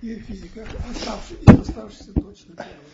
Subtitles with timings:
[0.00, 2.92] Геофизика, оставшийся, оставшийся точно первый.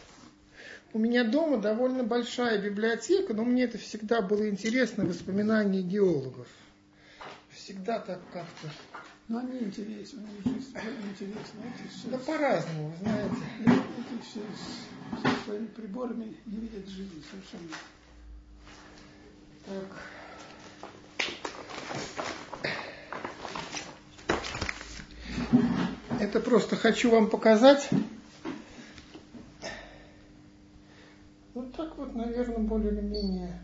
[0.94, 6.46] У меня дома довольно большая библиотека, но мне это всегда было интересно, воспоминания геологов.
[7.50, 8.70] Всегда так как-то.
[9.26, 11.62] Но они интересны, они интересны.
[11.90, 13.36] Все, Да по-разному, вы знаете.
[13.60, 17.68] эти все с, со своими приборами не видят жизни совершенно.
[19.66, 19.88] Так.
[26.24, 27.86] Это просто хочу вам показать.
[31.52, 33.60] Вот так вот, наверное, более или менее.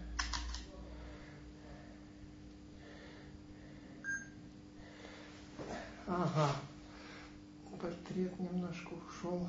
[6.06, 6.51] Ага.
[7.80, 9.48] Портрет немножко ушел.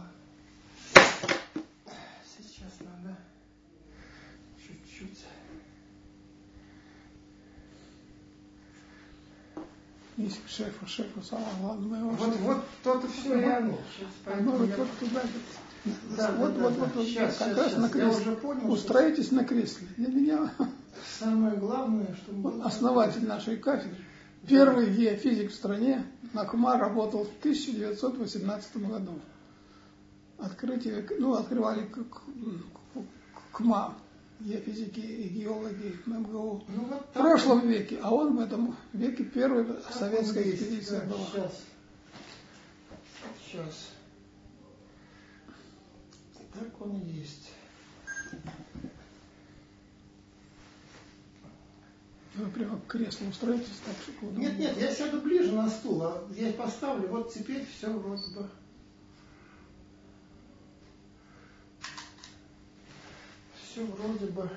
[2.24, 3.18] Сейчас надо
[4.56, 5.26] чуть-чуть.
[10.24, 12.44] Если к шефу, шефу самое главное, Вот, шефа.
[12.44, 13.24] вот то-то все.
[13.24, 13.78] Сейчас, Ну,
[14.26, 15.22] поэтому вот я- туда,
[16.18, 16.86] Да, вот, да, вот, да, вот, да.
[16.96, 17.78] вот, Щас, как щас, раз щас.
[17.80, 18.22] на Я кресле.
[18.22, 19.88] уже понял, что- Устраивайтесь на кресле.
[19.98, 20.54] Для меня
[21.20, 22.50] Самое главное, чтобы...
[22.54, 23.98] он основатель нашей кафедры.
[24.48, 29.20] Первый геофизик в стране Накума работал в 1918 году.
[30.38, 32.22] Открытие, ну, открывали к- к-
[33.54, 33.94] КМА,
[34.44, 36.64] геофизики и геологи МГУ.
[36.68, 41.26] Ну, вот В прошлом веке, а он в этом веке первый советская экспедиция была.
[41.32, 41.64] Сейчас.
[43.46, 43.90] Сейчас.
[46.54, 47.52] Так он и есть.
[52.36, 56.02] Вы прямо к креслу устроитесь так, чтобы удобно Нет, нет, я сяду ближе на стул,
[56.04, 58.50] а я поставлю, вот теперь все вроде бы.
[63.72, 64.50] Все вроде бы.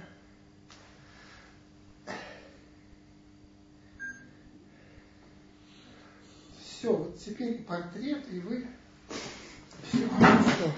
[6.60, 8.66] Все, вот теперь портрет, и вы
[9.84, 10.72] все хорошо.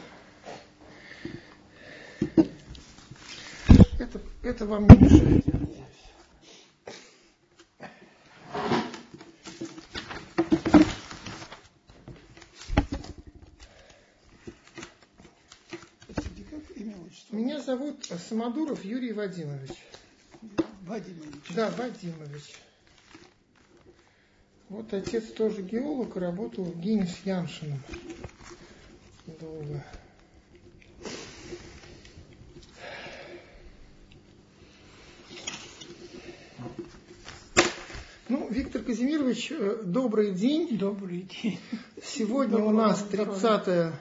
[3.99, 5.87] Это, это вам не мешает, я надеюсь.
[16.07, 17.35] Простите, как имя отчество?
[17.35, 19.73] Меня зовут Самодуров Юрий Вадимович.
[20.83, 21.43] Вадимович.
[21.55, 22.55] Да, Вадимович.
[24.69, 27.83] Вот отец тоже геолог, работал в ГИНе с Яншиным.
[29.41, 29.85] Долго.
[38.29, 40.79] Ну, Виктор Казимирович, э, добрый день.
[40.79, 41.59] Добрый день.
[42.03, 43.59] Сегодня у Доброго нас здоровья.
[43.59, 43.95] 30,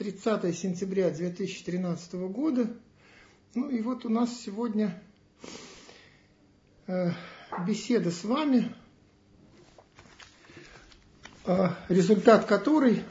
[0.00, 2.70] 30 сентября 2013 года.
[3.54, 4.98] Ну и вот у нас сегодня
[6.86, 7.10] э,
[7.68, 8.74] беседа с вами,
[11.44, 13.02] э, результат которой,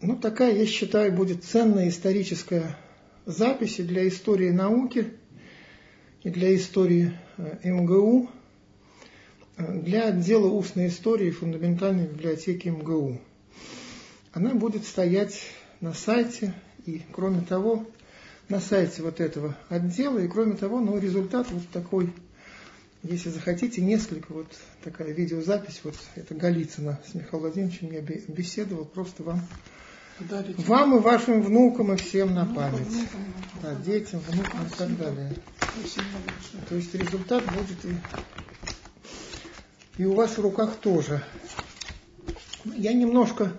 [0.00, 2.78] ну такая, я считаю, будет ценная историческая
[3.26, 5.12] запись и для истории науки,
[6.22, 8.30] и для истории э, МГУ,
[9.58, 13.20] для отдела устной истории фундаментальной библиотеки МГУ.
[14.32, 15.42] Она будет стоять
[15.80, 16.54] на сайте,
[16.86, 17.86] и кроме того,
[18.48, 22.14] на сайте вот этого отдела, и кроме того, ну, результат вот такой,
[23.02, 24.46] если захотите, несколько, вот
[24.82, 29.42] такая видеозапись, вот это Голицына с Михаилом Владимировичем я бе- беседовал, просто вам,
[30.18, 30.62] Дарите.
[30.62, 35.34] вам и вашим внукам и всем на память, внукам, да, детям, внукам и так далее.
[35.58, 36.62] Спасибо большое.
[36.70, 37.96] То есть результат будет и,
[40.02, 41.22] и у вас в руках тоже.
[42.64, 43.52] Я немножко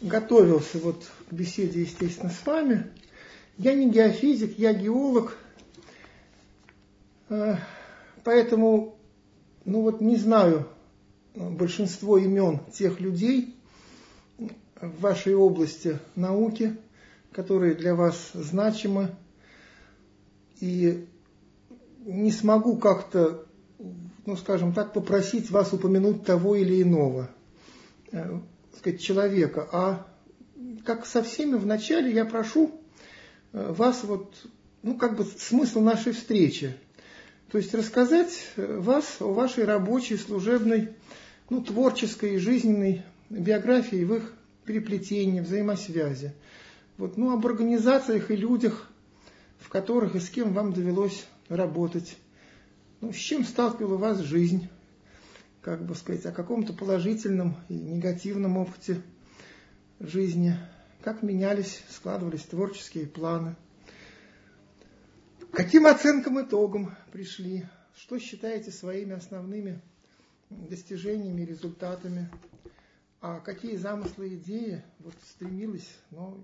[0.00, 2.90] готовился вот к беседе, естественно, с вами.
[3.58, 5.36] Я не геофизик, я геолог,
[7.28, 7.56] Э,
[8.22, 8.96] поэтому,
[9.64, 10.68] ну вот не знаю
[11.34, 13.56] э, большинство имен тех людей
[14.80, 16.76] в вашей области науки,
[17.32, 19.14] которые для вас значимы,
[20.60, 21.06] и
[22.04, 23.46] не смогу как-то,
[24.24, 27.28] ну скажем так, попросить вас упомянуть того или иного
[28.76, 30.06] сказать, человека, а
[30.84, 32.80] как со всеми вначале я прошу
[33.52, 34.34] э, вас вот,
[34.82, 36.76] ну как бы смысл нашей встречи,
[37.50, 40.90] то есть рассказать э, вас о вашей рабочей, служебной,
[41.50, 44.32] ну творческой и жизненной биографии, в их
[44.64, 46.32] переплетении, взаимосвязи.
[46.98, 48.90] Вот, ну, об организациях и людях,
[49.58, 52.16] в которых и с кем вам довелось работать.
[53.00, 54.68] Ну, с чем сталкивала вас жизнь,
[55.66, 59.02] как бы сказать, о каком-то положительном и негативном опыте
[59.98, 60.56] жизни,
[61.02, 63.56] как менялись, складывались творческие планы,
[65.50, 67.66] каким оценкам итогам пришли,
[67.96, 69.80] что считаете своими основными
[70.50, 72.30] достижениями, результатами.
[73.20, 76.38] А какие замыслы, идеи вот стремились, но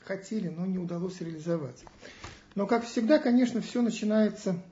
[0.00, 1.82] хотели, но не удалось реализовать.
[2.54, 4.62] Но, как всегда, конечно, все начинается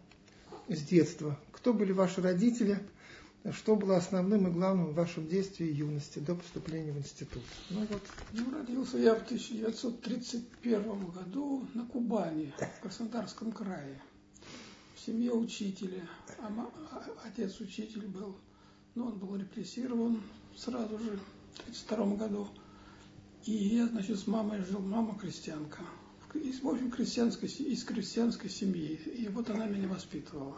[0.68, 1.40] с детства.
[1.52, 2.80] Кто были ваши родители,
[3.52, 7.42] что было основным и главным в вашем детстве и юности до поступления в институт?
[7.68, 8.02] Ну, вот.
[8.32, 14.00] ну, родился я в 1931 году на Кубани, в Краснодарском крае,
[14.94, 16.08] в семье учителя.
[16.38, 16.48] А,
[16.90, 18.36] а отец учитель был,
[18.94, 20.22] но он был репрессирован
[20.56, 21.18] сразу же
[21.52, 22.48] в 1932 году.
[23.44, 25.82] И я, значит, с мамой жил, мама крестьянка.
[26.32, 28.94] Из, в общем, крестьянской, из крестьянской семьи.
[28.94, 30.56] И вот она меня воспитывала.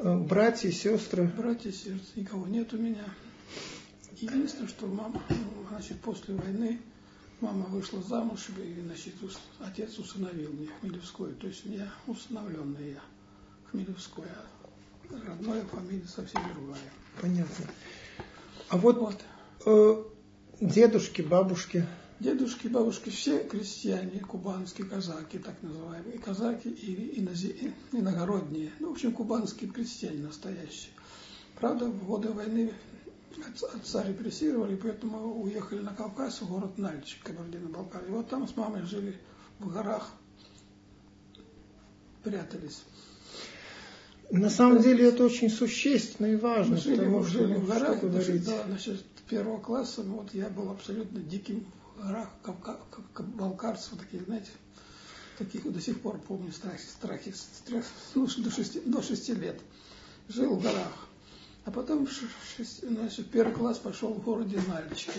[0.00, 1.24] Э, братья, сестры?
[1.36, 3.04] Братья, сестры, никого нет у меня.
[4.20, 5.20] Единственное, что мама,
[5.70, 6.80] значит, после войны
[7.40, 9.14] мама вышла замуж, и, значит,
[9.58, 11.32] отец усыновил меня, Хмелевской.
[11.34, 13.00] То есть я усыновленная я,
[13.70, 14.36] Хмелевская.
[15.10, 16.78] Родная фамилия совсем другая.
[17.20, 17.64] Понятно.
[18.68, 19.24] А вот, вот.
[19.66, 20.04] Э,
[20.60, 21.86] дедушки, бабушки,
[22.20, 27.20] Дедушки, бабушки, все крестьяне, кубанские казаки, так называемые, казаки и
[27.92, 30.92] иногородние, ну, в общем, кубанские крестьяне настоящие.
[31.60, 32.72] Правда, в годы войны
[33.72, 38.10] отца репрессировали, поэтому уехали на Кавказ, в город Нальчик, Кабардино-Балкария.
[38.10, 39.16] Вот там с мамой жили
[39.60, 40.10] в горах,
[42.24, 42.82] прятались.
[44.30, 46.74] На самом деле это очень существенно и важно.
[46.74, 50.70] Мы жили, потому, жили что, в горах, значит, да, значит, первого класса, вот я был
[50.70, 51.64] абсолютно диким
[52.06, 52.28] горах
[53.18, 54.50] балкарцев, таких, знаете,
[55.38, 57.84] таких до сих пор помню страхи, страхи с трех,
[58.14, 59.60] ну, до, шести, до шести лет.
[60.28, 61.08] Жил в горах.
[61.64, 62.10] А потом в
[62.56, 65.12] шесть, значит, первый класс пошел в городе Нальчик.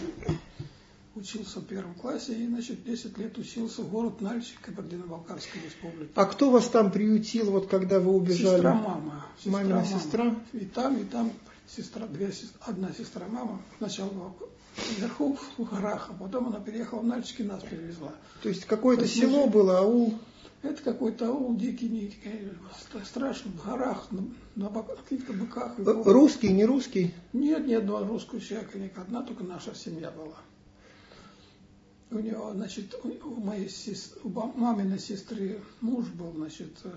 [1.15, 6.11] Учился в первом классе и, значит, 10 лет учился в город Нальчик, Кабардино-Балкарской республики.
[6.15, 8.55] А кто вас там приютил, вот когда вы убежали?
[8.55, 9.25] Сестра мама.
[9.37, 9.87] Сестра, Мамина мама.
[9.87, 10.35] сестра?
[10.53, 11.31] И там, и там
[11.75, 12.31] сестра, две,
[12.61, 13.61] одна сестра мама.
[13.77, 14.11] Сначала
[14.97, 18.13] вверху в горах, а потом она переехала в Нальчик и нас перевезла.
[18.41, 19.51] То есть какое-то То село мы...
[19.51, 20.19] было, аул?
[20.61, 22.13] Это какой-то аул дикий, не,
[23.05, 24.25] страшно, в горах, на,
[24.55, 25.73] на каких-то быках.
[25.77, 27.13] Русский, не русский?
[27.31, 30.35] Нет, ни одного русского человека, ни одна, только наша семья была.
[32.11, 36.91] У него, значит, у моей сестры, у маминой сестры муж был, значит, э,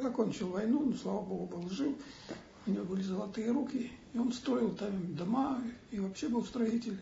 [0.00, 1.94] закончил войну, но, слава богу, был жив.
[2.68, 5.58] У него были золотые руки, и он строил там дома,
[5.90, 6.98] и вообще был строитель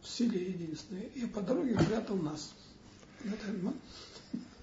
[0.00, 1.10] в селе единственный.
[1.14, 2.54] И по дороге спрятал нас.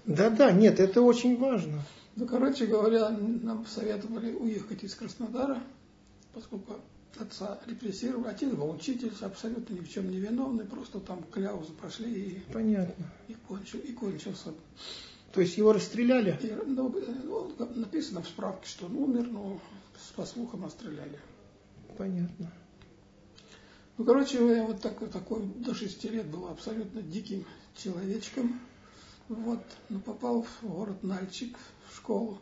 [0.04, 1.82] Да-да, нет, это очень важно.
[2.16, 5.62] Ну, короче говоря, нам советовали уехать из Краснодара,
[6.32, 6.80] поскольку
[7.16, 8.28] отца репрессировали.
[8.28, 13.04] Отец был учитель, абсолютно ни в чем не виновный, просто там кляузы прошли и, Понятно.
[13.28, 14.52] и, кончил, и кончился.
[15.34, 16.38] То есть его расстреляли?
[16.42, 16.94] И, ну,
[17.24, 19.60] ну, написано в справке, что он умер, но
[20.14, 21.18] по слухам расстреляли.
[21.98, 22.52] Понятно.
[23.98, 27.44] Ну, короче, я вот такой, такой до шести лет был абсолютно диким
[27.76, 28.60] человечком.
[29.28, 31.56] Вот, но попал в город Нальчик,
[31.90, 32.38] в школу,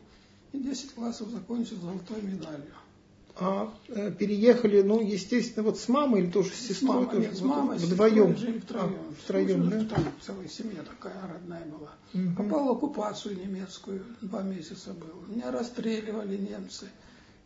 [0.51, 2.73] и 10 классов закончил золотой медалью.
[3.35, 6.75] А э, переехали, ну, естественно, вот с мамой или тоже с сестрой?
[6.75, 8.37] С мамой, тоже, нет, с мамой, вот, вдвоем?
[8.37, 8.93] жили втроем.
[8.93, 9.85] А, втроем, да?
[9.85, 11.93] Там целая семья такая родная была.
[12.13, 12.35] Угу.
[12.37, 15.35] Попал в оккупацию немецкую, два месяца был.
[15.35, 16.89] Меня расстреливали немцы.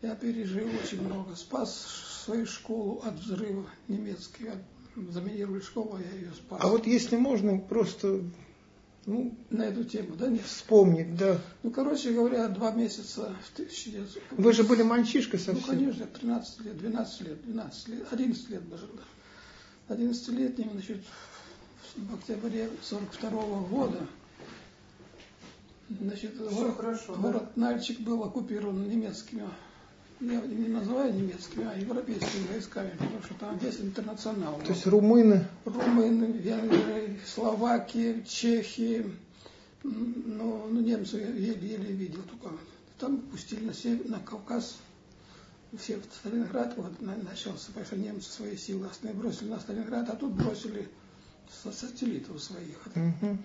[0.01, 1.35] Я пережил очень много.
[1.35, 1.87] Спас
[2.25, 4.53] свою школу от взрыва немецких.
[5.09, 6.59] Заминировали школу, а я ее спас.
[6.61, 8.21] А вот если можно, просто
[9.07, 10.43] ну, на эту тему, да, нет?
[10.43, 11.39] Вспомнить, да.
[11.63, 14.21] Ну, короче говоря, два месяца в 1900...
[14.31, 15.63] Вы же были мальчишкой совсем.
[15.65, 18.87] Ну, конечно, 13 лет, 12 лет, 12 лет, 11 лет даже,
[19.87, 19.95] да.
[19.95, 21.01] 11-летним, значит,
[21.95, 24.05] в октябре 42 -го года,
[25.89, 27.61] значит, Все город, хорошо, город да?
[27.61, 29.47] Нальчик был оккупирован немецкими
[30.19, 34.59] я не называю немецкими, а европейскими войсками, потому что там весь интернационал.
[34.59, 35.47] То есть румыны?
[35.65, 39.05] Румыны, венгры, Словакия, Чехии.
[39.83, 42.55] Ну, ну немцы еле-еле видел только.
[42.97, 44.77] Там пустили на, север, на Кавказ,
[45.77, 50.33] все в Сталинград, вот начался, потому что немцы свои силы бросили на Сталинград, а тут
[50.33, 50.89] бросили
[51.63, 52.87] со сателлитов своих.
[52.87, 53.37] Угу.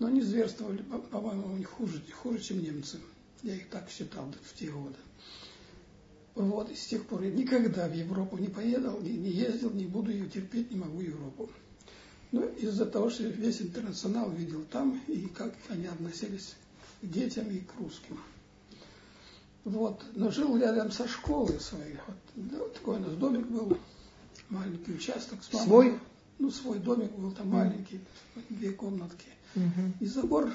[0.00, 2.98] Но они зверствовали, по-моему, у них хуже, хуже, чем немцы.
[3.42, 4.96] Я их так считал в те годы.
[6.36, 9.86] Вот, и с тех пор я никогда в Европу не поеду, не, не ездил, не
[9.86, 11.48] буду ее терпеть, не могу Европу.
[12.30, 16.54] Но из-за того, что весь интернационал видел там, и как они относились
[17.00, 18.20] к детям и к русским.
[19.64, 20.04] Вот.
[20.14, 21.96] Но жил рядом со школой своей.
[22.06, 22.16] Вот.
[22.34, 23.78] Да, вот такой у нас домик был,
[24.50, 25.66] маленький участок с мамой.
[25.66, 25.98] Свой?
[26.38, 28.00] Ну, свой домик был там маленький,
[28.50, 29.28] две комнатки.
[29.54, 29.92] Угу.
[30.00, 30.52] И забор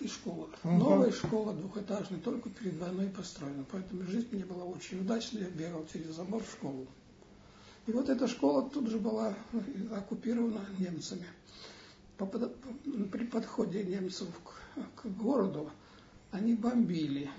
[0.00, 0.48] и школа.
[0.64, 0.72] Угу.
[0.72, 3.64] Новая школа двухэтажная, только перед войной построена.
[3.70, 5.42] Поэтому жизнь мне была очень удачная.
[5.42, 6.86] Я бегал через забор в школу.
[7.86, 9.34] И вот эта школа тут же была
[9.92, 11.26] оккупирована немцами.
[12.18, 15.70] При подходе немцев к, к городу
[16.32, 17.30] они бомбили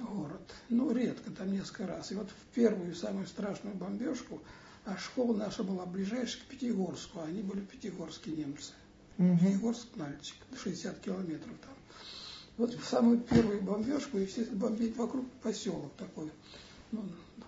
[0.00, 0.54] город.
[0.68, 2.12] Ну, редко, там несколько раз.
[2.12, 4.40] И вот в первую самую страшную бомбежку,
[4.84, 8.72] а школа наша была ближайшая к Пятигорску, а они были пятигорские немцы.
[9.18, 9.38] Угу.
[9.38, 11.75] Пятигорск, Нальчик, 60 километров там.
[12.56, 16.30] Вот в самую первую бомбежку, естественно, бомбить вокруг поселок такой,
[16.90, 17.02] ну,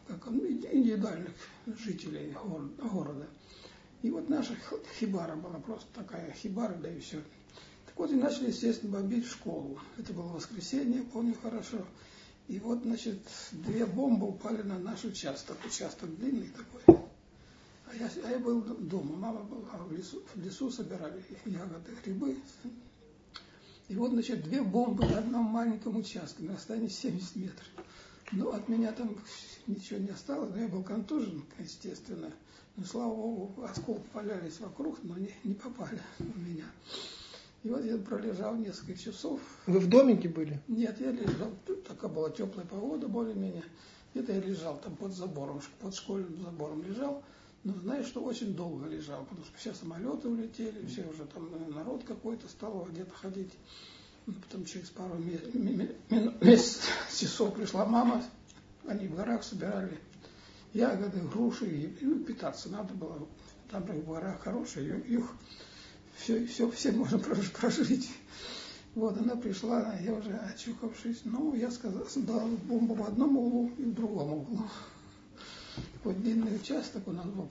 [0.07, 1.33] как он, индивидуальных
[1.67, 2.35] жителей
[2.79, 3.27] города.
[4.03, 4.55] И вот наша
[4.99, 7.23] хибара была просто такая хибара, да и все.
[7.99, 9.81] Вот и начали, естественно, бомбить школу.
[9.97, 11.85] Это было воскресенье, помню хорошо.
[12.47, 13.19] И вот, значит,
[13.50, 15.57] две бомбы упали на наш участок.
[15.67, 16.97] Участок длинный такой.
[17.87, 22.37] А я, а я был дома, мама была в лесу, в лесу собирали ягоды, грибы.
[23.88, 27.66] И вот, значит, две бомбы на одном маленьком участке, на расстоянии 70 метров.
[28.33, 29.16] Ну, от меня там
[29.66, 32.30] ничего не осталось, но я был контужен, естественно.
[32.76, 36.66] Но, слава богу, осколки валялись вокруг, но не, не попали в меня.
[37.64, 39.40] И вот я пролежал несколько часов.
[39.66, 40.61] Вы в домике были?
[40.68, 43.64] Нет, я лежал, тут такая была теплая погода более-менее.
[44.14, 47.23] Где-то я лежал там под забором, под школьным забором лежал.
[47.65, 51.73] Но знаешь, что очень долго лежал, потому что все самолеты улетели, все уже там э,
[51.73, 53.53] народ какой-то стал где-то ходить.
[54.27, 55.55] Ну, потом через пару месяцев
[57.55, 58.23] пришла мама,
[58.87, 59.99] они в горах собирали
[60.73, 63.27] ягоды, груши, и, и питаться надо было.
[63.71, 65.25] Там в горах хорошие, их
[66.17, 68.11] все, все, все можно прожить.
[68.95, 73.85] Вот, она пришла, я уже очухавшись, ну, я сказал, дала бомбу в одном углу и
[73.85, 74.65] в другом углу.
[76.04, 77.49] Вот длинный участок у нас был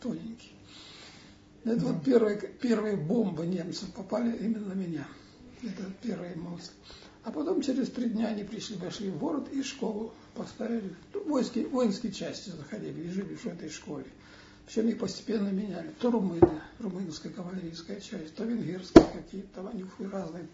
[0.00, 0.52] тоненький.
[1.64, 5.06] Это вот первые, первые бомбы немцев попали именно на меня.
[5.62, 6.72] Это первая мысль.
[7.24, 10.94] А потом через три дня они пришли, вошли в город и школу поставили.
[11.12, 14.06] Ну, воинские, воинские части заходили и жили в этой школе.
[14.66, 15.92] Все их постепенно меняли.
[15.98, 20.46] То румыны, румынская кавалерийская часть, то венгерские какие-то, там они разные,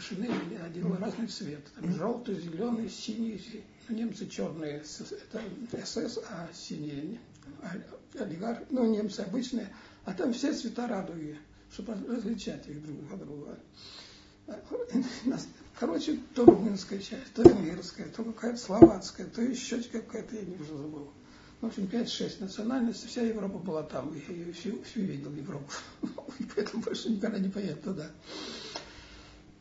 [0.00, 1.64] шинели, одела разный цвет.
[1.74, 7.18] Там желтый, зеленый, синий, ну, немцы черные, это СС, а синие
[7.62, 7.72] а,
[8.18, 9.68] олигархи, ну немцы обычные,
[10.04, 11.38] а там все цвета радуги,
[11.72, 13.58] чтобы различать их друг от друга.
[15.78, 20.76] Короче, то румынская часть, то венгерская, то какая-то словацкая, то еще какая-то, я не уже
[20.76, 21.10] забыл.
[21.60, 24.14] В общем, 5-6 национальностей, вся Европа была там.
[24.28, 25.70] Я ее всю, всю видел, Европу.
[26.38, 28.10] И поэтому больше никогда не поеду туда.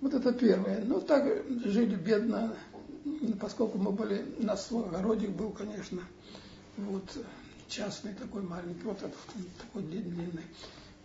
[0.01, 0.83] Вот это первое.
[0.85, 1.25] Ну, так
[1.65, 2.55] жили бедно,
[3.39, 6.01] поскольку мы были, у нас свой огородик был, конечно,
[6.77, 7.03] вот
[7.67, 9.17] частный такой маленький, вот этот
[9.57, 10.43] такой длинный.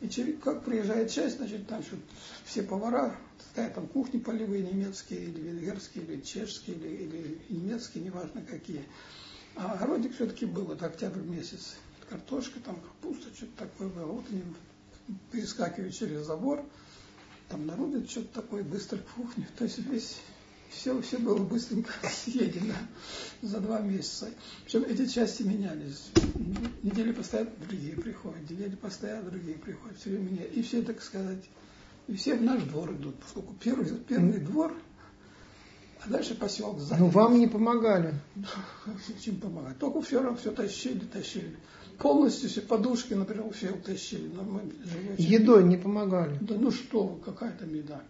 [0.00, 1.96] И через, как приезжает часть, значит, там что
[2.44, 3.16] все повара,
[3.50, 8.84] стоят там кухни полевые, немецкие, или венгерские, или чешские, или, или немецкие, неважно какие.
[9.56, 11.76] А огородик все-таки был, это октябрь месяц.
[12.08, 14.06] Картошка, там капуста, что-то такое было.
[14.06, 14.42] Вот они
[15.32, 16.64] перескакивают через забор,
[17.54, 19.46] там нарубят что-то такое, быстро в кухню.
[19.56, 20.18] То есть весь
[20.70, 22.74] все, все было быстренько съедено
[23.42, 24.28] за два месяца.
[24.64, 26.10] Причем эти части менялись.
[26.82, 29.96] Недели постоят, другие приходят, недели постоят, другие приходят.
[29.98, 30.52] Все время меняют.
[30.52, 31.44] И все, так сказать,
[32.08, 34.74] и все в наш двор идут, поскольку первый, первый двор
[36.04, 37.00] а дальше поселок сзади.
[37.00, 38.14] Ну вам не помогали.
[39.24, 39.78] Чем помогать?
[39.78, 41.56] Только все равно все тащили, тащили.
[41.98, 44.28] Полностью все подушки, например, все утащили.
[44.28, 46.38] Но мы живем, Едой не помогали.
[46.40, 48.02] Да ну что какая там еда.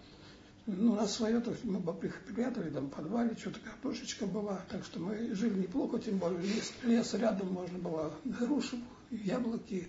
[0.67, 4.64] Ну, у нас свое, то есть мы бы припрятали там в подвале, что-то картошечка была,
[4.71, 8.79] так что мы жили неплохо, тем более лес, лес рядом можно было груши,
[9.11, 9.88] яблоки,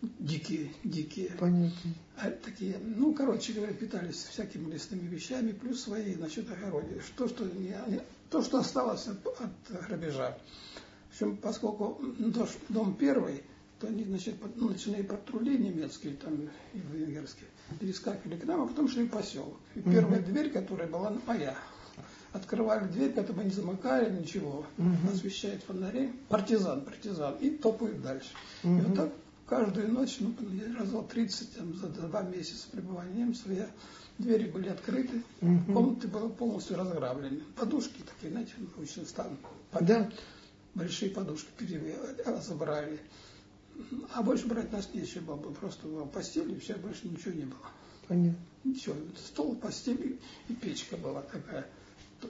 [0.00, 1.32] дикие, дикие.
[1.40, 1.90] Понятно.
[2.18, 7.00] А, такие, ну, короче говоря, питались всякими лесными вещами, плюс свои, значит, огороде.
[7.04, 7.74] Что, что, не,
[8.30, 10.38] то, что осталось от, от грабежа.
[11.16, 11.98] Общем, поскольку
[12.68, 13.42] дом первый,
[13.80, 16.34] то они, значит, ну, начинали патрули немецкие, там,
[16.74, 17.48] и венгерские,
[17.80, 19.56] перескакивали к нам, а потом шли в поселок.
[19.74, 19.92] И угу.
[19.92, 21.56] первая дверь, которая была моя,
[22.34, 25.10] открывали дверь, поэтому не замыкали, ничего, угу.
[25.10, 28.28] освещает фонари, партизан, партизан, и топают дальше.
[28.62, 28.76] Угу.
[28.76, 29.12] И вот так
[29.46, 30.34] каждую ночь, ну,
[30.78, 33.70] раза 30 там, за два месяца пребывания немцев, я,
[34.18, 35.72] двери были открыты, угу.
[35.72, 37.42] комнаты были полностью разграблены.
[37.58, 39.38] Подушки такие, знаете, научный стан.
[39.80, 40.10] Да.
[40.76, 41.48] Большие подушки
[42.42, 43.00] забрали.
[44.14, 47.70] А больше брать нас нечего было, просто было постель, и все, больше ничего не было.
[48.06, 48.38] Понятно.
[48.62, 51.66] Ничего, стол, постель и печка была такая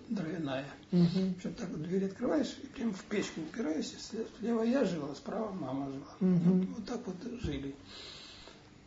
[0.08, 0.66] дровяная.
[0.92, 1.34] Угу.
[1.36, 3.96] Причем так вот дверь открываешь и прям в печку упираешься.
[4.38, 6.14] Слева я жила, справа мама жила.
[6.20, 6.38] Угу.
[6.38, 7.74] Вот, вот так вот жили.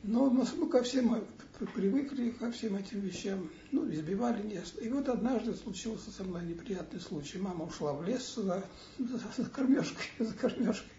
[0.03, 1.21] Но мы ко всем
[1.65, 4.79] привыкли, ко всем этим вещам, ну, избивали нежно.
[4.79, 7.37] И вот однажды случился со мной неприятный случай.
[7.37, 8.63] Мама ушла в лес за,
[8.97, 10.91] за, за кормежкой, за кормежкой.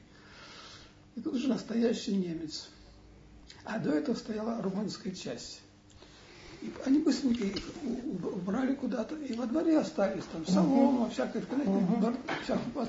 [1.17, 2.69] И тут же настоящий немец.
[3.65, 5.61] А до этого стояла румынская часть.
[6.63, 7.57] И они быстренько их
[8.23, 11.11] убрали куда-то, и во дворе остались там солома, uh-huh.
[11.11, 12.17] всякая, uh-huh.
[12.45, 12.89] всякая от,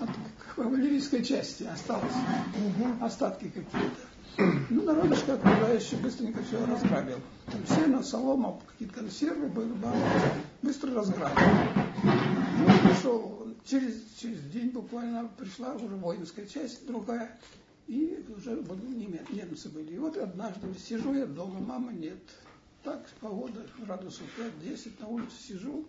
[0.00, 0.10] от
[0.54, 3.04] кавалерийской части осталось, uh-huh.
[3.04, 4.09] остатки какие-то.
[4.70, 7.18] Ну, народишко окружающий быстренько все разграбил.
[7.46, 9.72] Там сено, солома, какие-то консервы были,
[10.62, 11.36] быстро разграбил.
[12.04, 17.38] Ну, пришел, через, через день буквально пришла уже воинская часть другая,
[17.86, 18.56] и уже
[19.30, 19.94] немцы были.
[19.94, 22.20] И вот однажды сижу я дома, мамы нет.
[22.82, 24.22] Так, погода, градусов
[24.62, 25.84] 5-10, на улице сижу,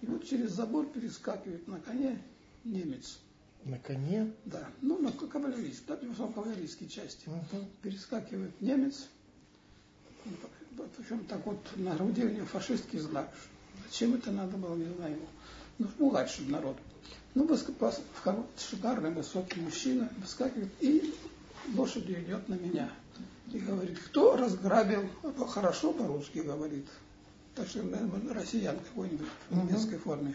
[0.00, 2.20] и вот через забор перескакивает на коне
[2.64, 3.20] немец.
[3.64, 4.32] На коне?
[4.44, 7.28] Да, ну на кавалерийской, да, в основном кавалерийской части.
[7.28, 7.68] Угу.
[7.82, 9.06] Перескакивает немец,
[10.96, 13.32] причем так вот на груди у него фашистский знак.
[13.86, 15.18] Зачем это надо было, не знаю.
[15.78, 16.76] Ну, пугать, чтобы народ.
[17.34, 17.48] Ну,
[18.56, 21.14] шикарный высокий мужчина выскакивает и
[21.74, 22.90] лошадью идет на меня.
[23.52, 25.08] И говорит, кто разграбил,
[25.48, 26.86] хорошо по-русски говорит.
[27.54, 30.34] Так что, наверное, россиян какой-нибудь в немецкой форме.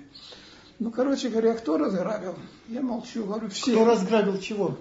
[0.79, 2.35] Ну, короче говоря, кто разграбил?
[2.67, 3.71] Я молчу, говорю, все.
[3.71, 4.77] Кто разграбил чего?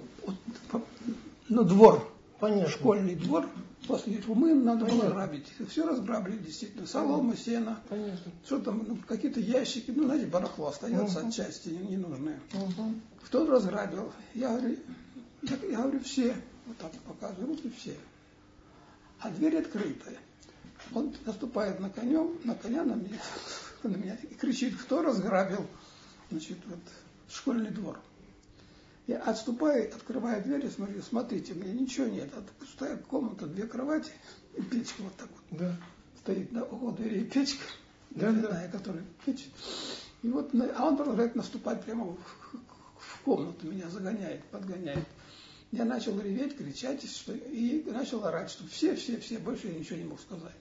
[1.49, 2.07] Ну, двор.
[2.39, 2.69] Понятно.
[2.69, 3.49] Школьный двор.
[3.87, 5.05] После румын надо Понятно.
[5.05, 5.53] было грабить.
[5.71, 6.87] Все разграбили, действительно.
[6.87, 7.81] Солома, сено.
[7.89, 8.33] Понятно.
[8.45, 11.29] Что там, ну, какие-то ящики, ну, знаете, барахло остается угу.
[11.29, 12.41] отчасти ненужное.
[12.53, 12.95] Угу.
[13.25, 14.13] Кто разграбил?
[14.35, 14.77] Я говорю,
[15.43, 16.35] я, я говорю, все.
[16.67, 17.95] Вот так показываю руки, все.
[19.21, 20.19] А дверь открытая.
[20.93, 23.21] Он наступает на конем, на коня на меня,
[23.83, 25.67] на меня и кричит, кто разграбил?
[26.31, 26.81] Значит, вот
[27.29, 27.99] школьный двор.
[29.07, 32.29] Я отступаю, открываю дверь и смотрю, смотрите, у меня ничего нет.
[32.29, 34.11] Это пустая комната, две кровати
[34.57, 35.59] и печка вот так вот.
[35.59, 35.77] Да.
[36.21, 37.65] Стоит на углу двери печка,
[38.11, 38.69] да, да.
[38.69, 39.47] которая печь.
[40.23, 42.17] И вот, а он продолжает наступать прямо в,
[42.99, 45.07] в комнату, меня загоняет, подгоняет.
[45.71, 49.99] Я начал реветь, кричать, что, и начал орать, что все, все, все, больше я ничего
[49.99, 50.53] не мог сказать.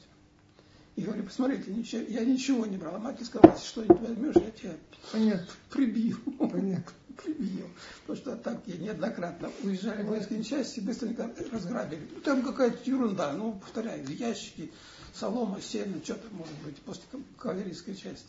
[0.95, 2.95] И говорю, посмотрите, ничего, я ничего не брал.
[2.95, 4.75] А мать сказала, если что-нибудь возьмешь, я тебя
[5.11, 5.47] Понятно.
[5.69, 6.17] прибью.
[6.39, 6.93] Понятно.
[7.23, 7.67] прибью.
[8.01, 12.07] Потому что так я неоднократно уезжали в воинские части, быстренько разграбили.
[12.13, 14.71] Ну, там какая-то ерунда, ну, повторяю, ящики,
[15.13, 17.03] солома, сено, что-то может быть, после
[17.37, 18.27] кавалерийской части.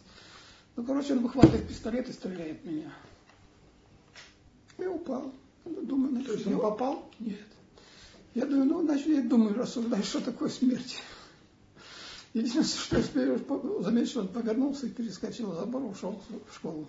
[0.74, 2.92] Ну, короче, он выхватывает пистолет и стреляет в меня.
[4.78, 5.32] Я упал.
[5.64, 7.10] Думаю, То есть он попал?
[7.18, 7.38] Нет.
[8.34, 10.98] Я думаю, ну, значит, я думаю, рассуждаю, что такое смерть.
[12.36, 16.20] Единственное, что я что он повернулся и перескочил забор, ушел
[16.50, 16.86] в школу.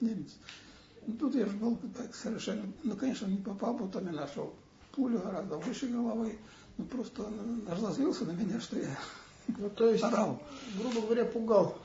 [0.00, 0.30] Немец.
[1.06, 4.54] Ну, тут я же был так совершенно, ну, конечно, он не попал, потом я нашел
[4.92, 6.38] пулю гораздо выше головы,
[6.78, 8.98] ну, просто он разозлился на меня, что я
[9.48, 10.40] ну, то есть, орал.
[10.78, 11.76] грубо говоря, пугал.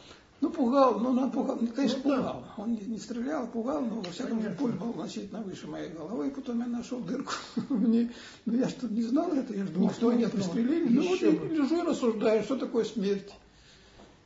[0.42, 2.44] Ну, пугал, ну, он пугал, ну, конечно, ну, пугал.
[2.58, 6.28] Он не, не стрелял, пугал, но, во всяком случае, пуль был значительно выше моей головы,
[6.28, 7.34] и потом я нашел дырку.
[7.70, 8.12] Мне,
[8.46, 10.90] ну, я что не знал это, я же думал, что меня пристрелили.
[10.90, 13.32] Ну, вот я лежу и рассуждаю, что такое смерть.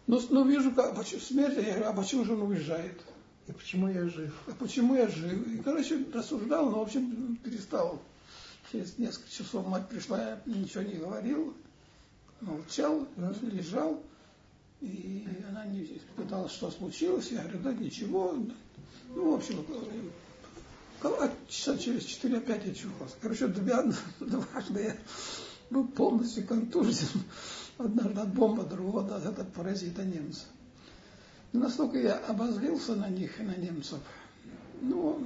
[0.07, 2.99] Но, но вижу, как, смерть, я говорю, а почему же он уезжает?
[3.47, 4.33] И почему я жив?
[4.47, 5.47] А почему я жив?
[5.47, 8.01] И, короче, рассуждал, но, в общем, перестал.
[8.71, 11.55] Через несколько часов мать пришла, я ничего не говорил,
[12.41, 13.33] молчал, да.
[13.41, 14.03] лежал.
[14.81, 15.83] И она не
[16.15, 17.31] пыталась, что случилось.
[17.31, 18.35] Я говорю, да ничего.
[19.13, 19.65] Ну, в общем,
[21.47, 23.15] часа через 4 опять я чухался.
[23.21, 23.83] Короче, два,
[24.19, 24.97] дважды я
[25.69, 26.93] был полностью контужен.
[27.77, 30.45] Однажды от бомба, другого от этого паразита немца.
[31.53, 33.99] Настолько я обозлился на них и на немцев.
[34.81, 35.21] Ну,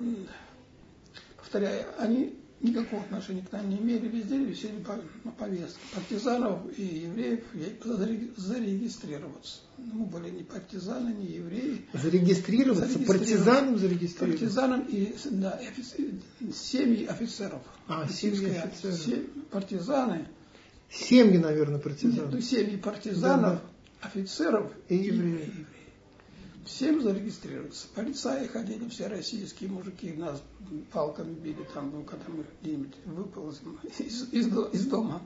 [1.38, 4.84] повторяю, они никакого отношения к нам не имели, везде висели
[5.23, 5.80] на повестке.
[5.93, 7.43] Партизанов и евреев
[8.36, 9.60] зарегистрироваться.
[9.78, 11.86] Мы были не партизаны, не евреи.
[11.93, 12.88] Зарегистрироваться?
[12.88, 12.99] зарегистрироваться.
[13.06, 14.45] Партизанам зарегистрироваться?
[14.45, 15.60] Партизанам и да,
[16.54, 17.62] семьи офицеров.
[17.88, 19.26] А, семьи офицеров.
[19.52, 20.28] Партизаны.
[20.89, 22.32] Семьи, наверное, партизанов.
[22.32, 23.62] ну, семьи партизанов, да,
[24.02, 24.08] да.
[24.08, 25.47] офицеров и, и евреев.
[25.47, 25.67] евреев
[26.65, 27.88] всем зарегистрироваться.
[27.95, 30.41] Полицаи ходили, все российские мужики нас
[30.91, 35.21] палками били там, ну, когда мы где-нибудь выползем из, из, из дома.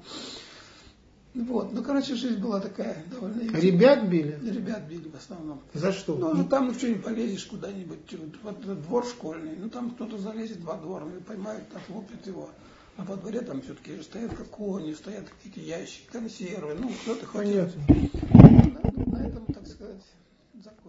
[1.33, 3.41] Вот, ну, короче, жизнь была такая довольно...
[3.55, 4.39] Ребят били?
[4.43, 5.61] Ребят били в основном.
[5.73, 6.15] За что?
[6.15, 7.99] Ну, ну там ну, что-нибудь полезешь куда-нибудь,
[8.41, 12.49] вот двор школьный, ну, там кто-то залезет во двор, ну, поймают, отлупят его.
[12.95, 17.71] А во дворе там все-таки стоят как кони, стоят какие-то ящики, консервы, ну, кто-то хочет...
[17.87, 19.03] Понятно.
[19.03, 20.01] На, на этом, так сказать,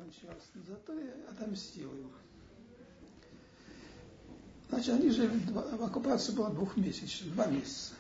[0.09, 0.45] закончилось.
[0.67, 2.11] Зато я отомстил им.
[4.71, 7.95] Значит, они жили, в оккупации было двухмесячно, два месяца.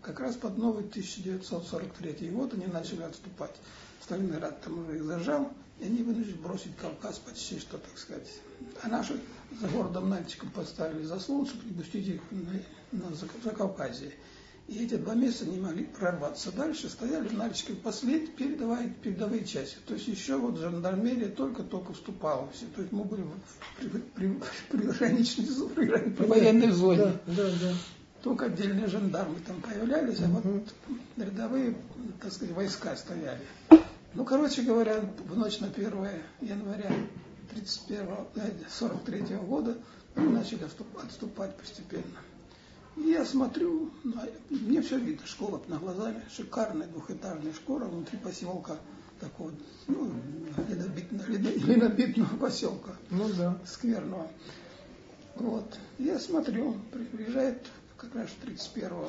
[0.00, 3.54] как раз под новый 1943 год они начали отступать.
[4.00, 8.28] Сталинград там уже их зажал, и они вынуждены бросить Кавказ почти что, так сказать.
[8.82, 9.20] А наши
[9.60, 14.12] за городом Нальчиком поставили заслон, чтобы не пустить их на, на Закавказье.
[14.68, 19.78] И эти два месяца не могли прорваться дальше, стояли в Нальчике последние передовые, передовые части.
[19.86, 22.50] То есть еще вот жандармерия только-только вступала.
[22.52, 22.66] Все.
[22.76, 23.32] То есть мы были в,
[23.78, 24.28] при, при,
[24.70, 27.18] при, приграничной при, военной зоне.
[27.26, 27.72] Да, да, да.
[28.22, 30.44] Только отдельные жандармы там появлялись, а вот
[31.16, 31.74] рядовые,
[32.20, 33.40] так сказать, войска стояли.
[34.12, 35.92] Ну, короче говоря, в ночь на 1
[36.42, 36.92] января
[37.54, 38.06] 31,
[38.68, 39.78] 43 -го года
[40.14, 42.18] мы начали отступать постепенно.
[43.04, 48.76] Я смотрю, ну, а мне все видно, школа на глазами, шикарная двухэтажная школа внутри поселка
[49.20, 49.52] такого,
[49.86, 50.12] ну,
[50.68, 52.96] ледобитного, ледобитного поселка.
[53.10, 53.58] Ну да.
[53.66, 54.28] Скверного.
[55.36, 55.78] Вот.
[55.98, 56.76] Я смотрю,
[57.12, 59.08] приезжает как раз 31-го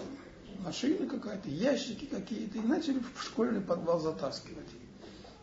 [0.64, 4.70] машина какая-то, ящики какие-то, и начали в школьный подвал затаскивать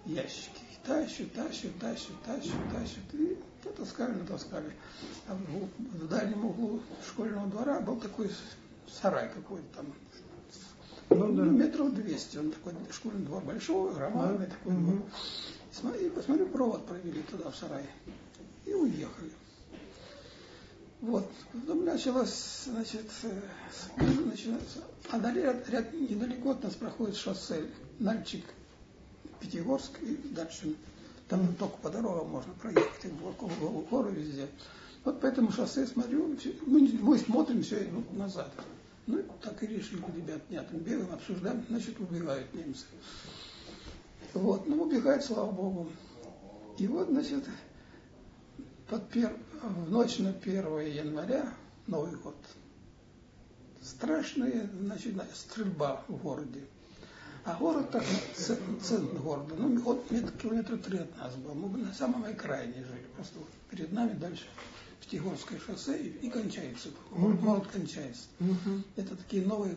[0.05, 0.61] ящики.
[0.73, 3.15] И тащат, тащат, тащат, тащат, тащат.
[3.15, 3.37] И
[3.73, 4.73] таскали, натаскали.
[5.29, 8.31] А в, в дальнем углу школьного двора был такой
[8.89, 9.87] сарай какой-то там.
[11.11, 11.43] Ну, да.
[11.45, 12.39] метров 200.
[12.39, 15.03] Он такой школьный двор большой, громадный а, такой угу.
[15.83, 15.97] двор.
[15.97, 17.85] И посмотрю, провод провели туда, в сарай.
[18.65, 19.31] И уехали.
[21.01, 21.31] Вот.
[21.53, 23.41] Потом началось, значит, э,
[24.25, 24.79] начинается,
[25.11, 27.67] а далее ряд, ряд, недалеко от нас проходит шоссе
[27.99, 28.45] Нальчик,
[29.41, 30.75] Пятигорск и дальше.
[31.29, 34.49] Там только по дорогам можно проехать, и в горы везде.
[35.05, 36.37] Вот по этому шоссе смотрю,
[36.67, 38.51] мы, мы смотрим, все назад.
[39.07, 42.87] Ну, так и решили, ребят, нет, бегаем, обсуждаем, значит, убегают немцы.
[44.35, 45.89] Вот, ну, убегают, слава богу.
[46.79, 47.45] И вот, значит,
[48.89, 49.37] под пер...
[49.63, 51.53] в ночь на 1 января,
[51.87, 52.37] Новый год,
[53.81, 56.65] страшная, значит, стрельба в городе.
[57.47, 58.03] А город так,
[58.35, 61.55] центр города, ну, от метр, километра три от нас был.
[61.55, 63.07] Мы на самом окраине жили.
[63.15, 63.39] Просто
[63.71, 64.47] перед нами дальше
[65.01, 66.89] Пятигорское шоссе и, и кончается.
[67.13, 68.25] Город, город кончается.
[68.97, 69.77] Это такие новые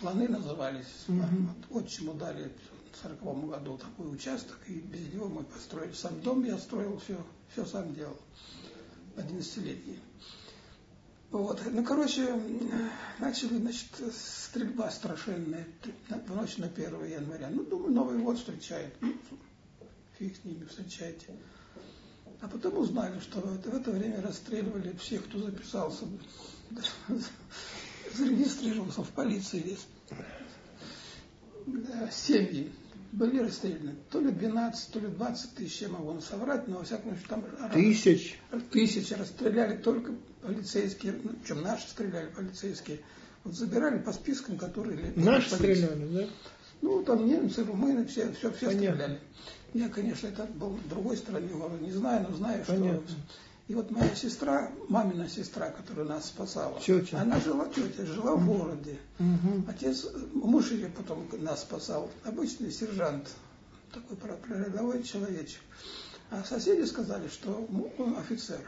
[0.00, 1.04] планы назывались.
[1.06, 1.48] Uh-huh.
[1.68, 2.50] Вот отчиму дали
[2.92, 7.22] в сороковом году такой участок, и без него мы построили сам дом, я строил все,
[7.52, 8.16] все сам делал.
[9.16, 9.98] 11-летний.
[11.32, 11.62] Вот.
[11.64, 12.38] Ну, короче,
[13.18, 15.66] начали, значит, стрельба страшенная
[16.08, 17.48] в ночь на 1 января.
[17.50, 18.94] Ну, думаю, Новый год встречает.
[19.00, 19.14] Ну,
[20.18, 21.34] фиг с ними встречайте.
[22.42, 26.04] А потом узнали, что в это время расстреливали всех, кто записался,
[28.14, 29.78] зарегистрировался в полиции.
[32.10, 32.70] Семьи
[33.12, 33.96] были расстреляны.
[34.10, 37.70] То ли 12, то ли 20 тысяч, я могу соврать, но во всяком случае там...
[37.70, 38.38] Тысяч?
[38.70, 43.00] Тысячи расстреляли только полицейские, ну, чем наши стреляли полицейские.
[43.44, 45.12] Вот забирали по спискам, которые...
[45.14, 46.26] Наши стреляли, да?
[46.80, 49.20] Ну, там немцы, румыны, все, все, все стреляли.
[49.74, 53.08] Я, конечно, это был в другой города, не знаю, но знаю, Понятно.
[53.08, 53.16] что
[53.72, 57.22] и вот моя сестра, мамина сестра, которая нас спасала, тетя.
[57.22, 58.98] она жила, тетя, жила в городе.
[59.18, 59.64] Угу.
[59.66, 63.30] Отец, муж ее потом нас спасал, обычный сержант,
[63.90, 65.60] такой прорядовой человечек.
[66.30, 68.60] А соседи сказали, что он офицер.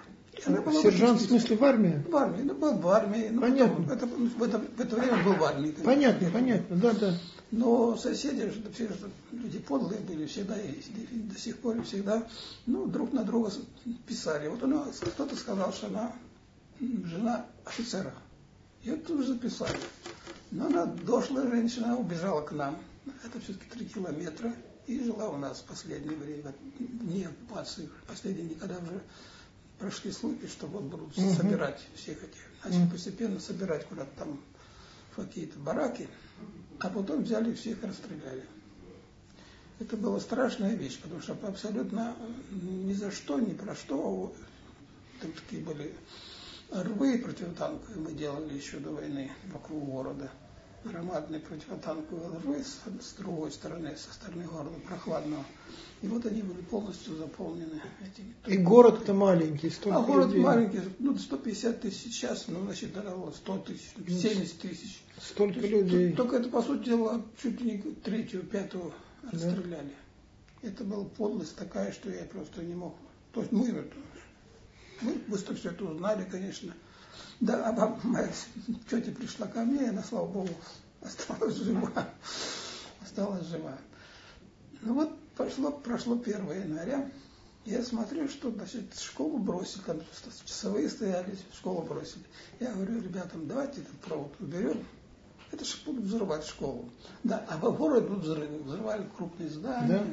[0.81, 2.03] Сержант в смысле в армии?
[2.09, 3.29] В армии, ну был в армии.
[3.31, 3.85] Ну, понятно.
[3.87, 5.75] Потом, это, в, это, в это время был в армии.
[5.85, 7.15] Понятно, понятно, да, да.
[7.57, 8.91] Но соседи, все
[9.31, 12.27] люди подлые были всегда и до сих пор всегда,
[12.67, 13.53] ну, друг на друга
[14.07, 14.49] писали.
[14.49, 16.13] Вот у кто-то сказал, что она
[16.81, 18.13] жена офицера.
[18.83, 19.79] Ее тут же записали.
[20.51, 22.77] Но она дошлая женщина, убежала к нам.
[23.25, 24.53] Это все-таки три километра.
[24.89, 29.01] И жила у нас в последнее время, не оккупации, последние никогда уже
[29.79, 32.41] прошли слухи, что вот будут собирать всех этих.
[32.65, 34.41] Начали постепенно собирать куда-то там
[35.15, 36.09] какие-то бараки,
[36.81, 38.45] а потом взяли всех и расстреляли.
[39.81, 42.15] Это была страшная вещь, потому что абсолютно
[42.51, 44.35] ни за что, ни про что,
[45.21, 45.95] там такие были
[46.71, 50.31] рвы противотанковые мы делали еще до войны вокруг города–
[50.85, 55.45] громадные противотанковые рвы с, с другой стороны, со стороны города прохладного.
[56.03, 58.35] И вот они были полностью заполнены этими.
[58.47, 60.43] И город это маленький, столько А город людей.
[60.43, 65.03] маленький, ну 150 тысяч сейчас, ну значит дорого 100 тысяч, 70 ну, тысяч.
[65.19, 66.13] Столько есть, людей.
[66.13, 68.93] Только это, по сути дела, чуть ли не третью, пятую
[69.23, 69.93] расстреляли.
[70.63, 70.69] Да.
[70.69, 72.95] Это была подлость такая, что я просто не мог.
[73.33, 73.85] То есть мы,
[75.01, 76.75] мы быстро все это узнали, конечно.
[77.41, 78.31] Да, а моя
[78.89, 80.51] тетя пришла ко мне, и она, слава богу,
[81.03, 81.91] осталась жива.
[83.03, 83.77] Осталась жива.
[84.83, 87.11] Ну вот прошло, прошло 1 января,
[87.65, 90.01] я смотрю, что значит, школу бросили, там
[90.45, 92.23] часовые стояли, школу бросили.
[92.61, 94.85] Я говорю ребятам, давайте этот провод уберем.
[95.51, 96.91] это же будут взрывать школу.
[97.23, 98.63] Да, а в городе будут взрывы.
[98.65, 100.05] Взрывали крупные здания.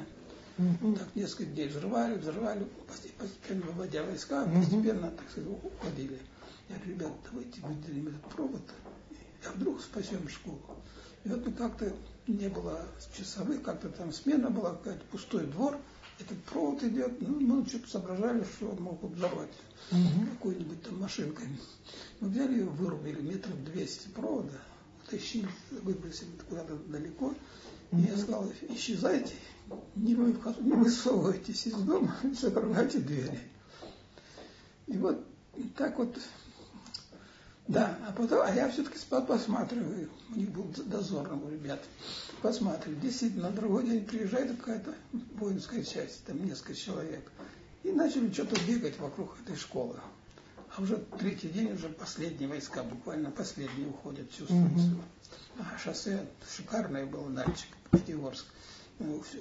[0.57, 0.63] Да?
[0.63, 0.95] Угу.
[0.95, 2.67] Так несколько дней взрывали, взрывали,
[3.17, 6.19] постепенно выводя войска, постепенно, так сказать, уходили.
[6.71, 8.61] Я ребят, давайте выделим этот провод,
[9.45, 10.61] а вдруг спасем школу.
[11.23, 11.93] И вот мы как-то
[12.27, 15.77] не было часовых, как-то там смена была, какой-то пустой двор,
[16.19, 19.51] этот провод идет, ну, мы что-то соображали, что могут взорвать
[19.91, 20.25] угу.
[20.33, 21.47] какой-нибудь там машинкой.
[22.19, 24.61] Мы взяли ее, вырубили метров 200 провода,
[25.05, 27.33] утащили, выбросили куда-то далеко.
[27.91, 29.33] И я сказал, исчезайте,
[29.95, 33.39] не, вы, не высовывайтесь из дома, закрывайте двери.
[34.87, 35.25] И вот
[35.75, 36.17] так вот
[37.71, 41.81] да, а потом, а я все-таки посматриваю, у них был дозор у ребят,
[42.41, 44.93] посматриваю, действительно, на другой день приезжает какая-то
[45.35, 47.31] воинская часть, там несколько человек,
[47.83, 49.99] и начали что-то бегать вокруг этой школы.
[50.75, 55.01] А уже третий день, уже последние войска, буквально последние уходят всю станцию.
[55.59, 58.45] А шоссе шикарное было дальше, Пятигорск.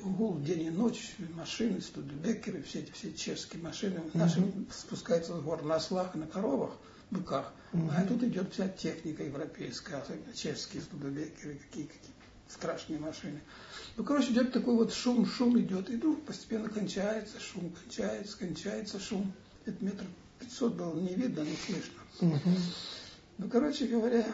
[0.02, 4.00] Гул день и ночь, машины, студебекеры, все эти все чешские машины.
[4.14, 6.70] Наши спускаются с гор на ослах, на коровах–
[7.10, 7.52] быках.
[7.72, 7.90] Угу.
[7.96, 12.14] А тут идет вся техника европейская, особенно чешские студебекеры, какие, какие
[12.48, 13.40] страшные машины.
[13.96, 18.98] Ну, короче, идет такой вот шум, шум идет, и вдруг постепенно кончается шум, кончается, кончается
[18.98, 19.32] шум.
[19.66, 20.04] Это метр
[20.38, 22.00] пятьсот было не видно, не слышно.
[22.20, 22.50] Угу.
[23.38, 24.26] Ну, короче говоря,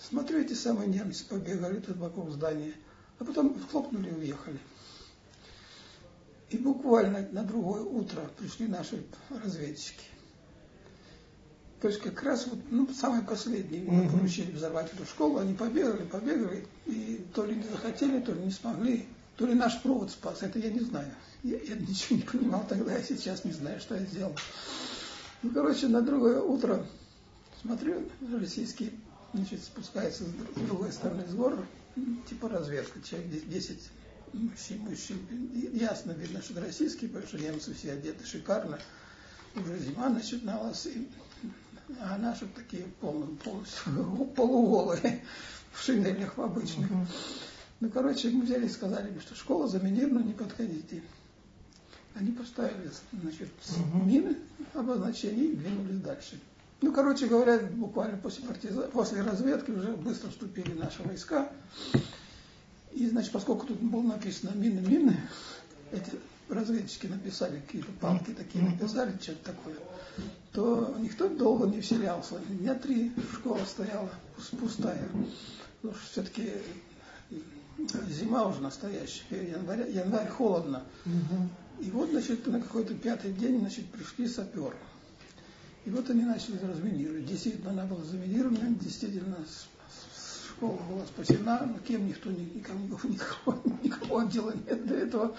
[0.00, 2.74] смотрю, эти самые немцы побегали тут вокруг здания,
[3.18, 4.58] а потом хлопнули и уехали.
[6.50, 10.04] И буквально на другое утро пришли наши разведчики.
[11.82, 14.12] То есть как раз вот, ну, самые последние mm-hmm.
[14.12, 18.52] поручили взорвать эту школу, они побегали, побегали, и то ли не захотели, то ли не
[18.52, 19.04] смогли,
[19.36, 21.12] то ли наш провод спас, это я не знаю.
[21.42, 24.32] Я, я ничего не понимал тогда, я сейчас не знаю, что я сделал.
[25.42, 26.86] Ну, короче, на другое утро
[27.62, 28.90] смотрю, российские,
[29.34, 31.66] значит, спускаются с другой стороны с гор,
[32.28, 33.78] типа разведка, человек 10
[34.34, 35.18] мужчин, мужчин.
[35.72, 38.78] Ясно видно, что это российские, потому что немцы все одеты шикарно.
[39.56, 41.08] Уже зима начиналась, и
[42.00, 45.24] а наши такие полностью, полностью полуголые,
[45.72, 46.90] в шинелях в обычных.
[46.90, 47.06] Угу.
[47.80, 51.02] Ну, короче, мы взяли и сказали, что школа заминирована, не подходите.
[52.14, 54.04] Они поставили, значит, угу.
[54.04, 54.36] мины,
[54.74, 56.38] обозначения и двинулись дальше.
[56.82, 58.82] Ну, короче говоря, буквально после, партиза...
[58.82, 61.50] после разведки уже быстро вступили наши войска.
[62.92, 65.16] И, значит, поскольку тут было написано мины, мины,
[65.92, 66.12] эти
[66.52, 69.76] разведчики написали какие-то палки такие, написали что-то такое
[70.52, 72.38] то никто долго не вселялся.
[72.48, 74.10] Дня три школа стояла
[74.58, 75.08] пустая.
[75.80, 76.52] Что все-таки
[78.08, 80.84] зима уже настоящая, январь, январь холодно.
[81.80, 84.76] И вот, значит, на какой-то пятый день, значит, пришли саперы.
[85.84, 87.26] И вот они начали разминировать.
[87.26, 89.38] Действительно, она была заминирована, действительно,
[90.62, 95.36] школа была спасена, но кем никто, никому, никого, никого отдела нет до этого.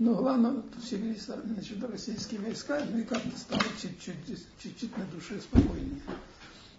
[0.00, 6.00] Но главное, вселились значит, российские войска, ну и как-то стало чуть-чуть на душе спокойнее.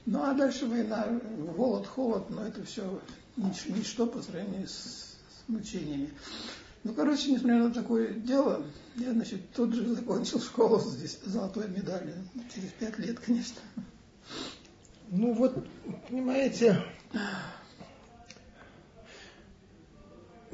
[0.06, 1.08] Ну а дальше война,
[1.56, 3.02] голод, холод, но это все
[3.38, 6.10] нич- ничто по сравнению с, с мучениями.
[6.84, 8.63] Ну, короче, несмотря на такое дело,
[8.95, 12.15] я, значит, тут же закончил школу здесь золотой медалью.
[12.54, 13.60] Через пять лет, конечно.
[15.10, 15.67] Ну вот,
[16.10, 16.82] понимаете,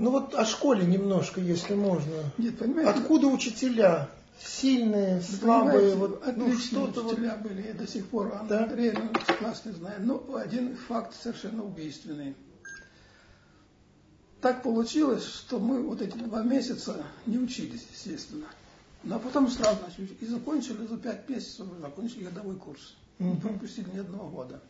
[0.03, 2.29] ну вот о школе немножко, если можно.
[2.37, 2.91] Нет, понимаете?
[2.91, 4.09] Откуда учителя?
[4.37, 7.49] Сильные, слабые, вот ну, что-то учителя вот...
[7.49, 8.65] были, я до сих пор да?
[8.65, 10.05] Андреевна классно знаю.
[10.05, 12.35] Но один факт совершенно убийственный.
[14.41, 18.47] Так получилось, что мы вот эти два месяца не учились, естественно.
[19.03, 22.93] Но потом сразу начали и закончили за пять месяцев, закончили годовой курс.
[23.19, 24.61] Не пропустили ни одного года.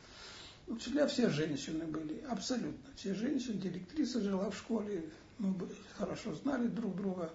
[0.68, 2.94] Учителя все женщины были, абсолютно.
[2.96, 5.56] Все женщины, директриса жила в школе, мы
[5.98, 7.32] хорошо знали друг друга.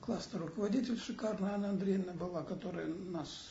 [0.00, 3.50] Классный руководитель шикарная Анна Андреевна была, которая нас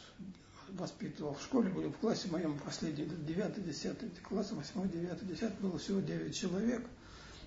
[0.70, 5.78] воспитывала в школе, были в классе моем последнем, 9 10 класс, 8 9 10 было
[5.78, 6.86] всего 9 человек.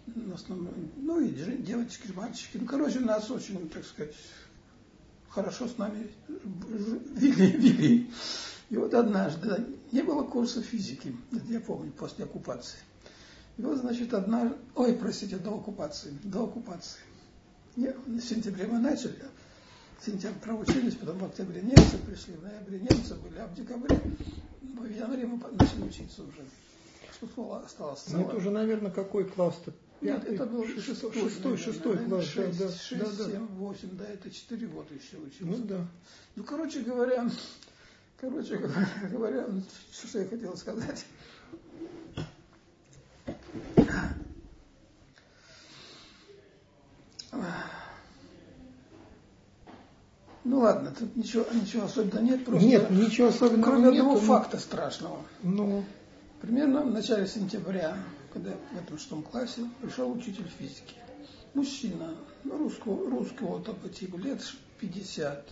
[0.07, 2.57] В основном, ну и девочки, мальчики.
[2.57, 4.15] Ну, короче, нас очень, так сказать,
[5.29, 7.51] хорошо с нами вели.
[7.57, 8.11] вели.
[8.71, 11.15] И вот однажды, не было курса физики,
[11.49, 12.79] я помню, после оккупации.
[13.59, 17.01] И вот, значит, одна, ой, простите, до оккупации, до оккупации.
[17.77, 19.19] Не, в сентябре мы начали,
[20.01, 24.01] в сентябре проучились, потом в октябре немцы пришли, в ноябре немцы были, а в декабре,
[24.63, 26.45] в январе мы начали учиться уже.
[27.21, 28.23] Школа осталась целая.
[28.23, 29.73] Ну, это уже, наверное, какой класс-то?
[30.01, 32.27] Нет, это был шестой, шестой, шестой класс.
[32.27, 35.61] 6, да, 6, да, 7, 8, да, это 4 года еще учился.
[35.61, 35.85] Ну да.
[36.37, 37.29] Ну, короче говоря,
[38.21, 39.47] Короче говоря,
[39.93, 41.05] что я хотел сказать.
[50.45, 52.45] Ну ладно, тут ничего, ничего особенного нет.
[52.45, 53.93] Просто Нет, ничего особенного Кроме нет.
[53.93, 55.19] одного ну, факта страшного.
[55.43, 55.85] Ну,
[56.41, 57.97] Примерно в начале сентября,
[58.33, 60.95] когда я в этом шестом классе, пришел учитель физики.
[61.55, 62.15] Мужчина,
[62.45, 64.41] ну, русского, русского такого типа, лет
[64.79, 65.45] 50,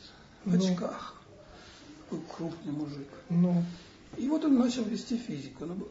[0.44, 0.64] в Ну.
[0.72, 1.14] очках.
[2.08, 3.08] Такой крупный мужик.
[3.28, 3.64] ну,
[4.16, 5.66] И вот он начал вести физику.
[5.66, 5.88] Ну,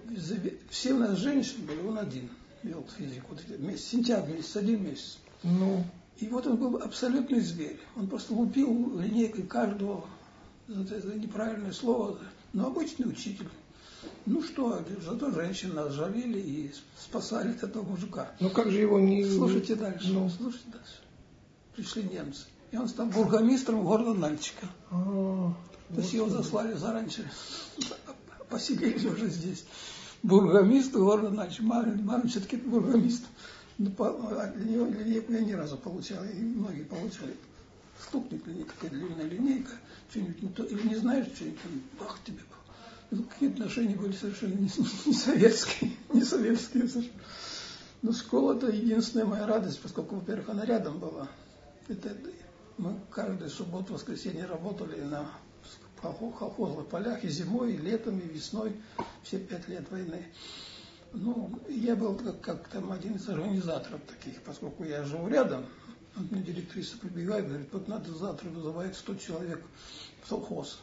[0.69, 2.29] Все у нас женщины были, он один
[2.63, 3.35] вел физику.
[3.35, 5.17] Вот месяц, сентябрь месяц, один месяц.
[5.45, 5.83] Ну,
[6.19, 7.79] И вот он был абсолютный зверь.
[7.95, 10.05] Он просто лупил линейкой каждого
[10.67, 12.17] за это неправильное слово.
[12.53, 13.47] Но обычный учитель.
[14.25, 18.31] Ну что, зато женщин нас жалели и спасали от этого мужика.
[18.39, 19.25] ну как же его не...
[19.25, 21.01] Слушайте дальше, Ну, слушайте дальше.
[21.75, 22.45] Пришли немцы.
[22.71, 24.67] И он стал бургомистром города Нальчика.
[24.91, 25.53] а,
[25.93, 27.29] То есть его заслали заранее,
[28.49, 29.65] поселили уже здесь.
[30.23, 31.61] Бургомист города Нальчик.
[31.61, 33.25] Марин, Марин все-таки бургомист.
[33.77, 37.35] Ну, а для него линейку я ни разу получал, и многие получали.
[38.01, 39.71] Стукнет линейка, какая длинная линейка,
[40.09, 41.61] что-нибудь не то, или не знаешь что-нибудь,
[41.99, 42.39] бах тебе.
[43.11, 44.69] Ну, какие отношения были совершенно не,
[45.05, 47.21] не советские, не советские совершенно.
[48.01, 51.27] Но школа это единственная моя радость, поскольку, во-первых, она рядом была.
[51.87, 52.15] Это,
[52.77, 55.29] мы каждую субботу, воскресенье работали на
[56.01, 58.73] колхо- колхозных полях и зимой, и летом, и весной,
[59.23, 60.25] все пять лет войны.
[61.13, 65.65] Ну, я был как, как там один из организаторов таких, поскольку я живу рядом.
[66.15, 69.61] Вот мне директриса прибегает, говорит, вот надо завтра вызывать 100 человек
[70.23, 70.79] в совхоз.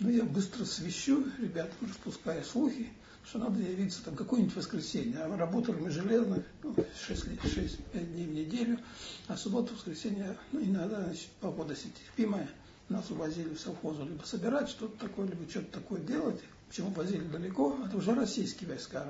[0.00, 2.92] Ну, я быстро свищу, ребят, распуская слухи,
[3.24, 5.18] что надо явиться там какое-нибудь воскресенье.
[5.18, 6.74] А работали мы железно, ну,
[7.08, 8.78] 6-5 дней в неделю,
[9.26, 12.48] а субботу, воскресенье, ну, иногда, значит, погода терпимая,
[12.88, 16.40] нас увозили в совхозу либо собирать что-то такое, либо что-то такое делать.
[16.68, 17.76] Почему возили далеко?
[17.86, 19.04] Это уже российские войска.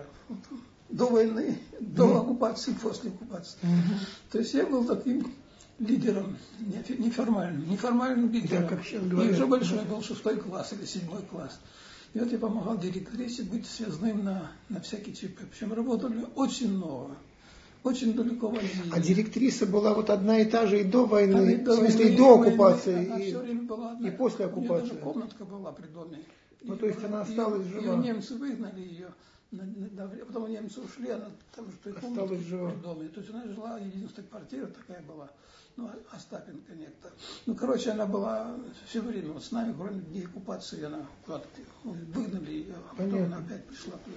[0.88, 3.59] До войны, до оккупации, после оккупации.
[4.31, 5.31] То есть я был таким
[5.79, 8.68] лидером, не- неформальным, неформальным лидером.
[8.68, 9.33] как сейчас и говорят.
[9.35, 11.61] уже большой был шестой класс или седьмой класс.
[12.14, 15.40] И вот я помогал директрисе быть связным на, на всякие ЧП.
[15.51, 17.16] Причем работали очень много,
[17.85, 18.90] очень далеко возили.
[18.90, 21.77] А директриса была вот одна и та же и до Она войны, и до в
[21.77, 24.09] смысле войны, и до войны, оккупации, она и- все время была одна.
[24.09, 24.88] и после У нее оккупации.
[24.88, 26.18] даже комнатка была при доме.
[26.62, 27.97] Ну, то есть она ее- осталась ее жива.
[27.97, 29.09] немцы выгнали ее.
[30.27, 32.73] Потом немцы ушли, она там же той Осталась жива.
[32.83, 33.09] доме.
[33.09, 35.31] То есть она жила, единственная квартира такая была.
[35.77, 37.11] Ну, Остапенко некто.
[37.47, 38.57] Ну, короче, она была
[38.88, 41.47] все время вот с нами, кроме дней оккупации, она куда-то
[41.85, 43.37] выгнали ее, а потом Понятно.
[43.37, 44.16] она опять пришла туда.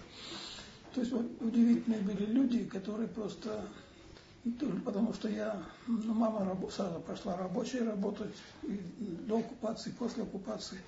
[0.96, 3.64] То есть вот удивительные были люди, которые просто
[4.44, 8.80] ну, потому что я, ну, мама сразу пошла рабочей работать, и
[9.28, 10.80] до оккупации, после оккупации.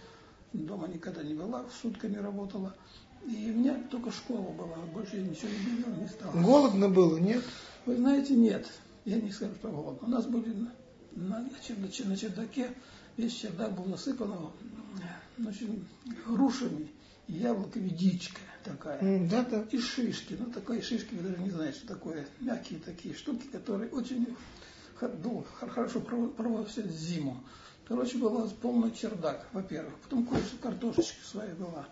[0.54, 2.76] Дома никогда не была, сутками работала.
[3.26, 6.32] И у меня только школа была, больше я ничего не делал, не стал.
[6.34, 7.44] Голодно было, нет?
[7.86, 8.68] Вы знаете, нет,
[9.06, 10.08] я не скажу, что голодно.
[10.08, 10.74] У нас были на,
[11.13, 12.70] на, на чер- на чердаке,
[13.18, 14.34] весь чердак был насыпан
[15.38, 15.70] значит,
[16.28, 16.92] грушами,
[17.28, 19.28] яблоками, дичка такая.
[19.30, 19.66] Да, да.
[19.72, 22.28] И шишки, ну такой шишки, вы даже не знаете, что такое.
[22.42, 24.28] Мягкие такие штуки, которые очень
[25.02, 27.38] ну, хор- хорошо прово- проводят всю зиму.
[27.88, 29.96] Короче, был полный чердак, во-первых.
[30.00, 31.86] Потом кое-что картошечка своя была.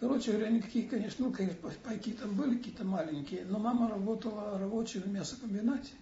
[0.00, 4.58] Короче говоря, никакие, конечно, ну, конечно, пай- пайки там были какие-то маленькие, но мама работала
[4.58, 5.92] рабочей на мясокомбинате.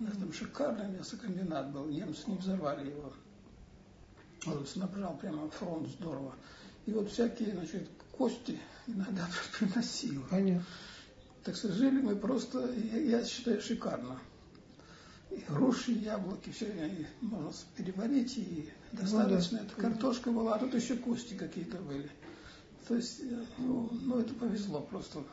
[0.00, 3.12] У нас там шикарный мясокомбинат был, немцы не взорвали его.
[4.46, 6.34] Он снабжал прямо фронт здорово.
[6.86, 9.26] И вот всякие, значит, кости иногда
[9.58, 10.22] приносил.
[10.30, 10.64] Понятно.
[11.44, 14.18] Так что жили мы просто, я, я считаю, шикарно.
[15.34, 19.58] И груши, и яблоки, все время их можно переварить, и достаточно.
[19.58, 19.64] да.
[19.64, 22.10] Это картошка была, а тут еще кости какие-то были.
[22.86, 25.24] То есть, э, ну, ну, это повезло просто.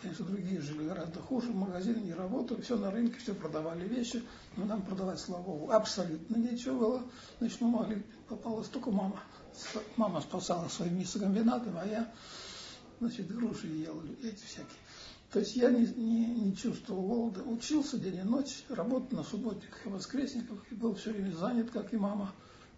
[0.00, 4.22] Конечно, другие жили гораздо хуже, магазины не работали, все на рынке, все продавали вещи,
[4.56, 7.02] но нам продавать, слава богу, абсолютно нечего было.
[7.38, 9.20] Значит, мы могли, попалась только мама.
[9.96, 12.12] Мама спасала своим мясокомбинатом, а я,
[12.98, 14.78] значит, груши ел, эти всякие.
[15.32, 17.42] То есть я не, не, не чувствовал голода.
[17.42, 21.92] Учился день и ночь, работал на субботниках и воскресниках, и был все время занят, как
[21.94, 22.34] и мама.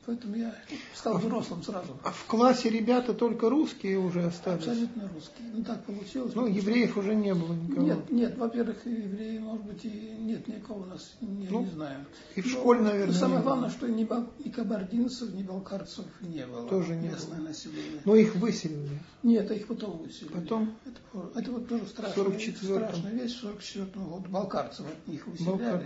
[0.06, 0.54] Поэтому я
[0.94, 1.96] стал взрослым сразу.
[2.04, 4.66] А в классе ребята только русские уже остались?
[4.66, 5.42] Абсолютно русский.
[5.52, 6.34] Ну так получилось.
[6.34, 7.82] Ну, евреев уже не было никого.
[7.86, 9.88] Нет, нет, во-первых, и евреи, может быть, и
[10.20, 12.04] нет никого у нас, я Ну, не знаю.
[12.34, 13.52] и в Но школе, наверное, Самое не было.
[13.52, 16.68] главное, что ни, бал- ни кабардинцев, ни балкарцев не было.
[16.68, 17.48] Тоже не местное было.
[17.48, 18.00] население.
[18.04, 18.98] Но их выселили.
[19.22, 20.32] Нет, их потом выселили.
[20.34, 20.74] Потом?
[20.84, 22.56] Это, это вот тоже страшная, 44-м.
[22.56, 23.36] страшная вещь.
[23.36, 25.50] В 44 году балкарцев от них выселяли.
[25.50, 25.82] Балкар.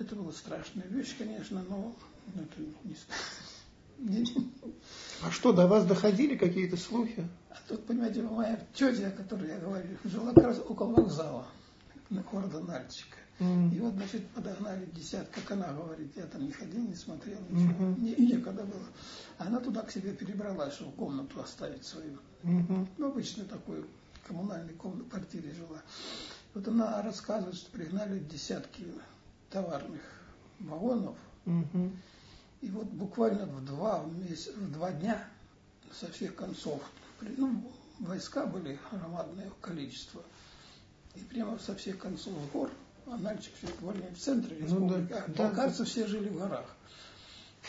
[0.00, 1.94] Это была страшная вещь, конечно, но
[2.34, 2.46] ну,
[5.22, 7.26] А что, до вас доходили какие-то слухи?
[7.50, 11.46] А тут, понимаете, моя тетя, о которой я говорю, жила как раз около вокзала.
[12.10, 13.16] города Нальчика.
[13.40, 13.74] Mm.
[13.74, 17.86] И вот, значит, подогнали десят, как она говорит, я там не ходил, не смотрел, ничего,
[17.86, 18.00] mm-hmm.
[18.00, 18.86] не, некогда было.
[19.38, 22.18] Она туда к себе перебралась, чтобы комнату оставить свою.
[22.44, 22.88] Mm-hmm.
[22.96, 23.84] Ну, обычно такой
[24.28, 25.82] коммунальной комнате, квартире жила.
[26.54, 28.84] Вот она рассказывает, что пригнали десятки
[29.50, 30.02] товарных
[30.60, 31.16] вагонов.
[31.46, 31.90] Mm-hmm.
[32.64, 35.22] И вот буквально в два, месяца, в два дня
[35.92, 36.82] со всех концов,
[37.20, 37.62] ну,
[37.98, 40.22] войска были громадное количество.
[41.14, 42.70] И прямо со всех концов гор
[43.06, 45.84] а Нальчик все более в центре республики, ну, да, а балкарцы да.
[45.84, 46.74] все жили в горах.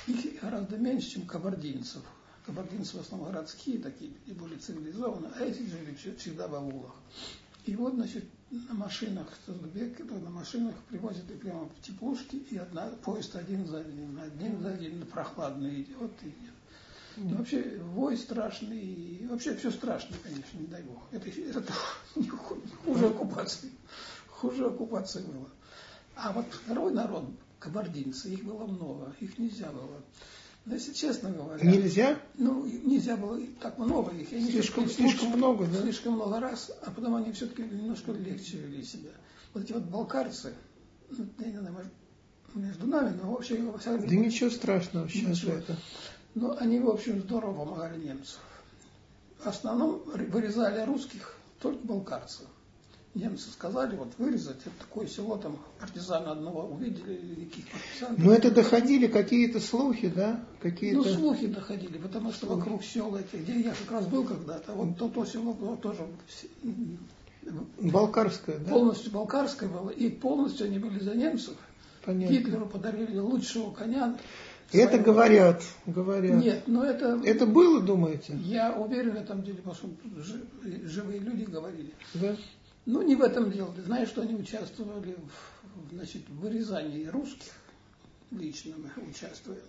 [0.08, 2.02] Их гораздо меньше, чем кабардинцев.
[2.46, 6.96] Кабардинцы в основном городские такие, и более цивилизованные, а эти жили всегда в аулах.
[7.66, 13.36] И вот, значит, на машинах, на машинах привозят и прямо в теплушки, и одна, поезд
[13.36, 16.54] один за один, один за один, прохладный идет, идет.
[17.18, 21.02] И вообще вой страшный, и вообще все страшно, конечно, не дай бог.
[21.12, 21.74] Это, это
[22.16, 23.72] не хуже оккупации
[24.36, 25.50] хуже оккупации было.
[26.16, 27.26] А вот второй народ,
[27.60, 30.02] кабардинцы, их было много, их нельзя было.
[30.66, 31.63] Но если честно говоря...
[31.63, 32.18] Нельзя?
[32.36, 34.34] Ну, нельзя было так много их.
[34.34, 35.82] Они слишком, слишком много, да?
[35.82, 39.11] Слишком много раз, а потом они все-таки немножко легче вели себя.
[39.53, 40.53] Вот эти вот балкарцы,
[41.11, 41.91] ну, я не знаю, может,
[42.55, 43.61] между нами, но вообще...
[43.61, 45.53] Во всяком, да ничего страшного сейчас ничего.
[45.53, 45.78] это.
[46.34, 48.41] Но они, в общем, здорово помогали немцам.
[49.38, 52.47] В основном вырезали русских только балкарцев
[53.16, 58.16] немцы сказали, вот вырезать, это такое село, там партизана одного увидели, каких партизан.
[58.18, 60.43] Но это доходили какие-то слухи, да?
[60.61, 60.97] Какие-то...
[60.97, 62.59] Ну, слухи доходили, потому что слухи.
[62.59, 66.05] вокруг села эти, где я как раз был когда-то, вот то, то село было тоже...
[67.80, 68.72] Балкарское, да?
[68.72, 71.55] Полностью балкарское было, и полностью они были за немцев.
[72.03, 72.34] Понятно.
[72.34, 74.18] Гитлеру подарили лучшего коня.
[74.72, 76.43] Это говорят, говорят.
[76.43, 77.22] Нет, но это...
[77.24, 78.36] Это было, думаете?
[78.43, 79.89] Я уверен в этом деле, потому что
[80.84, 81.93] живые люди говорили.
[82.16, 82.36] Да?
[82.86, 83.73] Ну, не в этом дело.
[83.73, 87.51] Ты знаешь, что они участвовали в, значит, в вырезании русских,
[88.31, 89.61] лично мы участвовали,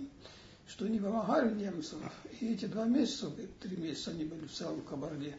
[0.68, 2.00] что они помогали немцам.
[2.40, 5.36] И эти два месяца, три месяца они были в целом в Кабарде,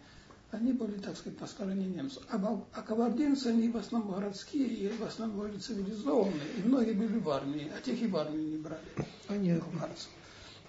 [0.51, 2.23] они были, так сказать, по стороне немцев.
[2.29, 6.47] А, а кабардинцы, они в основном городские и в основном были цивилизованные.
[6.57, 8.81] И многие были в армии, а тех и в армию не брали.
[9.27, 9.89] Понятно.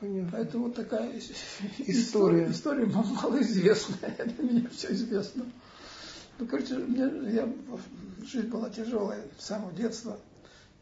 [0.00, 0.30] Понятно.
[0.32, 1.18] Поэтому вот такая
[1.78, 4.16] история, история малоизвестная.
[4.36, 5.46] Для меня все известно.
[6.38, 7.52] Ну, короче, мне, я,
[8.24, 10.18] жизнь была тяжелая с самого детства,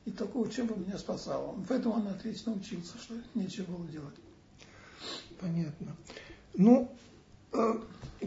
[0.05, 1.57] и только учеба меня спасала.
[1.69, 4.15] Поэтому он отлично учился, что нечего было делать.
[5.41, 5.97] Понятно.
[6.55, 6.91] Ну,
[7.53, 7.75] э,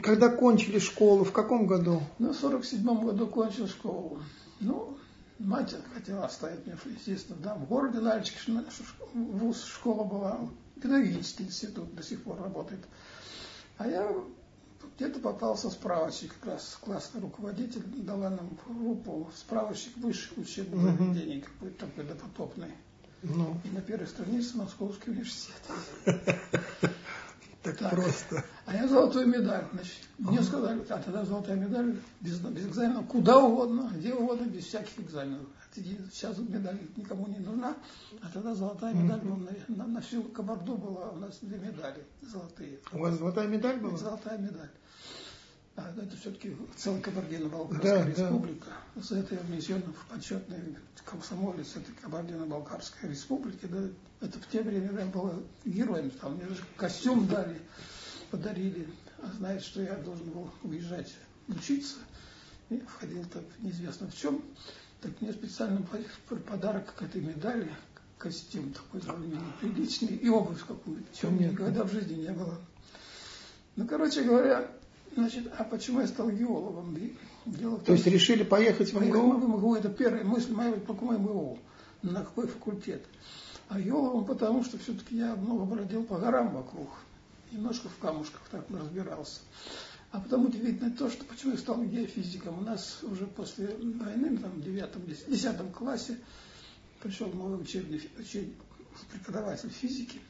[0.01, 2.01] когда кончили школу, в каком году?
[2.17, 4.21] Ну, в 47 году кончил школу.
[4.59, 4.97] Ну,
[5.37, 8.35] мать хотела оставить меня, естественно, да, в городе Нальчик,
[9.13, 10.39] вуз, школа была,
[10.81, 12.81] педагогический институт до сих пор работает.
[13.77, 14.13] А я
[14.97, 21.03] где-то попался справочник, как раз классный руководитель дала нам группу справочник высших учебных угу.
[21.03, 22.71] заведений, какой-то такой допотопный.
[23.23, 23.57] Ну.
[23.63, 25.61] И на первой странице Московский университет.
[27.61, 28.45] Так, так просто.
[28.65, 29.65] А я золотую медаль.
[29.73, 34.65] Значит, мне сказали, а тогда золотая медаль без, без экзаменов, куда угодно, где угодно, без
[34.65, 35.45] всяких экзаменов.
[35.75, 37.77] Сейчас медаль никому не нужна,
[38.21, 39.75] а тогда золотая медаль mm-hmm.
[39.75, 42.79] на, на, всю Кабарду была у нас две медали золотые.
[42.91, 43.95] У вас золотая медаль была?
[43.95, 44.69] Золотая медаль.
[45.75, 48.67] А это все-таки целая Кабардино-Балкарская да, республика.
[48.95, 49.01] Да.
[49.01, 53.65] За это я внесен в почетный комсомолец этой Кабардино-Балкарской республики.
[53.65, 53.87] Да,
[54.19, 56.09] это в те времена было героем.
[56.11, 57.61] Там мне даже костюм дали,
[58.31, 58.89] подарили.
[59.19, 61.15] А знает, что я должен был уезжать
[61.47, 61.97] учиться.
[62.69, 64.43] И входил так неизвестно в чем.
[65.01, 65.81] Так мне специально
[66.47, 67.71] подарок к этой медали,
[68.17, 72.57] костюм такой довольно неприличный и обувь какую-то, чем никогда в жизни не было.
[73.75, 74.69] Ну, короче говоря,
[75.15, 76.95] Значит, а почему я стал геологом?
[77.45, 79.31] Дело том, То есть решили поехать в МГУ?
[79.31, 81.59] В МГУ это первая мысль моя, какой МГУ,
[82.03, 83.03] на какой факультет.
[83.69, 86.89] А геологом потому, что все-таки я много бродил по горам вокруг,
[87.51, 89.41] немножко в камушках так разбирался.
[90.11, 92.59] А потом удивительно то, что почему я стал геофизиком.
[92.59, 96.17] У нас уже после войны, там, в девятом, десятом классе,
[97.01, 98.55] пришел новый учебный, учебный
[99.11, 100.19] преподаватель физики–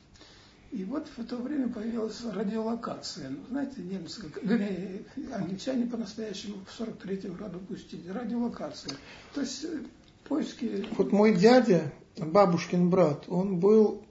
[0.72, 3.30] и вот в это время появилась радиолокация.
[3.30, 5.04] Ну, знаете, немцы, вернее,
[5.34, 8.94] англичане по-настоящему в 43 году пустили радиолокацию.
[9.34, 9.80] То есть э,
[10.28, 10.86] поиски...
[10.96, 14.09] Вот мой дядя, бабушкин брат, он был э,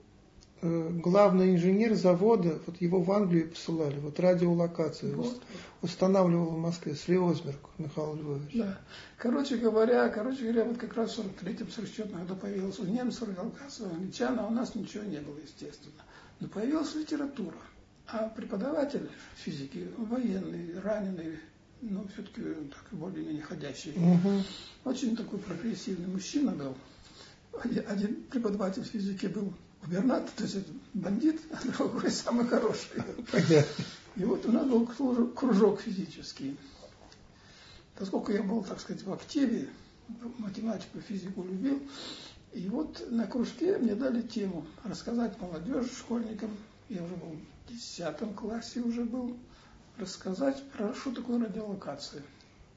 [0.61, 5.41] главный инженер завода, вот его в Англию посылали, вот радиолокацию вот.
[5.81, 8.55] устанавливал в Москве, Слеозберг Михаил Львович.
[8.55, 8.77] Да.
[9.17, 13.87] Короче говоря, короче говоря, вот как раз в 43-м, 44 году появилась у немцев радиолокация,
[13.87, 16.03] у англичан, а у нас ничего не было, естественно.
[16.39, 17.57] Но появилась литература.
[18.07, 21.39] А преподаватель физики, военный, раненый,
[21.81, 23.91] но все-таки так более-менее ходящий.
[23.91, 24.43] Угу.
[24.85, 26.75] Очень такой прогрессивный мужчина был.
[27.87, 29.53] Один преподаватель физики был
[29.83, 30.57] губернатор, то есть
[30.93, 33.03] бандит, а другой самый хороший.
[33.31, 33.83] Понятно.
[34.15, 34.85] И вот у нас был
[35.29, 36.57] кружок физический.
[37.97, 39.69] Поскольку я был, так сказать, в активе,
[40.37, 41.81] математику, физику любил,
[42.53, 46.49] и вот на кружке мне дали тему рассказать молодежи, школьникам,
[46.87, 49.37] я уже был в десятом классе уже был,
[49.97, 52.23] рассказать про что такое радиолокация.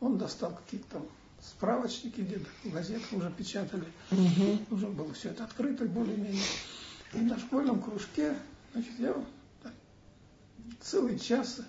[0.01, 1.07] Он достал какие-то там
[1.41, 4.59] справочники, где-то газеты уже печатали, угу.
[4.71, 6.43] уже было все это открыто более-менее.
[7.15, 8.37] И на школьном кружке,
[8.73, 9.15] значит, я
[10.81, 11.61] целый час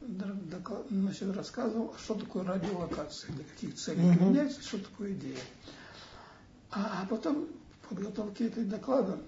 [0.00, 4.16] значит, рассказывал, что такое радиолокация, для каких целей uh-huh.
[4.16, 5.38] применяется, что такое идея.
[6.70, 7.48] А, а потом
[7.82, 9.18] в подготовке этой доклада,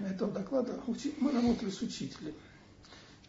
[0.00, 0.78] этого доклада
[1.18, 2.34] мы работали с учителем.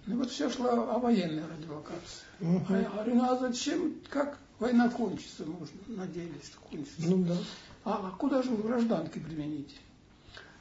[0.06, 2.24] Ну вот все шло о военной радиолокации.
[2.40, 2.66] Uh-huh.
[2.70, 7.02] А я говорю, ну а зачем, как война кончится, можно, надеялись, что кончится.
[7.02, 7.38] Ну да.
[7.86, 9.76] А, а куда же вы гражданки примените?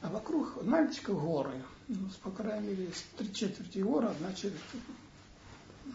[0.03, 4.61] А вокруг Нальчика горы, ну, по крайней мере, три четверти гора, одна четверть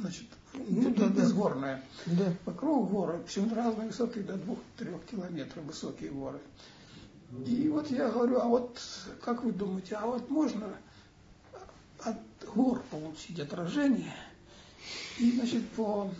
[0.01, 1.83] значит, ну, да, безгорная.
[2.07, 2.33] Да.
[2.47, 6.41] Вокруг горы, причем разные высоты, до двух-трех километров высокие горы.
[7.47, 8.81] И вот я говорю, а вот
[9.23, 10.69] как вы думаете, а вот можно
[12.01, 12.17] от
[12.55, 14.15] гор получить отражение
[15.19, 16.11] и, значит, по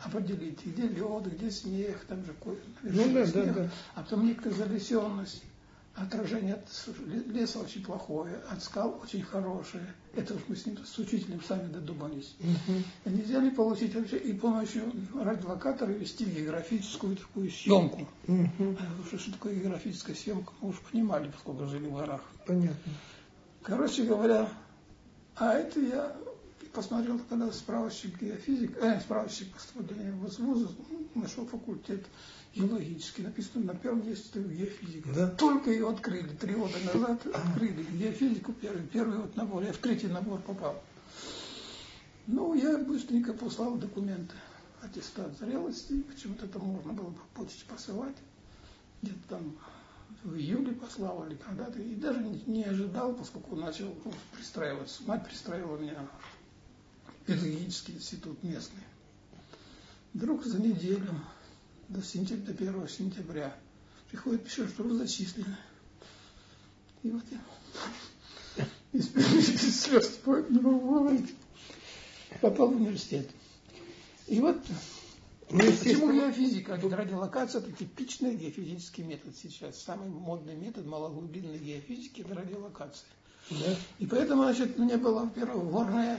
[0.00, 2.34] определить, где лед, где снег, там же
[2.82, 3.70] ну, да, снег, да, да.
[3.96, 5.42] а потом некоторая залесенность
[5.94, 6.68] отражение от
[7.26, 9.94] леса очень плохое, от скал очень хорошее.
[10.14, 12.34] Это уж мы с, ним, с учителем сами додумались.
[12.40, 12.78] Угу.
[13.06, 18.08] Они взяли получить вообще и помощью радиолокатора вести географическую такую съемку.
[18.26, 18.76] Угу.
[19.06, 22.22] Что, что такое географическая съемка, мы уж понимали, поскольку жили в горах.
[22.46, 22.92] Понятно.
[23.62, 24.48] Короче говоря,
[25.36, 26.16] а это я
[26.72, 30.70] посмотрел, когда справочник геофизик, э, справочник поступления в ВУЗ,
[31.14, 32.04] нашел факультет
[32.54, 35.08] геологический, написано на первом месте геофизика.
[35.14, 35.28] Да?
[35.28, 40.08] Только ее открыли, три года назад открыли геофизику, первый, первый вот набор, я в третий
[40.08, 40.82] набор попал.
[42.26, 44.34] Ну, я быстренько послал документы,
[44.80, 48.16] аттестат зрелости, почему-то это можно было бы почте посылать,
[49.02, 49.56] где-то там
[50.22, 55.02] в июле послал или когда-то, и даже не ожидал, поскольку начал ну, пристраиваться.
[55.06, 56.06] Мать пристраивала меня
[57.26, 58.82] педагогический институт местный.
[60.14, 61.14] Вдруг за неделю
[61.88, 63.56] до, сентября, до 1 сентября
[64.10, 65.56] приходит пишет, что вы зачислены.
[67.02, 70.20] И вот я из, слез
[70.50, 71.34] не могу говорить.
[72.40, 73.28] Попал в университет.
[74.26, 74.58] И вот
[75.50, 76.76] ну, почему геофизика?
[76.76, 79.82] Радиолокация– это типичный геофизический метод сейчас.
[79.82, 83.06] Самый модный метод малоглубинной геофизики– это радиолокация.
[83.50, 83.76] Да.
[83.98, 86.18] И поэтому, значит, у меня была, во-первых, горная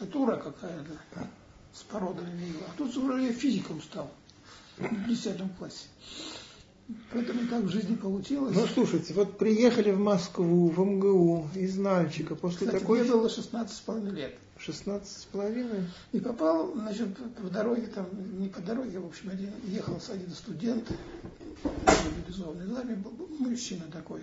[0.00, 0.98] натура какая-то
[1.72, 2.54] с породами.
[2.68, 4.10] А тут уже я физиком стал
[4.78, 5.86] в 10 классе.
[7.12, 8.54] Поэтому так в жизни получилось.
[8.56, 13.02] Ну, слушайте, вот приехали в Москву, в МГУ, из Нальчика, после Кстати, такой...
[13.02, 14.34] мне было 16 с половиной лет.
[14.58, 15.86] 16 с половиной?
[16.12, 18.06] И попал, значит, по дороге, там,
[18.40, 20.90] не по дороге, в общем, один, ехал с один студент,
[21.62, 24.22] мобилизованный в армии, был мужчина такой,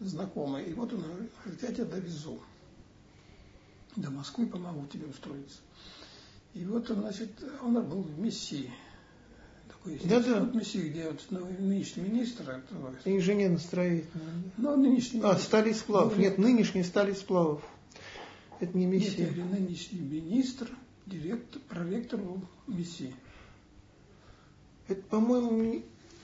[0.00, 0.64] знакомый.
[0.64, 1.30] И вот он говорит,
[1.62, 2.40] я тебя довезу
[3.96, 5.58] до Москвы, помогу тебе устроиться.
[6.54, 7.30] И вот он, значит,
[7.62, 8.70] он был в миссии
[9.68, 10.40] такой да, да.
[10.52, 12.50] миссии, где вот нынешний министр.
[12.50, 14.52] Это, Инженерно-строительный.
[14.56, 15.20] Ну, нынешний.
[15.22, 16.18] А, стали сплавов.
[16.18, 17.62] Нет, нынешний стали сплавов.
[18.58, 19.32] Это не миссия.
[19.34, 20.68] Нет, нынешний министр,
[21.06, 23.14] директор, проректор был миссии.
[24.88, 25.82] Это, по-моему,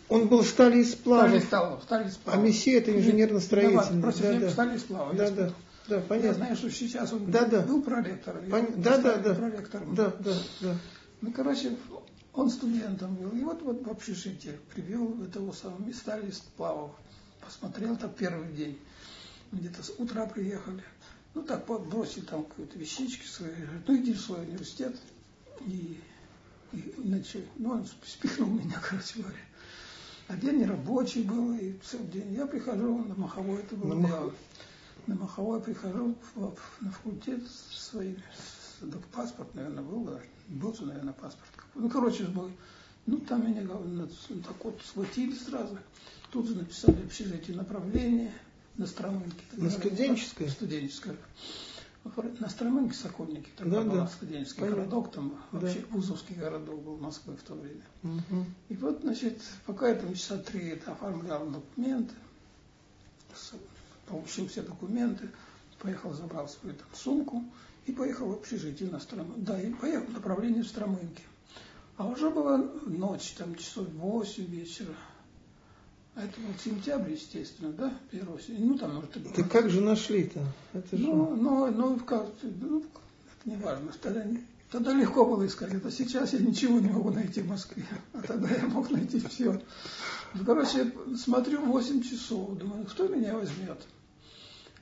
[0.09, 1.43] он был стали и сплавов.
[1.45, 2.41] Стали, стали сплавов.
[2.41, 4.03] А мессия это инженерно-строительный.
[4.03, 4.51] Просто да, да.
[4.51, 5.17] стали сплавов.
[5.17, 5.53] Да, да.
[5.89, 6.27] Да, понятно.
[6.27, 7.63] Я знаю, что сейчас он да, да.
[7.63, 8.49] был проректором.
[8.51, 8.83] Пон...
[8.83, 9.35] Да, да, да.
[9.35, 9.95] Проректором.
[9.95, 10.77] Да, да, да.
[11.21, 11.77] Ну, короче,
[12.33, 13.31] он студентом был.
[13.31, 16.93] И вот, вот в общежитие привел этого самого места сплавов.
[17.41, 18.79] Посмотрел так первый день.
[19.53, 20.83] Где-то с утра приехали.
[21.35, 23.51] Ну так, бросили там какие-то вещички свои.
[23.87, 24.97] Ну иди в свой университет.
[25.61, 26.01] И,
[26.73, 29.37] и иначе, ну он спихнул меня, короче говоря.
[30.29, 32.35] А день рабочий был, и целый день.
[32.35, 34.35] Я прихожу на Маховой, это было на дело.
[35.07, 36.17] На Маховой прихожу
[36.81, 37.41] на факультет
[37.71, 38.19] свой,
[39.13, 41.49] паспорт, наверное, был, был же, наверное, паспорт.
[41.75, 42.51] Ну, короче, был.
[43.07, 45.79] Ну, там меня так вот схватили сразу.
[46.33, 48.33] Тут же написали общежитие направление
[48.77, 49.43] на Стромынке.
[49.53, 50.49] На студенческое?
[50.49, 51.17] Студенческое.
[52.41, 54.07] На Стромынке Сокольники, тогда да, был да.
[54.07, 54.83] студенческий Понятно.
[54.83, 55.59] городок, там да.
[55.59, 57.83] вообще вузовский городок был Москвы в то время.
[58.05, 58.45] Угу.
[58.69, 62.15] И вот, значит, пока я там часа три это оформлял документы,
[64.07, 65.29] получил все документы,
[65.81, 67.45] поехал, забрал свою там сумку
[67.87, 69.41] и поехал в общежитие на Стромынке.
[69.41, 71.23] Да, и поехал в направлении в Стромынке.
[71.97, 74.95] А уже была ночь, там часов 8 вечера.
[76.15, 79.29] А это был сентябрь, естественно, да, первого Ну, там, может, это...
[79.37, 80.43] Да как же нашли-то?
[80.73, 81.05] Это же...
[81.05, 83.93] Ну, ну, ну, как, ну, это не важно.
[84.01, 84.25] Тогда,
[84.71, 85.75] тогда легко было искать.
[85.75, 87.85] Это сейчас я ничего не могу найти в Москве.
[88.13, 89.61] А тогда я мог найти все.
[90.35, 93.79] Ну, короче, смотрю 8 часов, думаю, кто меня возьмет?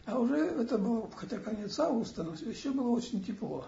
[0.07, 3.66] А уже это было, хотя конец августа, но еще было очень тепло.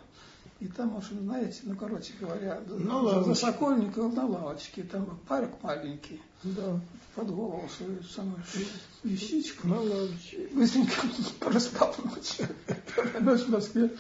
[0.59, 5.19] И там, в общем, знаете, ну, короче говоря, на за, за Сокольникова на лавочке, там
[5.29, 6.81] парк маленький, да.
[7.15, 8.43] под голову свою самую
[9.05, 9.69] вещичку.
[9.69, 10.49] На лавочке.
[10.55, 10.95] Быстренько
[11.41, 12.39] проспал ночь.
[13.21, 13.91] В Москве.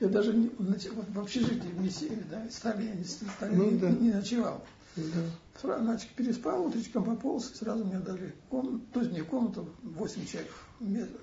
[0.00, 3.90] Я даже не, в общежитии в Мессиеве, да, стали я не, стали, ну, не, да.
[3.90, 4.64] не ночевал.
[4.96, 5.78] Да.
[5.78, 10.52] Значит, переспал, утречком пополз, и сразу мне дали комнату, то есть не комнату, 8 человек,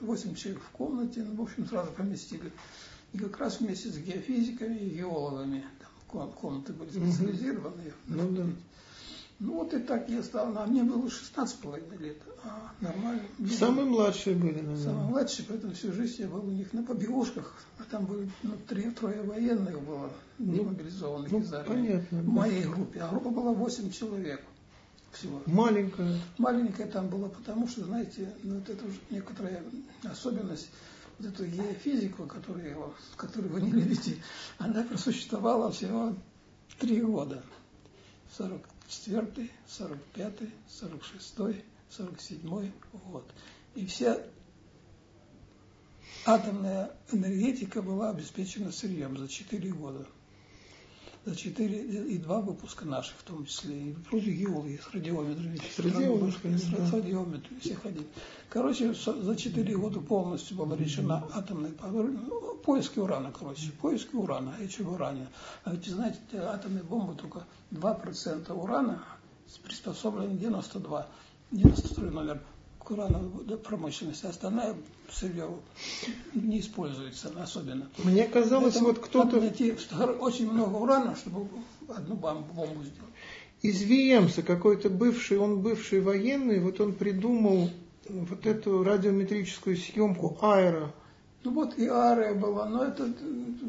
[0.01, 2.51] 8 человек в комнате, ну, в общем, сразу поместили.
[3.13, 7.93] И как раз вместе с геофизиками и геологами, там комнаты были специализированные.
[8.07, 8.45] Ну, да.
[9.39, 13.23] ну вот и так я стал, а мне было 16,5 лет, а нормально.
[13.57, 14.77] Самые младшие были, наверное.
[14.77, 18.53] Самые младшие, поэтому всю жизнь я был у них на побегушках, а там были ну,
[18.67, 21.67] три, трое военных было, не мобилизованных ну, из армии.
[21.67, 24.41] Понятно, в моей группе, а группа была 8 человек
[25.11, 25.41] всего.
[25.45, 26.17] Маленькая.
[26.37, 29.63] Маленькая там была, потому что, знаете, ну, вот это уже некоторая
[30.03, 30.69] особенность
[31.21, 34.17] вот эту геофизику, которую, которую вы не любите,
[34.57, 36.15] она просуществовала всего
[36.79, 37.43] три года.
[38.37, 40.33] 44 45
[40.67, 42.71] 46 47
[43.11, 43.31] год.
[43.75, 44.17] И вся
[46.25, 50.07] атомная энергетика была обеспечена сырьем за 4 года
[51.25, 55.57] за 4 и 2 выпуска наших, в том числе, и вроде геологи с радиометрами.
[55.57, 58.07] С радиометрами, с, радиометрами все ходили.
[58.49, 61.71] Короче, за 4 года полностью была решена атомная
[62.63, 65.27] поиски урана, короче, поиски урана, речь об уране.
[65.63, 69.03] А ведь, знаете, атомная бомба только 2% урана
[69.63, 71.07] приспособлен 92,
[71.51, 72.41] 92 номер
[72.79, 74.75] к урановой промышленности, остальная
[75.13, 75.49] сырье
[76.33, 77.89] не используется особенно.
[78.03, 79.39] Мне казалось, Поэтому вот кто-то...
[79.39, 79.75] найти
[80.19, 81.47] очень много урана, чтобы
[81.87, 83.11] одну бомбу сделать.
[83.61, 87.69] Из Виемса какой-то бывший, он бывший военный, вот он придумал
[88.09, 90.91] вот эту радиометрическую съемку аэро.
[91.43, 93.11] Ну вот и Ария была, но это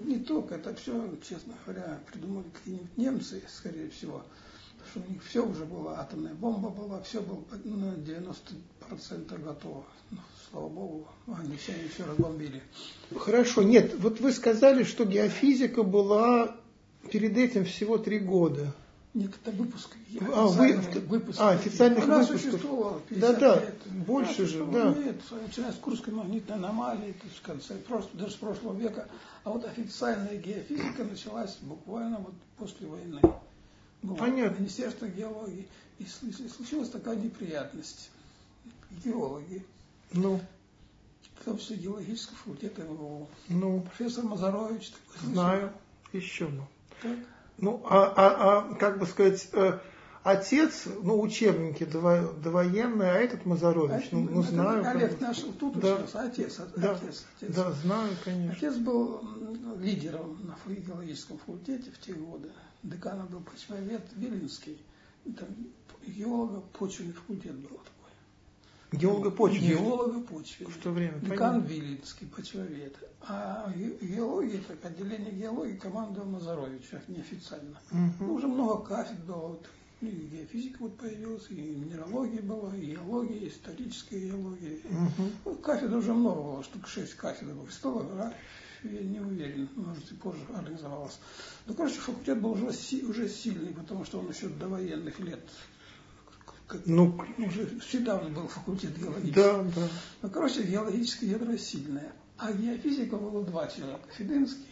[0.04, 4.22] не только, это все, честно говоря, придумали какие-нибудь немцы, скорее всего
[4.90, 9.84] что у них все уже было, атомная бомба была, все было на 90% готово.
[10.10, 10.18] Ну,
[10.52, 12.62] слава богу, они все, они все разбомбили.
[13.16, 16.56] Хорошо, нет, вот вы сказали, что геофизика была
[17.10, 18.74] перед этим всего три года.
[19.14, 19.94] Нет, это выпуск.
[20.32, 20.72] А, вы,
[21.06, 21.38] выпуск.
[21.40, 22.40] А, официальных Она выпусков.
[22.40, 23.74] существовала Да, да, лет.
[24.06, 24.94] больше же, да.
[24.94, 29.08] Нет, начиная с Курской магнитной аномалии, то есть в конце, просто, даже с прошлого века.
[29.44, 33.20] А вот официальная геофизика началась буквально вот после войны
[34.02, 34.58] было Понятно.
[34.58, 35.66] Министерство геологии.
[35.98, 38.10] И случилась такая неприятность.
[39.04, 39.62] Геологи.
[40.14, 40.40] Ну.
[41.58, 43.28] Числе геологического факультета МГУ.
[43.48, 43.80] Ну.
[43.80, 44.90] Профессор Мазарович.
[44.90, 45.72] Такой, Знаю.
[46.12, 46.66] Еще ну.
[47.02, 47.18] Так.
[47.58, 49.78] Ну, а, а, а как бы сказать, э,
[50.22, 54.86] отец, ну, учебники дово, довоенные, а этот Мазарович, а, ну, ну, знаю.
[54.88, 55.96] Олег наш тут да.
[55.96, 56.92] учился, отец, да.
[56.92, 57.54] отец, отец.
[57.54, 58.52] Да, знаю, конечно.
[58.52, 59.22] Отец был
[59.78, 62.50] лидером на геологическом факультете в те годы
[62.82, 64.78] деканом был почвовед Виленский,
[65.24, 65.48] там
[66.06, 68.01] геолого-почвенный факультет был такой.
[68.92, 69.68] Геолого-почвенный?
[69.68, 70.70] Геолого-почвенный.
[70.70, 72.96] В то время, Декан Виленский, почвовед.
[73.22, 77.80] А геология, так отделение геологии командовал Мазарович, неофициально.
[77.90, 78.24] Угу.
[78.26, 79.48] Ну, уже много кафедр было.
[79.48, 79.68] Вот,
[80.00, 84.78] и геофизика вот появилась, и минералогия была, и геология, и историческая геология.
[84.84, 85.30] Угу.
[85.44, 87.68] Ну, кафедр уже много было, штук шесть кафедр было.
[87.70, 88.34] Столовая,
[88.82, 91.18] я не уверен, может и позже организовалась.
[91.66, 92.66] Ну, короче, факультет был уже,
[93.06, 95.40] уже сильный, потому что он еще до военных лет
[96.86, 99.32] ну, уже всегда он был факультет геологический.
[99.32, 99.88] Да, да.
[100.22, 102.12] Ну, короче, геологическое ядро сильное.
[102.38, 104.68] А геофизика было два человека, Фиденский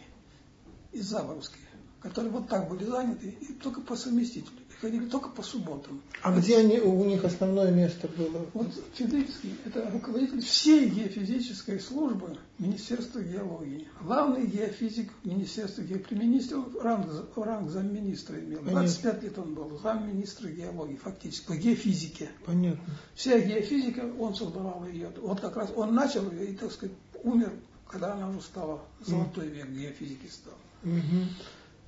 [0.91, 1.61] и Заборовский,
[2.01, 6.01] которые вот так были заняты и только по совместителю ходили только по субботам.
[6.23, 8.45] А где они, у них основное место было?
[8.53, 13.87] Вот Федрицкий– это руководитель всей геофизической службы Министерства геологии.
[14.01, 16.81] Главный геофизик Министерства геологии.
[16.81, 17.07] Ранг,
[17.37, 18.61] ранг замминистра имел.
[18.61, 19.25] 25 Понятно.
[19.25, 22.29] лет он был замминистра геологии, фактически, по геофизике.
[22.45, 22.93] Понятно.
[23.13, 25.11] Вся геофизика, он создавал ее.
[25.21, 27.53] Вот как раз он начал ее и, так сказать, умер,
[27.87, 30.55] когда она уже стала, золотой век геофизики стал.
[30.83, 31.27] Угу.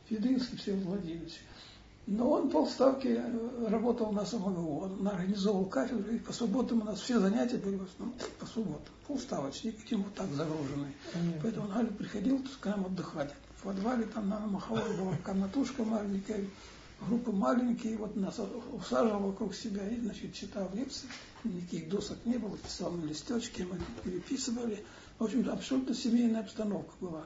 [0.10, 1.34] Федринский Всеволод Владимирович.
[2.06, 7.00] Но он полставки э, работал на СМГУ, он организовал кафедру, и по субботам у нас
[7.00, 8.94] все занятия были в основном по субботам.
[9.08, 10.94] Полставочник, этим вот так загруженный.
[11.14, 11.40] Понятно.
[11.42, 13.34] Поэтому он приходил к нам отдыхать.
[13.58, 16.46] В подвале там на Маховой была комнатушка маленькая,
[17.08, 18.38] группы маленькие, вот нас
[18.74, 21.08] усаживал вокруг себя и, значит, читал лекции.
[21.46, 24.84] Никаких досок не было, писал на листочке, мы переписывали.
[25.20, 27.26] В общем-то, абсолютно семейная обстановка была.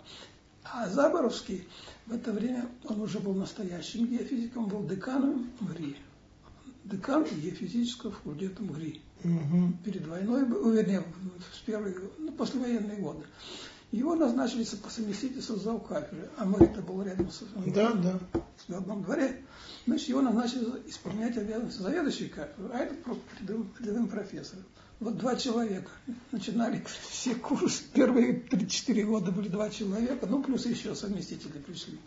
[0.74, 1.68] А Заборовский
[2.06, 5.98] в это время, он уже был настоящим геофизиком, был деканом МГРИ.
[6.86, 9.02] Декан геофизического факультета МГРИ.
[9.24, 9.74] Угу.
[9.84, 13.26] Перед войной, вернее, в первые, ну, послевоенные годы.
[13.92, 17.44] Его назначили по совместительству за кафедры, а мы это был рядом с,
[17.74, 18.20] да, да.
[18.68, 19.46] в одном дворе.
[19.86, 24.66] Значит, его назначили исполнять обязанности заведующей кафедры, а этот просто рядовым, рядовым профессором.
[25.00, 25.92] Вот два человека.
[26.32, 27.84] Начинали все курсы.
[27.94, 32.00] Первые 3-4 года были два человека, ну плюс еще совместители пришли.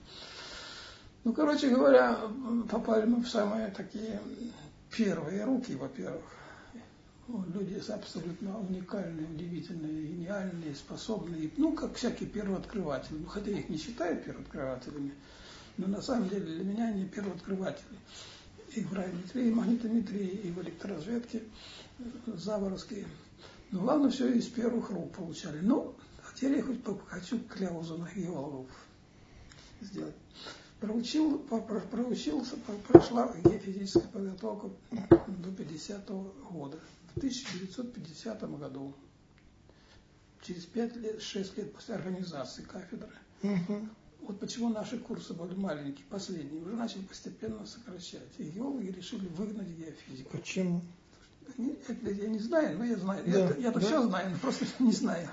[1.22, 2.18] Ну, короче говоря,
[2.70, 4.20] попали мы в самые такие
[4.90, 6.24] первые руки, во-первых.
[7.54, 13.18] Люди абсолютно уникальные, удивительные, гениальные, способные, ну, как всякие первооткрыватели.
[13.18, 15.12] Ну, хотя их не считают первооткрывателями,
[15.76, 17.98] но на самом деле для меня они первооткрыватели.
[18.74, 21.42] И в радиометрии, и магнитометрии, и в электроразведке
[22.26, 23.06] заворовские.
[23.70, 25.60] Но главное, все из первых рук получали.
[25.60, 25.94] Ну,
[26.34, 28.68] теперь я хоть хочу кляузу на геологов
[29.80, 30.14] сделать.
[30.80, 32.56] Проучил, проучился,
[32.88, 34.70] прошла геофизическая подготовка
[35.28, 36.78] до 50 -го года.
[37.14, 38.94] В 1950 году,
[40.42, 43.88] через 5 лет, 6 лет после организации кафедры, угу.
[44.22, 48.28] вот почему наши курсы были маленькие, последние, уже начали постепенно сокращать.
[48.38, 50.30] И геологи решили выгнать геофизику.
[50.30, 50.82] Почему?
[51.88, 53.24] Это я не знаю, но я знаю.
[53.26, 53.80] Да, я, я да?
[53.80, 55.28] все знаю, но просто не знаю.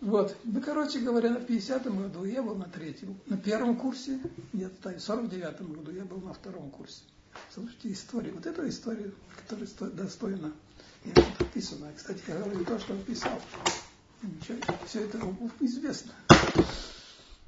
[0.00, 0.36] Вот.
[0.44, 4.20] Ну, короче говоря, на 50-м году я был на третьем, на первом курсе,
[4.52, 7.02] нет, в 49-м году я был на втором курсе.
[7.52, 10.52] Слушайте, история, вот эта история, которая достойна,
[11.04, 11.92] это написано.
[11.96, 13.40] Кстати, я говорю то, что он писал.
[14.22, 15.18] Ничего, все это
[15.60, 16.12] известно.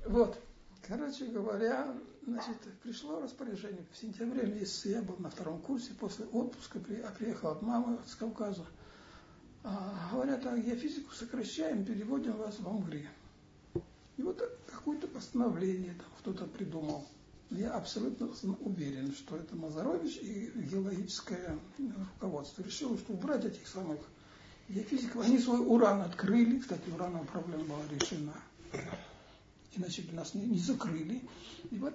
[0.06, 0.38] Вот.
[0.88, 1.94] Короче говоря,
[2.26, 7.60] значит, пришло распоряжение в сентябре месяце, я был на втором курсе, после отпуска приехал от
[7.60, 8.64] мамы с Кавказа.
[9.64, 13.06] А, говорят, а физику сокращаем, переводим вас в Амгри.
[14.16, 17.06] И вот какое-то постановление там кто-то придумал.
[17.50, 18.30] Я абсолютно
[18.60, 24.00] уверен, что это Мазарович и геологическое руководство решило, что убрать этих самых
[24.70, 25.22] геофизиков.
[25.22, 28.34] Они свой уран открыли, кстати, урановая проблема была решена.
[29.78, 31.22] Иначе бы нас не, не закрыли.
[31.70, 31.94] И вот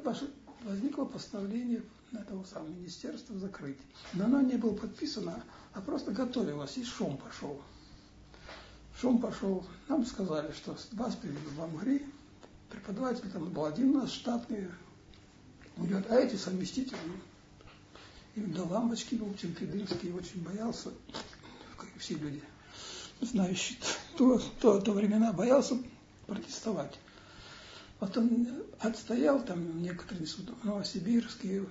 [0.64, 3.78] возникло постановление этого самого министерства закрыть.
[4.14, 7.62] Но оно не было подписано, а просто готовилось, и шум пошел.
[9.00, 9.66] Шум пошел.
[9.90, 12.06] Нам сказали, что вас привели в Амгри,
[12.70, 14.70] преподаватель там был один у нас штатный,
[15.78, 16.98] идет, а эти совместители,
[18.36, 20.92] им до лампочки был Чемпедынский, очень боялся,
[21.76, 22.42] как и все люди,
[23.20, 23.78] знающие
[24.18, 25.78] то, то, то времена, боялся
[26.28, 26.98] протестовать.
[28.04, 28.46] Вот он
[28.82, 31.64] отстоял там некоторые в Новосибирске,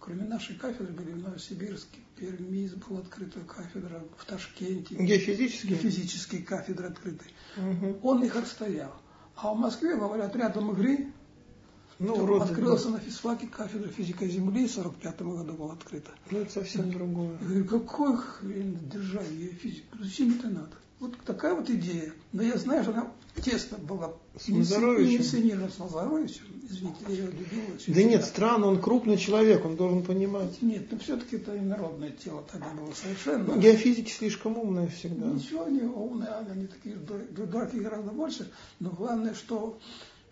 [0.00, 4.94] кроме нашей кафедры были в Новосибирске, в Перми была кафедра, в Ташкенте.
[4.94, 5.72] Геофизические?
[5.72, 7.26] Геофизические кафедры открыты.
[7.58, 7.98] Угу.
[8.04, 8.90] Он их отстоял.
[9.34, 11.12] А в Москве, говорят, рядом игры
[11.98, 16.12] ну, вроде открылся на физфаке кафедра физика Земли, в 45 году была открыта.
[16.30, 17.36] Ну, это совсем другое.
[17.42, 19.98] Я говорю, какой хрен держать геофизику?
[20.00, 20.72] Зачем это надо?
[21.00, 22.14] Вот такая вот идея.
[22.32, 23.12] Но я знаю, что она
[23.42, 25.16] тесно была с Назаровичем.
[25.16, 26.44] инициирована с Назаровичем.
[26.68, 27.94] Извините, я его любил очень.
[27.94, 30.60] Да нет, странно, он крупный человек, он должен понимать.
[30.62, 33.44] Нет, но все-таки это инородное тело тогда было совершенно.
[33.44, 35.26] Ну, геофизики слишком умные всегда.
[35.26, 38.50] Ничего, они умные, они такие дураки гораздо больше.
[38.80, 39.78] Но главное, что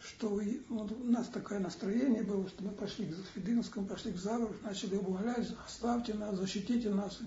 [0.07, 4.51] что вот у нас такое настроение было, что мы пошли к Фединскому, пошли к Заву,
[4.63, 7.19] начали умолять, оставьте нас, защитите нас.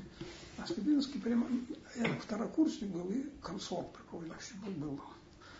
[0.58, 1.48] А Фединский прямо,
[1.96, 5.00] я второкурсник был и комсорг такой вообще был.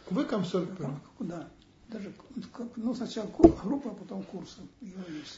[0.10, 0.90] Вы комсорг был?
[1.20, 1.48] Да.
[1.90, 2.12] Даже,
[2.76, 4.60] ну, сначала группа, а потом курсы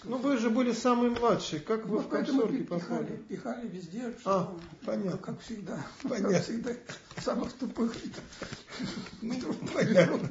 [0.03, 1.59] Ну, вы же были самый младший.
[1.59, 3.05] Как вы ну, в комсорге попали?
[3.05, 4.11] Пихали, пихали везде.
[4.19, 5.17] Что, а, понятно.
[5.19, 5.85] Как всегда.
[6.01, 6.31] Понятно.
[6.31, 6.71] Как всегда.
[7.17, 7.95] Самых тупых.
[9.21, 9.35] Ну,
[9.75, 10.29] понятно.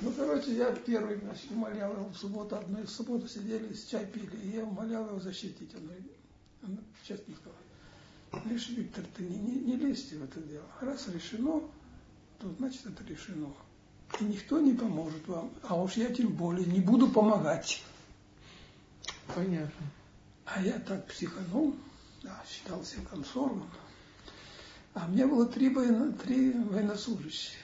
[0.00, 4.06] Ну, короче, я первый, значит, умолял его в субботу, одну из субботу сидели, с чай
[4.06, 5.74] пили, и я умолял его защитить.
[5.74, 5.90] Он,
[6.62, 10.64] он честно сказал, лишь Виктор, ты не, не, не лезьте в это дело.
[10.80, 11.62] Раз решено,
[12.44, 13.48] то значит это решено
[14.20, 15.50] и никто не поможет вам.
[15.62, 17.82] А уж я тем более не буду помогать.
[19.34, 19.86] Понятно.
[20.44, 21.74] А я так психанул,
[22.22, 23.68] да, считал себя комсоргом.
[24.92, 27.58] А мне было три, военно, три военнослужащих.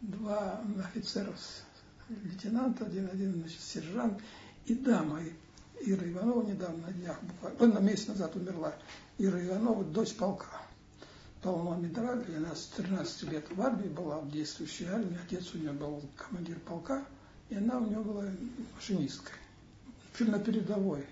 [0.00, 1.34] Два офицера,
[2.08, 4.22] лейтенант, один, один значит, сержант
[4.66, 5.20] и дама.
[5.80, 8.72] Ира Иванова недавно на днях, буквально, на месяц назад умерла.
[9.18, 10.65] Ира Иванова, дочь полка
[11.46, 15.70] полно Драби, она с 13 лет в армии была, в действующей армии, отец у нее
[15.70, 17.04] был командир полка,
[17.50, 18.24] и она у нее была
[18.74, 19.36] машинисткой
[20.26, 21.06] на передовой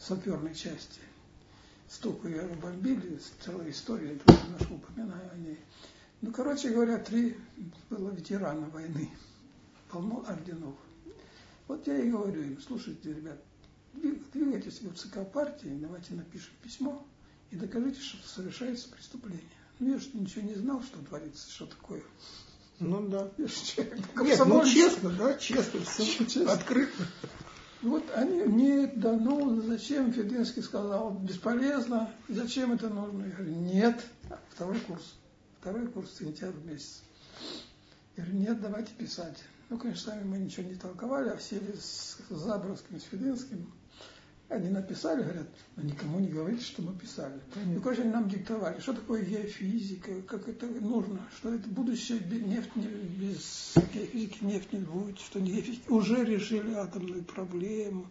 [0.00, 0.98] саперной части.
[1.88, 5.60] Столько ее бомбили, целая история, я немножко упоминаю о ней.
[6.22, 7.36] Ну, короче говоря, три
[7.88, 9.10] было ветерана войны,
[9.90, 10.74] полно орденов.
[11.68, 13.40] Вот я и говорю им, слушайте, ребят,
[13.92, 17.06] двигайтесь в ЦК партии, давайте напишем письмо
[17.50, 19.42] и докажите, что совершается преступление.
[19.78, 22.02] Ну, я же ничего не знал, что творится, что такое.
[22.78, 23.30] Ну да.
[23.36, 26.52] Я же человек, Нет, ну честно, да, честно, все честно.
[26.52, 27.04] открыто.
[27.82, 33.24] Вот они мне да ну зачем Фединский сказал, бесполезно, зачем это нужно?
[33.24, 34.04] Я говорю, нет,
[34.50, 35.14] второй курс,
[35.60, 37.02] второй курс сентябрь месяц.
[38.16, 39.38] Я говорю, нет, давайте писать.
[39.70, 43.72] Ну, конечно, сами мы ничего не толковали, а сели с Забровским, с Фединским,
[44.50, 45.46] они написали, говорят,
[45.76, 47.40] но никому не говорите, что мы писали.
[47.54, 47.74] Понятно.
[47.74, 52.42] Ну, короче, они нам диктовали, что такое геофизика, как это нужно, что это будущее без
[52.42, 58.06] нефть, без геофизики нефть не будет, что геофизики уже решили атомную проблему.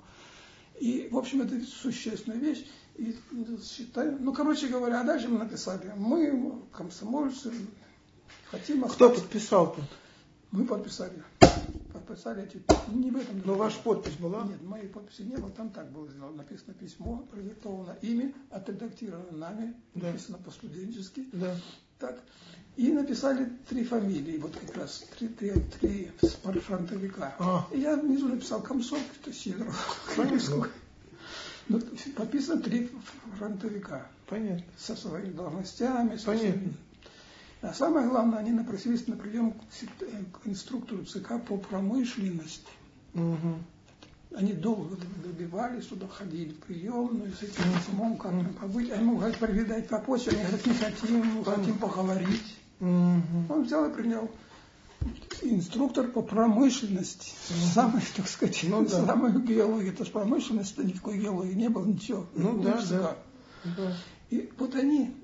[0.80, 2.66] И, в общем, это существенная вещь.
[2.96, 3.16] И
[3.62, 7.52] считаем, ну, короче говоря, а дальше мы написали, мы, комсомольцы,
[8.50, 8.84] хотим...
[8.84, 9.82] Кто подписал-то?
[10.52, 11.22] Мы подписали
[12.10, 13.42] подписали эти, не в этом.
[13.46, 14.44] Но ваша подпись была?
[14.44, 16.38] Нет, моей подписи не было, там так было сделано.
[16.38, 20.08] Написано письмо, продиктовано ими, отредактировано нами, да.
[20.08, 21.28] написано по-студенчески.
[21.34, 21.56] Да.
[22.00, 22.20] Так.
[22.78, 26.12] И написали три фамилии, вот как раз три, три, три
[26.62, 27.36] фронтовика.
[27.38, 27.68] А.
[27.72, 30.08] И я внизу написал Комсомол, это Сидоров.
[31.68, 31.80] Ну,
[32.16, 32.90] подписано три
[33.38, 34.08] фронтовика.
[34.28, 34.64] Понятно.
[34.78, 36.18] Со своими должностями.
[36.18, 36.50] Со Понятно.
[36.50, 36.74] Своими
[37.62, 42.68] а самое главное, они напросились на прием к инструктору ЦК по промышленности.
[43.14, 43.60] Угу.
[44.36, 48.92] Они долго добивались, сюда ходили в приемную с этим письмом, как нам побыть.
[48.92, 52.56] А ему говорят, проведать по почте, они говорят, не хотим, мы хотим поговорить.
[52.80, 53.46] Угу.
[53.50, 54.30] Он взял и принял
[55.42, 57.32] инструктор по промышленности.
[57.32, 57.74] Mm-hmm.
[57.74, 59.06] Самый, так сказать, ну, да.
[59.06, 59.94] самую геологию.
[59.94, 62.26] Это же промышленность, никакой геологии не было, ничего.
[62.36, 63.16] Ну, да, да.
[63.64, 63.98] да.
[64.30, 65.16] И вот они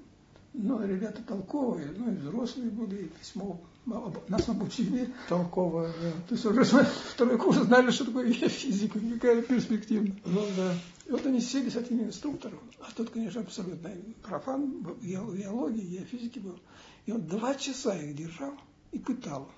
[0.58, 5.14] ну, ребята толковые, ну и взрослые были, и письмо нас обучили.
[5.30, 6.12] Толковые, да.
[6.28, 10.08] То есть уже второй курс знали, что такое физика, какая перспектива.
[10.26, 10.74] Ну да.
[11.08, 13.92] И вот они сели с этим инструктором, а тот, конечно, абсолютно
[14.24, 16.60] профан, геологии, геофизики был.
[17.06, 18.54] И он два часа их держал
[18.92, 19.50] и пытал,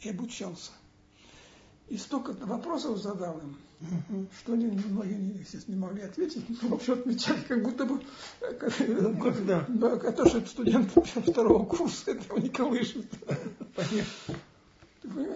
[0.00, 0.70] и обучался.
[1.88, 3.56] И столько вопросов задал им,
[4.38, 8.00] что они многие, естественно, не могли ответить, но вообще отвечали, как будто бы,
[8.40, 9.64] ну, когда?
[9.68, 13.06] Да, а то, что это студент второго курса, этого не колышет.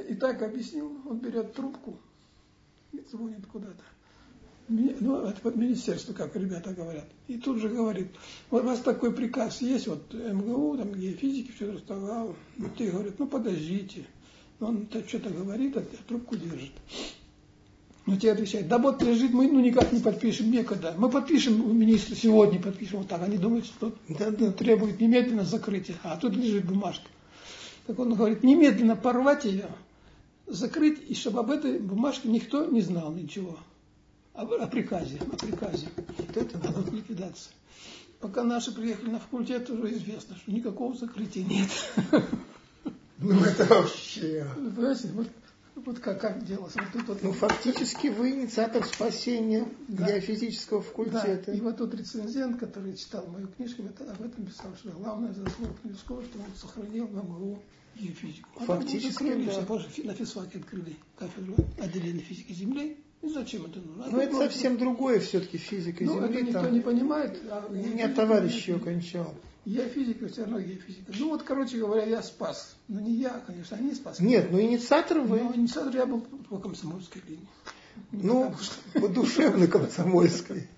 [0.09, 1.99] И так объяснил, он берет трубку
[2.92, 3.84] и звонит куда-то.
[4.68, 7.09] Ну, это под министерство, как ребята говорят.
[7.26, 8.09] И тут же говорит,
[8.51, 12.34] вот у вас такой приказ есть, вот МГУ, там геофизики, все расставал.
[12.57, 14.07] Вот ты говорит, ну подождите.
[14.61, 16.72] Он что-то говорит, а трубку держит.
[18.06, 20.94] Но тебе отвечает, да вот лежит, мы ну никак не подпишем, некогда.
[20.96, 23.22] Мы подпишем министра сегодня, подпишем вот так.
[23.22, 27.06] Они думают, что да, да, требует немедленно закрытия, а тут лежит бумажка.
[27.86, 29.66] Так он говорит, немедленно порвать ее,
[30.46, 33.59] закрыть, и чтобы об этой бумажке никто не знал ничего.
[34.32, 35.88] О, о приказе, о приказе.
[36.16, 37.50] Вот это об ликвидации.
[38.20, 41.68] Пока наши приехали на факультет, уже известно, что никакого закрытия нет.
[43.18, 44.46] Ну это вообще...
[44.54, 45.28] Понимаете, вот
[45.84, 46.74] вот как, как делалось.
[46.74, 50.06] Вот тут вот, ну, фактически вы инициатор спасения да.
[50.06, 51.44] геофизического факультета.
[51.46, 51.52] Да.
[51.52, 55.74] И вот тот рецензент, который читал мою книжку, это, об этом писал, что главная заслуга
[55.82, 57.62] Книжского, что он сохранил МГУ
[57.96, 58.48] геофизику.
[58.56, 59.62] А фактически, закрыли, да.
[59.62, 62.96] позже на физфаке открыли кафедру отделения физики Земли.
[63.20, 64.06] И зачем это нужно?
[64.10, 66.28] Ну, это совсем другое все-таки физика ну, Земли.
[66.28, 66.72] это никто там...
[66.72, 67.40] не понимает.
[67.50, 69.34] А У меня товарищ ее кончал.
[69.68, 71.12] Я физика, все равно я физика.
[71.18, 72.74] Ну вот, короче говоря, я спас.
[72.88, 74.26] Ну не я, конечно, они спасли.
[74.26, 75.40] Нет, ну инициатор вы.
[75.40, 77.46] Ну, инициатор я был по комсомольской линии.
[78.10, 78.54] Ну,
[78.94, 80.68] по душевной комсомольской.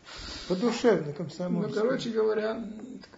[0.48, 1.72] По душевной комсомольской.
[1.72, 2.66] Ну, короче говоря,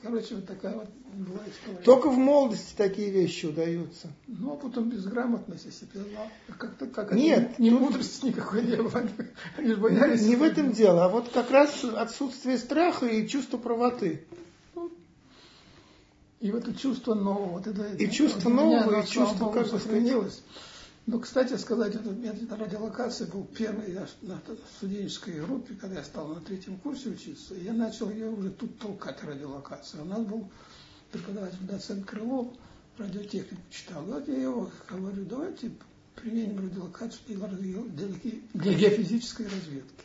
[0.02, 1.82] короче, вот такая вот была история.
[1.84, 4.10] Только в молодости такие вещи удаются.
[4.26, 6.28] Ну, а потом безграмотность, если знал.
[6.58, 7.58] Как-то, как Нет.
[7.58, 9.08] Ни мудрости никакой не было.
[9.56, 10.20] Они боялись.
[10.20, 14.26] Не в этом дело, а вот как раз отсутствие страха и чувство правоты.
[16.42, 20.42] И вот это чувство нового, вот это, и чувство нового, и чувство как сохранилось.
[21.06, 24.40] Но, кстати сказать, этот метод радиолокации был первый я на
[24.76, 28.76] студенческой группе, когда я стал на третьем курсе учиться, и я начал ее уже тут
[28.80, 30.02] толкать радиолокацию.
[30.02, 30.50] У нас был
[31.12, 32.48] преподаватель доцент Крылов,
[32.98, 34.02] радиотехнику читал.
[34.04, 35.70] Вот я его говорю, давайте
[36.16, 37.20] применим радиолокацию
[38.52, 40.04] для геофизической разведки.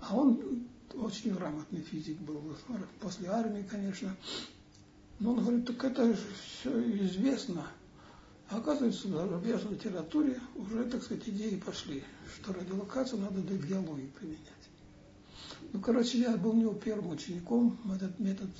[0.00, 2.42] А он очень грамотный физик был,
[3.00, 4.16] после армии, конечно.
[5.22, 6.16] Но он говорит, так это
[6.58, 7.64] все известно.
[8.50, 12.02] А оказывается, в зарубежной литературе уже, так сказать, идеи пошли,
[12.34, 14.40] что радиолокацию надо для геологии применять.
[15.72, 17.78] Ну, короче, я был у него первым учеником.
[17.94, 18.50] Этот метод,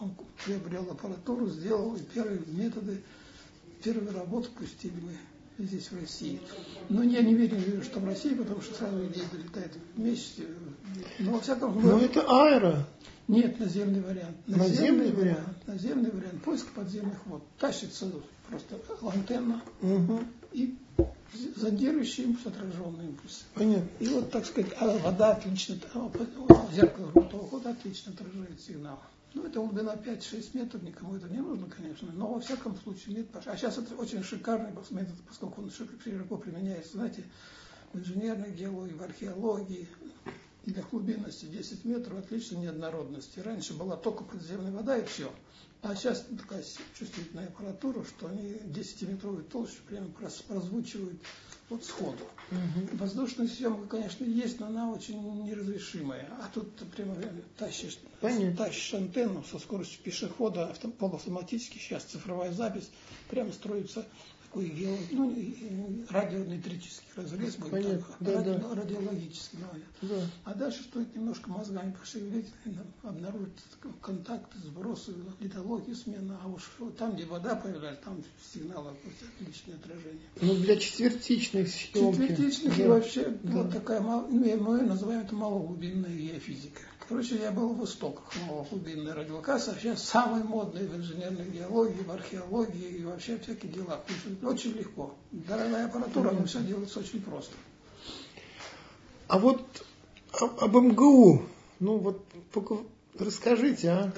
[0.00, 0.12] он
[0.44, 3.02] приобрел аппаратуру, сделал, и первые методы,
[3.82, 4.94] первые работы пустили
[5.58, 6.40] мы здесь, в России.
[6.88, 10.46] Но я не верю, что в России, потому что сразу идея долетает вместе.
[11.18, 11.92] Но во всяком случае...
[11.92, 12.86] Но это аэро.
[13.28, 14.36] Нет, наземный вариант.
[14.46, 15.38] Наземный, наземный вариант?
[15.38, 15.66] вариант.
[15.66, 16.42] Наземный вариант.
[16.44, 17.42] Поиск подземных вод.
[17.58, 18.10] Тащится
[18.48, 20.20] просто антенна угу.
[20.52, 20.76] и
[21.56, 23.44] зондирующий импульс, отраженный импульс.
[23.54, 23.88] Понятно.
[23.98, 25.76] И вот, так сказать, а вода отлично,
[26.72, 29.00] зеркало грунтового хода отлично отражает сигнал.
[29.34, 33.26] Ну, это глубина 5-6 метров, никому это не нужно, конечно, но во всяком случае нет.
[33.44, 37.24] А сейчас это очень шикарный метод, поскольку он широко применяется, знаете,
[37.92, 39.88] в инженерной геологии, в археологии,
[40.66, 43.38] для глубинности 10 метров отличной неоднородности.
[43.38, 45.32] Раньше была только подземная вода и все.
[45.82, 46.64] А сейчас такая
[46.98, 50.08] чувствительная аппаратура, что они 10-метровую толщу прямо
[50.48, 51.20] прозвучивают
[51.68, 52.24] вот сходу.
[52.50, 52.96] Угу.
[52.96, 56.28] Воздушная съемка, конечно, есть, но она очень неразрешимая.
[56.40, 57.16] А тут ты прямо
[57.56, 62.90] тащишь, тащишь антенну со скоростью пешехода, полуавтоматически, сейчас цифровая запись,
[63.28, 64.06] прямо строится
[64.56, 68.74] такой гео, ну, радионетрический разрез будет, Понятно, так, да, ради, да.
[68.74, 69.88] радиологический говорят.
[70.02, 70.30] Да.
[70.44, 72.46] А дальше стоит немножко мозгами пошевелить,
[73.02, 73.52] обнаружить
[74.00, 78.92] контакты, сбросы, литологию, смена, а уж там, где вода появляется, там сигналы
[79.40, 80.26] отличное отражение.
[80.40, 82.20] Ну, для четвертичных съемки.
[82.20, 82.84] Четвертичных да.
[82.84, 83.62] и вообще да.
[83.62, 86.80] вот такая, ну, мы называем это малоглубинная геофизика.
[87.08, 92.10] Короче, я был в истоках малоглубинной радиолокации, а сейчас самый модный в инженерной геологии, в
[92.10, 94.04] археологии и вообще всякие дела.
[94.42, 95.14] Очень легко.
[95.30, 97.54] Дорогая аппаратура, но все делается очень просто.
[99.28, 99.84] А вот
[100.32, 101.42] об МГУ,
[101.78, 102.24] ну вот
[103.18, 104.12] расскажите, а?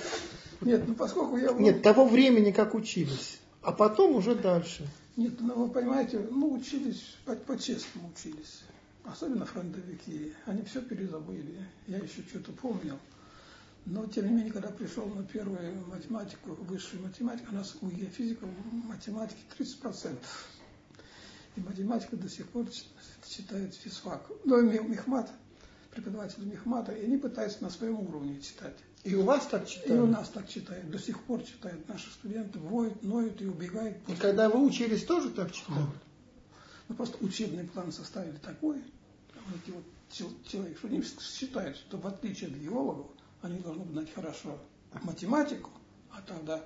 [0.63, 1.53] Нет, ну поскольку я...
[1.53, 4.89] Нет, того времени, как учились, а потом уже дальше.
[5.17, 7.17] Нет, ну вы понимаете, мы учились,
[7.47, 8.63] по-честному учились
[9.11, 11.67] особенно фронтовики, они все перезабыли.
[11.87, 12.99] Я еще что-то помнил.
[13.87, 18.47] Но, тем не менее, когда пришел на первую математику, высшую математику, у нас у геофизика
[18.85, 20.17] математики 30%.
[21.57, 22.67] И математика до сих пор
[23.27, 24.31] читает физфак.
[24.45, 25.31] Ну, Мехмат,
[25.91, 28.77] преподаватель Мехмата, и они пытаются на своем уровне читать.
[29.05, 29.91] И у вас так читают?
[29.91, 30.91] И у нас так читают.
[30.91, 31.89] До сих пор читают.
[31.89, 33.97] Наши студенты воют, ноют и убегают.
[34.07, 35.87] И когда вы учились, тоже так читали?
[36.89, 38.83] Ну, просто учебный план составили такой,
[39.55, 39.85] эти вот
[40.47, 43.07] человек, что они считают, что в отличие от геологов,
[43.43, 44.59] они должны знать хорошо
[45.03, 45.71] математику,
[46.11, 46.65] а тогда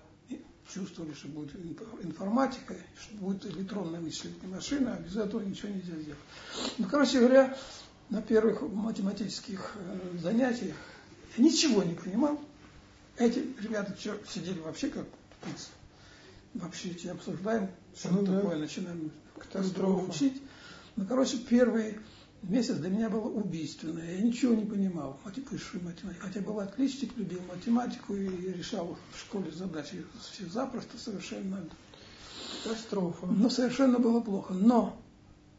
[0.72, 1.54] чувствовали, что будет
[2.02, 6.20] информатика, что будет электронная вычислительная машина, а без этого ничего нельзя сделать.
[6.78, 7.56] Ну, короче говоря,
[8.10, 10.76] на первых математических э, занятиях
[11.36, 12.40] я ничего не понимал.
[13.16, 13.94] Эти ребята
[14.28, 15.06] сидели вообще как
[15.40, 15.68] птицы.
[16.54, 18.58] Вообще эти обсуждаем, что ну, такое, да.
[18.58, 20.42] начинаем катастрофу учить.
[20.96, 21.98] Ну, короче, первые
[22.42, 24.16] месяц для меня было убийственное.
[24.16, 25.18] Я ничего не понимал
[25.50, 26.26] высшую математику.
[26.26, 31.64] Хотя был отличник, любил математику и решал в школе задачи все запросто совершенно.
[32.64, 33.26] Катастрофа.
[33.26, 34.54] Но совершенно было плохо.
[34.54, 35.00] Но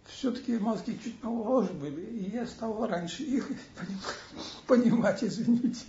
[0.05, 3.49] все-таки мозги чуть моложе были, и я стал раньше их
[4.67, 5.85] понимать, извините.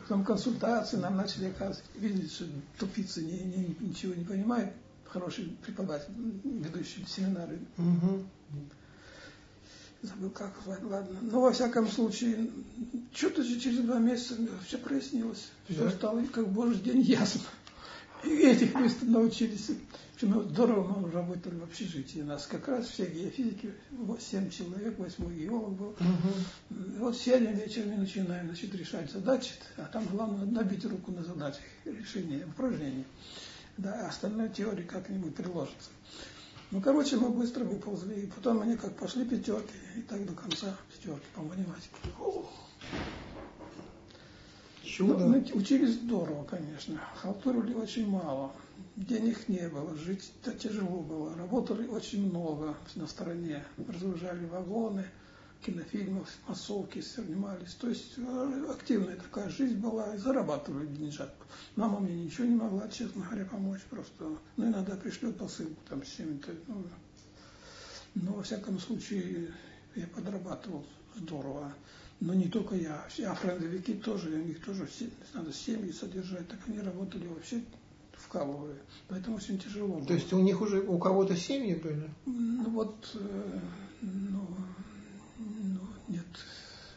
[0.00, 2.46] Потом консультации нам начали оказывать, видеть, что
[2.78, 4.72] тупицы не, не, ничего не понимают.
[5.04, 6.12] Хороший преподаватель,
[6.44, 7.60] ведущий семинары.
[7.76, 8.24] Угу
[10.02, 11.18] забыл как звать, ладно.
[11.22, 12.50] Но во всяком случае,
[13.12, 14.36] что-то же через два месяца
[14.66, 15.50] все прояснилось.
[15.68, 15.90] Все да.
[15.90, 17.42] стало как божий день ясно.
[18.24, 19.70] И этих мы научились.
[20.20, 22.20] Мы здорово мы работали в общежитии.
[22.20, 23.74] У нас как раз все геофизики,
[24.20, 25.88] семь человек, восьмой геолог был.
[25.88, 26.78] Угу.
[26.98, 31.64] Вот сядем вечером и начинаем значит, решать задачи, а там главное набить руку на задачах,
[31.84, 33.04] решение упражнений.
[33.78, 35.90] Да, а остальное теория как-нибудь приложится.
[36.72, 38.22] Ну, короче, мы быстро выползли.
[38.22, 41.94] И потом они как пошли пятерки, и так до конца пятерки по математике.
[44.82, 45.18] Чудо.
[45.18, 46.98] Ну, мы учились здорово, конечно.
[47.16, 48.52] Халтурили очень мало.
[48.96, 51.36] Денег не было, жить -то тяжело было.
[51.36, 53.62] Работали очень много на стороне.
[53.86, 55.04] Разгружали вагоны,
[55.64, 57.74] кинофильмов, массовки снимались.
[57.74, 61.34] То есть э, активная такая жизнь была, и зарабатывали деньжат.
[61.76, 64.38] Мама мне ничего не могла, честно говоря, помочь просто.
[64.56, 66.52] Ну, иногда пришлет посылку там с чем-то.
[66.66, 66.84] Ну,
[68.14, 69.52] но, во всяком случае,
[69.94, 70.84] я подрабатывал
[71.16, 71.72] здорово.
[72.20, 74.86] Но не только я, а фронтовики тоже, у них тоже
[75.34, 77.62] надо семьи содержать, так они работали вообще
[78.12, 78.76] вкалывая.
[79.08, 80.06] Поэтому очень тяжело было.
[80.06, 82.08] То есть у них уже у кого-то семьи были?
[82.26, 83.60] Ну вот, э,
[84.02, 84.46] ну,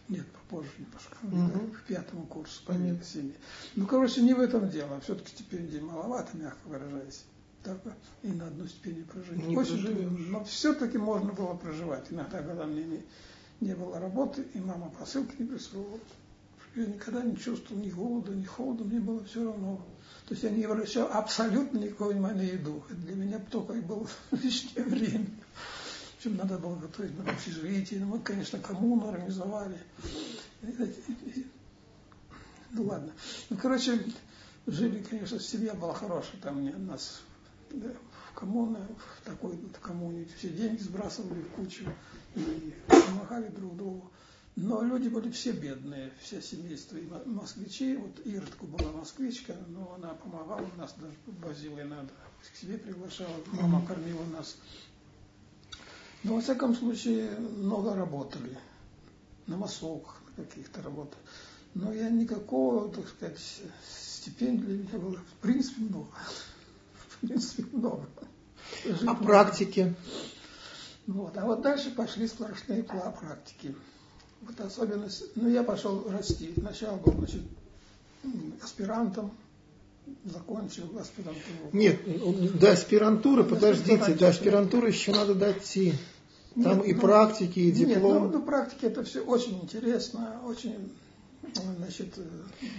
[0.08, 1.72] нет, попозже немножко, угу.
[1.72, 3.36] к пятому курсу по семьи.
[3.76, 5.00] Ну, короче, не в этом дело.
[5.02, 7.26] Все-таки стипендии маловато, мягко выражаясь.
[7.64, 7.80] так
[8.22, 9.48] и на одну степени прожить.
[9.48, 10.28] Не Очень проживешь.
[10.30, 12.06] Но все-таки можно было проживать.
[12.12, 13.04] Иногда, когда мне не,
[13.62, 16.00] не было работы, и мама посылки не присылала,
[16.76, 19.78] я никогда не чувствовал ни голода, ни холода, мне было все равно.
[20.28, 22.84] То есть я не обращал абсолютно никакого внимания на еду.
[22.90, 25.28] Это для меня только и было лишнее время.
[26.26, 28.00] Причем надо было готовить на общежитие.
[28.00, 29.78] Ну, Мы, конечно, коммуну организовали.
[32.72, 33.14] Ну ладно.
[33.52, 34.04] Ну, короче,
[34.66, 36.42] жили, конечно, семья была хорошая.
[36.42, 37.22] Там мне нас
[37.70, 37.90] да,
[38.32, 38.80] в коммуне,
[39.20, 41.86] в такой вот коммуне все деньги сбрасывали в кучу
[42.36, 44.12] и помогали друг другу.
[44.56, 47.98] Но люди были все бедные, все семейства, и мо- москвичи.
[47.98, 52.14] Вот Иртку была москвичка, но она помогала, нас даже возила иногда,
[52.52, 54.58] к себе приглашала, мама кормила нас.
[56.26, 58.58] Но, во всяком случае, много работали,
[59.46, 61.20] на на каких-то работах.
[61.76, 63.38] Но я никакого, так сказать,
[63.88, 66.08] стипендий для меня было, в принципе, много.
[67.10, 68.08] В принципе, много.
[68.84, 69.24] Жить А можно.
[69.24, 69.96] практики?
[71.06, 71.38] Вот.
[71.38, 73.76] А вот дальше пошли сплошные практики.
[74.42, 76.54] Вот особенность, ну я пошел расти.
[76.58, 77.42] Сначала был, значит,
[78.64, 79.32] аспирантом,
[80.24, 81.70] закончил аспирантуру.
[81.72, 85.94] Нет, до аспирантуры, До подождите, до аспирантуры еще надо дойти.
[86.64, 88.24] Там Нет, и ну, практики, и Нет, диплом.
[88.24, 90.94] ну, ну, практики это все очень интересно, очень,
[91.78, 92.24] значит, э,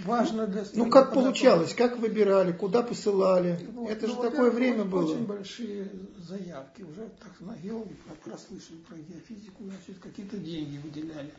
[0.03, 3.59] важно для Ну, как для получалось, как выбирали, куда посылали?
[3.75, 5.11] Вот, Это ну, же такое время очень- было.
[5.13, 5.91] Очень большие
[6.27, 6.81] заявки.
[6.81, 11.31] Уже так на геологи про- геофизику, значит, какие-то деньги выделяли.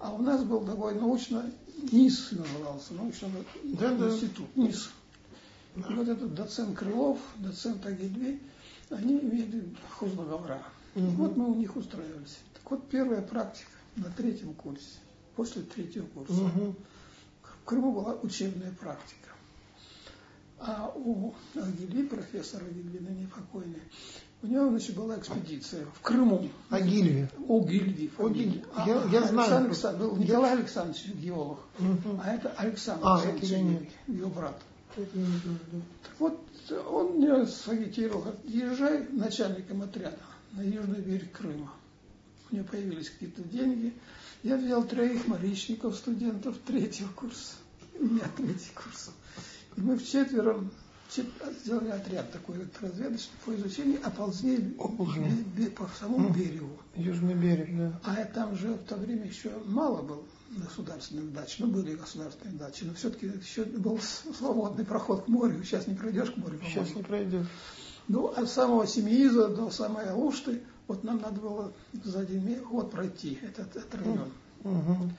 [0.00, 1.48] А у нас был такой научно
[1.92, 3.30] НИС назывался, научный
[3.62, 4.08] Да-да.
[4.10, 4.90] институт НИС.
[5.76, 8.40] И вот этот доцент Крылов, доцент Агильвей,
[8.90, 9.62] они имели
[9.96, 10.60] хоздоговора.
[10.94, 11.10] И Мгм.
[11.16, 12.38] вот мы у них устраивались.
[12.54, 14.98] Так вот первая практика на третьем курсе,
[15.36, 16.32] после третьего курса.
[16.32, 16.74] Мгм.
[17.42, 19.28] В Крыму была учебная практика.
[20.60, 23.80] А у Агили, профессора Агили, ныне покойный,
[24.42, 26.48] у него, значит, была экспедиция в Крыму.
[26.70, 27.28] Агильви.
[27.48, 27.48] Огильви.
[27.48, 28.08] Огильви.
[28.08, 28.64] фамилия.
[28.78, 29.64] Я- я Александр знаю.
[29.66, 31.58] Александр- был Николай Александрович, геолог.
[31.78, 32.20] Мгм.
[32.24, 34.60] А это Александр А, Александрович, это я не- Юрий, ее брат.
[34.96, 35.78] Это не знаю, да.
[36.02, 36.40] Так вот,
[36.90, 40.18] он мне сагитировал, езжай начальником отряда
[40.52, 41.72] на южный берег Крыма.
[42.50, 43.92] У меня появились какие-то деньги.
[44.42, 47.54] Я взял троих моричников, студентов третьего курса.
[47.98, 49.10] У меня третий курс.
[49.76, 50.70] И мы вчетвером
[51.10, 51.26] чет-
[51.60, 54.00] сделали отряд такой разведочный по изучению
[55.56, 56.78] бе- по самому берегу.
[56.94, 58.00] Южный берег, да.
[58.04, 61.56] А там же в то время еще мало было государственных дач.
[61.58, 65.62] Ну, были государственные дачи, но все-таки еще был свободный проход к морю.
[65.64, 66.58] Сейчас не пройдешь к морю.
[66.64, 67.46] Сейчас не пройдет.
[68.08, 71.72] Ну, от самого Семииза до самой Алушты, вот нам надо было
[72.04, 75.12] за один год пройти этот, этот район.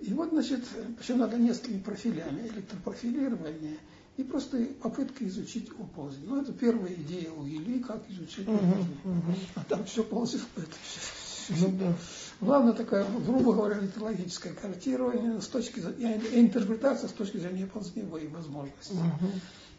[0.00, 0.64] И вот, значит,
[0.98, 3.78] причем надо несколькими профилями, электропрофилирование
[4.16, 6.24] и просто попытка изучить оползень.
[6.26, 8.98] Ну, это первая идея у Ели, как изучить оползень.
[9.04, 9.34] мгм.
[9.54, 10.42] А там все ползет.
[10.56, 11.94] Это Ну да.
[12.40, 18.94] Главное такая, грубо говоря, литологическое картирование с точки зрения, интерпретация с точки зрения ползневой возможностей.
[18.94, 19.30] Мгм.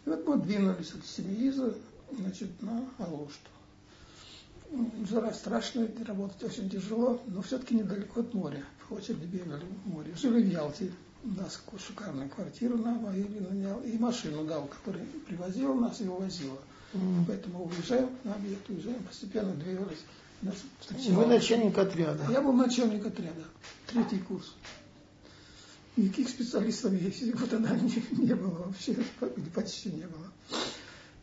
[0.05, 1.75] И вот мы двинулись от Семииза,
[2.17, 3.49] значит, на Алушту.
[5.09, 8.63] Жара страшная, работать очень тяжело, но все-таки недалеко от моря.
[8.89, 10.13] По очереди бегали в море.
[10.15, 10.91] Жили в Ялте.
[11.23, 13.79] У нас такую шикарную квартиру на Ваиле нанял.
[13.81, 16.59] И машину дал, которая привозила нас и увозила.
[16.93, 17.25] Мгм.
[17.25, 20.03] Поэтому уезжаем на объект, уезжаем, постепенно двигались.
[20.41, 20.55] Нас
[21.09, 22.25] Вы начальник отряда.
[22.29, 23.43] я был начальник отряда,
[23.87, 24.53] третий курс.
[25.95, 26.91] Никаких специалистов
[27.39, 28.97] вот тогда не, не было вообще,
[29.55, 30.31] почти не было.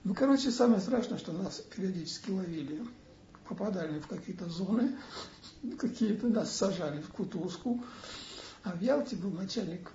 [0.04, 2.84] Ну, короче, самое страшное, что нас периодически ловили.
[3.48, 4.96] Попадали в какие-то зоны,
[5.78, 7.84] какие-то нас сажали в кутузку.
[8.64, 9.90] А в Ялте был начальник,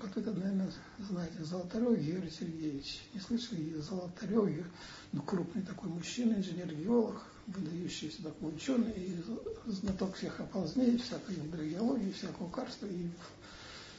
[0.00, 3.02] вот это, наверное, знаете, Золотарев Юрий Сергеевич.
[3.14, 3.78] Не слышали?
[3.80, 4.66] Золотарев,
[5.12, 9.24] ну, крупный такой мужчина, инженер-геолог, выдающийся такой ученый, и
[9.66, 12.86] знаток всех оползней, всякой гидрогеологии, всякого карства.
[12.86, 13.08] И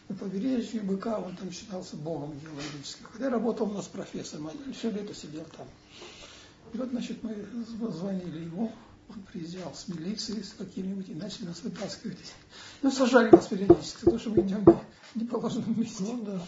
[0.10, 3.06] на побережье Быка он там считался богом геологическим.
[3.12, 5.68] Когда я работал у нас профессором, все лето сидел там.
[6.74, 7.36] И вот, значит, мы
[7.92, 8.72] звонили ему,
[9.10, 12.18] он приезжал с милицией, с какими-нибудь, и начали нас вытаскивать.
[12.82, 14.64] Ну, сажали нас периодически, потому что мы идем
[15.16, 16.04] не, не положенном месте.
[16.04, 16.42] Ну да.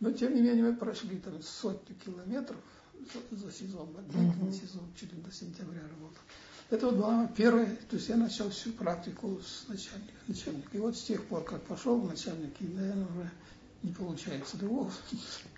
[0.00, 2.58] Но, тем не менее, мы прошли там сотню километров
[3.30, 4.52] за, за сезон, длительный Мгм.
[4.52, 6.22] сезон, чуть ли до сентября работал.
[6.70, 10.12] Это вот была первая, то есть я начал всю практику с начальника.
[10.28, 10.68] начальника.
[10.72, 13.30] И вот с тех пор, как пошел в начальники, наверное, уже
[13.82, 14.92] не получается другого.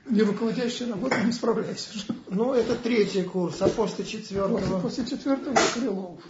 [0.06, 2.06] Не руководящей работы не справляюсь уже.
[2.28, 4.80] Ну, это третий курс, а после После, четвертого?
[4.80, 6.20] после четвертого Крылов.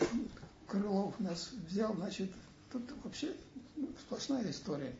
[0.66, 2.32] Крылов нас взял, значит,
[2.72, 3.32] тут вообще
[4.00, 4.94] сплошная история.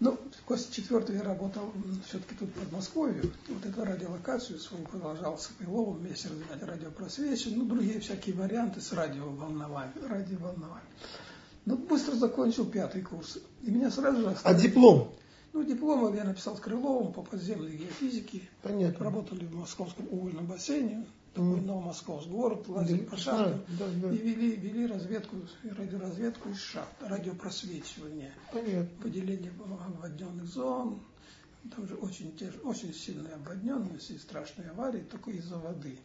[0.00, 0.16] Ну,
[0.46, 1.72] после четвертого я работал
[2.06, 3.14] все-таки тут под Москвой.
[3.48, 8.92] Вот эту радиолокацию свою продолжал с Крыловым вместе развивать радиопросвечивание, ну, другие всякие варианты с
[8.92, 9.92] радиоволновами.
[10.06, 10.82] радиоволновами.
[11.64, 13.38] Ну, быстро закончил пятый курс.
[13.62, 14.36] И меня сразу же...
[14.42, 15.12] А диплом?
[15.52, 18.48] Ну, диплом я написал с Крыловым по подземной геофизике.
[18.62, 19.04] Понятно.
[19.04, 21.06] Работали в московском угольном бассейне
[21.38, 24.12] такой Новомосковск город, лазили по шахтам да, да, да.
[24.12, 28.88] и вели, вели разведку, радиоразведку из шахт, радиопросвечивание, Понятно.
[29.02, 31.00] выделение обводненных зон,
[31.74, 35.98] там же очень, очень сильная обводненность и страшные аварии, только из-за воды.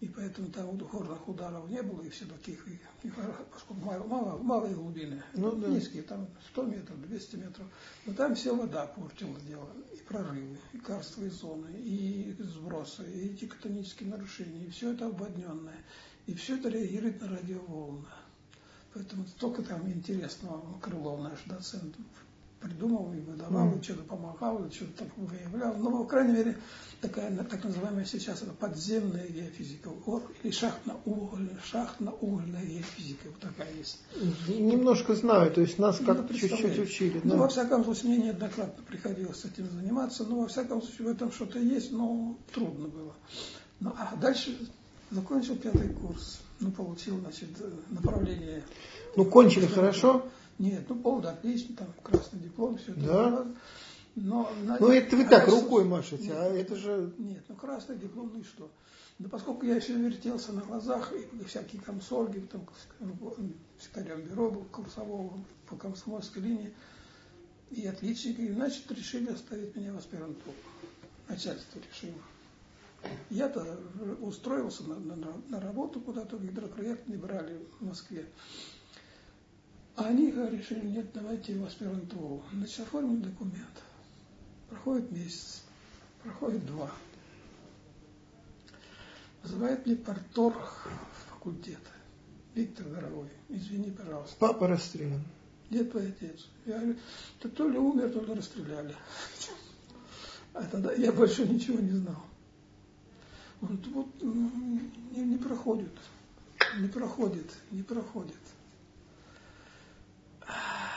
[0.00, 3.10] И поэтому там горных ударов не было, и все таких, и, и,
[3.50, 5.68] поскольку мало, мало, малые глубины, ну, да.
[5.68, 7.66] низкие, там 100 метров, 200 метров,
[8.04, 14.10] но там все вода портила дело, и прорывы, и карстовые зоны, и сбросы, и тектонические
[14.10, 15.82] нарушения, и все это обводненное,
[16.26, 18.04] и все это реагирует на радиоволны.
[18.92, 21.96] Поэтому столько там интересного Крылов, наш доцент,
[22.60, 23.80] придумал и выдавал, mm.
[23.80, 25.74] и что-то помогал, и что-то так выявлял.
[25.74, 26.58] Но, ну, по крайней мере,
[27.00, 29.90] такая так называемая сейчас это подземная геофизика,
[30.42, 34.02] или шахтно-угольная, шахтно-угольная геофизика, вот такая есть.
[34.48, 37.20] Немножко знаю, то есть нас как ну, чуть-чуть учили.
[37.24, 37.36] Ну, да.
[37.36, 41.58] во всяком случае, мне неоднократно приходилось этим заниматься, но во всяком случае в этом что-то
[41.58, 43.14] есть, но трудно было.
[43.80, 44.56] Ну, а дальше
[45.10, 47.50] закончил пятый курс, ну, получил, значит,
[47.90, 48.62] направление.
[49.14, 50.26] Ну, кончили хорошо?
[50.58, 53.00] Нет, ну повод отлично, там красный диплом, все это.
[53.00, 53.46] Да?
[54.16, 54.50] Но,
[54.80, 57.12] ну это вы так рукой машете, нет, а это же...
[57.18, 58.70] Нет, ну красный диплом, ну и что?
[59.18, 62.66] Да поскольку я еще вертелся на глазах, и всякие комсольги, там,
[63.78, 66.72] секретарем бюро был, курсового по комсомольской линии,
[67.70, 70.54] и отличники, и значит решили оставить меня в аспирантуру.
[71.28, 72.20] Начальство решило.
[73.30, 73.78] Я-то
[74.20, 78.26] устроился на, на, на работу куда-то, гидропроект не брали в Москве.
[79.96, 82.42] А они решили, нет, давайте в аспирантуру.
[82.52, 83.82] Значит, оформим документ.
[84.68, 85.62] Проходит месяц,
[86.22, 86.90] проходит два.
[89.42, 90.54] Вызывает мне партор
[91.28, 91.90] факультета.
[92.54, 94.36] Виктор Дорогой, извини, пожалуйста.
[94.38, 95.22] Папа расстрелян.
[95.70, 96.46] Нет, твой отец.
[96.66, 96.96] Я говорю,
[97.40, 98.94] то, то ли умер, то ли расстреляли.
[100.52, 102.22] А тогда я больше ничего не знал.
[103.62, 105.92] Он вот не, не проходит,
[106.78, 108.36] не проходит, не проходит.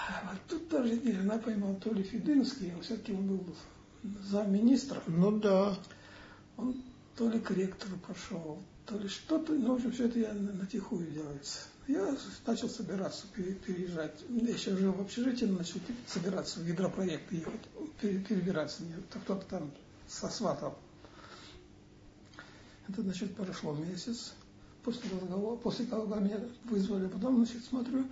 [0.09, 3.55] А тут даже не она поймал то ли Федынский, он все-таки он был
[4.23, 5.01] замминистра.
[5.07, 5.77] Ну да.
[6.57, 6.75] Он
[7.15, 10.53] то ли к ректору пошел, то ли что-то, ну, в общем, все это я на,
[10.53, 11.59] на тихую делается.
[11.87, 12.15] Я
[12.45, 14.15] начал собираться переезжать.
[14.29, 17.61] Я еще жил в общежитии, начал собираться в гидропроект ехать,
[17.99, 18.83] перебираться.
[19.23, 19.71] Кто-то там
[20.07, 20.77] сосватал.
[22.87, 24.33] Это, значит, прошло месяц.
[24.83, 28.05] После разговора, после того, как меня вызвали, потом, значит, смотрю,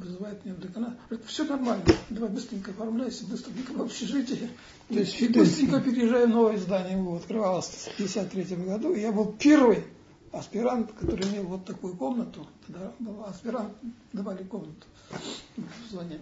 [0.00, 0.96] вызывает меня в деканат.
[1.08, 4.50] Говорит, все нормально, давай быстренько оформляйся, быстренько в общежитие.
[4.88, 6.98] То есть быстренько переезжаю в новое здание.
[6.98, 8.94] Его открывалось в 1953 году.
[8.94, 9.84] И я был первый
[10.32, 12.46] аспирант, который имел вот такую комнату.
[12.66, 13.72] Тогда был аспирант,
[14.12, 16.20] давали комнату в зоне,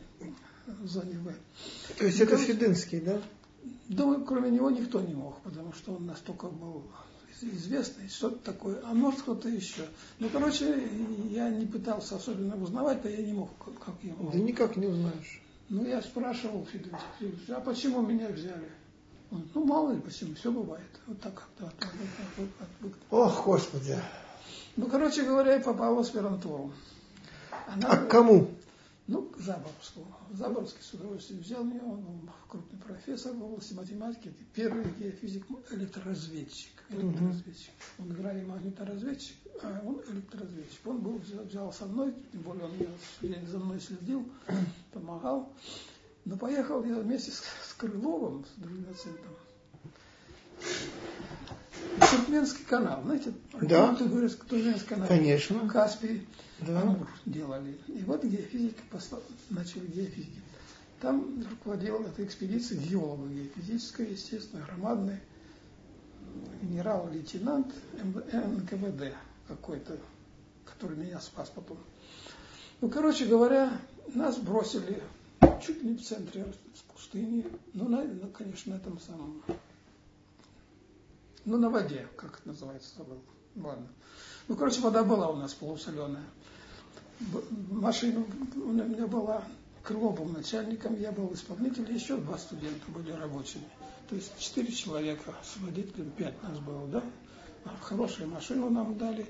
[0.67, 1.95] в зоне В.
[1.99, 3.21] То есть это Федынский, да?
[3.89, 6.85] Думаю, кроме него никто не мог, потому что он настолько был
[7.43, 9.87] известный, что-то такое, а может кто-то еще.
[10.19, 10.89] Ну, короче,
[11.31, 14.31] я не пытался особенно узнавать, то я не мог, как его.
[14.31, 15.43] Да никак не узнаешь.
[15.69, 17.01] Ну, я спрашивал Федорович,
[17.49, 18.71] а почему меня взяли?
[19.31, 20.89] Он, ну, мало ли почему, все бывает.
[21.07, 21.73] Вот так как-то.
[23.11, 23.99] Ох, Господи.
[24.77, 26.73] Ну, короче говоря, я попал в аспирантуру.
[27.67, 28.49] Она, а к кому?
[29.09, 30.15] Ну, к Заборовскому.
[30.35, 32.05] Заборовский с удовольствием взял меня, он
[32.47, 36.85] крупный профессор в области математики, первый геофизик, электроразведчик.
[36.91, 37.73] электроразведчик.
[37.99, 40.87] Он играет магниторазведчик, а он электроразведчик.
[40.87, 42.73] Он был, взял со мной, тем более он
[43.23, 44.29] меня, за мной следил,
[44.93, 45.55] помогал.
[46.27, 49.35] Но поехал я вместе с, с Крыловым, с другим доцентом,
[52.11, 53.33] Туркменский канал, знаете?
[53.61, 53.95] Да.
[53.95, 55.09] Туркменский канал.
[55.09, 55.69] Конечно.
[55.69, 56.27] Каспий
[56.61, 56.83] да.
[56.83, 57.79] Амур делали.
[57.87, 58.81] И вот геофизики
[59.51, 60.41] начали геофизики.
[61.01, 65.21] Там руководил этой экспедицией геолог геофизическая, естественно, громадный
[66.63, 69.15] генерал-лейтенант НКВД
[69.47, 69.97] какой-то,
[70.65, 71.79] который меня спас потом.
[72.81, 73.73] Ну, короче говоря,
[74.15, 75.03] нас бросили
[75.65, 76.47] чуть не в центре
[76.93, 79.43] пустыни, ну, на, ну, конечно, на этом самом,
[81.49, 83.21] ну, на воде, как это называется, забыл.
[83.57, 83.89] Ладно.
[84.47, 86.25] Ну, короче, вода была у нас полусоленая
[87.71, 88.27] машину
[88.57, 89.43] у меня была,
[89.83, 93.65] Крыло был начальником, я был исполнителем, еще два студента были рабочими.
[94.09, 97.03] То есть четыре человека с водителем, пять нас было, да?
[97.65, 99.27] А хорошую машину нам дали,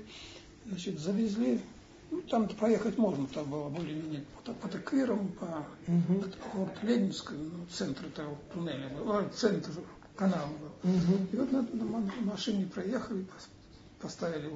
[0.65, 1.61] значит, завезли
[2.11, 6.25] Ну, там проехать можно, там было более-менее по, по Таквирам, по угу.
[6.53, 9.71] город Ленинск, ну, центр этого туннеля был, а, центр
[10.19, 10.91] канала был.
[10.91, 11.27] Угу.
[11.31, 13.25] И вот на, на машине проехали,
[14.01, 14.51] поставили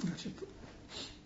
[0.00, 0.32] значит,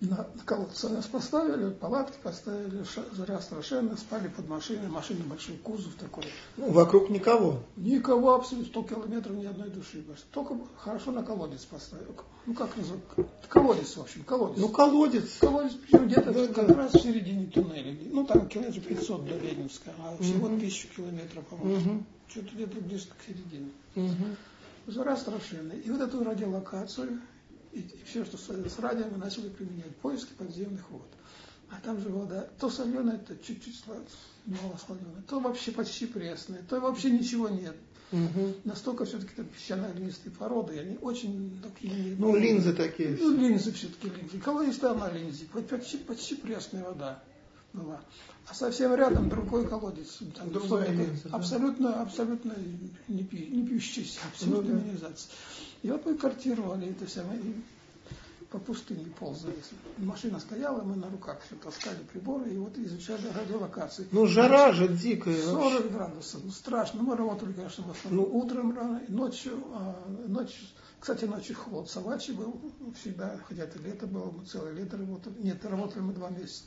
[0.02, 5.94] на, на колодце нас поставили, палатки поставили, жара страшенно, спали под машиной, машина большой кузов
[5.94, 6.24] такой.
[6.56, 7.60] Ну, вокруг никого?
[7.76, 10.04] Никого абсолютно, 100 километров ни одной души.
[10.32, 12.08] Только хорошо на колодец поставили.
[12.46, 13.28] Ну как называется?
[13.48, 14.58] Колодец, в общем, колодец.
[14.58, 15.38] Ну колодец.
[15.38, 16.74] Колодец, причем где-то да, как да.
[16.74, 17.96] раз в середине туннеля.
[18.10, 20.58] Ну там километров 500 до Ленинска, а всего угу.
[20.58, 21.78] тысячу километров, по-моему.
[21.78, 22.04] Угу.
[22.28, 23.70] Что-то где-то близко к середине.
[23.94, 24.36] Угу.
[24.88, 25.76] Жара страшенная.
[25.76, 27.20] И вот эту радиолокацию
[27.72, 31.08] и, и все, что с радио, мы начали применять поиски подземных вод.
[31.70, 36.80] А там же вода то соленая, то чуть-чуть мало соленая, то вообще почти пресная, то
[36.80, 37.76] вообще ничего нет.
[38.12, 38.56] Угу.
[38.64, 42.14] Настолько все-таки там песчано-глинистые породы, они очень такие...
[42.18, 43.16] Ну, линзы такие.
[43.18, 44.38] Ну, линзы все-таки линзы.
[44.38, 47.22] Колодец на линзе, почти, почти пресная вода
[47.72, 48.00] была.
[48.48, 50.18] А совсем рядом другой колодец.
[50.36, 52.02] Там Другая линза, абсолютно, да?
[52.02, 52.54] абсолютно
[53.08, 54.84] не, пи, не пьющийся, абсолютно ну, да.
[54.84, 55.32] минерализация.
[55.82, 57.54] И вот мы картировали это все, и
[58.52, 59.56] по пустыне ползали.
[59.96, 64.06] Машина стояла, мы на руках все таскали приборы и вот изучали радиолокации.
[64.12, 65.42] Ну жара же дикая.
[65.42, 65.88] 40 вообще.
[65.88, 67.02] градусов, ну страшно.
[67.02, 70.66] Мы работали, конечно, в основном ну, утром рано, ночью, а, ночью,
[71.00, 72.60] кстати, ночью холод собачий был
[73.00, 75.34] всегда, хотя это лето было, мы целое лето работали.
[75.38, 76.64] Нет, работали мы два месяца.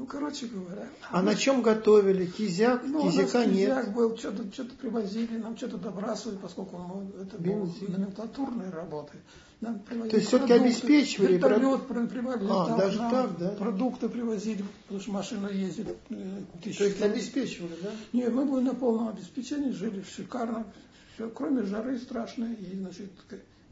[0.00, 0.88] Ну, короче говоря.
[1.10, 2.24] А на чем готовили?
[2.24, 2.84] Кизяк?
[2.86, 3.68] Ну, Кизяка нет?
[3.68, 7.88] Кизяк был, что-то что привозили, нам что-то добрасывали, поскольку мы, это Бензин.
[7.88, 9.18] был номенклатурные работы.
[9.60, 11.34] Нам То есть все-таки обеспечивали?
[11.34, 12.48] Вертолет привозили.
[12.50, 13.50] А, там, даже так, да?
[13.50, 16.78] Продукты привозили, потому что машина ездит э, тысячи.
[16.78, 17.90] То есть обеспечивали, да?
[18.14, 20.64] Нет, мы были на полном обеспечении, жили шикарно.
[21.12, 23.10] Все, кроме жары страшной и, значит,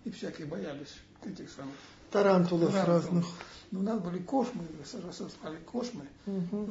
[0.05, 0.95] и всякие боялись
[1.25, 1.73] этих самых.
[2.11, 3.05] Тарантулов, Тарантулов.
[3.05, 3.25] разных.
[3.71, 6.07] Ну, у нас были кошмы, сразу спали кошмы.
[6.27, 6.69] Угу.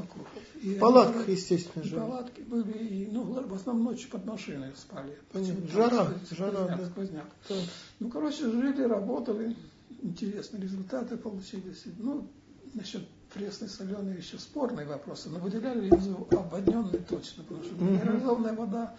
[0.63, 1.95] И Палатка, были, естественно, же.
[1.95, 5.15] Палатки были, и, ну, в основном ночью под машиной спали.
[5.31, 5.67] Понятно.
[5.67, 6.85] Жара, жара, сквозняк, да.
[6.87, 7.25] сквозняк.
[7.49, 7.55] Да.
[7.99, 9.55] Ну, короче, жили, работали,
[10.01, 11.83] интересные результаты получились.
[11.99, 12.27] Ну,
[12.73, 18.95] насчет пресной, соленой еще спорные вопросы, но выделяли линзу обводненной точно, потому что минерализованная вода,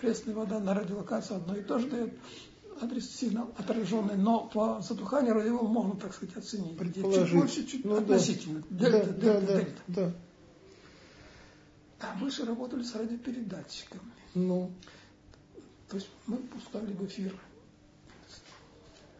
[0.00, 2.12] пресная вода на радиолокацию одно и то же дает
[2.82, 6.78] адрес сильно отраженный, но по затуханию его можно, так сказать, оценить.
[6.94, 8.62] Чуть больше, чуть ну, относительно.
[8.70, 8.90] Да.
[8.90, 9.82] Дельта, да, дельта, да, дельта.
[9.86, 10.12] Да.
[12.00, 14.12] А мы же работали с радиопередатчиками.
[14.34, 14.72] Ну.
[15.88, 17.34] То есть мы пускали в эфир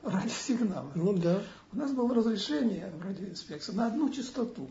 [0.03, 0.91] радиосигналы.
[0.95, 1.43] Ну да.
[1.73, 4.69] У нас было разрешение в радиоинспекции на одну частоту.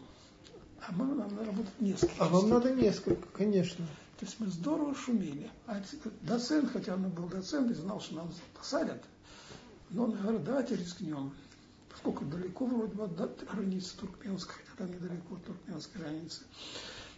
[0.82, 2.14] А мы, нам надо работать несколько.
[2.18, 3.86] А вам надо несколько, конечно.
[4.22, 5.50] То есть мы здорово шумели.
[5.66, 5.82] А
[6.22, 9.04] доцент, хотя он был доцент и знал, что нас посадят,
[9.90, 11.34] но он говорит, давайте рискнем.
[11.90, 16.44] Поскольку далеко вроде бы от границы туркменской, хотя там недалеко от туркменской границы.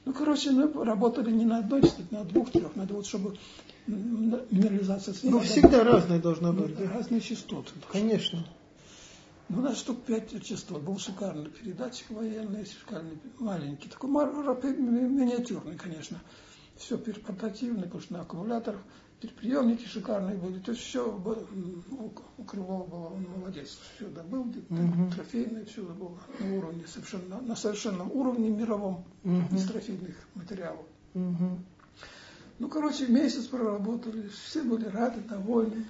[0.06, 2.74] Ну, короче, мы работали не на одной частоте, на двух, трех.
[2.78, 3.38] Надо вот, чтобы
[3.86, 6.78] минерализация Ну, всегда разные должны быть.
[6.78, 6.90] Да?
[6.90, 7.72] Разные частоты.
[7.92, 8.48] Конечно.
[9.50, 10.82] Ну, у нас штук пять частот.
[10.84, 13.90] Был шикарный передатчик военный, шикарный, маленький.
[13.90, 16.22] Такой миниатюрный, конечно
[16.78, 18.82] все портативное, потому что на аккумуляторах,
[19.38, 25.12] приемники шикарные были, то есть все у Крылова было, он молодец, все добыл, угу.
[25.16, 29.56] трофейное, все было на уровне, совершенно, на совершенном уровне мировом угу.
[29.56, 30.86] из трофейных материалов.
[31.14, 31.60] Угу.
[32.60, 35.86] Ну, короче, месяц проработали, все были рады, довольны.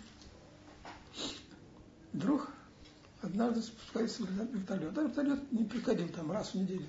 [2.13, 2.49] Вдруг
[3.21, 4.97] однажды спускается вертолет.
[4.97, 6.85] А вертолет не приходил там раз в неделю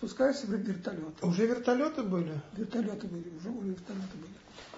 [0.00, 1.22] спускаются в вертолет.
[1.22, 2.32] Уже вертолеты были?
[2.56, 4.32] Вертолеты были, уже, уже вертолеты были.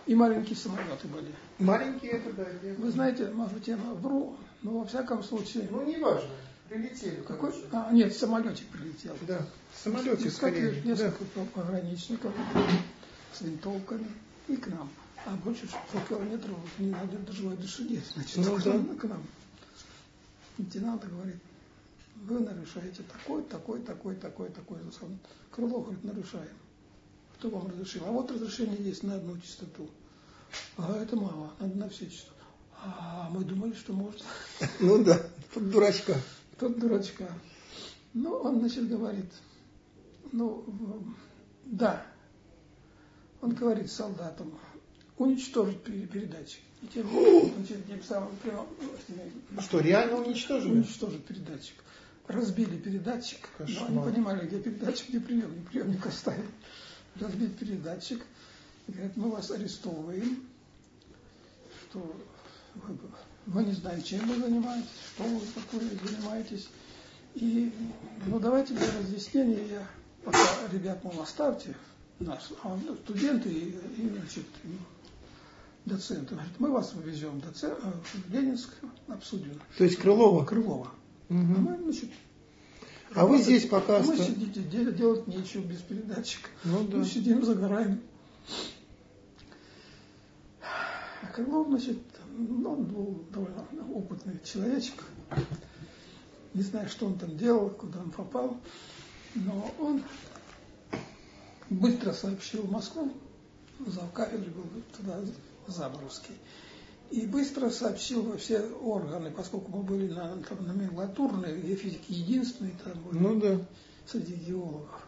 [0.07, 1.33] И маленькие самолеты были.
[1.61, 2.47] Маленькие это да.
[2.79, 5.69] Вы знаете, может быть, я вру, но во всяком случае...
[5.71, 6.29] Ну, не важно.
[6.69, 7.23] Прилетели.
[7.23, 7.55] Какой?
[7.71, 9.17] А, нет, самолетик прилетел.
[9.29, 9.47] Да,
[9.85, 10.83] самолетик скорее.
[10.83, 11.45] Несколько да.
[11.55, 12.33] пограничников
[13.33, 14.09] с винтовками
[14.49, 14.91] и к нам.
[15.25, 18.03] А больше 100 километров не надо до живой души нет.
[18.13, 18.95] Значит, ну, к, да.
[18.99, 19.23] к нам.
[20.59, 21.37] Лейтенант говорит,
[22.23, 25.19] вы нарушаете такой, такой, такой, такой, такой закон.
[25.51, 26.57] Крылов говорит, нарушаем.
[27.35, 28.05] Кто вам разрешил?
[28.07, 29.91] А вот разрешение есть на одну частоту.
[30.77, 32.41] А это мало, надо на все частоты.
[32.85, 34.23] А мы думали, что может.
[34.81, 35.21] Ну да,
[35.53, 36.17] тут дурачка.
[36.59, 37.29] Тут дурачка.
[38.15, 39.33] Ну, он, значит, говорит,
[40.31, 40.65] ну,
[41.65, 42.07] да.
[43.41, 44.57] Он говорит солдатам,
[45.19, 46.59] уничтожить передачи.
[46.83, 47.09] И тем,
[47.67, 48.67] тем самым прямо,
[49.61, 50.73] Что, реально уничтожили?
[50.73, 51.83] Уничтожить передатчик
[52.29, 53.91] разбили передатчик, Кошмар.
[53.91, 56.49] но они понимали, где передатчик, где приемник, приемник оставили.
[57.17, 58.25] Разбили передатчик,
[58.87, 60.47] и говорят, мы вас арестовываем,
[61.91, 62.17] что
[62.75, 62.99] вы,
[63.47, 66.69] вы не знаете, чем вы занимаетесь, что вы такое занимаетесь.
[67.35, 67.73] И,
[68.27, 69.87] ну, давайте для разъяснения я,
[70.25, 70.39] пока
[70.71, 71.75] ребят, мол, оставьте
[72.19, 73.69] нас, а студенты и,
[73.99, 74.45] и значит,
[75.85, 76.35] доценты.
[76.35, 77.69] Говорит, мы вас вывезем до Ц...
[77.69, 78.71] Э, в Ленинск,
[79.09, 79.61] обсудим.
[79.77, 80.45] То есть Крылова?
[80.45, 80.91] Крылова.
[81.33, 81.55] Угу.
[81.57, 82.11] А мы, значит,
[83.15, 84.01] а вы здесь пока...
[84.01, 86.49] Мы сидите, делать нечего без передатчика.
[86.65, 86.99] Ну, да.
[86.99, 88.01] Мы сидим, загораем.
[90.61, 91.99] А Крылов, значит,
[92.37, 93.65] ну, он был довольно
[93.95, 95.05] опытный человечек.
[96.55, 98.57] Не знаю, что он там делал, куда он попал.
[99.35, 100.03] Но он
[101.71, 103.13] быстро сообщил в Москву,
[103.87, 104.65] зав кафедры был
[104.97, 105.21] туда
[105.67, 106.35] Заборовский,
[107.13, 112.73] и быстро сообщил во все органы, поскольку мы были на там, номенклатурной, где физики единственные
[112.83, 113.61] там были ну, да.
[114.07, 115.07] среди геологов.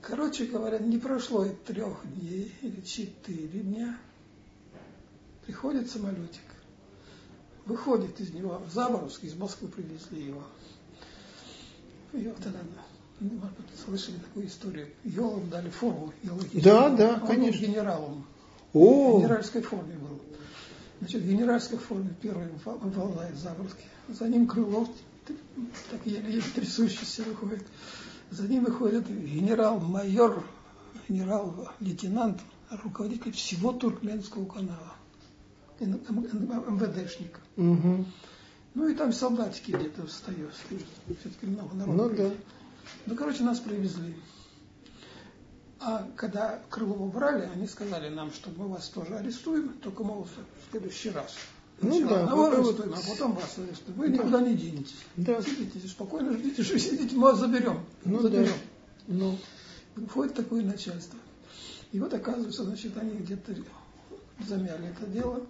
[0.00, 3.98] Короче говоря, не прошло и трех дней или четыре дня.
[5.44, 6.42] Приходит самолетик,
[7.66, 10.44] выходит из него, в Заборовск, из Москвы привезли его.
[12.12, 12.60] И вот тогда,
[13.18, 14.90] может быть, слышали такую историю.
[15.02, 16.62] Геологам дали форму геологическую.
[16.62, 17.60] Да, да, Он конечно.
[17.66, 18.26] генералом.
[18.72, 19.16] О!
[19.16, 20.20] В генеральской форме был.
[21.00, 23.84] Значит, генеральской форме первый выползает Заборский.
[24.08, 24.88] За ним Крылов,
[25.26, 27.64] так еле-еле трясущийся выходит.
[28.30, 30.44] За ним выходит генерал-майор,
[31.08, 32.40] генерал-лейтенант,
[32.70, 34.94] руководитель всего Туркменского канала.
[35.80, 37.40] МВДшник.
[37.56, 38.04] Угу.
[38.74, 40.52] Ну и там солдатики где-то встают.
[40.54, 41.96] Все-таки много народу.
[41.96, 42.30] Ну да.
[43.06, 44.14] Ну, короче, нас привезли.
[45.80, 50.26] А когда Крылова брали, они сказали нам, что мы вас тоже арестуем, только, мол,
[50.74, 51.34] следующий раз.
[51.80, 53.98] Ну Сначала да, одного вот арестуем, а потом вас арестуем.
[53.98, 54.14] Вы да.
[54.14, 54.94] никуда не денетесь.
[55.16, 55.42] Да.
[55.42, 57.84] Сидите спокойно, ждите, что сидите, мы вас заберем.
[58.04, 58.52] Ну заберем.
[59.06, 59.14] Да.
[59.14, 59.38] Ну.
[60.08, 61.18] Входит такое начальство.
[61.92, 63.54] И вот оказывается, значит, они где-то
[64.48, 65.46] замяли это дело.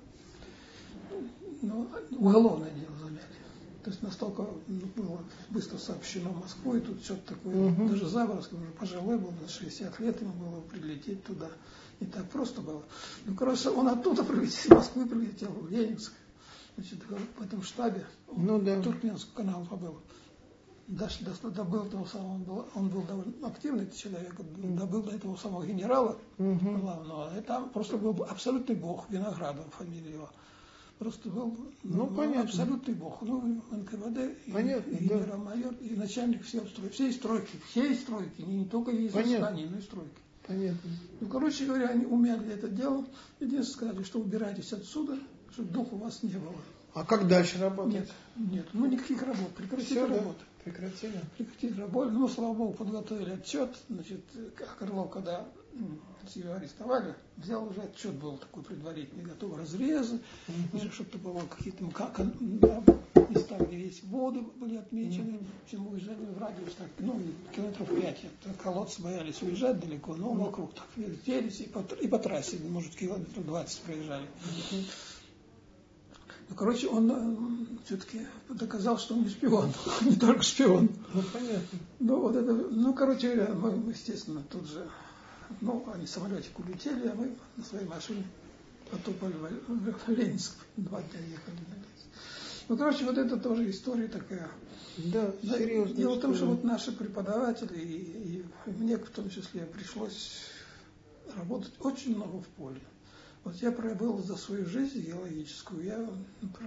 [1.63, 3.21] Ну, уголовное дело замяли.
[3.83, 4.47] То есть настолько
[4.97, 6.43] было быстро сообщено
[6.75, 7.89] и тут что-то такое, угу.
[7.89, 11.51] даже Заборовский уже пожилой был, на 60 лет ему было прилететь туда.
[12.05, 12.83] Не так просто было.
[13.25, 16.13] Ну, короче, он оттуда прилетел, из Москвы прилетел в Ленинск.
[16.77, 16.99] Значит,
[17.39, 18.83] в этом штабе, ну, да.
[18.83, 20.01] Туркменский канал побыл.
[20.87, 25.65] Даже добыл того самого, он был, он был довольно активный человек, добыл до этого самого
[25.65, 26.79] генерала угу.
[26.79, 27.35] главного.
[27.35, 30.29] Это просто был абсолютный бог, Виноградов фамилия его
[30.99, 32.43] просто был ну, ну, понятно.
[32.43, 33.21] абсолютный бог.
[33.23, 38.59] Ну, НКВД, понятно, и, и генерал-майор, и начальник всей стройки, всей стройки, всей стройки, не,
[38.59, 39.13] не только из
[39.71, 40.24] но и стройки.
[40.47, 40.91] Понятно.
[41.21, 43.05] Ну, короче говоря, они умяли это дело.
[43.41, 45.19] Единственное, сказали, что убирайтесь отсюда,
[45.53, 46.55] чтобы дух у вас не было.
[46.93, 47.95] А как дальше работать?
[47.95, 50.39] Нет, нет, ну никаких работ, прекратите Все, работу.
[50.39, 50.65] Да?
[50.65, 51.21] Прекратили?
[51.37, 52.11] Прекратили работу.
[52.11, 53.71] Ну, слава богу, подготовили отчет.
[53.89, 54.21] Значит,
[54.79, 55.47] Крылов, когда
[56.35, 60.93] его арестовали, взял уже отчет, был такой предварительный, готовый разрезы, mm-hmm.
[60.93, 61.85] чтобы было какие-то
[63.35, 65.71] места, где есть воды были отмечены, mm-hmm.
[65.71, 67.21] чем уезжали в радиус, так, ну,
[67.55, 68.21] километров пять,
[68.63, 73.45] колодцы боялись уезжать далеко, но вокруг так вертелись, и по, и по трассе, может, километров
[73.45, 74.27] 20 проезжали.
[76.49, 80.91] Ну, короче, он э, все-таки доказал, что он не шпион, не только шпион.
[81.15, 81.79] Ну, понятно.
[82.01, 84.87] Ну, вот это, ну, короче мы, естественно, тут же,
[85.61, 88.25] ну, они самолетик улетели, а мы на своей машине
[88.91, 89.35] потопали
[89.67, 91.59] в Ленинск, два дня ехали.
[92.69, 94.49] Ну, короче, вот это тоже история такая.
[94.97, 95.95] Да, серьезно.
[95.95, 100.43] Дело в том, что вот наши преподаватели, и, и мне в том числе пришлось
[101.37, 102.81] работать очень много в поле.
[103.45, 106.11] Вот я пробыл за свою жизнь геологическую, я,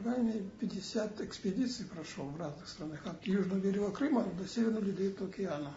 [0.03, 5.29] крайней мере, 50 экспедиций прошел в разных странах, от южного берега Крыма до северного ледовитого
[5.29, 5.73] океана.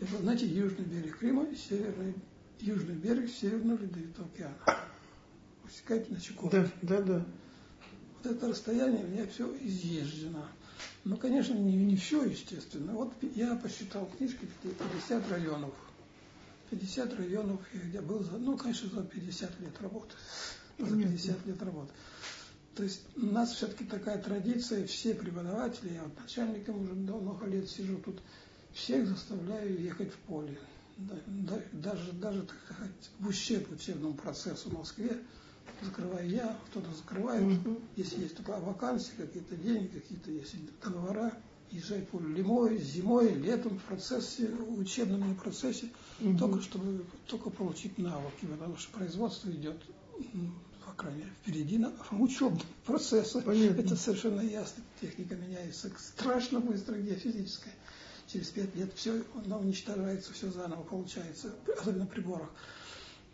[0.00, 2.14] Это, знаете, южный берег Крыма и северный,
[2.58, 4.56] южный берег северного ледовитого океана.
[5.62, 6.68] Высекайте на Чукотке.
[6.82, 7.26] Да, да, да.
[8.22, 10.46] Вот это расстояние у меня все изъезжено.
[11.04, 12.92] Ну, конечно, не, не все, естественно.
[12.92, 15.74] Вот я посчитал книжки 50 районов
[16.72, 17.60] 50 районов,
[17.92, 20.14] я был, за, ну, конечно, за 50 лет работы.
[20.78, 21.92] За 50 лет работы.
[22.74, 27.68] То есть у нас все-таки такая традиция, все преподаватели, я вот начальником уже много лет
[27.68, 28.22] сижу тут,
[28.72, 30.58] всех заставляю ехать в поле.
[30.96, 35.18] Даже, даже так сказать, в ущерб учебному процессу в Москве,
[35.80, 37.82] закрываю я, кто-то закрывает, mm-hmm.
[37.96, 41.32] если есть такая вакансия, какие-то деньги, какие-то есть договора,
[41.72, 45.88] езжать по зимой, зимой, летом в процессе, в учебном процессе,
[46.20, 46.38] угу.
[46.38, 49.80] только чтобы только получить навыки, потому что производство идет,
[50.84, 53.40] по крайней мере, впереди на учебном процессе.
[53.40, 53.80] Понятно.
[53.80, 54.82] Это совершенно ясно.
[55.00, 57.74] Техника меняется страшно быстро, геофизическая.
[58.26, 62.50] Через пять лет все оно уничтожается, все заново получается, особенно в приборах.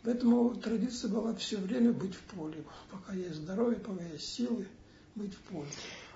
[0.04, 2.64] Поэтому традиция была все время быть в поле.
[2.90, 4.66] Пока есть здоровье, пока есть силы,
[5.14, 5.68] быть в поле.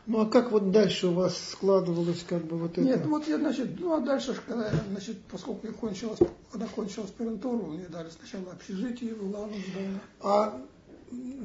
[0.06, 2.80] Ну а как вот дальше у вас складывалось как бы вот это?
[2.80, 6.16] Нет, вот я, значит, ну а дальше, когда я, значит, поскольку я кончил,
[6.50, 10.00] когда кончил аспирантуру, мне дали сначала общежитие в здании.
[10.20, 10.60] А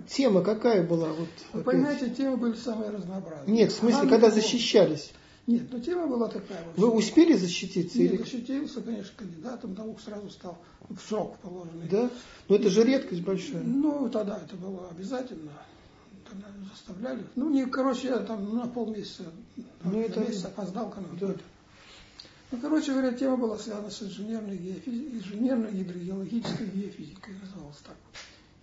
[0.07, 1.09] тема какая была?
[1.09, 3.55] Вот, Вы понимаете, темы были самые разнообразные.
[3.55, 5.11] Нет, в смысле, Она когда защищались.
[5.47, 6.61] Нет, но тема была такая.
[6.65, 6.77] вот.
[6.77, 7.97] Вы успели защититься?
[7.97, 8.17] Нет, или...
[8.21, 10.57] защитился, конечно, кандидатом, наук сразу стал
[10.89, 11.87] в срок положенный.
[11.89, 12.09] Да?
[12.49, 13.63] Но это же редкость большая.
[13.63, 15.51] Ну, тогда это было обязательно.
[16.29, 17.23] Тогда заставляли.
[17.35, 19.23] Ну, не, короче, я там на полмесяца,
[19.55, 21.33] Ну, на это- месяц опоздал к Да.
[22.51, 27.95] Ну, короче говоря, тема была связана с инженерной, геофизи- инженерной гидрогеологической геофизикой, называлась так.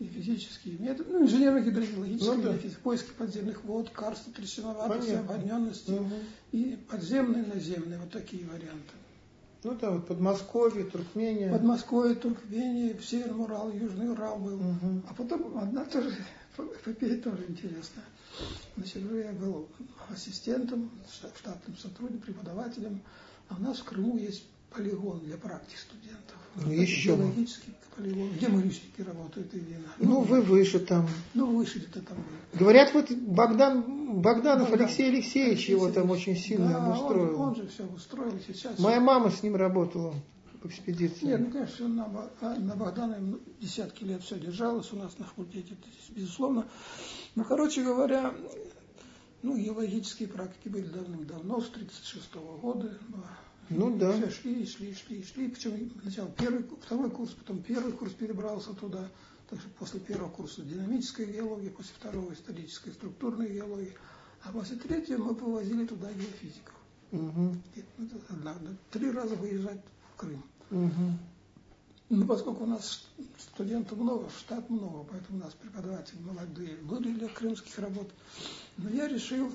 [0.01, 2.59] И физические методы, ну, инженерно-гидрогеологическая Ну, да.
[2.83, 5.35] поиски подземных вод, карста, трещиноватости, Понятно.
[5.35, 6.13] ободненности Мгм.
[6.51, 8.93] и подземные, наземные, вот такие варианты.
[9.63, 11.51] Ну да, вот Подмосковье, Туркмения.
[11.53, 14.59] Подмосковье, Туркмения, Северный Урал, Южный Урал был.
[14.59, 15.05] Мгм.
[15.09, 16.13] А потом одна тоже,
[16.59, 18.05] эпопея тоже интересная.
[18.77, 19.69] Значит, я был
[20.13, 20.91] ассистентом,
[21.39, 23.01] штатным сотрудником, преподавателем.
[23.49, 26.37] А у нас в Крыму есть полигон для практик студентов.
[26.57, 27.25] Ну, еще бы.
[27.25, 29.89] Геологический полигон, где морючники работают и вина.
[29.99, 31.09] Ну, вы выше там.
[31.35, 32.61] Ну, выше где-то там были.
[32.61, 34.87] Говорят, вот Богдан, Богданов Богдан.
[34.87, 37.41] Алексей Алексеевич его там Алексей очень сильно да, он- обустроил.
[37.41, 38.79] Он, же все устроил сейчас.
[38.79, 40.15] Моя мама с ним работала
[40.63, 41.27] в экспедиции.
[41.27, 45.25] Нет, ну, конечно, на, а, на Богдана ну, десятки лет все держалось у нас на
[45.27, 46.67] факультете, это безусловно.
[47.35, 48.33] Ну, короче говоря,
[49.43, 52.99] ну, геологические практики были давным-давно, с 1936 года.
[53.71, 54.13] Ну, да.
[54.13, 55.49] Все шли, шли, шли, шли.
[55.49, 59.09] Причем сначала первый, второй курс, потом первый курс перебрался туда.
[59.51, 63.93] Так что после первого курса динамическая геология, после второго историческая структурная геология.
[64.43, 66.75] А после третьего мы повозили туда геофизиков.
[67.13, 69.81] Это надо три раза выезжать
[70.13, 70.43] в Крым.
[70.71, 71.19] мгм.
[72.11, 73.07] Ну, поскольку у нас
[73.39, 78.11] студентов много, штат много, поэтому у нас преподаватели молодые были для крымских работ.
[78.77, 79.51] Но я решил,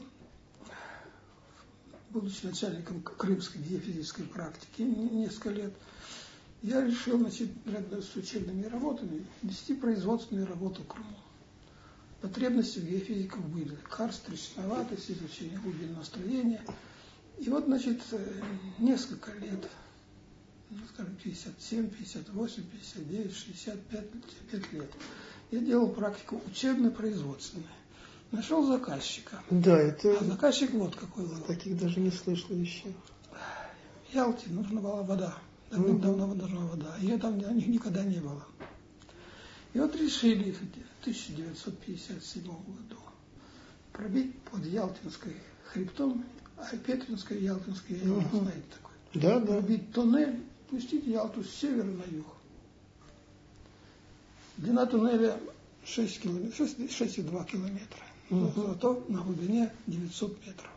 [2.11, 5.73] будучи начальником крымской геофизической практики не- несколько лет,
[6.61, 11.15] я решил, значит, рядом с учебными работами вести производственные работы в Крыму.
[12.21, 13.77] Потребности геофизиков были.
[13.89, 16.61] Карст, трещиноватость, изучение глубинного строения.
[17.37, 18.41] И вот, значит, э,
[18.79, 19.65] несколько лет
[20.69, 24.05] ну, скажем, 57, 58, 59, 65
[24.51, 24.91] пять лет.
[25.51, 27.67] Я делал практику учебно-производственную.
[28.31, 29.41] Нашел заказчика.
[29.49, 31.41] Да, А это заказчик вот какой был.
[31.41, 32.91] таких даже не слышал еще.
[34.09, 35.35] В Ялте нужна была вода.
[35.71, 36.95] Давным-давно нужна вода.
[36.99, 38.43] Ее там ни- никогда не было.
[39.73, 40.61] И вот решили в
[41.01, 42.97] 1957 году
[43.93, 45.35] пробить под Ялтинской
[45.65, 46.23] хребтом,
[46.57, 48.29] а Петринская, Ялтинская, я Мгм.
[48.39, 48.93] знаете такой.
[49.21, 49.45] Да, да.
[49.53, 50.39] пробить туннель,
[50.69, 52.27] пустить Ялту с севера на юг.
[54.57, 55.39] Длина туннеля
[55.85, 58.03] 6 километров, 6,2 километра.
[58.29, 60.69] Зато на глубине 900 метров.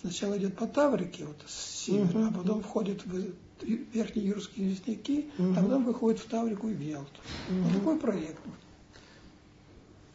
[0.00, 2.28] Сначала идет по Таврике, вот с севера, Мгм.
[2.28, 3.32] а потом входит в
[3.62, 5.58] верхние юрские лесники, Мгм.
[5.58, 7.20] а потом выходит в Таврику и в Ялту.
[7.48, 7.72] Вот Мгм.
[7.72, 8.40] такой проект.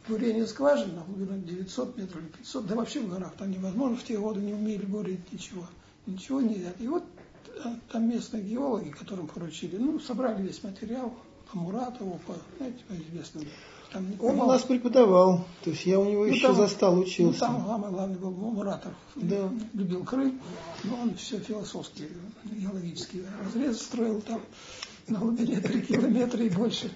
[0.08, 4.04] Бурение скважин на глубину 900 метров или 500, да вообще в горах там невозможно, в
[4.04, 5.66] те годы не умели бурить ничего,
[6.06, 6.72] ничего нельзя.
[6.78, 7.04] И вот
[7.64, 11.12] а, там местные геологи, которым поручили, ну, собрали весь материал
[11.50, 13.44] по Муратову, по, знаете, по известным.
[13.92, 17.02] Там Он у нас преподавал, то есть я у него Ну, еще там- застал, ну,
[17.02, 17.40] учился.
[17.40, 18.92] там главный, главный был Муратов.
[19.16, 19.50] Да.
[19.72, 20.40] Любил Крым,
[20.84, 22.08] но он все философские,
[22.44, 24.40] геологические разрезы строил там
[25.08, 26.90] на глубине 3 километра и больше.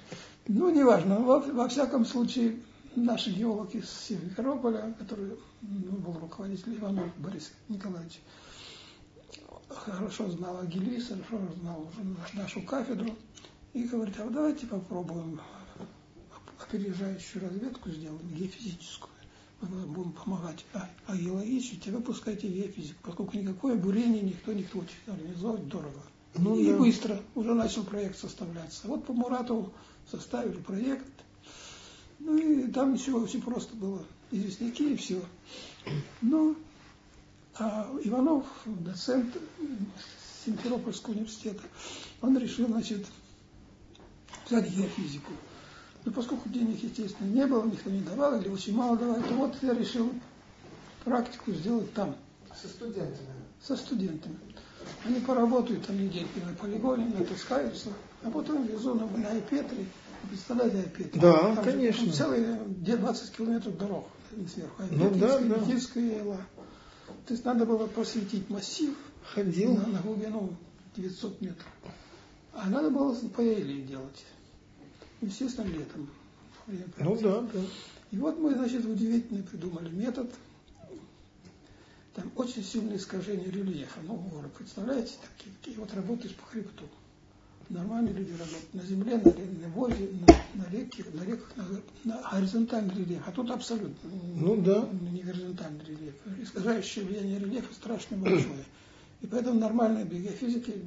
[0.46, 1.18] Ну, неважно.
[1.18, 2.60] Во, во всяком случае,
[2.94, 8.20] наши геологи из Симферополя, который ну, был руководитель Иванов Борис Николаевич,
[9.68, 11.88] хорошо знал Агилис, хорошо знал
[12.34, 13.10] нашу кафедру,
[13.72, 15.40] и говорит, а давайте попробуем
[16.66, 19.10] опережающую разведку сделаем, геофизическую.
[19.60, 24.96] Мы будем помогать а, а геологически, вы пускайте геофизику, поскольку никакое бурение никто не хочет
[25.06, 26.02] организовать дорого.
[26.36, 26.76] Ну и да.
[26.76, 28.86] быстро уже начал проект составляться.
[28.88, 29.72] Вот по Муратову
[30.10, 31.06] составили проект.
[32.18, 34.04] Ну и там ничего, очень просто было.
[34.30, 35.22] Известняки и все.
[36.20, 36.56] Ну,
[37.56, 39.36] а Иванов, доцент
[40.44, 41.62] Симферопольского университета,
[42.20, 43.06] он решил, значит,
[44.46, 45.32] взять геофизику.
[46.04, 49.54] Но поскольку денег, естественно, не было, никто не давал или очень мало давали, то вот
[49.62, 50.12] я решил
[51.04, 52.16] практику сделать там,
[52.60, 53.28] Со студентами.
[53.62, 54.38] со студентами.
[55.04, 57.90] Они поработают там недельки на полигоне, натаскаются,
[58.22, 59.86] а потом везу на, на Айпетре.
[60.22, 61.20] Вы Представляете Айпетре?
[61.20, 62.12] Да, Там же конечно.
[62.12, 64.08] Целые где 20 километров дорог
[64.52, 64.82] сверху.
[64.90, 65.40] Ну да, да.
[65.40, 66.40] Никитская Ела.
[67.26, 68.94] То есть надо было просветить массив
[69.34, 69.74] Ходил.
[69.74, 70.54] на, на глубину
[70.96, 71.68] 900 метров.
[72.52, 74.24] А надо было по Эле делать.
[75.20, 76.08] Естественно, летом.
[76.98, 77.60] Ну да, да.
[78.10, 80.32] И вот мы, значит, удивительный придумали метод.
[82.14, 84.00] Там очень сильное искажение рельефа.
[84.02, 86.84] Ну, горы, представляете, такие, такие вот работаешь по хребту.
[87.70, 90.08] Нормальные люди работают на земле, на, на воде,
[90.54, 91.64] на, на реке, на реках, на,
[92.04, 93.22] на горизонтальный рельеф.
[93.26, 94.88] А тут абсолютно Ну да.
[95.10, 96.14] не горизонтальный рельеф.
[96.40, 98.64] Искажающее влияние рельефа страшно большое.
[99.22, 100.86] И поэтому нормальные биофизики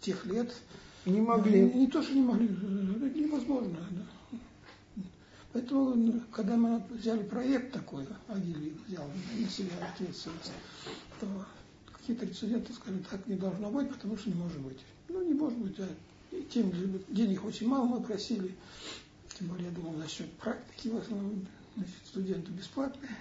[0.00, 0.54] тех лет
[1.06, 1.60] Не могли.
[1.60, 3.76] не, не то, что не могли, невозможно.
[3.90, 4.38] да.
[5.52, 9.06] Поэтому, ну, когда мы взяли проект такой, Агилий взял
[9.38, 10.52] на себя ответственность,
[11.20, 11.26] то
[11.90, 14.78] какие-то рециденты сказали, так не должно быть, потому что не может быть.
[15.08, 15.88] Ну, не может быть, а
[16.50, 16.70] тем
[17.08, 18.54] денег очень мало мы просили,
[19.38, 21.46] тем более, я думал, насчет практики, в основном,
[21.76, 23.16] значит, студенты бесплатные,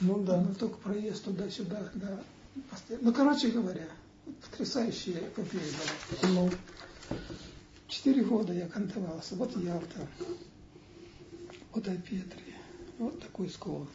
[0.00, 0.40] Ну да.
[0.42, 2.20] но только проезд туда-сюда, да.
[3.00, 3.88] Ну, короче говоря,
[4.50, 5.62] потрясающая эпопея
[6.22, 6.50] была.
[7.88, 9.34] Четыре года я кантовался.
[9.36, 10.06] Вот Ялта,
[11.72, 12.54] вот Айпетри,
[12.98, 13.88] вот такой склон.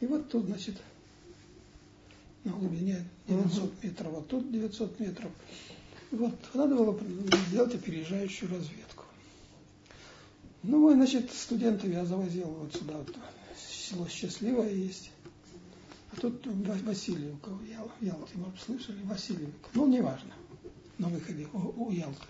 [0.00, 0.76] И вот тут, значит,
[2.44, 5.30] на глубине 900 метров, вот тут 900 метров.
[6.12, 6.98] И вот надо было
[7.48, 9.04] сделать опережающую разведку.
[10.62, 13.14] Ну, мы, значит, студентов я завозил вот сюда, вот,
[13.56, 15.10] село Счастливое есть.
[16.12, 19.02] А тут Ва- Васильевка Ял- в Ялте, может, слышали?
[19.04, 19.68] Васильевка.
[19.74, 20.32] Ну, неважно.
[20.98, 22.24] На выходе у, у Ялты.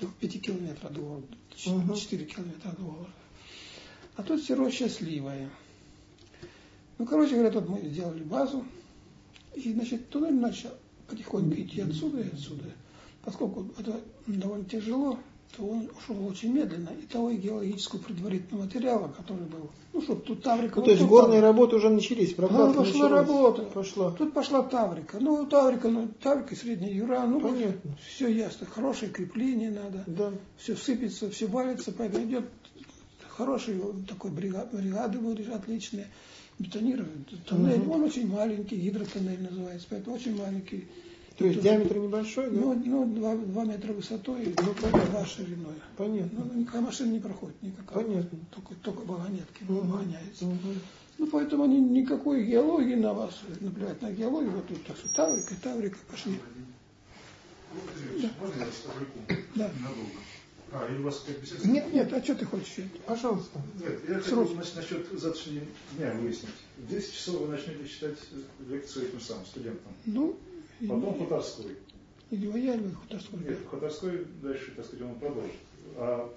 [0.00, 1.26] До 5 километров от города,
[1.66, 1.94] Мгм.
[1.94, 3.10] 4 километра от города.
[4.16, 5.50] А тут село Счастливое.
[6.98, 8.64] Ну, короче говоря, тут мы сделали базу.
[9.54, 10.70] И, значит, туннель начал
[11.08, 12.64] потихоньку идти отсюда и отсюда.
[13.22, 15.18] Поскольку это довольно тяжело,
[15.56, 16.90] то он ушел очень медленно.
[16.90, 20.76] И того и геологического предварительного материала, который был, ну, чтобы тут Таврика...
[20.76, 21.46] ну, вот то есть горные Таврика.
[21.46, 23.28] работы уже начались, прокладка пошла началась.
[23.28, 23.62] работа.
[23.62, 24.10] Пошла.
[24.12, 25.18] Тут пошла Таврика.
[25.20, 27.96] Ну, Таврика, ну, Таврика, Средняя Юра, ну, Понятно.
[28.06, 28.66] все ясно.
[28.66, 30.04] Хорошее крепление надо.
[30.06, 30.32] Да.
[30.58, 32.44] Все сыпется, все валится, поэтому идет
[33.28, 36.06] хороший такой бригад, бригады будешь отличные.
[36.58, 37.78] Бетонируют тоннель.
[37.78, 37.90] Мгм.
[37.92, 40.88] Он очень маленький, гидротоннель называется, поэтому очень маленький.
[41.38, 42.60] То есть Тут- диаметр небольшой, да?
[42.60, 43.06] Ну, ну
[43.46, 45.10] 2, метра высотой, Ну, ну, понятно.
[45.12, 45.74] 2 шириной.
[45.96, 46.44] Понятно.
[46.52, 48.04] Ну, никакая машина не проходит, никакая.
[48.04, 48.38] Понятно.
[48.50, 49.88] Только, только вагонетки Мгм.
[49.90, 50.44] гоняются.
[50.46, 50.80] Мгм.
[51.18, 55.54] Ну, поэтому они никакой геологии на вас, наплевать на геологию, вот тут так что Таврика,
[55.62, 56.40] Таврика, пошли.
[58.40, 59.44] Можно я с отвлеку?
[59.54, 59.70] Да.
[60.72, 61.66] А, или у вас как беседа?
[61.68, 62.84] Нет, нет, а что ты хочешь?
[63.06, 63.60] Пожалуйста.
[63.80, 64.52] Нет, я хотел Срок.
[64.52, 65.64] значит, насчет завтрашнего
[65.96, 66.50] дня выяснить.
[66.78, 68.18] В 10 часов вы начнете читать
[68.68, 69.92] лекцию этим самым студентам.
[70.04, 70.36] Ну,
[70.80, 71.76] Потом Хуторской.
[72.30, 73.38] или вояли, хуторской.
[73.40, 75.52] Нет, Хуторской дальше, так сказать, он продолжит.
[75.96, 76.32] А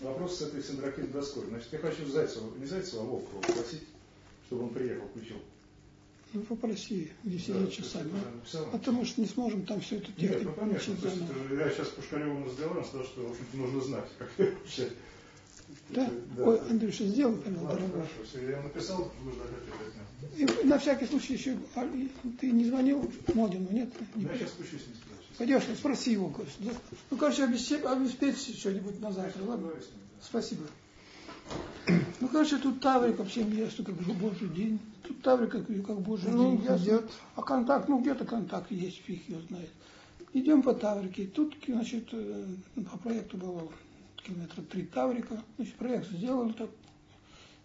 [0.00, 1.44] вопрос с этой синдракин доской.
[1.48, 3.82] Значит, я хочу Зайцева, не Зайцева, а Волкова попросить,
[4.46, 5.36] чтобы он приехал, включил.
[6.32, 8.08] Ну, попроси, где все Да, часами.
[8.18, 8.66] это написал.
[8.72, 11.54] А то, может, не сможем там все это Нет, технику ну конечно, то есть, это
[11.54, 14.90] я сейчас Пушкареву разговаривал, он сказал, что, в общем-то, нужно знать, как вообще.
[15.90, 16.10] Да?
[16.36, 16.44] Да.
[16.44, 18.08] Ой, Андрюша, сделай, пожалуйста, Ладно, дорогой.
[18.16, 20.62] хорошо, я написал, нужно опять отнять.
[20.62, 21.88] И на всякий случай еще, а,
[22.40, 23.90] ты не звонил Модину, нет?
[24.14, 24.94] Не я сейчас спущусь, не.
[24.94, 25.36] Сейчас.
[25.38, 26.32] Пойдешь, спроси его.
[26.60, 26.70] Да?
[27.10, 29.68] Ну, короче, обеспечь, обеспечь что-нибудь на завтра, ладно?
[29.68, 29.80] С ним,
[30.20, 30.24] да.
[30.24, 30.62] Спасибо.
[32.20, 34.80] Ну, короче, тут Таврика вообще место, как божий день.
[35.02, 36.64] Тут Таврика как, как божий Ну, день.
[36.64, 36.84] ясно.
[36.84, 37.10] идет.
[37.36, 39.68] А контакт, ну, где-то контакт есть, фиг его знает.
[40.32, 41.26] Идем по Таврике.
[41.26, 42.46] Тут, значит, э,
[42.90, 43.68] по проекту было
[44.24, 45.40] километра три Таврика.
[45.56, 46.70] Значит, проект сделали так.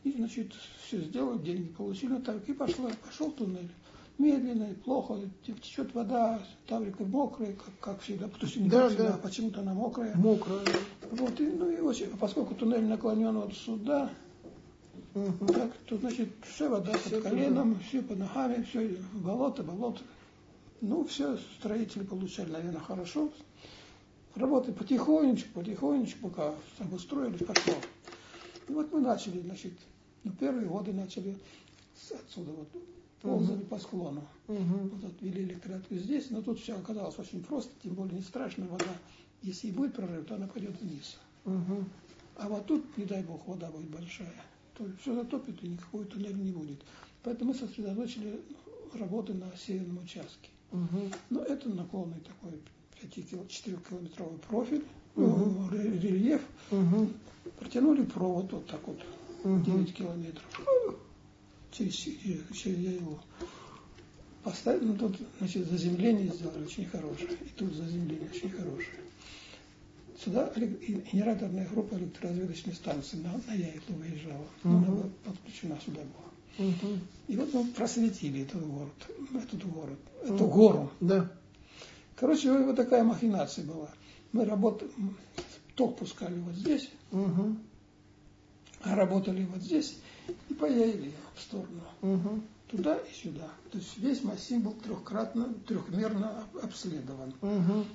[0.04, 0.54] И, значит,
[0.86, 2.52] все сделали, деньги получили Таврике.
[2.52, 3.70] И пошла, пошел туннель.
[4.18, 8.28] Медленно, плохо, течет вода, Таврика мокрая, как, как всегда.
[8.28, 9.20] То есть не Да, как да.
[9.24, 10.14] почему-то она мокрая.
[10.16, 10.56] Мокро.
[11.12, 14.10] Вот, и, ну и очень, поскольку туннель наклонен вот сюда,
[15.16, 15.48] Мгм.
[15.48, 17.30] так, то значит вся вода Всё под туда.
[17.30, 20.02] коленом, все под ногами, все болото, болото.
[20.82, 23.32] Ну, все строители получали, наверное, хорошо.
[24.40, 27.74] Работы потихонечку, потихонечку, пока обустроились, пошло.
[28.70, 29.74] И вот мы начали, значит,
[30.24, 31.36] ну, первые годы начали
[32.10, 32.70] отсюда вот
[33.22, 34.24] ползали по склону.
[34.48, 34.88] Мгм.
[34.90, 38.86] Вот отвели электроту здесь, но тут все оказалось очень просто, тем более не страшно, вода,
[39.42, 41.18] если и будет прорыв, то она пойдет вниз.
[41.44, 41.90] Мгм.
[42.38, 44.42] А вот тут, не дай бог, вода будет большая,
[44.78, 46.80] то все затопит и никакой туннель не будет.
[47.24, 48.40] Поэтому мы сосредоточили
[48.94, 50.50] работы на северном участке.
[50.72, 51.12] Мгм.
[51.30, 52.58] Но это наклонный такой
[53.04, 54.84] 4-километровый профиль,
[55.16, 56.42] ре- рельеф.
[56.72, 57.14] Мгм.
[57.60, 59.00] Протянули провод вот так вот.
[59.44, 60.44] 9 километров.
[61.72, 63.20] Через, через его
[64.44, 67.32] поставили, ну тут, значит, заземление сделали очень хорошее.
[67.46, 69.00] И тут заземление очень хорошее.
[70.24, 74.46] Сюда генераторная группа электроразведочной станции на, на Яйтлу выезжала.
[74.66, 76.68] Ну, Она была подключена сюда была.
[76.68, 77.00] Мгм.
[77.30, 78.92] И вот мы просветили этот город,
[79.34, 80.50] этот город, эту Мгм.
[80.50, 80.92] гору.
[81.00, 81.32] Да.
[82.20, 83.90] Короче, вот такая махинация была.
[84.34, 84.92] Мы работали,
[85.76, 87.60] ток пускали вот здесь, Мгм.
[88.84, 89.98] а работали вот здесь
[90.50, 91.82] и паяли в сторону.
[92.02, 92.44] Мгм.
[92.70, 93.50] туда и сюда.
[93.72, 97.34] То есть весь массив был трехкратно, трехмерно обследован.
[97.42, 97.86] Угу.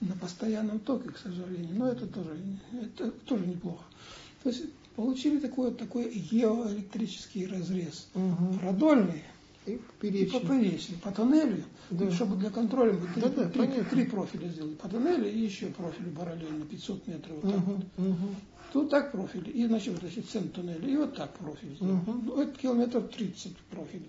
[0.00, 1.74] На постоянном токе, к сожалению.
[1.74, 2.36] Но это тоже,
[2.80, 3.82] это тоже неплохо.
[4.44, 4.62] То есть
[4.94, 8.06] получили такой, такой геоэлектрический разрез.
[8.14, 8.58] Угу.
[8.60, 9.24] Продольный
[9.66, 10.40] И и поперечный.
[10.40, 10.96] поперечный.
[10.98, 12.10] По тоннелю, Да.
[12.10, 13.84] чтобы для контроля мы три, Да, да, три- понятно.
[13.84, 14.74] три профиля сделали.
[14.74, 17.36] По тоннелю и еще профили параллельно, 500 метров.
[17.42, 17.76] Вот так вот.
[17.98, 18.08] Угу.
[18.08, 18.28] Угу.
[18.72, 21.76] Тут так профиль, и значит, вот значит, центр туннеля, и вот так профиль.
[21.80, 22.22] Мгм.
[22.26, 24.02] Ну, это километр 30 профиль.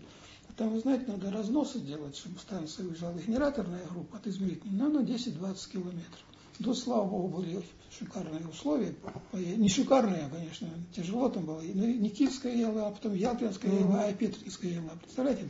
[0.55, 3.17] Там, вы знаете, надо разносы делать, чтобы станция выезжала.
[3.17, 6.23] Генераторная группа от измерительной, ну, на 10-20 километров.
[6.59, 7.61] До, слава богу, были
[7.97, 8.93] шикарные условия.
[9.33, 11.61] Э, Не шикарные, конечно, тяжело там было.
[11.61, 13.89] Ну, и Никитская ела, а потом Ялтинская Мгм.
[13.91, 14.91] ела, а Петринская ела.
[15.01, 15.49] Представляете?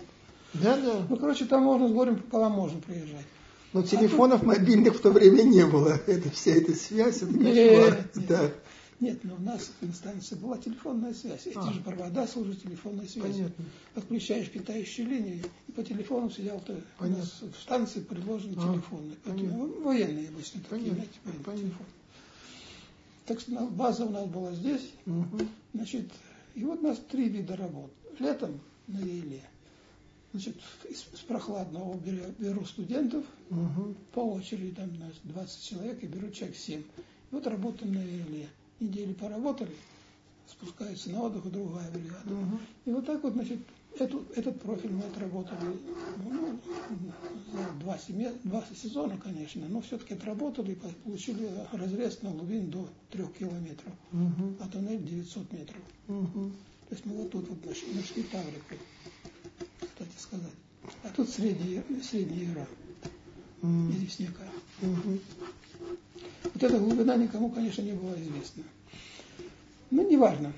[0.53, 1.05] Да, да.
[1.09, 3.25] Ну, короче, там можно с горем пополам можно проезжать.
[3.73, 5.99] Но телефонов мобильных в то время не было.
[6.07, 7.43] Это вся эта связь, это кошмар.
[8.15, 8.27] нет.
[8.27, 8.51] Да,
[8.99, 11.47] Нет, но у нас в инстанции была телефонная связь.
[11.47, 11.71] Эти А.
[11.71, 13.45] же провода служат телефонной связью.
[13.45, 13.65] понятно.
[13.95, 17.23] Отключаешь питающую линию, и по телефону сидел то у Понятно.
[17.23, 19.15] нас в станции предложены А, телефоны.
[19.23, 19.83] Поэтому понятно.
[19.83, 21.63] военные обычно такие, Понятно, знаете, военные понятно.
[21.69, 21.89] телефоны.
[23.25, 24.91] Так что база у нас была здесь.
[25.05, 25.49] Мгм.
[25.73, 26.11] Значит,
[26.55, 27.91] и вот у нас три вида работ.
[28.19, 29.41] Летом на Еле.
[30.33, 30.55] Значит,
[30.89, 33.95] из, из прохладного беру, беру студентов, Мгм.
[34.13, 36.79] по очереди, там у нас 20 человек, и беру человек 7.
[36.81, 36.83] И
[37.31, 38.47] вот работаем на Еле.
[38.83, 39.71] Недели поработали,
[40.45, 42.29] спускаются на отдых, другая бригада.
[42.29, 42.59] Мгм.
[42.83, 43.59] И вот так вот, значит,
[43.97, 45.77] эту, этот профиль мы отработали
[46.17, 46.59] ну,
[47.79, 53.33] два, семе- два сезона, конечно, но все-таки отработали и получили разрез на глубине до трех
[53.33, 54.57] километров, Мгм.
[54.59, 55.81] а тоннель 900 метров.
[56.07, 56.51] Мгм.
[56.89, 58.75] То есть мы вот тут вот нашли, нашли Таврику,
[59.79, 60.51] кстати сказать.
[61.03, 62.67] А тут средняя, средняя Юра,
[63.61, 63.91] Мгм.
[63.93, 64.43] известняка.
[64.81, 65.19] Мгм.
[66.53, 68.63] Вот эта глубина никому, конечно, не была известна.
[69.91, 70.53] Ну, неважно.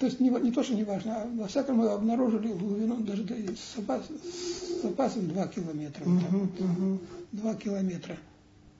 [0.00, 3.22] То есть не, не то, что не важно, а во всяком мы обнаружили глубину даже
[3.24, 6.04] с, запас- с запасом 2 километра.
[6.04, 6.26] Мгм.
[6.30, 6.60] вот.
[6.60, 7.00] Мгм.
[7.32, 8.16] 2 километра.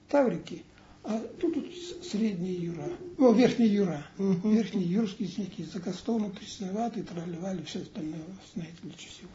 [0.09, 0.63] Таврики.
[1.03, 2.89] А тут, тут с- средняя юра.
[3.17, 4.05] О, верхняя юра.
[4.17, 4.53] Мгм.
[4.53, 5.63] Верхние юрские снеги.
[5.63, 8.19] Закостованы, трясноватые, тролливали, все остальное,
[8.53, 9.29] знаете, для чего.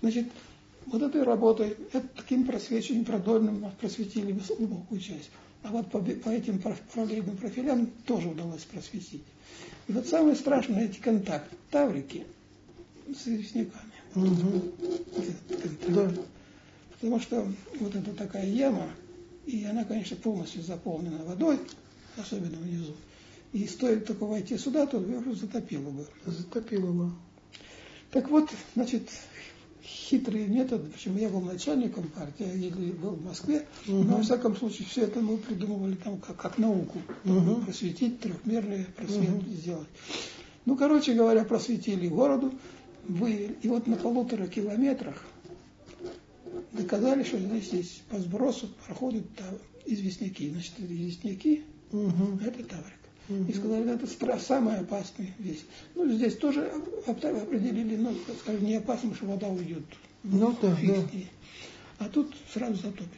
[0.00, 0.28] Значит,
[0.86, 5.30] вот этой работой, это таким просвечиванием продольным просветили глубокую часть.
[5.64, 6.60] А вот по, по этим
[6.94, 9.22] параллельным профилям тоже удалось просветить.
[9.88, 11.56] И вот самое страшное эти контакты.
[11.70, 12.26] Таврики
[13.08, 13.90] с известняками.
[14.12, 14.64] Контакт.
[15.88, 16.12] Да.
[16.92, 17.46] Потому что
[17.80, 18.90] вот это такая яма,
[19.46, 21.58] и она, конечно, полностью заполнена водой,
[22.18, 22.94] особенно внизу.
[23.54, 26.06] И стоит только войти сюда, то ее затопило бы.
[26.26, 27.10] Затопило бы.
[28.10, 29.08] Так вот, значит,
[29.84, 34.06] хитрый метод, почему я был начальником партии, я еле был в Москве, Мгм.
[34.08, 37.64] но во всяком случае все это мы придумывали там как, как науку, Мгм.
[37.64, 39.50] просветить, трехмерный просвет Мгм.
[39.52, 39.88] сделать.
[40.64, 42.52] Ну, короче говоря, просветили городу,
[43.06, 43.56] выявили.
[43.62, 45.22] И вот на полутора километрах
[46.72, 49.44] доказали, что здесь есть по сбросу проходят та-
[49.86, 50.48] известняки.
[50.50, 53.03] Значит, известняки, а это таврик.
[53.28, 55.64] И сказали, это стра- самый опасный весь.
[55.94, 56.70] Ну, здесь тоже
[57.06, 59.84] оп- определили, ну, скажем, не опасно, что вода уйдет.
[60.24, 60.96] Ну да, Фиг да.
[61.12, 61.30] ней.
[61.98, 63.08] А тут сразу затопит.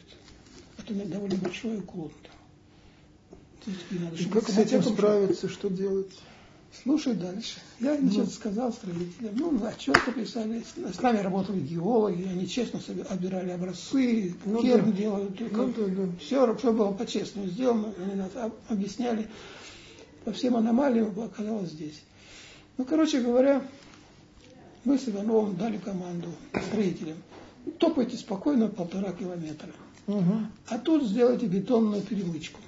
[0.77, 2.11] Это довольно большой уклон.
[3.65, 6.11] То есть, и как с этим справиться, что делать?
[6.83, 7.59] Слушай дальше.
[7.79, 10.63] Я, значит, сказал строителям, ну, отчеты писали,
[10.93, 14.97] с нами работали геологи, они честно себе отбирали образцы, Ну керн да.
[14.97, 16.07] делают, Ну да, да.
[16.21, 19.27] все, все было по-честному сделано, они нас об- объясняли.
[20.27, 22.01] По всем аномалиям оказалось здесь.
[22.77, 23.61] Ну, короче говоря,
[24.83, 26.27] мы с Ивановым дали команду
[26.67, 27.15] строителям.
[27.77, 29.69] Топайте спокойно полтора километра.
[30.05, 30.51] Мгм.
[30.67, 32.59] А тут сделайте бетонную перемычку.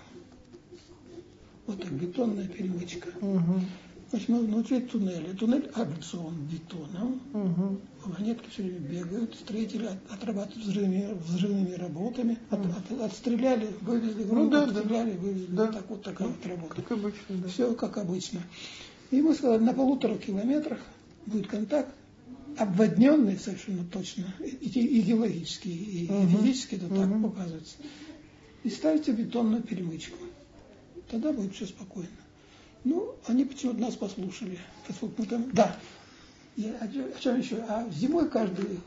[1.67, 3.09] Вот так, бетонная перемычка.
[3.19, 3.65] Мгм.
[4.09, 5.33] Значит, мы внутри туннеля.
[5.35, 7.21] Туннель облицован бетоном.
[7.33, 7.79] Мгм.
[8.05, 12.39] Вагонетки все время бегают, строители от- отрабатывают взрывными, взрывными работами.
[12.49, 14.79] От- от- отстреляли, вывезли грунт, да, да.
[14.79, 15.55] отстреляли, вывезли.
[15.55, 15.67] Да.
[15.67, 16.75] Так вот такая вот работа.
[16.81, 17.47] Как обычно, да.
[17.49, 18.41] Все как обычно.
[19.11, 20.79] И мы сказали, на полутора километрах
[21.27, 21.93] будет контакт,
[22.57, 26.29] обводненный совершенно точно, и, и- и геологически, и, Мгм.
[26.29, 27.29] физически это так Мгм.
[27.29, 27.75] показывается.
[28.63, 30.17] И ставите бетонную перемычку.
[31.11, 32.09] Тогда будет все спокойно.
[32.83, 34.59] Ну, они почему-то нас послушали.
[34.87, 35.51] Поскольку мы там...
[35.51, 35.77] Да.
[36.55, 37.57] Я, о, чем еще?
[37.67, 38.79] А зимой каждый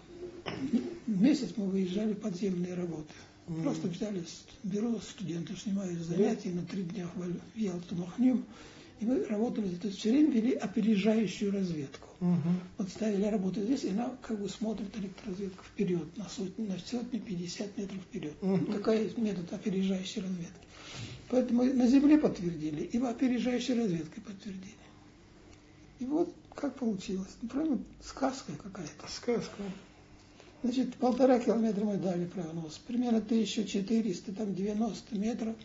[1.07, 3.13] месяц мы выезжали подземные работы.
[3.47, 3.63] Мгм.
[3.63, 4.23] Просто взяли,
[4.63, 8.45] беру студентов, снимаю занятия на три дня в Ялту Махнем.
[9.01, 12.09] И мы работали, то есть все время вели опережающую разведку.
[12.21, 12.61] Мгм.
[12.79, 17.19] Вот ставили работу здесь, и она как бы смотрит электроразведка вперед, на сотни, на сотни,
[17.19, 18.35] 50 метров вперед.
[18.73, 20.67] Такая есть метод опережающей разведки.
[21.33, 24.77] Поэтому на Земле подтвердили, и опережающей разведкой подтвердили.
[25.99, 27.31] И вот как получилось.
[27.41, 29.09] Ну, прямо сказка какая-то.
[29.09, 29.63] Сказка.
[30.63, 32.77] Значит, полтора километра мы дали прогноз.
[32.87, 35.57] Примерно 1400, там 90 метров.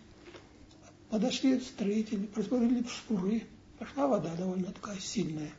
[1.09, 3.43] Подошли строители, просмотрели шпуры.
[3.77, 5.51] Пошла вода довольно такая сильная.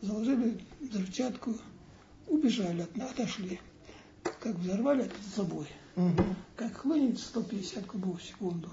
[0.00, 1.56] Заложили взрывчатку,
[2.28, 3.58] убежали, отошли.
[4.22, 5.66] Как взорвали этот забой.
[5.96, 6.22] Угу.
[6.54, 8.70] Как хлынет 150 кубов в секунду.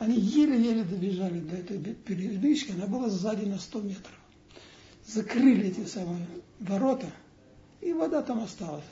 [0.00, 4.14] Они еле-еле добежали до этой передышки, она была сзади на 100 метров.
[5.06, 6.26] Закрыли эти самые
[6.58, 7.06] ворота,
[7.82, 8.82] и вода там осталась.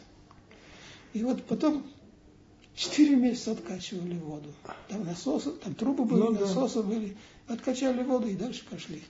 [1.15, 1.87] И вот потом
[2.75, 4.53] четыре месяца откачивали воду.
[4.89, 6.41] Там насосы, там трубы были, Ну да.
[6.41, 7.17] насосы были.
[7.47, 9.03] Откачали воду и дальше пошли.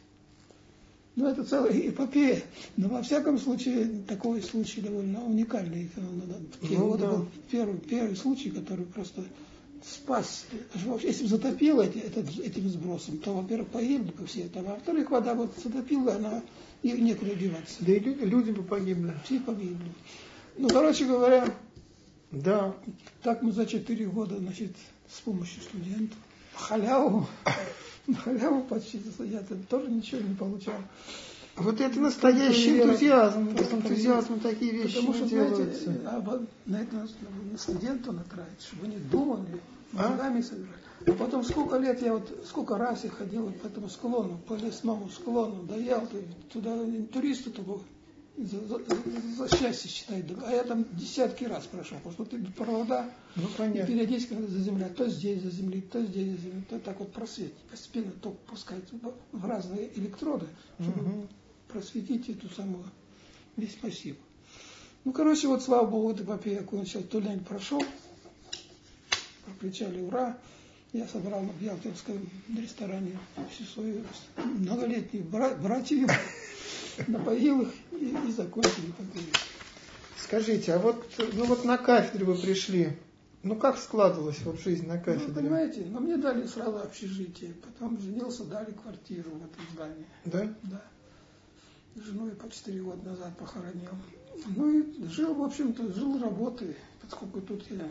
[1.16, 2.44] Ну, это целая эпопея.
[2.76, 5.90] Но во всяком случае, такой случай довольно уникальный.
[5.96, 7.10] Ну, да, В те Ну годы да.
[7.10, 9.24] был первый, первый случай, который просто
[9.84, 10.46] спас.
[11.02, 15.34] Если бы затопило этот, этим сбросом, то, во-первых, погибли бы все там, а во-вторых, вода
[15.34, 16.42] вот затопила, она
[16.82, 17.76] и некуда деваться.
[17.80, 19.14] Да и лю- люди бы погибли.
[19.24, 19.92] Все погибли.
[20.56, 21.54] Ну, короче говоря,
[22.30, 22.74] Да.
[23.22, 24.72] так мы за четыре года, значит,
[25.10, 26.18] с помощью студентов,
[26.54, 27.26] халяву,
[28.24, 30.74] халяву почти, я -то тоже ничего не получал.
[31.58, 32.88] Вот это настоящий Вера.
[32.90, 33.56] энтузиазм.
[33.58, 35.92] С энтузиазмом такие вещи Потому не что, знаете, делаются.
[36.06, 39.60] а вот на это на студента натравить, чтобы они думали,
[39.94, 40.08] А?
[40.10, 40.72] мозгами собирали.
[41.06, 44.54] А потом сколько лет я вот, сколько раз я ходил вот по этому склону, по
[44.54, 46.22] лесному склону, до Ялты,
[46.52, 46.76] туда
[47.12, 47.80] туристы только
[48.36, 48.82] за, за-
[49.36, 50.26] за счастье считают.
[50.44, 53.86] А я там десятки раз прошел, потому что эти провода, Ну, понятно.
[53.86, 58.38] периодически надо заземлять, то здесь заземлить, то здесь заземлить, то так вот просветить, постепенно ток
[58.40, 58.84] пускать
[59.32, 60.46] в- разные электроды,
[60.80, 61.28] чтобы Мгм.
[61.68, 62.84] Просветить эту самую
[63.56, 64.16] весь массив.
[65.04, 67.82] Ну, короче, вот слава богу, эта эпопея окончилась, Тулень прошел,
[69.44, 70.36] прокричали ура.
[70.92, 72.18] Я собрал в Ялтинском
[72.56, 73.18] ресторане
[73.52, 74.04] всю свою
[74.36, 76.08] многолетнюю бра- братью,
[77.06, 79.26] напоил их и, и закончили эпопею.
[80.16, 81.04] Скажите, а вот,
[81.34, 82.96] ну вот на кафедре вы пришли.
[83.42, 85.34] Ну как складывалась вот жизнь на Ну, кафедре?
[85.34, 90.06] понимаете, но мне дали сразу общежитие, потом женился, дали квартиру в этом здании.
[90.24, 90.54] Да?
[90.64, 90.82] Да.
[91.96, 93.90] Жену я по четыре года назад похоронил.
[94.56, 97.90] Ну и жил, в общем-то, жил работой, поскольку тут я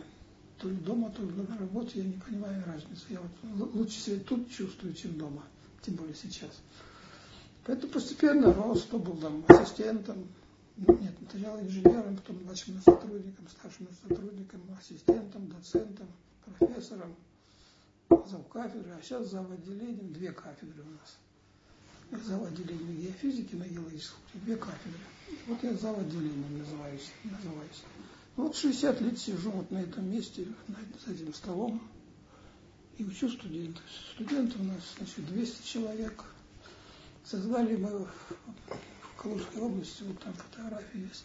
[0.58, 3.04] то ли дома, то ли на работе, я не понимаю разницы.
[3.10, 5.44] Я вот лучше себя тут чувствую, чем дома,
[5.82, 6.50] тем более сейчас.
[7.64, 10.26] Поэтому постепенно рос, то был там ассистентом,
[10.78, 16.06] ну, нет, сначала инженером, потом младшим сотрудником, старшим сотрудником, ассистентом, доцентом,
[16.44, 17.14] профессором,
[18.08, 21.18] зав кафедры, а сейчас зав отделением, две кафедры у нас
[22.10, 22.46] я зав.
[22.46, 25.00] отделением геофизики на геологическом, две кафедры.
[25.46, 25.98] Вот я зав.
[25.98, 27.10] отделением называюсь.
[27.24, 27.82] называюсь.
[28.36, 30.46] Вот 60 лет сижу вот на этом месте,
[31.04, 31.82] за этим столом,
[32.96, 33.82] и учу студентов.
[34.14, 36.24] Студентов у нас, значит, 200 человек.
[37.24, 38.08] Создали мы в,
[39.20, 41.24] Калужской области, вот там фотографии есть,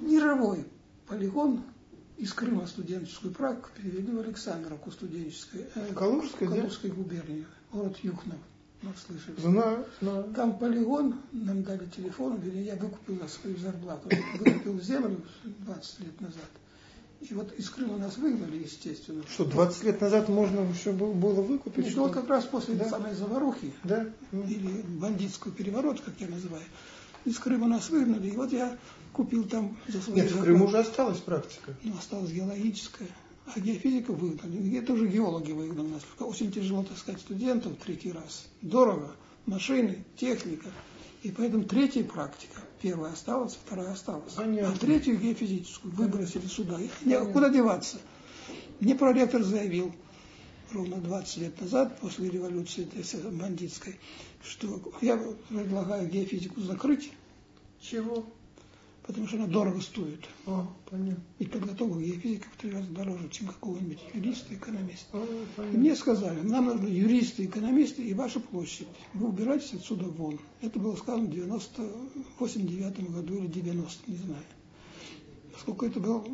[0.00, 0.66] мировой
[1.06, 1.62] полигон
[2.16, 5.68] из Крыма студенческую практику перевели в Александровку студенческую.
[5.74, 6.56] э, Калужской, да?
[6.56, 8.38] Калужской губернии, город Юхнов.
[8.82, 9.40] Может, слышали?
[9.40, 10.24] Знаю, знаю.
[10.34, 14.08] Там полигон, нам дали телефон, вернее, я выкупил на свою зарплату,
[14.38, 16.50] выкупил землю 20 лет назад.
[17.22, 19.22] И вот из Крыма нас выгнали, естественно.
[19.28, 21.84] Что, 20 лет назад можно еще было выкупить?
[21.84, 22.88] Нет, что ну, вот как раз после Да.
[22.88, 24.06] самой заварухи, Да?
[24.32, 26.62] Ну, или бандитского переворота, как я называю,
[27.24, 28.76] из Крыма нас выгнали, и вот я
[29.14, 30.44] купил там за свою Нет, в зарплату.
[30.50, 31.74] Крыму уже осталась практика.
[31.82, 33.08] Ну, осталась геологическая.
[33.54, 34.76] А геофизика выгнали.
[34.76, 36.02] Это уже геологи выгнали нас.
[36.18, 38.48] Очень тяжело таскать студентов третий раз.
[38.60, 39.14] Дорого.
[39.46, 40.68] Машины, техника.
[41.22, 42.60] И поэтому третья практика.
[42.82, 44.32] Первая осталась, вторая осталась.
[44.34, 44.74] Понятно.
[44.74, 46.80] А третью геофизическую выбросили сюда.
[46.80, 47.98] И не- куда деваться?
[48.80, 49.92] Мне проректор заявил
[50.72, 52.88] ровно 20 лет назад, после революции
[53.30, 53.96] бандитской,
[54.44, 55.16] что я
[55.48, 57.12] предлагаю геофизику закрыть,
[57.80, 58.26] Чего?
[59.06, 60.24] Потому что она дорого стоит.
[60.46, 61.22] А, понятно.
[61.38, 65.06] И подготовка геофизика в три раза дороже, чем какого-нибудь юриста, экономиста.
[65.12, 68.88] А, И мне сказали, нам нужны юристы, экономисты и ваша площадь.
[69.14, 70.38] Вы убирайтесь отсюда вон.
[70.60, 74.42] Это было сказано в 98 году или 90 не знаю.
[75.52, 76.24] Поскольку это был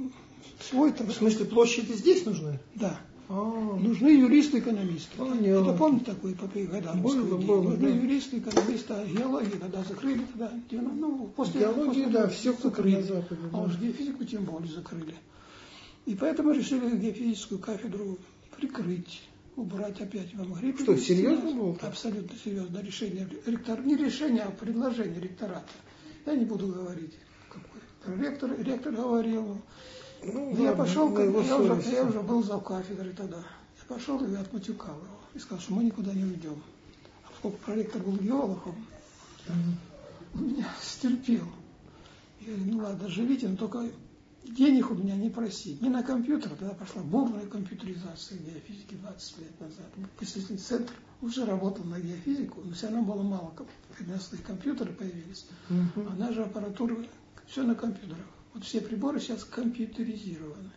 [0.61, 2.59] свой там, В смысле, площади здесь нужны?
[2.75, 3.01] да.
[3.35, 5.17] А, Нужны юристы, экономисты.
[5.17, 5.47] Понятно.
[5.71, 7.47] Это помните такой Было, идеи?
[7.47, 7.89] было, Нужны да.
[7.89, 10.53] юристы, экономисты, а геологию тогда закрыли тогда.
[10.71, 12.97] Ну, после, Геологию, после- да, все как закрыли.
[12.97, 13.63] на Западе, А да.
[13.63, 15.15] уж геофизику тем более закрыли.
[16.05, 18.19] И поэтому решили геофизическую кафедру
[18.55, 19.23] прикрыть,
[19.57, 20.35] убрать опять.
[20.35, 21.77] Вы могли Что, серьезно было?
[21.81, 22.83] Абсолютно серьезно.
[22.83, 25.71] Решение ректор, не решение, а предложение ректората.
[26.27, 27.15] Я не буду говорить,
[27.49, 27.81] какой.
[28.05, 29.57] Проректор, ректор говорил,
[30.25, 33.39] ну, я пошел, его я, уже, я уже был за кафедрой тогда.
[33.39, 35.19] Я пошел и отматюкал его.
[35.35, 36.63] И сказал, что мы никуда не уйдем.
[37.25, 38.75] А поскольку проректор был геологом,
[40.35, 41.47] меня стерпел.
[42.41, 43.91] Я говорю, ну ладно, живите, но только
[44.45, 45.81] денег у меня не просить.
[45.81, 49.87] Не на компьютер, тогда пошла бурная компьютеризация геофизики 20 лет назад.
[50.19, 53.53] Вычислительный центр уже работал на геофизику, но все равно было мало.
[53.97, 56.09] Когда компьютеры появились, угу.
[56.11, 56.97] она же аппаратура,
[57.47, 58.27] все на компьютерах.
[58.55, 60.71] Вот все приборы сейчас компьютеризированы.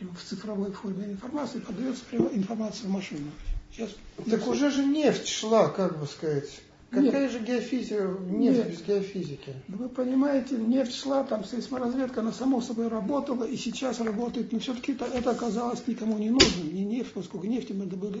[0.00, 3.30] В цифровой форме информации подается информация в машину.
[3.70, 3.90] Сейчас
[4.28, 6.60] так уже же нефть шла, как бы сказать.
[6.90, 7.30] Какая Нет.
[7.30, 8.70] же геофизика, нефть Нет.
[8.70, 9.54] без геофизики?
[9.68, 14.58] Ну, вы понимаете, нефть шла, там сейсморазведка, она само собой работала и сейчас работает, но
[14.58, 18.20] все-таки это, это оказалось никому не нужно, не нефть, поскольку нефти мы добыли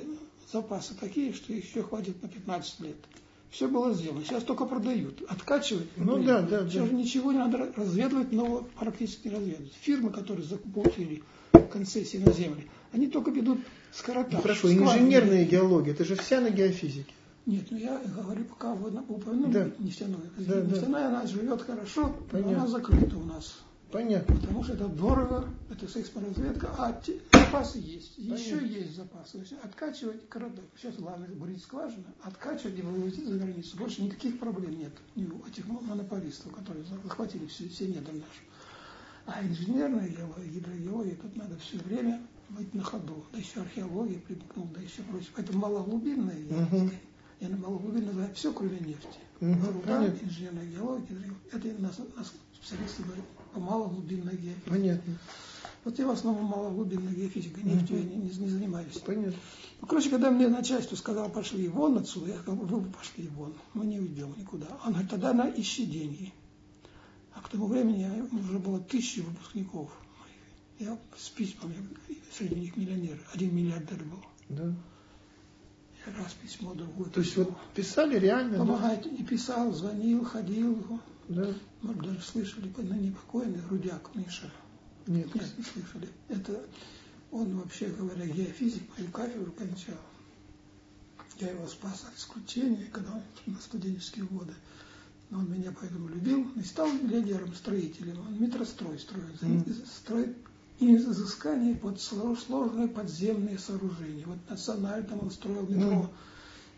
[0.50, 2.96] запасы такие, что еще хватит на 15 лет.
[3.52, 4.24] Все было сделано.
[4.24, 5.22] Сейчас только продают.
[5.28, 5.86] Откачивать.
[5.96, 6.68] Ну блин, да, да.
[6.68, 6.94] Сейчас да.
[6.96, 9.72] ничего не надо разведывать, но практически не разведывать.
[9.82, 11.22] Фирмы, которые закупили
[11.70, 12.62] концессии на землю,
[12.92, 13.58] они только ведут
[13.92, 14.30] скорота.
[14.32, 17.12] Ну, хорошо, инженерная геология, это же вся на геофизике.
[17.44, 19.70] Нет, ну я говорю, пока вы упомянули да.
[19.78, 20.30] нефтяную.
[20.38, 21.18] Да, Нефтяная, да.
[21.18, 22.52] она живет хорошо, Понятно.
[22.52, 23.58] но она закрыта у нас.
[23.92, 24.34] Понятно.
[24.36, 28.16] Потому что это дорого, это сейсморазведка, а те, запасы есть.
[28.16, 28.42] Понятно.
[28.42, 29.32] Еще есть запасы.
[29.32, 30.64] То есть откачивать городок.
[30.76, 33.76] Сейчас главное бурить скважины, откачивать и вывозить за границу.
[33.76, 38.40] Больше никаких проблем нет у этих монополистов, которые захватили все, все недра наши.
[39.26, 43.24] А инженерная геология, гидрогеология, тут надо все время быть на ходу.
[43.32, 45.30] Да еще археология примкнул, да еще прочее.
[45.36, 46.84] Поэтому малоглубинная геология.
[46.84, 46.90] Угу
[47.40, 49.18] я на Малоглубин называю все, кроме нефти.
[49.40, 54.70] Угу, Руда, инженерная геология, это нас, нас специалисты говорят по малоглубинной геофизике.
[54.70, 55.18] Понятно.
[55.84, 58.04] Вот я в основном малоглубинной геофизикой, нефтью угу.
[58.04, 58.98] я не, не, не занимаюсь.
[58.98, 59.38] Понятно.
[59.80, 63.86] Ну, короче, когда мне начальство сказало, пошли вон отсюда, я сказал, вы пошли вон, мы
[63.86, 64.66] не уйдем никуда.
[64.84, 66.32] Он говорит, тогда на ищи деньги.
[67.34, 69.90] А к тому времени уже было тысячи выпускников.
[70.78, 71.76] Я с письмами,
[72.36, 74.24] среди них миллионеры, один миллиардер был.
[74.48, 74.74] Да
[76.06, 77.08] раз письмо, другое.
[77.10, 78.58] То есть вот писали реально?
[78.58, 79.04] Помогать.
[79.04, 79.10] Да?
[79.10, 81.00] И писал, звонил, ходил.
[81.34, 81.54] Да.
[81.82, 84.50] Может, даже слышали, на непокойный Рудяк Миша.
[85.06, 85.34] Нет.
[85.34, 86.08] Нет, не слышали.
[86.28, 86.64] Это
[87.30, 89.96] он, вообще говоря, геофизик, мою кафедру кончал.
[91.40, 94.52] Я его спас от исключения, когда он на студенческие годы.
[95.30, 98.20] Но он меня поэтому любил и стал миллионером, строителем.
[98.20, 99.40] Он метрострой строит.
[99.40, 99.86] Mm.
[99.86, 100.36] Строит
[100.78, 104.26] и изыскание под сложные подземные сооружения.
[104.26, 106.12] Вот национально он строил метро,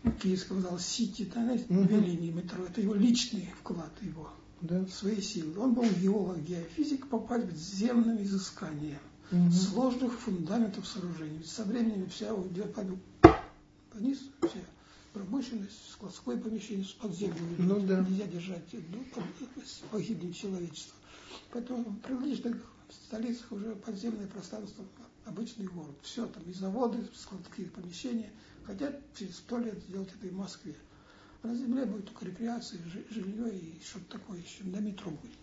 [0.03, 0.19] mm.
[0.21, 1.87] Киевского зала, Сити, да, знаете, mm-hmm.
[1.87, 2.63] две линии метро.
[2.63, 4.85] Это его личный вклад его, да.
[4.87, 5.59] свои силы.
[5.59, 8.99] Он был геолог, геофизик, попасть в подземным изысканием
[9.31, 9.51] mm-hmm.
[9.51, 11.37] сложных фундаментов сооружений.
[11.37, 12.75] Ведь со временем вся уйдет
[13.93, 14.59] вниз, вся
[15.13, 17.55] промышленность, складское помещение, подземное.
[17.57, 18.01] Ну, да.
[18.01, 19.05] Нельзя держать, ну,
[19.91, 20.95] погибнет человечество.
[21.51, 24.83] Поэтому в столицах уже подземное пространство,
[25.25, 25.95] обычный город.
[26.01, 28.31] Все, там и заводы, складские помещения.
[28.65, 30.75] Хотят через сто лет сделать это и в Москве.
[31.45, 32.79] На земле будет только рекреация,
[33.11, 35.37] жилье и что-то такое еще, на метро будет.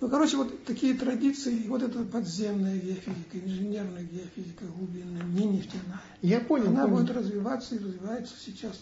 [0.00, 6.02] Ну, короче, вот такие традиции, вот эта подземная геофизика, инженерная геофизика глубинная, не нефтяная.
[6.20, 6.68] Я понял.
[6.68, 6.96] Она понял.
[6.98, 8.78] будет развиваться и развивается сейчас.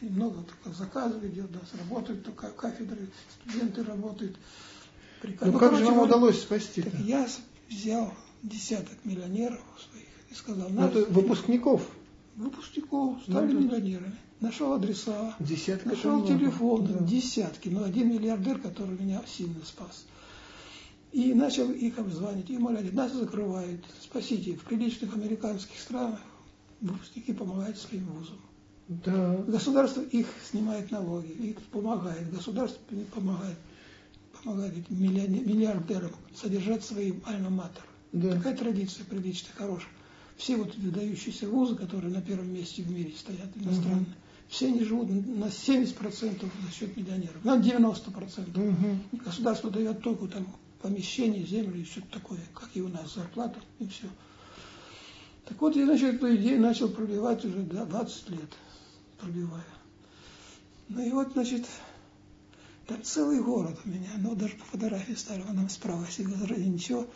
[0.00, 3.08] Много только заказов идет, да, работают только кафедры,
[3.40, 4.36] студенты работают.
[5.22, 5.52] Прекрасно.
[5.52, 6.82] Ну, как же вам удалось спасти?
[6.82, 7.26] Так я
[7.70, 8.12] взял
[8.42, 11.88] десяток миллионеров своих и сказал, ну, это выпускников?
[12.34, 14.18] Выпускников, стали ну, миллионерами.
[14.42, 17.04] Нашел адреса, Десятка нашел телефон, да.
[17.04, 20.04] десятки, но один миллиардер, который меня сильно спас.
[21.12, 24.56] И начал их обзванивать, и умолять, нас закрывают, спасите.
[24.56, 26.18] В приличных американских странах
[26.80, 28.40] выпускники помогают своим вузам.
[28.88, 29.36] Да.
[29.46, 32.80] Государство их снимает налоги, их помогает, государство
[33.14, 33.56] помогает
[34.42, 37.84] помогает миллиардерам содержать свои альма-матер.
[38.12, 38.32] Да.
[38.32, 39.92] Такая традиция приличная, хорошая.
[40.36, 44.10] Все вот выдающиеся вузы, которые на первом месте в мире стоят, иностранные, угу.
[44.52, 48.50] Все они живут на 70% за счет миллионеров, на 90%.
[48.50, 49.22] Угу.
[49.24, 50.46] Государство дает только там
[50.82, 54.08] помещение, землю и что-то такое, как и у нас, зарплата и все.
[55.46, 58.52] Так вот, я, значит, эту идею начал пробивать уже да, 20 лет,
[59.18, 59.64] пробивая.
[60.90, 61.66] Ну и вот, значит,
[62.86, 67.06] там целый город у меня, но даже по фотографии старого нам справа, если ради ничего,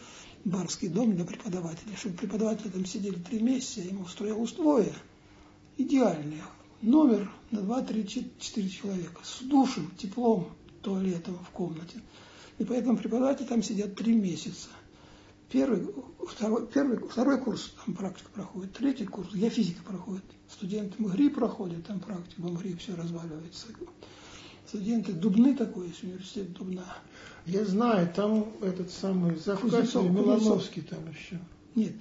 [0.46, 1.96] барский дом для преподавателей.
[1.96, 4.94] Чтобы преподаватели там сидели три месяца, я ему устроил условия
[5.76, 6.42] идеальные.
[6.82, 10.48] Номер на два, три, четыре человека с душем, теплом,
[10.82, 12.00] туалетом в комнате.
[12.58, 14.68] И поэтому преподаватели там сидят три месяца.
[15.50, 15.88] Первый,
[16.26, 20.24] второй, первый, второй курс там практика проходит, третий курс, я физика проходит.
[20.50, 23.68] Студенты МГРИ проходят там практику, в МГРИ все разваливается
[24.66, 26.84] студенты Дубны такой есть, университет Дубна.
[27.46, 31.38] Я знаю, там этот самый Завкатий Милановский там еще.
[31.74, 31.94] Нет,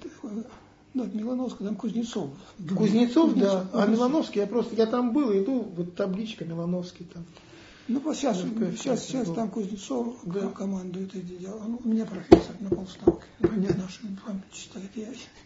[0.94, 2.30] ну, от Милановского, там Кузнецов.
[2.58, 3.60] Кузнецов, Кузнецов да.
[3.60, 3.70] Кузнецов.
[3.74, 7.24] А Милановский, я просто, я там был, иду, вот табличка Милановский там.
[7.88, 10.48] Ну, вот сейчас, Ну, сейчас, сейчас там Кузнецов Да.
[10.48, 11.62] командует это дело.
[11.68, 13.22] Ну, у меня профессор на полставки.
[13.38, 14.90] Мне наши память читает.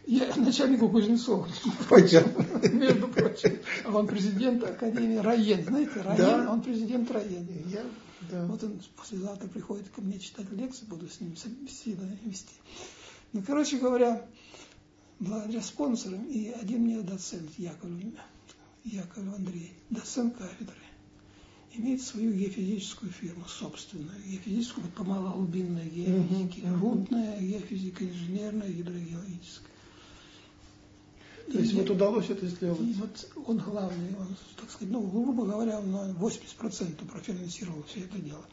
[0.07, 1.47] Я, я начальнику Кузнецова.
[1.91, 2.69] Понятно.
[2.71, 3.59] Между прочим.
[3.85, 5.65] А он президент Академии Раен.
[5.65, 6.51] Знаете, Раен, Да.
[6.51, 7.47] он президент Раен.
[7.67, 7.83] Я,
[8.31, 8.47] да.
[8.47, 12.55] Вот он послезавтра приходит ко мне читать лекции, буду с ним беседовать вести.
[13.35, 14.25] Ну, короче говоря,
[15.21, 18.15] благодаря спонсорам, и один мне доцент, Яковлев,
[18.85, 20.75] Яковлев Андрей, доцент кафедры,
[21.75, 26.81] имеет свою геофизическую фирму собственную, геофизическую, вот по малоглубинной геофизике, Мгм, мгм.
[26.81, 29.67] рудная геофизика, инженерная, гидрогеологическая.
[31.53, 32.81] То есть И- вот удалось это сделать.
[32.81, 38.01] и вот он главный, он, так сказать, ну, грубо говоря, он на 80% профинансировал все
[38.01, 38.45] это дело.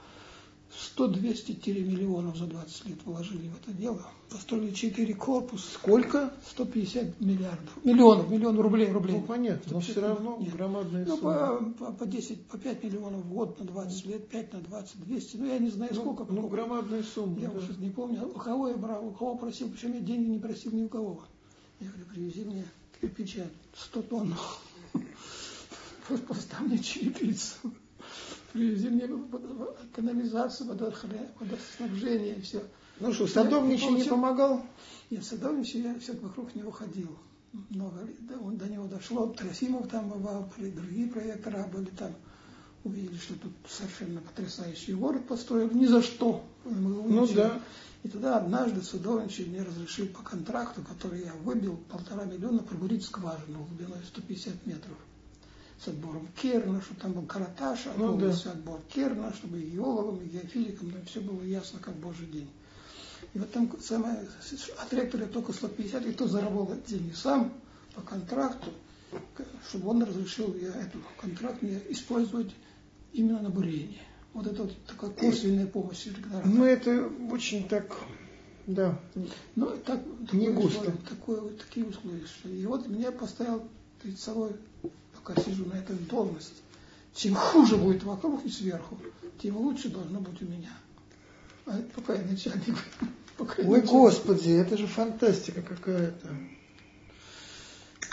[0.98, 4.06] 100-200 миллионов за 20 лет вложили в это дело.
[4.30, 5.66] Построили 4 корпуса.
[5.74, 6.34] Сколько?
[6.52, 7.70] 150 миллиардов.
[7.86, 9.16] Миллионов, миллион рублей, рублей.
[9.16, 10.54] Ну, понятно, но 150 все равно нет.
[10.54, 11.58] громадная Ну, сумма.
[11.78, 15.00] по, по, по 10, по 5 миллионов в год на 20 лет, 5 на 20,
[15.06, 15.38] 200.
[15.38, 16.24] Ну, я не знаю, Ну, сколько.
[16.32, 16.56] ну, сколько.
[16.56, 17.40] громадная сумма.
[17.40, 17.58] Я да.
[17.60, 20.72] уже не помню, у кого я брал, у кого просил, причем я деньги не просил
[20.74, 21.24] ни у кого.
[21.80, 22.66] Я говорю, привези мне
[23.00, 23.46] кирпича
[23.76, 24.36] 100 тонн.
[26.28, 27.56] Поставь мне черепицу.
[28.58, 29.08] Привези мне
[29.94, 32.64] канализацию, водоснабжение, все.
[33.00, 34.66] Ну что, садовничий не помогал?
[35.12, 37.20] Нет, садовничий я все вокруг него ходил.
[37.70, 38.08] Много.
[38.22, 39.28] Да, он, до него дошло.
[39.28, 42.16] Трофимов там бывал, другие проектора были там.
[42.84, 45.70] Увидели, что тут совершенно потрясающий город построил.
[45.70, 46.44] Ни за что.
[46.66, 47.62] Ну да.
[48.02, 53.66] И тогда однажды Садовничий мне разрешил по контракту, который я выбил, полтора миллиона пробурить скважину
[53.66, 54.98] глубиной 150 метров.
[55.84, 60.22] С отбором керна, что там был каратаж, а Ну полностью отбор керна, чтобы и геологам,
[60.22, 62.50] и геофизикам, там все было ясно, как божий день.
[63.34, 64.28] И вот там самое,
[64.80, 67.54] от ректора только 150, и то заработал деньги сам
[67.94, 68.72] по контракту,
[69.70, 72.52] чтобы он разрешил я эту контракт мне использовать
[73.14, 74.02] именно на бурение.
[74.34, 76.56] Вот это вот такая косвенная помощь ректорам.
[76.56, 77.96] Ну это очень так,
[78.68, 79.00] да.
[79.56, 80.02] Ну, так,
[80.32, 80.80] Не густо.
[80.80, 82.24] условие, такое, такие условия.
[82.46, 83.68] И вот меня поставил
[84.02, 84.52] перед собой,
[85.28, 86.62] пока сижу на этой должности,
[87.14, 88.98] чем хуже будет вокруг и сверху,
[89.42, 90.72] тем лучше должно быть у меня.
[91.66, 92.76] А пока я начальник.
[93.38, 93.92] Пока я Ой, начальник.
[93.92, 96.30] господи, это же фантастика какая-то.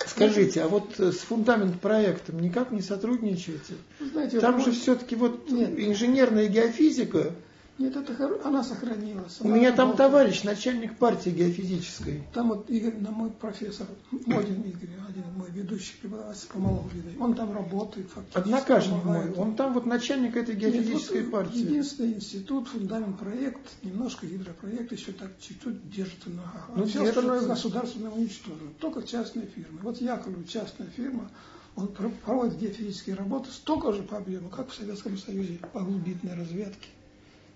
[0.07, 3.75] Скажите, а вот э, с фундамент проектом никак не сотрудничаете?
[4.01, 5.79] Знаете, Там вот же все-таки вот Нет.
[5.79, 7.33] инженерная геофизика.
[7.77, 9.41] Нет, это хоро- она сохранилась.
[9.41, 9.97] У Она меня там работает.
[9.97, 12.23] товарищ, начальник партии геофизической.
[12.33, 13.89] Там вот Игорь, на мой профессор,
[14.27, 18.39] Модин Игорь, один мой ведущий преподаватель по малоглубиной, он там работает фактически.
[18.39, 19.33] Однокашник мой.
[19.33, 21.59] Он там вот начальник этой Нет, геофизической вот партии.
[21.59, 26.69] Единственный институт, фундамент проект, немножко гидропроект еще так чуть-чуть держится на ногах.
[26.69, 27.21] А Ну, все держится.
[27.21, 28.71] остальное государственное уничтожено.
[28.79, 29.81] Только частные фирмы.
[29.83, 31.29] Вот Яковлев частная фирма,
[31.75, 36.35] он про- проводит геофизические работы столько же по объему, как в Советском Союзе по глубинной
[36.37, 36.87] разведке.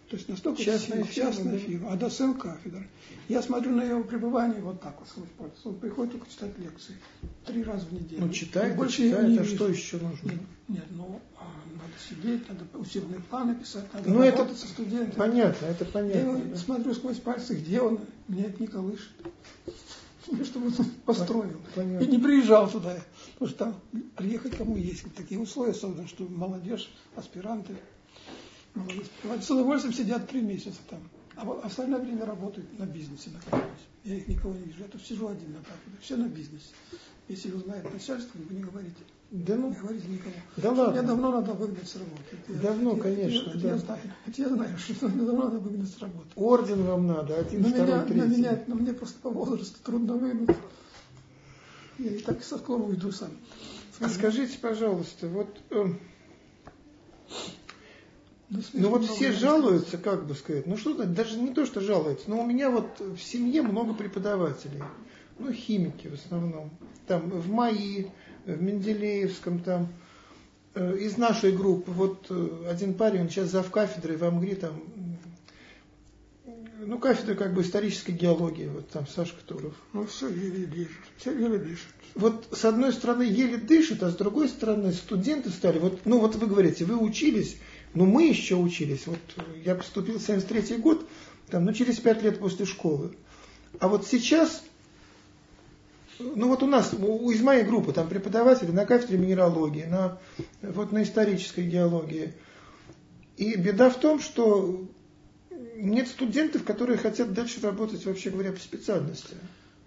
[0.09, 1.59] То есть настолько Частная фирма, частная да.
[1.59, 2.89] фирма, а доцент кафедры.
[3.29, 5.61] Я смотрю на его пребывание вот так вот сквозь пальцы.
[5.65, 6.95] Он приходит только читать лекции
[7.45, 8.25] три раза в неделю.
[8.25, 9.55] Ну, читает, И больше я читает, не а вижу.
[9.57, 10.31] что еще нужно?
[10.31, 11.45] Нет, нет, ну, а,
[11.75, 15.19] надо сидеть, надо учебные планы писать, надо Ну, это работать со студентами.
[15.19, 16.19] Понятно, это Я понятно.
[16.19, 16.57] его да.
[16.57, 19.13] смотрю сквозь пальцы, где он, меня это не колышет.
[20.27, 20.73] Ну, Чтобы он
[21.05, 21.61] построил.
[21.75, 22.03] Понятно.
[22.03, 22.97] И не приезжал туда,
[23.35, 23.81] потому что там
[24.17, 25.05] приехать кому есть.
[25.15, 27.77] Такие условия созданы, что молодежь, аспиранты,
[29.41, 31.01] с удовольствием сидят три месяца там.
[31.37, 33.79] А остальное время работают на бизнесе на каком-нибудь.
[34.05, 34.81] Я их никого не вижу.
[34.81, 35.99] Я тут сижу один на кафедре.
[36.01, 36.67] Все на бизнесе.
[37.29, 38.97] Если вы знаете начальство, вы не говорите.
[39.31, 40.35] Да ну, Не говорите никому.
[40.57, 41.03] Да Меня ладно.
[41.03, 42.37] давно надо выгнать с работы.
[42.49, 43.69] Это Давно, я- конечно, это да.
[43.69, 46.29] Я знаю, это я знаю, что давно надо выгнать с работы.
[46.35, 50.15] орден вам надо, один, На второй, меня, на меня, на мне просто по возрасту трудно
[50.15, 50.57] выгнать.
[51.99, 53.31] Я и так со скоро уйду сам.
[54.01, 55.85] А скажите, пожалуйста, вот, э,
[58.51, 61.67] Ну, ну вот смешно все много жалуются, как бы сказать, ну что-то, даже не то,
[61.67, 64.83] что жалуются, но у меня вот в семье много преподавателей,
[65.39, 66.71] ну химики в основном,
[67.07, 68.07] там в МАИ,
[68.47, 69.89] в Менделеевском там,
[70.75, 74.83] э, из нашей группы, вот э, один парень, он сейчас зав кафедрой в Амгри, там,
[74.97, 75.19] м,
[76.87, 79.75] ну кафедра как бы исторической геологии, вот там Сашка Туров.
[79.93, 81.89] Ну все еле дышит, все еле дышит.
[82.15, 86.37] вот с одной стороны еле дышит, а с другой стороны студенты стали, вот, ну вот
[86.37, 87.59] вы говорите, вы учились,
[87.99, 89.19] но мы еще учились, вот
[89.65, 91.05] я поступил в 73 год,
[91.51, 93.17] там, ну через 5 лет после школы.
[93.81, 94.63] А вот сейчас,
[96.21, 100.19] ну вот у нас, у- из моей группы, там преподаватели на кафедре минералогии, на,
[100.63, 102.35] вот на исторической геологии.
[103.37, 104.87] И беда в том, что
[105.75, 109.35] нет студентов, которые хотят дальше работать, вообще говоря, по специальности.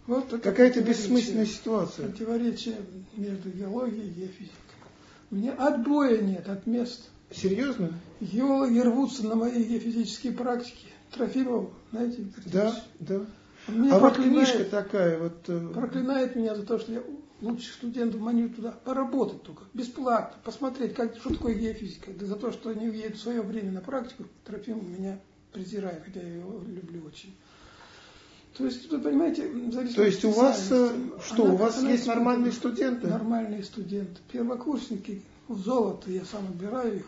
[0.05, 2.09] Вот Какая-то бессмысленная ситуация.
[2.09, 2.75] Противоречие
[3.15, 4.57] между геологией и геофизикой.
[5.29, 7.93] У меня отбоя нет от мест Серьезно?
[8.19, 10.87] Геологи рвутся на мои геофизические практики.
[11.11, 13.21] Трофимов, знаете, Да, да.
[13.67, 17.03] Он меня А вот книжка такая, вот э, проклинает меня за то, что я
[17.41, 22.11] лучших студентов маню туда поработать только, бесплатно, посмотреть, как, что такое геофизика.
[22.13, 25.19] Да за то, что они уедут в свое время на практику, Трофимов меня
[25.51, 27.35] презирает, хотя я его люблю очень.
[28.57, 30.91] То есть, вы понимаете, в зависимости То есть у вас, э,
[31.25, 33.07] что, у вас она есть нормальные студенты?
[33.07, 34.19] Нормальные студенты.
[34.31, 37.05] Первокурсники, в золото, я сам отбираю их.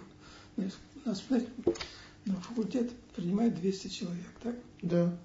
[0.57, 0.61] У
[1.09, 1.23] нас,
[2.25, 4.55] на факультет принимает 200 человек, так?
[4.81, 5.17] да.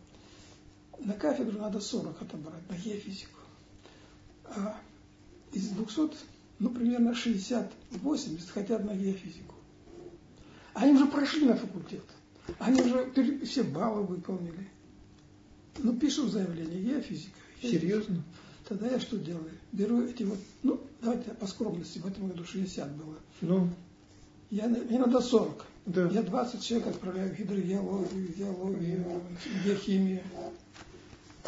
[1.00, 3.38] На кафедру надо 40 отобрать, на геофизику.
[4.44, 4.80] А
[5.52, 6.16] из 200,
[6.58, 9.54] ну, примерно 60-80 хотят на геофизику.
[10.74, 12.04] Они уже прошли на факультет.
[12.58, 14.68] Они уже все баллы выполнили.
[15.78, 17.38] Ну, пишу заявление, геофизика.
[17.62, 18.22] Серьезно?
[18.68, 19.50] Тогда я что делаю?
[19.72, 23.18] Беру эти вот, ну, давайте по скромности, в этом году 60 было.
[23.40, 23.70] Ну,
[24.50, 25.64] Я, мне надо 40.
[25.86, 26.08] да.
[26.08, 29.04] Я 20 человек отправляю в гидрогеологию, геологию,
[29.64, 30.22] геохимию.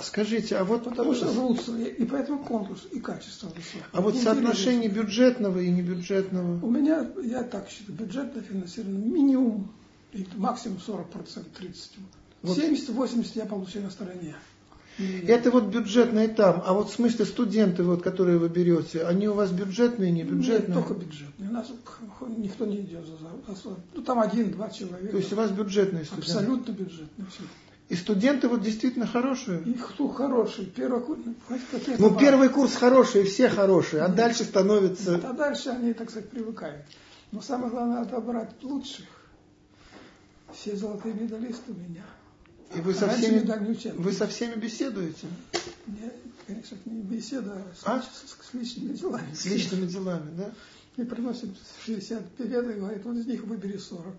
[0.02, 3.84] Скажите, а вот, Потому что рвутся, и и поэтому конкурс и качество высокое.
[3.92, 4.34] а вот Интересно.
[4.34, 9.70] соотношение бюджетного и небюджетного, У меня, я так считаю, бюджетное финансирование минимум,
[10.12, 11.98] и максимум 40%, 30%.
[12.42, 12.56] Вот.
[12.56, 14.34] 70-80 я получаю на стороне.
[14.98, 19.34] Это вот бюджетное там, а вот в смысле студенты, вот, которые вы берете, они у
[19.34, 20.74] вас бюджетные, не Нет, бюджетные?
[20.74, 21.48] только бюджетные.
[21.48, 21.68] У нас
[22.36, 25.08] никто не идет за за- Ну, там один-два человека.
[25.12, 26.30] То есть у вас бюджетные студенты?
[26.32, 27.42] Абсолютно бюджетные все.
[27.88, 29.62] И студенты вот действительно хорошие?
[29.62, 31.34] И кто хороший, первый курс, ну,
[31.98, 35.18] Ну, первый курс хороший, все хорошие, а дальше А становится...
[35.32, 36.84] дальше они, так сказать, привыкают.
[37.32, 39.06] Но самое главное, отобрать лучших.
[40.52, 42.04] Все золотые медалисты у меня.
[42.74, 43.40] И вы со всеми,
[43.96, 45.26] вы со всеми беседуете?
[45.86, 46.14] Нет,
[46.46, 48.00] конечно, не беседа с, А?
[48.00, 49.34] с- с личными делами.
[49.34, 50.52] С личными делами, да?
[50.96, 51.50] Мне приносят
[51.84, 54.14] 60 билеты и говорят, вот из них выбери 40.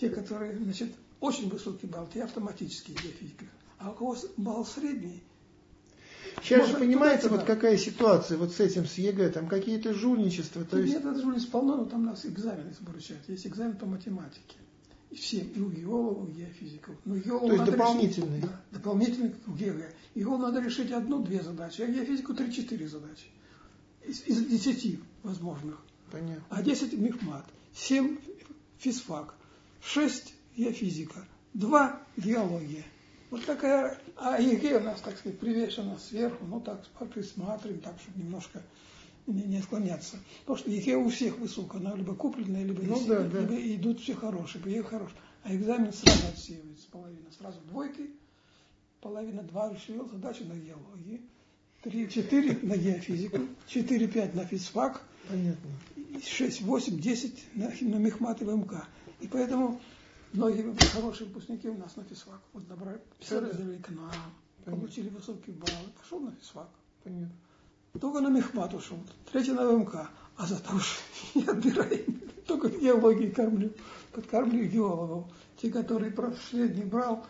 [0.00, 3.46] Те, которые, значит, очень высокий балл, те автоматически геофизика.
[3.78, 5.22] А у кого балл средний,
[6.42, 10.64] Сейчас Можно же понимаете, вот какая ситуация вот с этим, с ЕГЭ, там какие-то жульничества,
[10.64, 10.92] то есть...
[10.92, 13.28] нет, это не полно, но там нас экзамены обращают.
[13.28, 14.56] Есть экзамен по математике.
[15.10, 16.96] И всем, и у геологов, и у геофизиков.
[17.04, 18.36] Но геологу То есть надо дополнительный?
[18.36, 19.94] Решить, да, дополнительный к ЕГЭ.
[20.14, 23.26] Геологу надо решить одну-две задачи, а геофизику три-четыре задачи.
[24.06, 25.82] Из, из десяти возможных.
[26.10, 26.44] Понятно.
[26.48, 27.44] А 10 мехмат,
[27.74, 28.18] 7
[28.78, 29.34] физфак,
[29.82, 31.24] 6 геофизика,
[31.54, 32.84] 2 геология.
[33.30, 36.82] Вот такая, а ЕГЭ у нас, так сказать, привешена сверху, ну так
[37.12, 38.62] присматриваем, так, чтобы немножко
[39.32, 40.16] не, не склоняться.
[40.40, 43.40] Потому что ЕГЭ у всех высоко, она либо купленная, либо, Ну да, да.
[43.40, 45.14] либо идут все хорошие, ЕГЭ хороший.
[45.44, 48.10] А экзамен сразу отсеивается половина, сразу двойки,
[49.00, 51.22] половина два решил задачу на геологии,
[51.82, 55.70] три, четыре на геофизику, четыре, пять на физфак, Понятно.
[56.24, 58.86] 6, 8, 10 на, на мехмат и ВМК.
[59.20, 59.80] И поэтому
[60.32, 62.40] многие хорошие выпускники у нас на физфак.
[62.52, 64.12] Вот набрали, все разделили к нам,
[64.64, 66.68] получили высокие баллы, пошел на физфак.
[67.04, 67.30] Понятно.
[68.00, 68.98] Только на мехмат ушел,
[69.32, 70.08] третий на ВМК.
[70.36, 70.98] А зато уж
[71.34, 72.20] не отбираем.
[72.46, 73.72] Только геологии кормлю.
[74.12, 75.24] Подкармливаю геологов.
[75.60, 77.26] Те, которые прошли, не брал,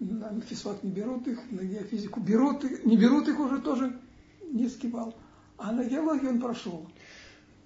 [0.00, 3.98] на физфак не берут их, на геофизику берут не берут их уже тоже
[4.50, 5.14] низкий балл.
[5.58, 6.86] А на геологию он прошел.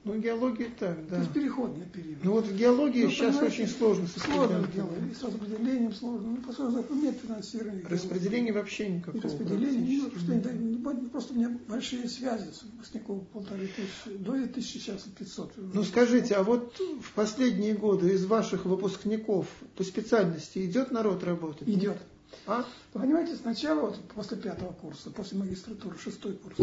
[0.03, 1.19] Ну, геология так, То да.
[1.19, 2.25] есть переходный период.
[2.25, 6.29] Ну вот в геологии Ну, сейчас очень сложно Сложно дело, и с распределением сложно.
[6.31, 7.85] Ну, поскольку нет финансирования.
[7.87, 9.23] Распределения вообще И никакого.
[9.23, 14.79] распределение, ну, что ну, просто у меня большие связи с выпускников полторы тысячи, до тысячи
[14.79, 15.53] сейчас и 500.
[15.75, 21.69] Ну скажите, а вот в последние годы из ваших выпускников по специальности идет народ работать?
[21.69, 21.99] Идет.
[22.47, 22.65] А?
[22.95, 26.57] Понимаете, сначала, вот после пятого курса, после магистратуры, шестой курс,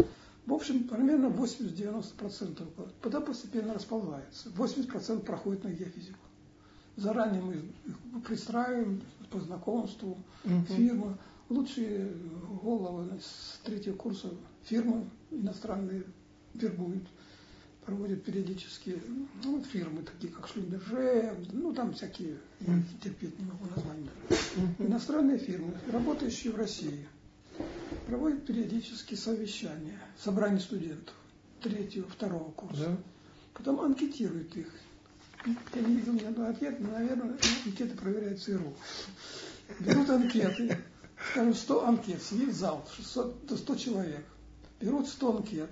[0.48, 4.48] в общем, примерно 80-90%, потом постепенно расползается.
[4.50, 6.18] 80% проходит на геофизику.
[6.96, 10.64] Заранее мы их пристраиваем по знакомству, Мгм.
[10.64, 11.18] фирмы.
[11.50, 12.12] Лучшие
[12.62, 14.30] головы с третьего курса
[14.64, 16.04] фирмы иностранные
[16.54, 17.04] вербуют,
[17.86, 19.00] проводят периодически
[19.44, 23.86] ну, вот фирмы, такие как Шлюмберже, ну там всякие, я терпеть не могу даже.
[24.56, 24.88] Мгм.
[24.88, 27.06] Иностранные фирмы, работающие в России,
[28.06, 31.14] проводят периодические совещания, собрания студентов
[31.60, 32.84] третьего, второго курса.
[32.84, 32.96] Да.
[33.54, 34.68] Потом анкетируют их.
[35.74, 38.74] Я не видел ни одной анкеты, но, наверное, анкеты проверяют ЦРУ.
[39.80, 40.78] Берут анкеты,
[41.30, 44.24] скажем, 100 анкет, сидит зал, 600, до 100 человек.
[44.80, 45.70] Берут 100 анкет,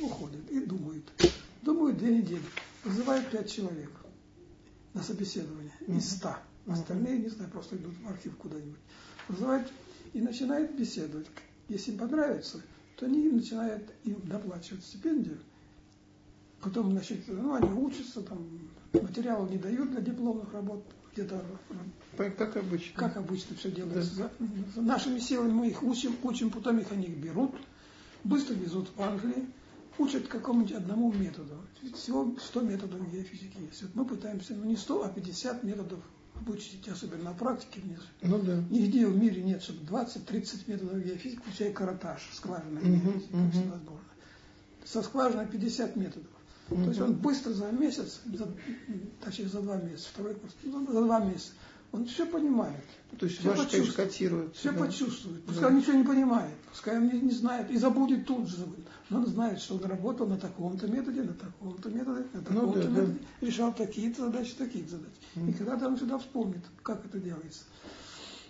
[0.00, 1.04] уходят и думают.
[1.62, 2.42] Думают две недели.
[2.84, 3.90] Вызывают 5 человек
[4.94, 6.36] на собеседование из 100.
[6.68, 8.78] Остальные, не знаю, просто идут в архив куда-нибудь.
[9.28, 9.70] Вызывают
[10.12, 11.26] и начинают беседовать.
[11.68, 12.60] Если им понравится,
[12.96, 15.38] то они начинают им доплачивать стипендию.
[16.60, 18.48] Потом, значит, ну, они учатся, там,
[18.92, 20.82] Материалы не дают для дипломных работ,
[21.12, 21.44] где-то
[22.16, 22.96] как обычно.
[22.96, 24.30] Как обычно все делается.
[24.38, 24.82] Да.
[24.82, 27.54] Нашими силами мы их учим, учим, потом их они берут,
[28.24, 29.46] быстро везут в Англию,
[29.98, 31.54] учат какому-нибудь одному методу.
[31.94, 33.82] Всего 100 методов геофизики есть.
[33.82, 36.00] Вот мы пытаемся, ну не 100, а 50 методов
[36.40, 37.82] обучить, особенно на практике.
[38.22, 38.62] Ну, да.
[38.70, 44.00] Нигде в мире нет, чтобы 20-30 методов геофизики, включая каратаж, скважина uh-huh, геофизика, невозможно.
[44.84, 46.30] Со скважиной 50 методов.
[46.70, 46.82] Uh-huh.
[46.84, 48.48] То есть он быстро за месяц, за,
[49.24, 51.52] точнее за два месяца, второй курс, ну, за два месяца
[51.92, 52.84] он все понимает.
[53.18, 54.54] То есть все котирует.
[54.54, 54.84] Все да.
[54.84, 55.42] почувствует.
[55.44, 55.68] Пускай да.
[55.68, 58.58] он ничего не понимает, пускай он не, не знает и забудет тут же.
[58.58, 58.66] Но
[59.10, 62.88] он знает, что он работал на таком-то методе, на таком-то методе, на таком-то ну, да,
[62.88, 63.46] методе, да.
[63.46, 65.16] решал такие-то задачи, такие-то задачи.
[65.34, 65.50] Mm.
[65.50, 67.64] И когда-то он всегда вспомнит, как это делается.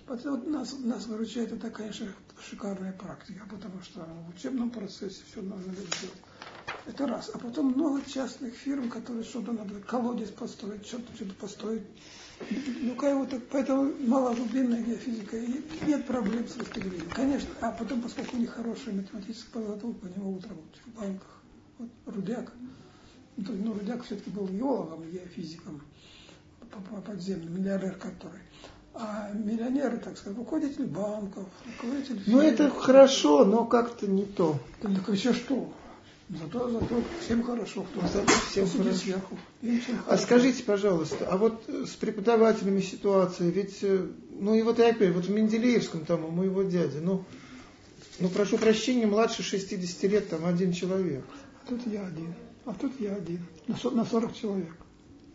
[0.07, 2.09] Поэтому вот нас, нас выручает это, конечно,
[2.41, 6.23] шикарная практика, потому что в учебном процессе все нужно делать.
[6.87, 7.31] Это раз.
[7.35, 11.83] А потом много частных фирм, которые что-то надо, колодец построить, что-то что построить.
[12.83, 17.11] Ну, кого так, поэтому малоглубинная геофизика, и нет проблем с распределением.
[17.11, 21.43] Конечно, а потом, поскольку у них хорошая математическая подготовка, они могут работать в банках.
[21.79, 22.53] Вот Рудяк,
[23.37, 25.83] ну, Рудяк все-таки был геологом, геофизиком,
[27.05, 28.41] подземным, миллиардер который.
[28.95, 32.21] А миллионеры, так сказать, руководители банков, руководители...
[32.27, 34.59] Ну, это хорошо, но как-то не то.
[34.81, 35.73] Так еще что?
[36.31, 38.95] Зато, зато всем хорошо, кто зато всем хорошо.
[38.95, 39.39] сверху.
[40.07, 44.07] А скажите, пожалуйста, а вот с преподавателями ситуация, ведь, э,
[44.39, 47.25] ну и вот я опять, вот в Менделеевском там у моего дяди, ну,
[48.21, 51.25] ну прошу прощения, младше 60 лет там один человек.
[51.65, 52.35] А тут я один,
[52.67, 54.77] а тут я один, на 40 человек.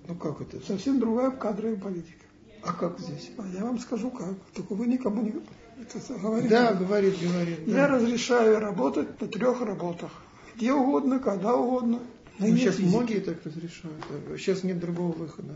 [0.08, 0.64] Ну как это?
[0.64, 2.26] Совсем другая кадровая политика.
[2.62, 3.32] А как здесь?
[3.40, 5.34] А я вам скажу как, только вы никому не
[5.82, 6.50] это говорите.
[6.50, 7.68] Да, говорит, говорит.
[7.68, 7.96] Я да.
[7.96, 10.12] разрешаю работать на трех работах
[10.56, 12.00] где угодно, когда угодно.
[12.40, 12.90] Ну, сейчас физики.
[12.90, 14.04] многие так разрешают.
[14.38, 15.54] Сейчас нет другого выхода.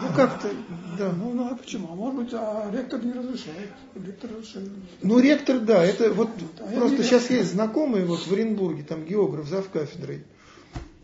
[0.00, 0.50] Ну а, как-то,
[0.98, 1.12] да.
[1.12, 1.88] Ну, ну а почему?
[1.92, 3.70] А может быть, а ректор не разрешает.
[3.94, 4.70] Ректор разрешает.
[5.02, 7.36] Ну, ректор, да, это вот а просто сейчас ректор.
[7.38, 10.24] есть знакомый вот в Оренбурге, там географ, зав кафедрой.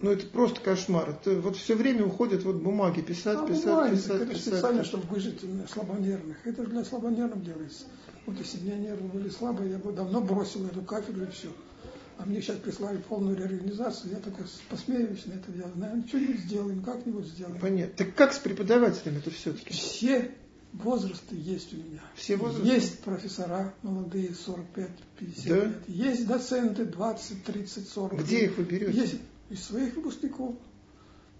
[0.00, 1.10] Ну, это просто кошмар.
[1.10, 4.42] Это вот все время уходят вот бумаги писать, а, писать, бумаги, писать, это писать.
[4.42, 5.40] специально, чтобы выжить
[5.72, 6.46] слабонервных.
[6.46, 7.84] Это же для слабонервных делается.
[8.26, 11.48] Вот если бы нервы были слабые, я бы давно бросил эту кафедру и все.
[12.18, 15.70] А мне сейчас прислали полную реорганизацию, я только посмеюсь на это дело.
[15.74, 17.60] Наверное, что-нибудь сделаем, как-нибудь сделаем.
[17.60, 17.94] Понятно.
[17.96, 19.72] Так как с преподавателями это все-таки?
[19.72, 20.30] Все
[20.72, 22.00] возрасты есть у меня.
[22.14, 22.66] Все возрасты?
[22.66, 24.88] Есть профессора молодые, 45-50
[25.48, 25.56] да?
[25.56, 25.88] лет.
[25.88, 28.20] Есть доценты 20, 30, 40.
[28.20, 28.92] Где их вы берете?
[28.92, 29.16] Есть
[29.50, 30.54] из своих выпускников.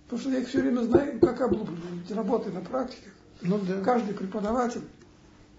[0.04, 2.02] Потому что я их все время знаю, как облуплены.
[2.10, 3.12] Работаю на практиках.
[3.40, 3.80] Ну, да.
[3.80, 4.82] Каждый преподаватель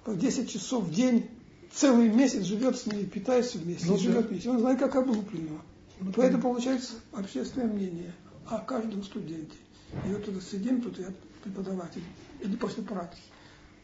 [0.04, 1.30] по 10 часов в день
[1.74, 4.50] целый месяц живет с ней, питается вместе, ну, живет вместе.
[4.50, 5.62] Он знает, как облупленного.
[6.00, 8.14] Ну, Поэтому получается общественное мнение
[8.46, 9.58] о каждом студенте.
[10.06, 11.08] И вот тут сидим, тут я
[11.44, 12.04] преподаватель,
[12.42, 13.24] или после практики.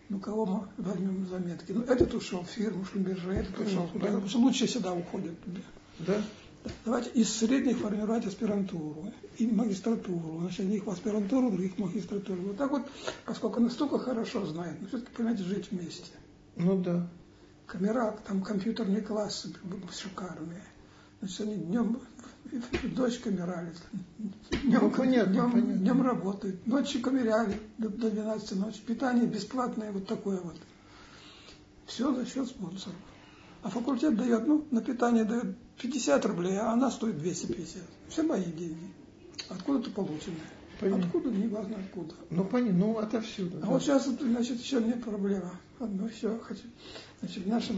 [0.10, 1.72] Ну, кого мы возьмем заметки?
[1.72, 4.08] Ну, этот ушел в фирму Шлюмберже, этот ушел туда.
[4.08, 5.34] Потому что лучше всегда уходят.
[6.00, 6.22] Да?
[6.86, 10.40] Давайте из средних формировать аспирантуру и магистратуру.
[10.42, 12.42] Значит, одних в аспирантуру, других в магистратуру.
[12.42, 12.84] Вот так вот,
[13.26, 16.12] поскольку настолько хорошо знает, но все-таки, понимаете, жить вместе.
[16.56, 17.10] Ну да
[17.68, 19.54] камера, там компьютерные классы
[19.92, 20.64] шикарные.
[21.20, 22.02] Значит, они днем
[22.96, 23.74] дочь камерали,
[24.64, 25.74] днем, ну, понятно, днем, понятно.
[25.74, 30.58] днем работают, ночью камеряли до, до 12 ночи, питание бесплатное, вот такое вот.
[31.86, 32.96] Все за счет спонсоров.
[33.62, 37.82] А факультет дает, ну, на питание дает 50 рублей, а она стоит 250.
[38.10, 38.94] Все мои деньги.
[39.50, 40.42] Откуда-то полученные.
[40.84, 41.06] Понятно.
[41.06, 42.16] Откуда, не важно откуда.
[42.30, 43.58] Ну, понятно, ну, отовсюду.
[43.58, 43.68] А да.
[43.68, 45.60] вот сейчас, значит, еще не проблема.
[45.80, 46.64] Одно еще хочу.
[47.22, 47.78] Значит, в нашем,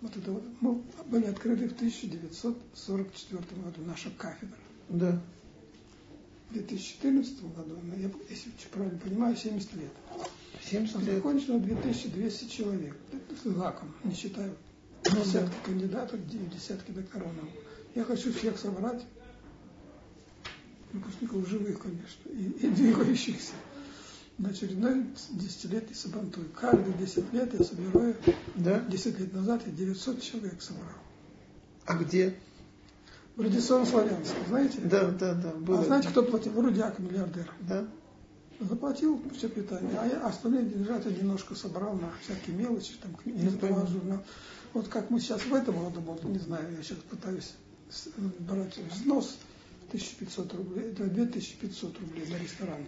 [0.00, 4.56] вот это вот, мы были открыты в 1944 году, наша кафедра.
[4.88, 5.20] Да.
[6.50, 9.90] В 2014 году, я, если правильно понимаю, 70 лет.
[10.62, 11.14] 70 лет.
[11.16, 12.96] Закончено 2200 человек.
[13.42, 14.54] с ГАКом, не считаю.
[15.04, 15.64] Ну, десятки да.
[15.64, 17.32] кандидатов, десятки докторов.
[17.94, 19.02] Я хочу всех собрать,
[20.92, 23.52] выпускников живых, конечно, и, и двигающихся
[24.38, 26.44] на очередной десятилетний сабантуй.
[26.58, 28.16] Каждые 10 лет я собираю,
[28.54, 28.80] да?
[28.80, 30.96] 10 лет назад я 900 человек собрал.
[31.86, 32.36] А где?
[33.36, 34.80] В Радисон Славянске, знаете?
[34.82, 35.50] Да, да, да.
[35.52, 35.80] Было.
[35.80, 36.60] А знаете, кто платил?
[36.60, 37.50] Рудяк, миллиардер.
[37.60, 37.86] Да.
[38.60, 43.86] Заплатил все питание, а я остальные деньжата немножко собрал на всякие мелочи, там, книги, ну,
[43.86, 44.22] журнал.
[44.72, 47.54] Вот как мы сейчас в этом году, вот, не знаю, я сейчас пытаюсь
[48.38, 49.36] брать взнос
[49.92, 52.80] 1500 рублей, это 2500 рублей на ресторан.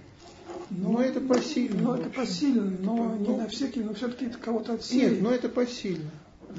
[0.70, 1.82] Но, но это посильно.
[1.82, 5.12] Но это посильно, но это, не ну, на всякий, но все-таки это кого-то отсеять.
[5.12, 6.10] Нет, но это посильно.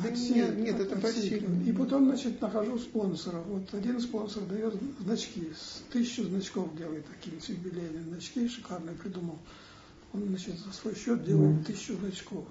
[0.03, 1.63] Отсеивать, нет, нет, это посильно.
[1.67, 3.45] И потом, значит, нахожу спонсоров.
[3.47, 5.49] Вот один спонсор дает значки,
[5.91, 9.39] тысячу значков делает такие юбилейные значки, шикарные придумал.
[10.13, 12.45] Он, значит, за свой счет делает тысячу значков.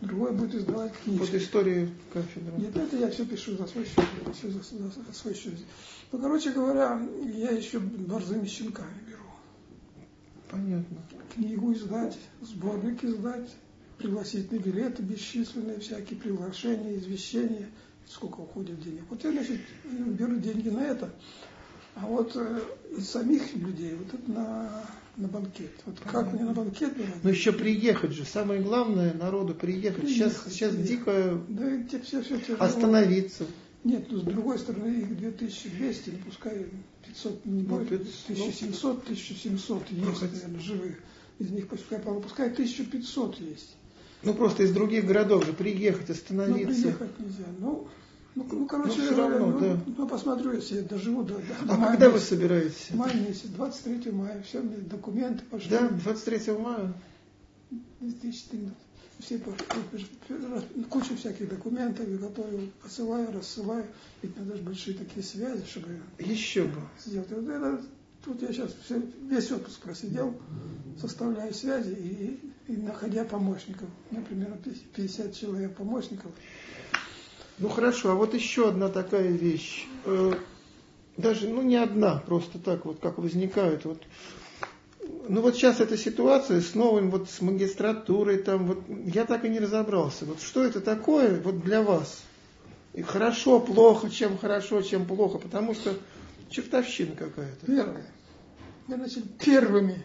[0.00, 1.36] Другой будет издавать Под книжки.
[1.36, 2.52] историю кафедры.
[2.58, 5.54] Нет, это я все пишу за свой счет, я все за, за- за свой счет.
[6.12, 7.00] Ну, короче говоря,
[7.34, 9.18] я еще борзыми щенками беру.
[10.50, 10.98] Понятно.
[11.34, 13.50] Книгу издать, сборник издать,
[13.98, 17.68] пригласительные билеты бесчисленные, всякие приглашения, извещения,
[18.06, 19.02] сколько уходит денег.
[19.10, 21.10] Вот я, значит, беру деньги на это,
[21.96, 22.60] а вот э,
[22.96, 24.84] из самих людей, вот это на,
[25.18, 25.70] на банкет.
[25.84, 27.22] Вот как мне на банкет брать?
[27.24, 28.24] Но еще приехать же.
[28.24, 30.08] Самое главное народу приехать.
[30.08, 30.90] Сейчас, Приехать, сейчас приехать.
[30.90, 32.58] дико Да все, все тяжело.
[32.64, 33.44] остановиться.
[33.84, 36.66] Нет, ну с другой стороны их 2200, ну пускай
[37.06, 40.94] 500, не Ну, будет, 500, 1700, 1700 есть, хоть- наверное, живых.
[41.38, 43.76] Из них пускай, пускай 1500 есть.
[44.24, 46.82] Ну просто из других городов же приехать, Но остановиться.
[46.82, 47.44] приехать нельзя.
[47.60, 47.86] Ну,
[48.38, 49.78] ну, ну, короче, Ну, равно, ну, да.
[49.98, 52.34] ну, посмотрю, если я доживу до, до, А мая когда вы месяца.
[52.34, 52.88] собираетесь?
[52.92, 55.70] Май месяц, 23 мая, все, мне документы пошли.
[55.70, 56.92] Да, 23 мая.
[58.00, 58.74] 2014.
[59.20, 59.52] Все по-
[60.90, 63.84] кучу всяких документов я готовил, посылаю, рассылаю.
[64.22, 66.80] Ведь надо же большие такие связи, чтобы Еще бы.
[67.04, 67.28] сделать.
[67.32, 67.82] Вот это,
[68.24, 70.34] тут я сейчас все, весь отпуск просидел,
[71.00, 73.88] составляю связи и, и находя помощников.
[74.12, 74.56] Например,
[74.94, 76.30] 50 человек помощников.
[77.58, 79.86] Ну хорошо, а вот еще одна такая вещь.
[80.04, 80.32] Э,
[81.16, 83.84] Даже, ну не одна, просто так вот, как возникают.
[83.84, 84.00] Вот.
[85.28, 89.48] Ну вот сейчас эта ситуация с новым, вот с магистратурой, там, вот, я так и
[89.48, 90.24] не разобрался.
[90.24, 92.22] Вот что это такое вот для вас?
[92.94, 95.94] И хорошо, плохо, чем хорошо, чем плохо, потому что
[96.50, 97.66] чертовщина какая-то.
[97.66, 98.06] Первое.
[98.86, 100.04] Мы начали первыми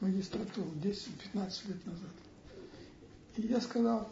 [0.00, 2.10] магистратуру 10-15 лет назад.
[3.36, 4.08] И я сказал,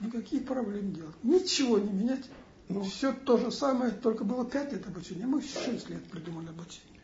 [0.00, 1.14] никаких проблем делать.
[1.22, 2.24] Ничего не менять.
[2.68, 2.82] Ну.
[2.84, 5.26] Все то же самое, только было 5 лет обучения.
[5.26, 7.00] Мы 6 лет придумали обучение.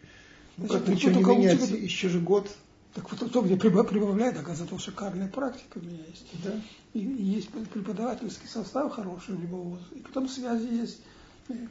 [0.56, 2.50] Ну Значит, как ничего не менять, кого-то- еще же год.
[2.94, 6.26] Так вот кто приба- прибавляет, оказывается, шикарная практика у меня есть.
[6.42, 6.60] Да.
[6.92, 9.84] И, и есть преподавательский состав хороший любого вуза.
[9.94, 11.00] И потом связи есть,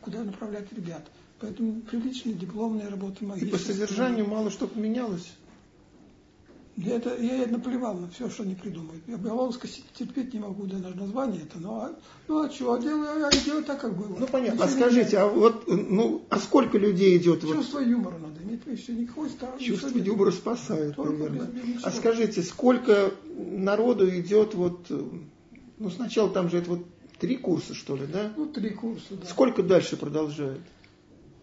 [0.01, 1.05] куда направлять ребят.
[1.39, 5.31] Поэтому приличные дипломные работы И по содержанию мало что поменялось.
[6.85, 9.03] Я, это, я наплевал на все, что они придумают.
[9.05, 11.59] Я Беловска терпеть не могу, даже название это.
[11.59, 11.91] Ну а,
[12.27, 14.15] ну, а что, а делаю, я делаю так, как было.
[14.17, 14.63] Ну понятно.
[14.63, 15.29] А Ничего не скажите, меняю.
[15.29, 19.59] а вот, ну, а сколько людей идет вот Чувство юмора надо иметь, все, никакой старый.
[19.59, 21.47] Чувство юмора спасает, Только наверное.
[21.47, 21.83] без- без.
[21.83, 24.85] А скажите, сколько народу идет вот,
[25.79, 26.85] ну сначала там же это вот
[27.19, 28.31] три курса, что ли, да?
[28.37, 29.27] Ну, три курса, да.
[29.27, 30.61] Сколько дальше продолжают?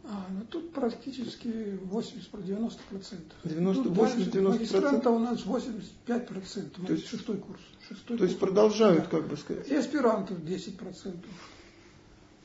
[0.08, 3.36] А, ну тут практически 80, 90 процентов.
[3.44, 4.42] 90, 80-90%?
[4.48, 6.86] Магистранта у нас 85 процентов.
[6.86, 7.60] То есть- шестой курс.
[7.88, 8.48] Шестой То есть курс.
[8.50, 9.10] продолжают, Да.
[9.18, 9.68] как бы сказать.
[9.68, 11.30] И аспирантов 10 процентов.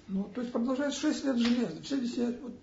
[0.08, 1.82] Ну, то есть продолжает 6 лет железно.
[1.84, 2.54] Все 10, вот,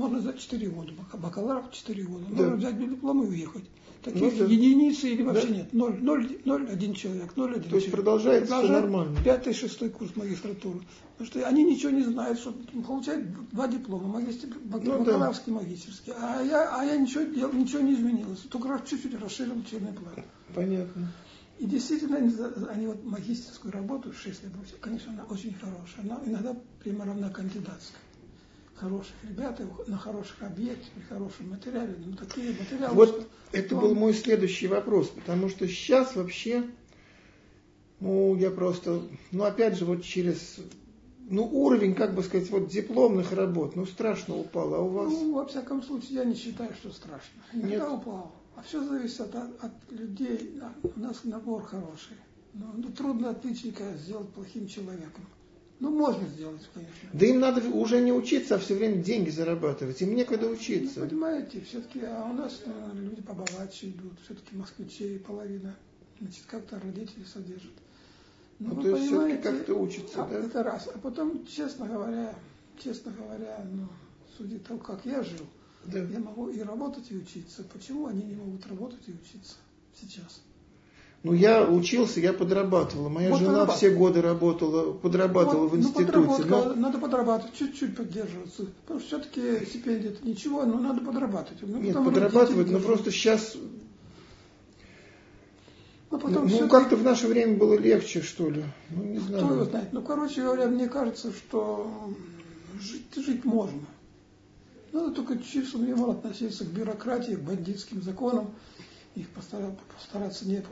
[0.00, 2.24] можно за 4 года, бака- бакалавров 4 года.
[2.30, 2.36] Да.
[2.42, 3.64] Можно взять диплом и уехать.
[4.02, 4.44] Таких Ну, да.
[4.46, 5.54] единицы или вообще Да.
[5.56, 5.72] нет.
[5.74, 7.90] 0, 0, 0, один человек, 0, один То есть человек.
[7.92, 9.18] продолжается всё Продолжает нормально.
[9.22, 10.80] Пятый, шестой курс магистратуры.
[11.18, 12.52] Потому что они ничего не знают, что
[12.86, 14.98] получают два диплома, магистр, бак- Ну, да.
[15.00, 16.14] бакалаврский, магистрский.
[16.16, 18.38] А я, а я ничего, дел, ничего не изменилось.
[18.50, 20.14] Только раз чуть-чуть расширил учебный план.
[20.54, 21.12] Понятно.
[21.58, 22.32] И действительно, они,
[22.70, 26.04] они вот магистерскую работу 6 лет, конечно, она очень хорошая.
[26.04, 28.00] Она иногда прямо равна кандидатской.
[28.80, 31.94] Хороших ребят, на хороших объектах, при хорошем материале.
[32.02, 32.94] Ну, такие материалы.
[32.94, 36.64] Вот это Ну, был мой следующий вопрос, потому что сейчас вообще,
[38.00, 39.02] ну, я просто,
[39.32, 40.56] ну, опять же, вот через,
[41.28, 45.12] ну, уровень, как бы сказать, вот дипломных работ, ну, страшно упал, а у вас...
[45.12, 47.42] Ну, во всяком случае, я не считаю, что страшно.
[47.52, 47.82] Нет.
[47.86, 48.32] упал.
[48.56, 50.58] А все зависит от, от людей.
[50.58, 52.16] Да, У нас набор хороший.
[52.54, 55.26] Но, ну, трудно отличника сделать плохим человеком.
[55.80, 57.08] Ну, можно сделать, конечно.
[57.14, 60.00] Да им надо уже не учиться, а все время деньги зарабатывать.
[60.02, 61.00] Им некогда Ну, учиться.
[61.00, 65.74] понимаете, все-таки, а у нас э, люди побогаче идут, все-таки москвичей половина,
[66.20, 67.72] значит, как-то родители содержат.
[68.58, 70.38] Ну, вы то есть все-таки как-то учатся, а, да?
[70.38, 70.86] Это раз.
[70.94, 72.34] А потом, честно говоря,
[72.78, 73.88] честно говоря, ну,
[74.36, 75.46] судя того, как я жил,
[75.86, 75.98] Да.
[75.98, 77.64] я могу и работать, и учиться.
[77.72, 79.54] Почему они не могут работать и учиться
[79.98, 80.42] сейчас?
[81.22, 83.10] Ну, я учился, я подрабатывала.
[83.10, 86.06] Моя Вот жена все годы работала, подрабатывала Вот, в ну, институте.
[86.06, 88.66] подработка, но- Надо подрабатывать, чуть-чуть поддерживаться.
[88.82, 91.58] Потому что все-таки стипендия это ничего, но надо подрабатывать.
[91.62, 93.54] Ну, Нет, подрабатывать, но просто сейчас,
[96.10, 98.64] Ну, потом ну, всё-таки- как-то в наше время было легче, что ли.
[98.88, 99.64] Ну, не Кто его знаю.
[99.66, 99.92] знает?
[99.92, 101.88] Ну, короче говоря, мне кажется, что
[102.80, 103.80] жить, жить можно.
[104.92, 108.50] Надо только чувством юмора относиться к бюрократии, к бандитским законам.
[109.16, 110.62] Их постара- постараться не,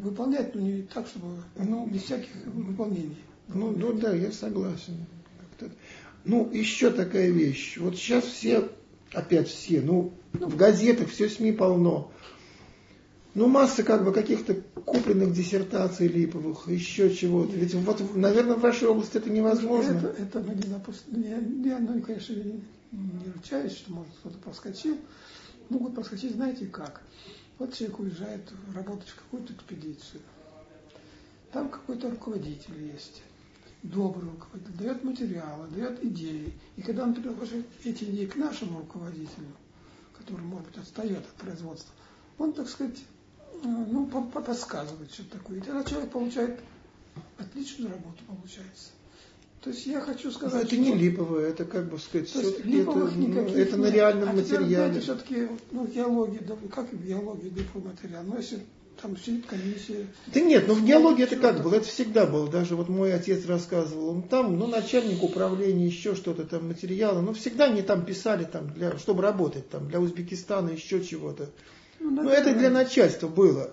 [0.00, 3.16] выполнять, но не так, чтобы ну, без всяких выполнений.
[3.48, 5.06] Ну, ну да, я согласен.
[6.24, 7.78] Ну, еще такая вещь.
[7.78, 8.68] Вот сейчас все,
[9.12, 12.10] опять все, ну, в газетах все СМИ полно.
[13.34, 17.54] Ну, масса как бы каких-то купленных диссертаций липовых, еще чего-то.
[17.54, 19.92] Ведь вот, наверное, в вашей области это невозможно.
[19.92, 21.62] Это, это мы не допускаем.
[21.62, 22.60] Я, ну, конечно, не,
[22.90, 24.98] не ручаюсь, что может кто-то проскочил.
[25.68, 27.02] Могут проскочить, знаете как.
[27.58, 30.22] Вот человек уезжает работать в какую-то экспедицию.
[31.52, 33.22] Там какой-то руководитель есть
[33.82, 36.52] добрый руководитель, дает материалы, дает идеи.
[36.76, 39.48] И когда он предложит эти идеи к нашему руководителю,
[40.16, 41.92] который, может быть, отстает от производства,
[42.38, 42.98] он, так сказать,
[43.62, 45.58] э, ну, подсказывает что-то такое.
[45.58, 46.60] И тогда человек получает
[47.38, 48.90] отличную работу, получается.
[49.62, 53.48] То есть я хочу сказать, это не липовое, это как бы сказать, все-таки это, ну,
[53.48, 54.92] это на реальном а материале.
[54.92, 56.40] Это все-таки ну, геология,
[56.72, 58.22] как и липовый материал.
[58.24, 58.60] Но если
[59.00, 60.06] там сидит комиссия.
[60.32, 61.74] Да нет, ну в геологии это как было?
[61.74, 62.48] Это всегда было.
[62.48, 67.32] Даже вот мой отец рассказывал, он там, ну, начальник управления, еще что-то там, материалы, ну,
[67.32, 71.50] всегда они там писали, там, для, чтобы работать, там, для Узбекистана, еще чего-то.
[72.00, 73.70] Ну, ну это для начальства было.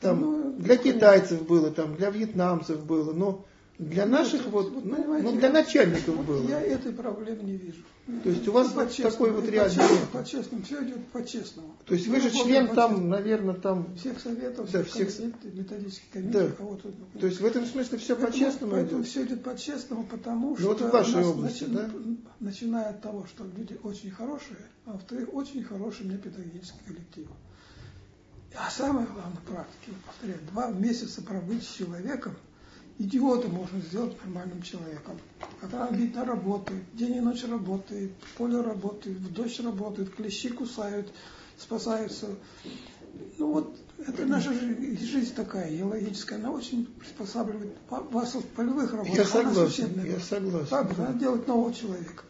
[0.00, 3.44] Там, ну, для китайцев было, там, для вьетнамцев было, но
[3.80, 6.48] для ну, наших вот, вот ну, ну, для начальников вот было.
[6.48, 7.82] Я этой проблемы не вижу.
[8.22, 9.82] То есть у вас вот такой вот реальный...
[10.12, 11.74] По-честному, все идет по-честному.
[11.86, 13.96] То есть вы же член там, наверное, там...
[13.96, 15.08] Всех советов, да, всех
[15.44, 16.48] методических комиссий, да.
[16.48, 16.92] кого-то...
[17.18, 20.62] То есть в этом смысле все по-честному Поэтому все идет по-честному, потому что...
[20.62, 21.90] Ну вот в вашей области, да?
[22.38, 27.28] Начиная от того, что люди очень хорошие, а во-вторых, очень хороший мне педагогический коллектив.
[28.54, 32.36] А самое главное, практике, повторяю, два месяца пробыть с человеком–
[33.00, 35.18] идиота можно сделать нормальным человеком.
[35.60, 41.10] Когда обидно работает, день и ночь работает, поле работает, в дождь работает, клещи кусают,
[41.58, 42.26] спасаются.
[43.38, 49.16] Ну вот, это наша жизнь такая, геологическая, она очень приспосабливает вас в полевых работах.
[49.16, 50.68] Я согласен, я согласен.
[50.68, 52.24] Так, надо делать нового человека.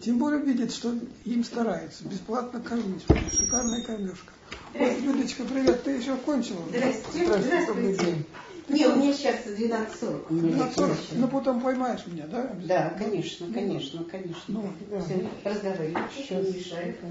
[0.00, 0.94] Тем более видит, что
[1.24, 3.04] им стараются, бесплатно кормить,
[3.36, 4.32] шикарная кормежка.
[4.72, 6.62] Вот, Людочка, привет, ты еще кончила?
[6.68, 7.40] Здравствуйте.
[7.40, 8.24] Здравствуйте.
[8.68, 10.28] Не, у меня сейчас 12.40.
[10.28, 12.54] 12.40, ну потом поймаешь меня, да?
[12.64, 14.42] Да, конечно, конечно, конечно.
[14.48, 15.00] Ну, да.
[15.00, 16.96] Все, разговаривай, еще не мешает.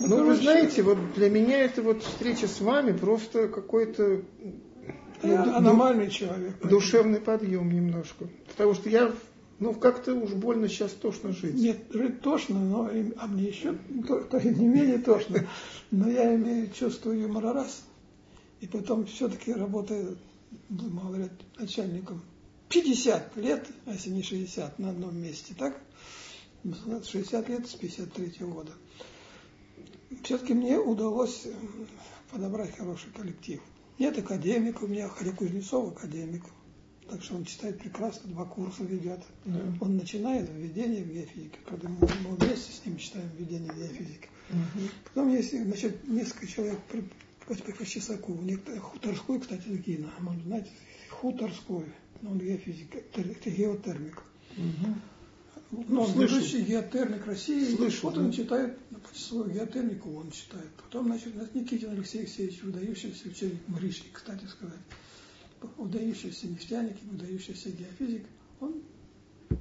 [0.00, 4.22] Ну, вы знаете, вот для меня это вот встреча с вами просто какой-то
[5.22, 6.56] ну, аномальный человек.
[6.66, 8.26] Душевный подъем немножко.
[8.48, 9.12] Потому что я,
[9.60, 11.54] ну, как-то уж больно сейчас тошно жить.
[11.54, 13.74] Нет, жить тошно, но а мне еще
[14.06, 15.46] то, то, не менее тошно.
[15.90, 17.84] Но я имею чувство юмора раз–
[18.64, 20.16] и потом все-таки работая,
[20.70, 22.22] будем говорить, начальником
[22.70, 25.78] 50 лет, а если не 60, на одном месте, так?
[26.64, 28.72] 60 лет с 53 -го года.
[30.22, 31.46] Все-таки мне удалось
[32.30, 33.60] подобрать хороший коллектив.
[33.98, 36.44] Нет академика, у меня хотя Кузнецов академик,
[37.10, 39.20] так что он читает прекрасно, два курса ведет.
[39.44, 39.60] Да.
[39.82, 44.28] Он начинает введение в геофизику, когда мы, мы вместе с ним читаем введение в геофизику.
[44.48, 44.88] Угу.
[45.04, 46.78] Потом есть значит, несколько человек
[47.46, 48.42] по Чесакову,
[48.80, 50.70] Хуторской, кстати, Лукина, он, знаете,
[51.10, 51.84] Хуторской,
[52.22, 54.22] он геофизик, это геотермик.
[54.56, 54.94] Угу.
[55.88, 57.74] Ну, он ведущий геотермик России.
[57.74, 58.78] Слышу, вот он читает,
[59.12, 60.70] свою геотермику он читает.
[60.76, 64.80] Потом, значит, Никитин Алексей Алексеевич, выдающийся ученик Гришник, кстати сказать,
[65.76, 68.24] выдающийся нефтяник, выдающийся геофизик,
[68.60, 68.82] он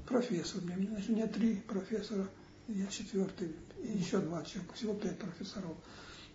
[0.07, 0.61] профессор.
[0.64, 2.30] У меня, значит, у меня три профессора,
[2.68, 5.76] я четвертый, и еще два человека, всего пять профессоров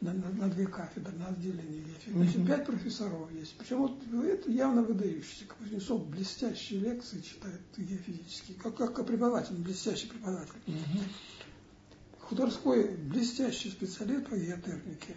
[0.01, 2.11] на, на, на две кафедры, на отделение ЕФИ.
[2.12, 3.57] Значит, пять профессоров есть.
[3.59, 5.47] Причем вот это явно выдающийся.
[5.47, 8.57] Кузнецов блестящие лекции читает геофизические.
[8.59, 10.55] Как, как преподаватель, блестящий преподаватель.
[12.20, 15.16] Худорской блестящий специалист по геотермике.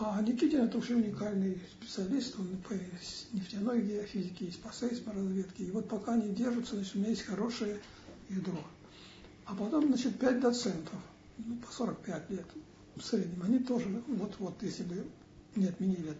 [0.00, 2.74] А Никитин это уже уникальный специалист, он по
[3.32, 5.64] нефтяной геофизике, есть по сейсморазведке.
[5.64, 7.80] И вот пока они держатся, значит, у меня есть хорошее
[8.28, 8.62] ядро.
[9.46, 11.00] А потом, значит, пять доцентов,
[11.38, 12.46] ну, по 45 лет
[12.98, 15.06] в среднем, они тоже, вот-вот, если бы
[15.54, 16.16] не отменили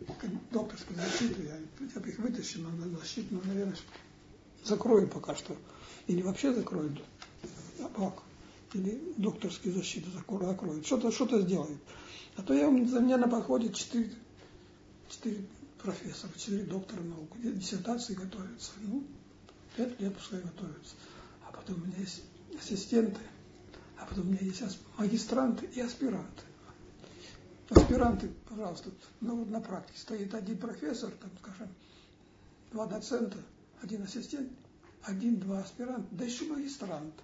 [0.50, 1.56] докторскую защиту, я,
[1.94, 3.76] я бы их вытащил на защиту, но, наверное,
[4.64, 5.56] закрою пока что.
[6.06, 7.00] Или вообще закроют
[7.82, 8.22] АПАК.
[8.74, 10.84] Или докторские защиты закроют.
[10.84, 11.80] Что-то что сделают.
[12.36, 14.12] А то я, за меня на подходе 4,
[15.08, 15.44] 4
[15.82, 17.30] профессора, 4 доктора наук.
[17.40, 18.72] Диссертации готовятся.
[18.82, 19.04] Ну,
[19.76, 20.94] 5 лет пускай готовятся.
[21.46, 22.22] А потом у меня есть
[22.58, 23.20] ассистенты,
[23.98, 24.62] а потом у меня есть
[24.98, 26.42] магистранты и аспиранты
[27.70, 28.90] аспиранты, пожалуйста,
[29.20, 31.68] ну вот на практике стоит один профессор, там, скажем,
[32.72, 33.38] два доцента,
[33.82, 34.50] один ассистент,
[35.02, 37.14] один-два аспиранта, да еще магистрант.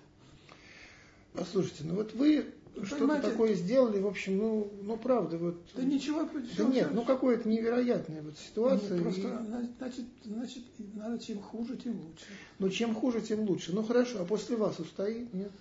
[1.33, 5.57] Послушайте, ну вот вы что-то такое сделали, в общем, ну, ну правда, вот.
[5.75, 8.95] Да ничего, да нет, ну какое-то невероятная вот ситуация.
[8.99, 9.77] Нет, просто, и...
[9.79, 10.65] значит, значит,
[10.95, 12.27] надо чем хуже, тем лучше.
[12.59, 13.73] Ну чем хуже, тем лучше.
[13.73, 15.53] Ну хорошо, а после вас устоит, нет?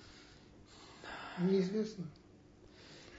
[1.40, 2.06] Неизвестно.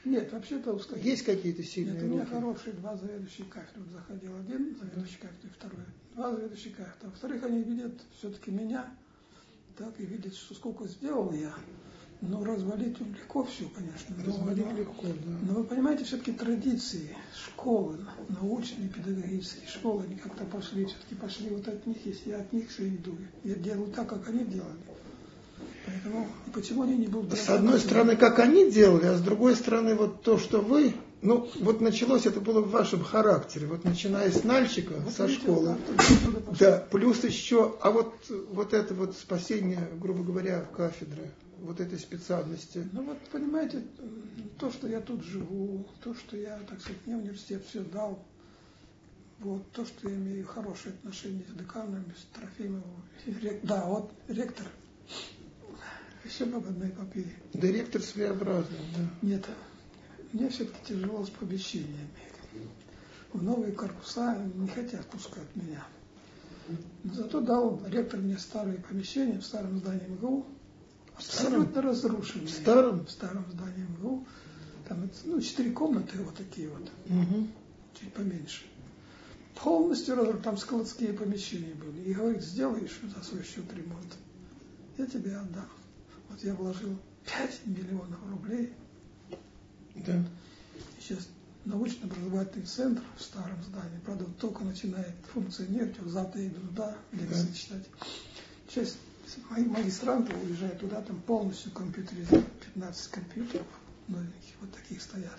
[0.04, 1.02] Нет, вообще-то устоит.
[1.02, 3.82] Есть какие-то сильные Нет, у меня хорошие два заведующие кафедры.
[3.82, 5.84] Вот заходил один заведующий кафедры, второй.
[6.14, 7.10] Два заведующие кафедры.
[7.10, 8.94] Во-вторых, они видят все-таки меня,
[9.76, 11.54] так и видят, что сколько сделал я.
[12.20, 14.16] Ну, развалить легко все, конечно.
[14.24, 15.38] Развалить но, легко, да.
[15.42, 17.98] Но вы понимаете, все-таки традиции школы,
[18.28, 22.70] научные, педагогические школы, они как-то пошли, все-таки пошли вот от них, если я от них
[22.70, 23.16] все иду.
[23.42, 24.78] Я делаю так, как они делали.
[25.86, 27.38] Поэтому почему они не будут...
[27.38, 30.94] С одной стороны, как они делали, а с другой стороны, вот то, что вы...
[31.20, 35.76] Ну, вот началось это было в вашем характере, вот начиная с Нальчика, вот со школы.
[36.58, 38.14] Да, плюс еще, а вот,
[38.50, 41.30] вот это вот спасение, грубо говоря, кафедры
[41.64, 42.86] вот этой специальности?
[42.92, 43.82] Ну вот, понимаете,
[44.58, 48.22] то, что я тут живу, то, что я, так сказать, мне университет все дал,
[49.40, 52.84] вот, то, что я имею хорошие отношения с деканом, с Трофимовым,
[53.62, 54.66] да, вот ректор,
[56.24, 57.32] еще об одной эпопее.
[57.52, 59.26] Да ректор своеобразный, да.
[59.26, 59.46] Нет,
[60.32, 62.08] мне все-таки тяжело с помещениями.
[63.32, 65.84] В новые корпуса не хотят пускать меня.
[67.02, 70.46] Но зато дал ректор мне старые помещения в старом здании МГУ,
[71.16, 72.46] Абсолютно разрушенные.
[72.46, 73.06] В старом?
[73.06, 74.26] В старом здании МГУ.
[74.88, 76.90] Там ну, четыре комнаты вот такие вот.
[77.08, 77.48] Угу.
[78.00, 78.64] Чуть поменьше.
[79.62, 80.42] Полностью разрушены.
[80.42, 82.10] Там складские помещения были.
[82.10, 84.14] И говорит, сделаешь за свой счет ремонт.
[84.98, 85.68] Я тебе отдам.
[86.34, 88.72] Вот я вложил 5 миллионов рублей.
[89.94, 90.20] Да.
[90.98, 91.28] Сейчас
[91.64, 97.54] научно-образовательный центр в старом здании, правда, только начинает функционировать, вот завтра иду туда лекции да.
[97.54, 97.84] читать.
[98.68, 98.96] Сейчас
[99.48, 103.66] мои магистранты уезжают туда, там полностью компьютеризировано, 15 компьютеров
[104.08, 105.38] новеньких, вот таких стоят.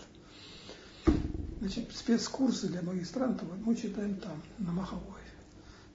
[1.60, 5.20] Значит, спецкурсы для магистрантов мы читаем там, на Маховой.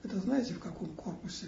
[0.03, 1.47] Это знаете, в каком корпусе?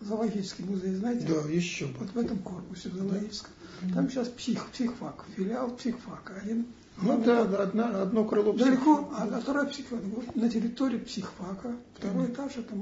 [0.00, 1.26] Зоологический музей, знаете?
[1.26, 1.86] Да, еще.
[1.98, 3.52] Вот в этом корпусе, зоологическом.
[3.82, 3.94] Да.
[3.94, 6.34] Там сейчас псих, психфак, филиал психфака.
[6.42, 6.66] Один
[7.00, 10.00] ну да, одна, одно крыло Далеко, а, а второе психфак.
[10.34, 11.76] На территории психфака.
[11.94, 12.32] Второй mm.
[12.32, 12.74] этаж, это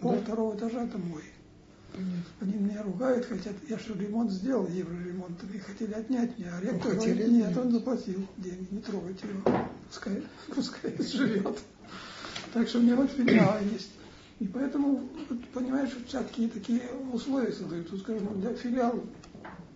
[0.00, 0.20] пол да.
[0.20, 1.22] второго этажа, это мой.
[2.40, 6.94] Они меня ругают, хотят, я что, ремонт сделал, евроремонт, и хотели отнять меня, а ректор
[6.94, 9.42] ну, говорит, нет, он заплатил деньги, не трогайте его,
[9.88, 10.22] пускай,
[10.54, 11.58] пускай живет.
[12.54, 13.90] Так что у меня вот филиалы есть.
[14.40, 15.06] И поэтому,
[15.52, 16.80] понимаешь, всякие такие
[17.12, 17.90] условия создают.
[17.90, 19.04] Тут, скажем, для филиала,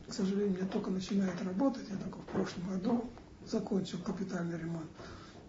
[0.09, 3.05] к сожалению, только начинает работать, я только в прошлом году
[3.47, 4.89] закончил капитальный ремонт.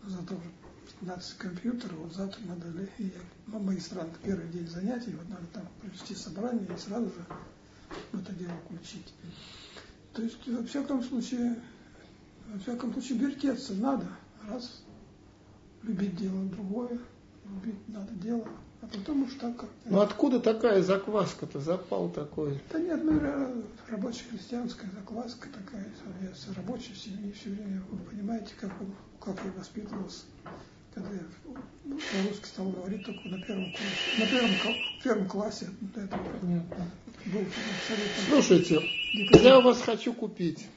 [0.04, 0.36] Но зато
[1.00, 6.14] 15 компьютеров, вот завтра надо, и я, магистрант, первый день занятий, вот надо там провести
[6.14, 7.26] собрание и сразу же
[8.12, 9.14] в это дело включить.
[10.12, 11.56] То есть, во всяком случае,
[12.52, 14.08] во всяком случае, вертеться надо,
[14.50, 14.84] раз,
[15.84, 17.00] любить дело другое,
[17.46, 18.46] любить надо дело,
[18.86, 22.60] а потом уж так как Ну откуда такая закваска-то, запал такой?
[22.72, 23.20] Да нет, ну
[23.88, 25.88] рабочая христианская закваска такая,
[26.22, 28.72] я с рабочей семьи все время, вы понимаете, как,
[29.20, 30.24] как я воспитывался
[30.94, 31.24] когда я
[31.84, 34.50] ну, по-русски стал говорить только на первом курсе, на первом,
[35.04, 35.70] первом классе.
[35.94, 36.92] До этого Понятно.
[37.26, 38.24] Был абсолютно...
[38.30, 38.82] Слушайте,
[39.44, 40.68] я у вас хочу купить.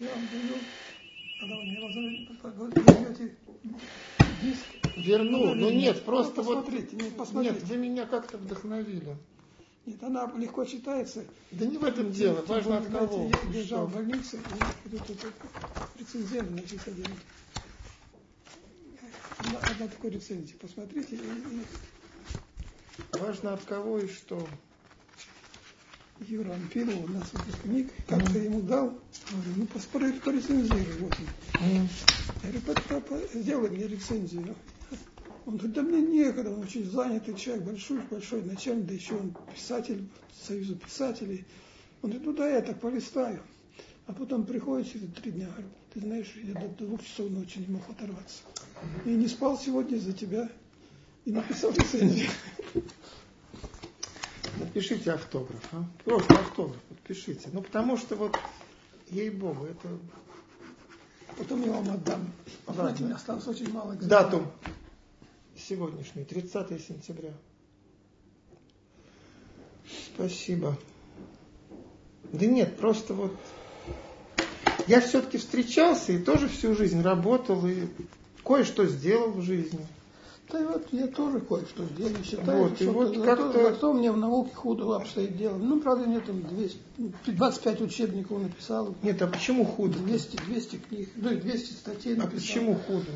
[0.00, 0.54] Я вам даю,
[1.38, 1.80] когда вы мне
[2.82, 3.36] возьмете
[4.42, 4.79] диск.
[4.96, 6.64] Верну, ну нет, просто вот...
[6.64, 7.54] Посмотрите, нет, посмотрите.
[7.54, 9.16] Нет, вы меня как-то вдохновили.
[9.86, 11.24] Нет, она легко читается.
[11.50, 13.30] Да не в этом дело, важно от кого.
[13.30, 14.38] Я лежал в больнице,
[14.84, 15.16] и тут,
[15.98, 17.06] рецензент, значит, один
[19.62, 21.18] одна такой рецензии, посмотрите.
[23.12, 24.46] Важно от кого и что.
[26.28, 28.88] Юра Ампиров, у нас выпускник, как-то ему дал,
[29.30, 31.16] говорю, ну поспорь, порецензируй, вот
[31.62, 31.88] он.
[32.42, 34.54] Я говорю, сделай мне рецензию.
[35.46, 39.34] Он говорит, да мне некогда, он очень занятый человек, большой, большой начальник, да еще он
[39.54, 40.06] писатель
[40.46, 41.44] Союза писателей.
[42.02, 43.42] Он говорит, ну да, я так полистаю.
[44.06, 47.66] А потом приходит через три дня, говорит, ты знаешь, я до двух часов ночи не
[47.66, 48.42] мог оторваться.
[49.04, 50.50] И не спал сегодня из-за тебя.
[51.24, 52.30] И написал рецензию.
[54.58, 55.84] Напишите автограф, а?
[56.04, 57.50] Просто автограф подпишите.
[57.52, 58.36] Ну, потому что вот,
[59.10, 59.88] ей-богу, это...
[61.38, 62.32] Потом я вам отдам.
[62.66, 64.30] Знаете, мне осталось очень мало экземпляров.
[64.30, 64.52] Датум
[65.70, 67.32] сегодняшний, 30 сентября.
[70.14, 70.76] Спасибо.
[72.32, 73.32] Да нет, просто вот
[74.88, 77.86] я все-таки встречался и тоже всю жизнь работал и
[78.44, 79.86] кое-что сделал в жизни.
[80.50, 84.10] Да вот я тоже кое-что сделал, считаю, Вот, и что вот зато, как-то- зато мне
[84.10, 85.56] в науке худо обстоит дело.
[85.56, 86.78] Ну, правда, нет там 200,
[87.26, 89.96] 25 учебников написал, Нет, а почему худо?
[90.00, 92.40] 200, 200 книг, ну, и 200 статей А написал.
[92.40, 93.12] почему худо?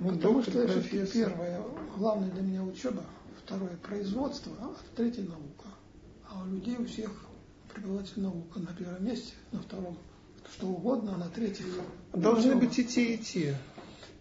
[0.00, 1.62] Ну, Потому что это первое,
[1.96, 3.02] главное для меня учеба,
[3.44, 5.68] второе производство, а третье наука.
[6.28, 7.10] А у людей у всех
[7.72, 9.96] преподаватель наука на первом месте, на втором
[10.54, 11.66] что угодно, а на третьем
[12.12, 12.60] Должны учеба.
[12.66, 13.56] быть и те, и те.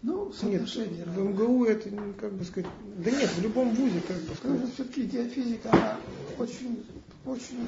[0.01, 1.23] ну, Нет, соотношение в разное.
[1.25, 4.73] МГУ это, ну, как бы сказать, да нет, в любом вузе, как бы Потому сказать.
[4.73, 5.97] все-таки геофизика, она
[6.39, 6.83] очень,
[7.25, 7.67] очень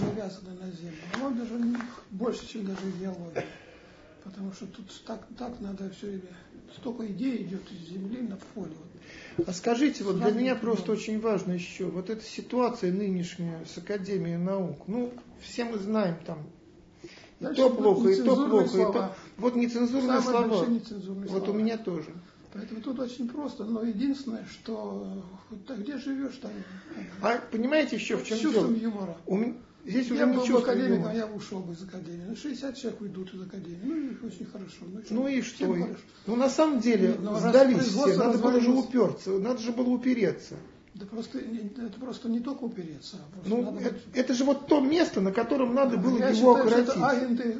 [0.00, 0.98] завязана на Землю.
[1.14, 1.54] Она даже
[2.10, 3.44] больше, чем даже геология.
[4.22, 6.22] Потому что тут так, так надо все время.
[6.76, 8.72] Столько идей идет из Земли на поле.
[9.46, 14.36] А скажите, вот для меня просто очень важно еще, вот эта ситуация нынешняя с Академией
[14.38, 16.38] наук, ну, все мы знаем там,
[17.02, 17.08] и
[17.44, 18.92] Дальше то плохо, и то плохо, и слова.
[18.92, 19.16] то...
[19.36, 20.66] Вот нецензурные Самые слова.
[20.66, 21.58] нецензурные Вот у слова.
[21.58, 22.14] меня тоже.
[22.52, 23.64] Поэтому тут очень просто.
[23.64, 25.24] Но единственное, что
[25.66, 26.52] так где живешь, там
[27.20, 28.70] А понимаете еще в чем дело?
[28.70, 29.16] юмора.
[29.26, 29.36] У
[29.84, 32.24] Здесь уже я не был бы чувство академиком, я бы ушел бы из академии.
[32.28, 33.80] Ну, 60 человек уйдут из академии.
[33.82, 34.76] Ну, и очень хорошо.
[35.10, 35.66] Ну, и что?
[35.66, 35.84] Ну и что?
[35.84, 36.00] хорошо.
[36.26, 39.88] Ну на самом деле Нет, ну, сдались все, надо было же уперться, надо же было
[39.90, 40.54] упереться.
[40.94, 43.16] Да просто, это просто не только упереться.
[43.34, 46.56] а Ну, надо это, это же вот то место, на котором надо было я его
[46.56, 46.96] считаю, что окоротить.
[46.96, 47.58] это агенты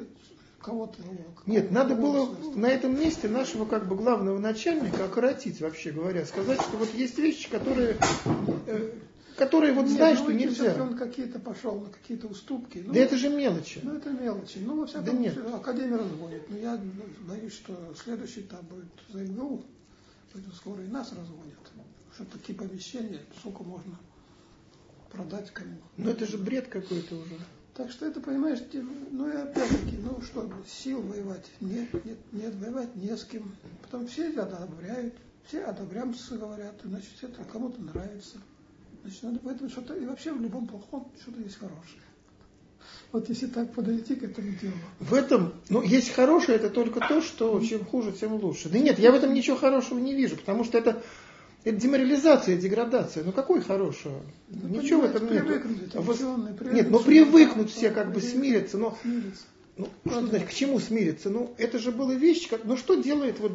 [0.60, 0.98] кого-то.
[1.04, 1.12] ну,
[1.52, 2.60] Нет, какого-то надо было государства.
[2.60, 7.18] на этом месте нашего как бы главного начальника окоротить, вообще говоря, сказать, что вот есть
[7.18, 7.96] вещи, которые,
[8.66, 8.90] э,
[9.36, 10.82] которые вот Нет, ну, что видите, нельзя.
[10.82, 12.82] он какие-то пошел на какие-то уступки.
[12.84, 13.80] Ну, Да это же мелочи.
[13.82, 14.58] Ну, это мелочи.
[14.58, 15.34] Ну, во всяком Да нет.
[15.34, 16.50] случае, Академия разводит.
[16.50, 19.64] Но я ну, боюсь, что следующий этап будет за МГУ.
[20.56, 21.58] Скоро и нас разводят.
[22.14, 23.96] Что такие помещения, сколько можно
[25.10, 25.76] продать кому.
[25.96, 27.38] Ну это же бред какой-то уже.
[27.74, 28.60] Так что это, понимаешь,
[29.10, 33.54] ну и опять-таки, ну что, сил воевать нет, нет, нет, воевать не с кем.
[33.82, 35.14] Потом все одобряют,
[35.46, 38.38] все одобрямцы говорят, значит, это кому-то нравится.
[39.04, 42.00] Значит, надо поэтому что-то, и вообще в любом плохом что-то есть хорошее.
[43.12, 44.72] Вот если так подойти к этому делу.
[44.98, 48.70] В этом, ну, есть хорошее, это только то, что чем хуже, тем лучше.
[48.70, 51.02] Да нет, я в этом ничего хорошего не вижу, потому что это,
[51.64, 53.24] это деморализация, деградация.
[53.24, 54.22] Ну, какой хорошего?
[54.48, 55.44] Ну, ничего в этом нет.
[55.44, 59.44] ученые, привыкнуть, Нет, ну что привыкнуть там, все как бы смириться, но смириться.
[59.76, 61.28] Ну, что значит, к чему смириться?
[61.28, 63.52] Ну, это же была вещь, как, ну, что делает вот,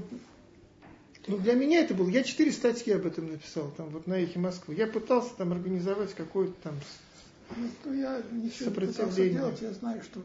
[1.29, 4.39] ну, для меня это было, я четыре статьи об этом написал, там, вот на Эхе
[4.39, 4.75] Москвы.
[4.75, 6.75] Я пытался там организовать какой-то там,
[7.85, 9.33] Ну, я ничего не Сопротивление.
[9.39, 10.19] делать, я знаю, что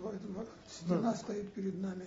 [0.69, 2.05] стена стоит перед нами.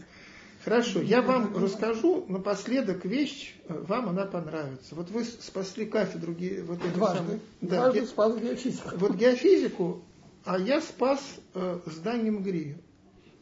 [0.64, 4.96] Хорошо, я вам расскажу напоследок вещь, э, вам она понравится.
[4.96, 7.18] Вот вы спасли кафедру ге- вот Дважды.
[7.20, 8.90] самой- да, Дважды ге- спас геофизику.
[8.98, 10.04] вот геофизику,
[10.44, 11.22] а я спас
[11.54, 12.76] э, здание МГРИ.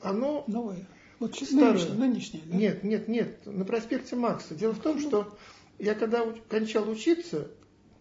[0.02, 0.86] Оно Новое.
[1.20, 1.74] Вот сейчас Старое.
[1.74, 2.58] нынешнее, нынешнее, да?
[2.58, 4.54] Нет, нет, нет, на проспекте Макса.
[4.56, 5.38] Дело в том, что
[5.80, 7.50] я когда кончал учиться,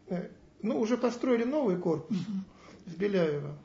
[0.09, 0.29] э,
[0.63, 2.17] ну, уже построили новый корпус
[2.87, 3.57] в Беляево.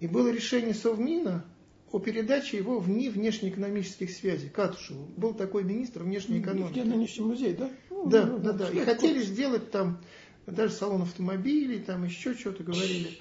[0.00, 1.44] И было решение Совмина
[1.90, 5.06] о передаче его в НИ внешнеэкономических связей, Катушеву.
[5.16, 6.78] Был такой министр внешней Где экономики.
[6.80, 7.70] нынешний музей, да?
[7.90, 8.68] Ну, Да, ну, да, да.
[8.68, 10.00] И хотели сделать там
[10.46, 13.18] даже салон автомобилей, там еще что-то говорили.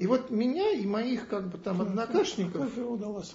[0.00, 2.72] И вот меня и моих как бы там однокашников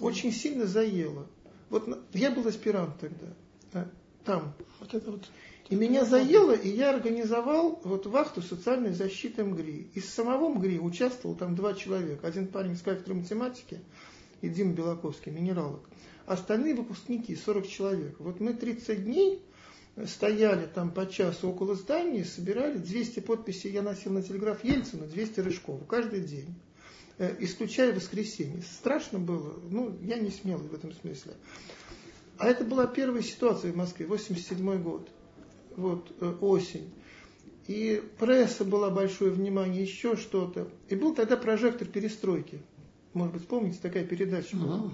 [0.00, 1.28] очень сильно заело.
[1.70, 3.28] Вот я был аспирант тогда,
[3.72, 3.84] э,
[4.24, 4.52] там.
[4.80, 5.22] Вот это вот.
[5.68, 9.92] И меня заело, и я организовал вот вахту социальной защиты МГРИ.
[9.94, 12.26] Из самого МГРИ участвовал там два человека.
[12.26, 13.80] Один парень с кафедры математики
[14.40, 15.88] и Дима Белаковский, минералог.
[16.26, 18.16] Остальные выпускники, 40 человек.
[18.18, 19.40] Вот мы 30 дней
[20.04, 25.40] стояли там по часу около здания, собирали 200 подписей, я носил на телеграф Ельцина, 200
[25.40, 26.54] Рыжкову каждый день,
[27.18, 28.60] Э, исключая воскресенье.
[28.62, 31.32] Страшно было, ну, я не смелый в этом смысле.
[32.36, 35.08] А это была первая ситуация в Москве, 87 год,
[35.76, 36.92] вот, э, осень.
[37.68, 40.68] И пресса была большое внимание, еще что-то.
[40.90, 42.60] И был тогда прожектор перестройки.
[43.14, 44.92] Может быть, помните, такая передача была.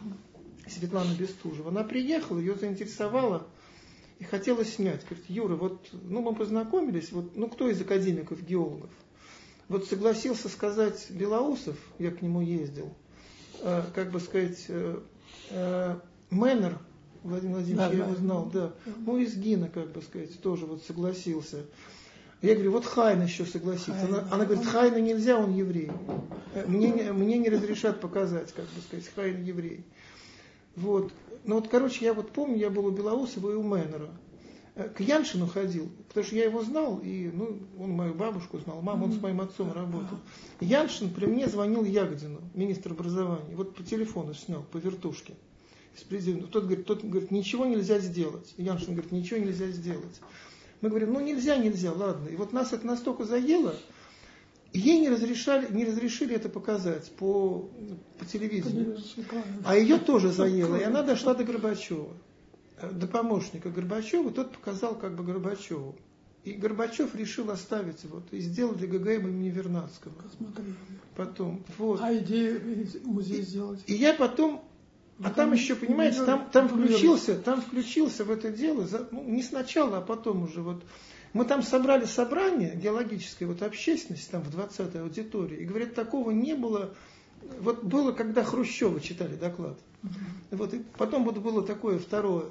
[0.68, 1.70] Светлана Бестужева.
[1.70, 3.48] Она приехала, ее заинтересовала
[4.22, 5.04] и хотела снять.
[5.04, 8.90] Говорит, Юра, вот, ну, мы познакомились, вот, ну, кто из академиков, геологов?
[9.68, 12.94] Вот согласился сказать Белоусов, я к нему ездил,
[13.62, 15.00] э, как бы сказать, э,
[15.50, 15.96] э,
[16.30, 16.78] Меннер,
[17.24, 18.04] Владимир Владимирович, Да, я да.
[18.10, 18.72] его знал, да.
[19.04, 21.64] Ну, из ГИНа, как бы сказать, тоже вот согласился.
[22.42, 23.92] Я говорю, вот Хаин еще согласится.
[23.92, 25.90] Хаин, Она, она говорит, Хаина нельзя, он еврей.
[26.54, 29.84] Э, Мне, не- мне не разрешат показать, как бы сказать, Хайн еврей.
[30.76, 31.12] Вот.
[31.44, 34.10] Ну вот, короче, я вот помню, я был у Белоусова и у Мэннера.
[34.74, 38.80] Э, К Яншину ходил, потому что я его знал, и ну, он мою бабушку знал,
[38.80, 40.18] маму, он с моим отцом работал.
[40.60, 45.34] Яншин при мне звонил Ягодину, министр образования, вот по телефону снял, по вертушке.
[46.50, 48.54] Тот говорит, тот говорит, ничего нельзя сделать.
[48.56, 50.20] Яншин говорит, ничего нельзя сделать.
[50.80, 52.28] Мы говорим, ну нельзя, нельзя, ладно.
[52.28, 53.74] И вот нас это настолько заело,
[54.72, 57.70] и ей не разрешали, не разрешили это показать по,
[58.18, 58.96] по телевизору.
[59.64, 62.08] А ее тоже заело, и она дошла до Горбачева,
[62.78, 65.96] э, до помощника Горбачева, тот показал как бы Горбачеву.
[66.44, 70.12] И Горбачев решил оставить вот, и сделали ГГМ имени Вернадского.
[70.14, 70.74] Посмотри.
[71.14, 72.00] Потом, вот.
[72.02, 72.60] А идея
[73.04, 73.80] музей сделать?
[73.86, 74.64] И я потом
[75.22, 79.98] а там еще, понимаете, там, там включился, там включился в это дело, ну, не сначала,
[79.98, 80.82] а потом уже вот.
[81.32, 86.54] Мы там собрали собрание геологической вот общественности, там в 20-й аудитории, и говорят, такого не
[86.54, 86.94] было,
[87.60, 89.78] вот было, когда Хрущева читали доклад.
[90.50, 92.46] Вот, и потом вот было такое второе.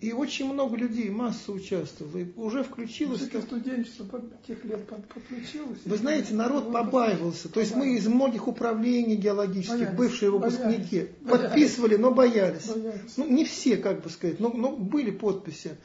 [0.00, 2.18] И очень много людей, масса участвовала.
[2.18, 3.22] И уже включилось...
[3.22, 5.80] Это студенчество тех лет подключилось.
[5.84, 7.48] Вы знаете, народ побаивался.
[7.48, 12.68] То есть мы из многих управлений геологических, боялись, бывшие выпускники, боялись, подписывали, но боялись.
[12.68, 13.16] боялись.
[13.16, 15.76] Ну, не все, как бы сказать, но, но были подписи.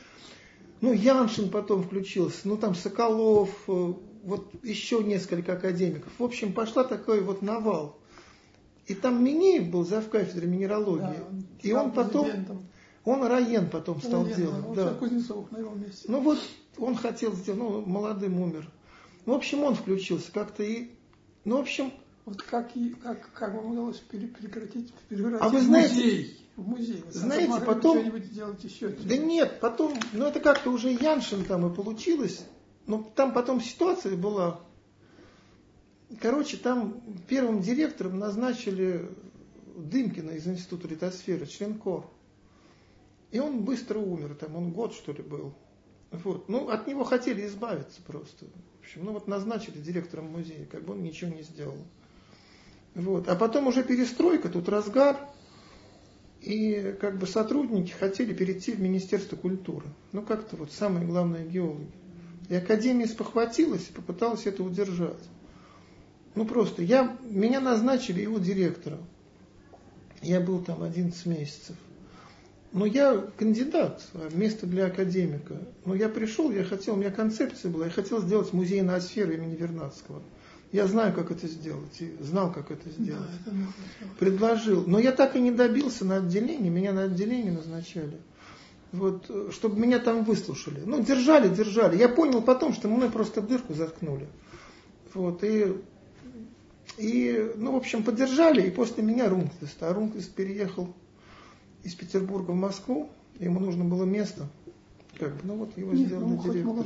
[0.83, 6.11] Ну, Яншин потом включился, ну, там Соколов, э, вот еще несколько академиков.
[6.19, 7.97] В общем, пошла такой вот навал.
[8.87, 10.99] И там Минеев был завкафедрой минералогии.
[10.99, 12.27] Да, и он потом...
[13.05, 14.65] Он Раен потом стал Раен, делать.
[14.65, 14.93] Он да.
[14.95, 16.03] Кузнецов на его месте.
[16.09, 16.39] Ну вот
[16.77, 18.69] он хотел сделать, ну молодым умер.
[19.25, 20.89] Ну, в общем, он включился как-то и,
[21.45, 21.93] ну, в общем...
[22.25, 27.03] Вот как, и, как, как вам удалось прекратить, превратить а вы знаете, музей в музей?
[27.09, 28.19] Знаете, потом...
[28.21, 32.45] Делать еще да нет, потом, ну это как-то уже Яншин там и получилось.
[32.85, 34.59] Но там потом ситуация была...
[36.19, 39.09] Короче, там первым директором назначили
[39.75, 42.05] Дымкина из Института литосферы, член КОР.
[43.31, 45.55] И он быстро умер, там он год что ли был.
[46.11, 46.47] Вот.
[46.49, 48.45] Ну, от него хотели избавиться просто.
[48.79, 51.77] В общем, ну вот назначили директором музея, как бы он ничего не сделал.
[52.93, 53.27] Вот.
[53.27, 55.17] А потом уже перестройка, тут разгар,
[56.43, 59.85] и как бы сотрудники хотели перейти в Министерство культуры.
[60.11, 61.91] Ну, как-то вот самые главные геологи.
[62.49, 65.23] И Академия спохватилась и попыталась это удержать.
[66.35, 68.99] Ну, просто я, меня назначили его директором.
[70.21, 71.77] Я был там 11 месяцев.
[72.73, 75.61] Но я кандидат, место для академика.
[75.85, 79.55] Но я пришел, я хотел, у меня концепция была, я хотел сделать музей ноосферы имени
[79.55, 80.21] Вернадского.
[80.73, 83.29] Я знаю, как это сделать, и знал, как это сделать.
[83.45, 84.83] Да, это Предложил.
[84.87, 88.17] Но я так и не добился на отделении, меня на отделение назначали.
[88.91, 90.81] Вот, чтобы меня там выслушали.
[90.83, 91.95] Ну, держали, держали.
[91.95, 94.27] Я понял потом, что мной просто дырку заткнули.
[95.13, 95.75] Вот, и,
[96.97, 99.77] и, ну, в общем, поддержали, и после меня Рунквист.
[99.81, 100.91] А Рунквист переехал
[101.83, 104.49] из Петербурга в Москву, ему нужно было место.
[105.19, 106.85] Как ну вот его сделали ну, директором.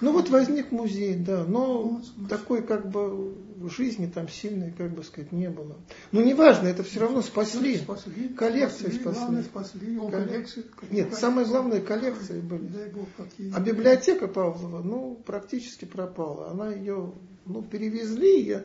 [0.00, 3.36] Ну вот возник музей, да, но молодцы, такой как бы
[3.68, 5.76] жизни там сильной, как бы сказать, не было.
[6.10, 7.78] Но неважно, это все равно спасли.
[7.78, 9.42] спасли коллекции спасли.
[9.42, 9.42] спасли.
[9.42, 9.98] Спасли.
[9.98, 12.90] О, коллекции, Нет, самое главное, коллекции были.
[12.92, 13.52] Бог, какие.
[13.54, 16.50] А библиотека Павлова, ну, практически пропала.
[16.50, 17.12] Она ее,
[17.46, 18.64] ну, перевезли, я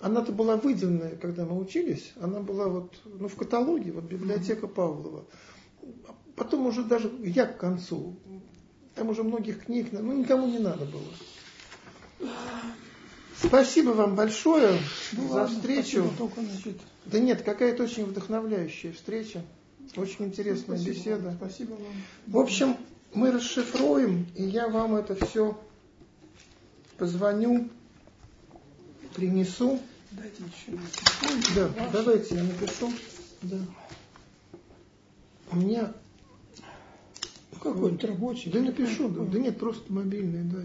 [0.00, 5.24] она-то была выделенная, когда мы учились, она была вот, ну, в каталоге, вот библиотека Павлова.
[6.38, 8.16] Потом уже даже я к концу,
[8.94, 12.30] там уже многих книг, ну, никому не надо было.
[13.36, 14.78] Спасибо вам большое
[15.12, 16.10] ну, за ладно, встречу.
[16.34, 16.80] Значит...
[17.06, 19.42] Да нет, какая-то очень вдохновляющая встреча.
[19.96, 21.26] Очень интересная спасибо беседа.
[21.26, 21.92] Вам, спасибо вам.
[22.26, 22.76] В общем,
[23.14, 25.58] мы расшифруем, и я вам это все
[26.98, 27.68] позвоню
[29.14, 29.80] принесу.
[30.10, 30.78] Дайте еще
[31.54, 31.92] Да, ваш.
[31.92, 32.92] давайте я напишу.
[33.42, 33.58] Да.
[35.50, 35.92] У меня
[37.64, 38.50] ну, какой-нибудь рабочий.
[38.50, 40.62] Да напишу, да, да нет, просто мобильный, да.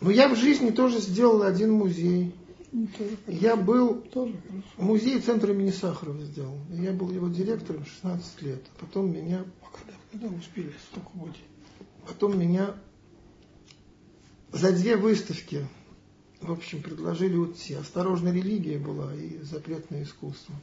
[0.00, 2.34] Но я в жизни тоже сделал один музей.
[2.72, 2.88] Ну,
[3.26, 4.34] я был тоже
[4.76, 6.56] в музее центра имени Сахарова сделал.
[6.70, 8.62] Я был его директором 16 лет.
[8.78, 9.44] Потом меня...
[9.62, 11.34] А когда, когда успели столько года?
[12.06, 12.74] Потом меня
[14.52, 15.66] за две выставки,
[16.40, 17.74] в общем, предложили уйти.
[17.74, 20.54] Осторожная религия была и запретное искусство.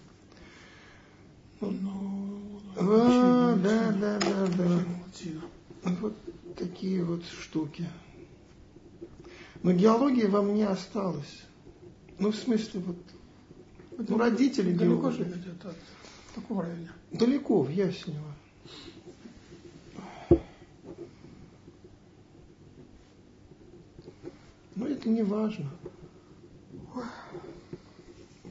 [1.59, 4.79] Ну, а, да, да, да, да.
[5.99, 6.13] Вот
[6.55, 7.87] такие вот штуки.
[9.63, 11.43] Но геология во мне осталась.
[12.19, 12.97] Ну, в смысле, вот,
[14.07, 15.17] ну, родители Далеко геологи.
[15.17, 15.75] живете от
[16.35, 16.91] такого района?
[17.11, 18.33] Далеко, в Ясенево.
[24.75, 25.65] Но это не важно.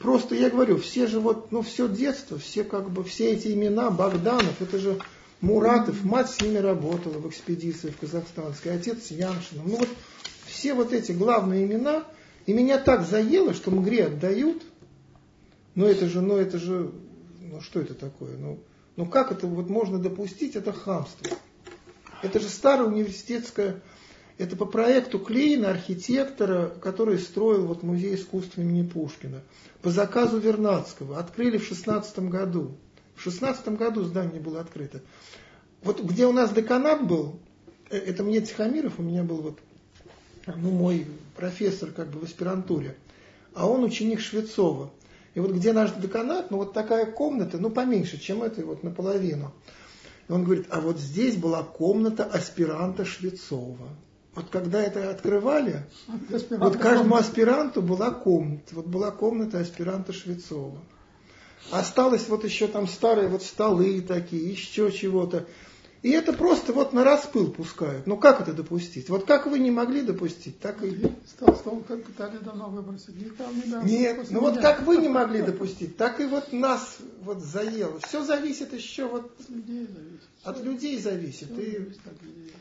[0.01, 3.91] Просто я говорю, все же вот, ну все детство, все как бы, все эти имена,
[3.91, 4.99] Богданов, это же
[5.41, 9.63] Муратов, мать с ними работала в экспедиции в Казахстанской, отец с.
[9.65, 9.89] Ну вот
[10.47, 12.05] все вот эти главные имена,
[12.47, 14.63] и меня так заело, что МГРе отдают,
[15.75, 16.91] но это же, ну это же,
[17.41, 18.59] ну что это такое, ну
[18.97, 20.57] Ну как это вот можно допустить?
[20.57, 21.37] Это хамство.
[22.23, 23.83] Это же старая университетская,
[24.39, 29.43] это по проекту Клейна, архитектора, который строил вот музей искусства имени Пушкина.
[29.81, 31.19] По заказу Вернадского.
[31.19, 32.77] Открыли в 16 году.
[33.15, 35.01] В 16 году здание было открыто.
[35.83, 37.39] Вот где у нас деканат был,
[37.91, 39.59] э, это мне Тихомиров, у меня был вот
[40.47, 42.97] ну, мой профессор как бы в аспирантуре,
[43.55, 44.91] а он ученик Швецова.
[45.35, 49.53] И вот где наш деканат, ну вот такая комната, ну поменьше, чем это, вот наполовину.
[50.29, 53.89] И он говорит, а вот здесь была комната аспиранта Швецова.
[54.37, 55.87] Вот когда это открывали,
[56.51, 58.75] вот каждому аспиранту была комната.
[58.75, 60.79] Вот была комната аспиранта Швецова.
[61.71, 65.47] Осталось вот еще там старые вот столы такие, еще чего-то.
[66.07, 68.07] И это просто вот на распыл пускают.
[68.07, 69.09] Ну как это допустить?
[69.09, 71.13] Вот как вы не могли допустить, так и...
[71.27, 73.17] Стол, стол как пытались давно выбросить.
[73.17, 76.53] Не там, не там, Нет, ну вот как вы не могли допустить, так и вот
[76.53, 77.99] нас вот заело.
[78.07, 79.33] Все зависит еще вот...
[79.41, 80.21] От людей зависит.
[80.45, 81.51] От людей зависит.
[81.51, 82.53] Все И, зависит от людей.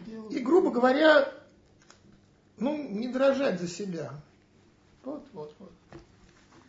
[0.00, 0.28] К делу.
[0.28, 1.34] и, грубо говоря,
[2.58, 4.12] ну, не дрожать за себя.
[5.02, 5.72] Вот, вот, вот.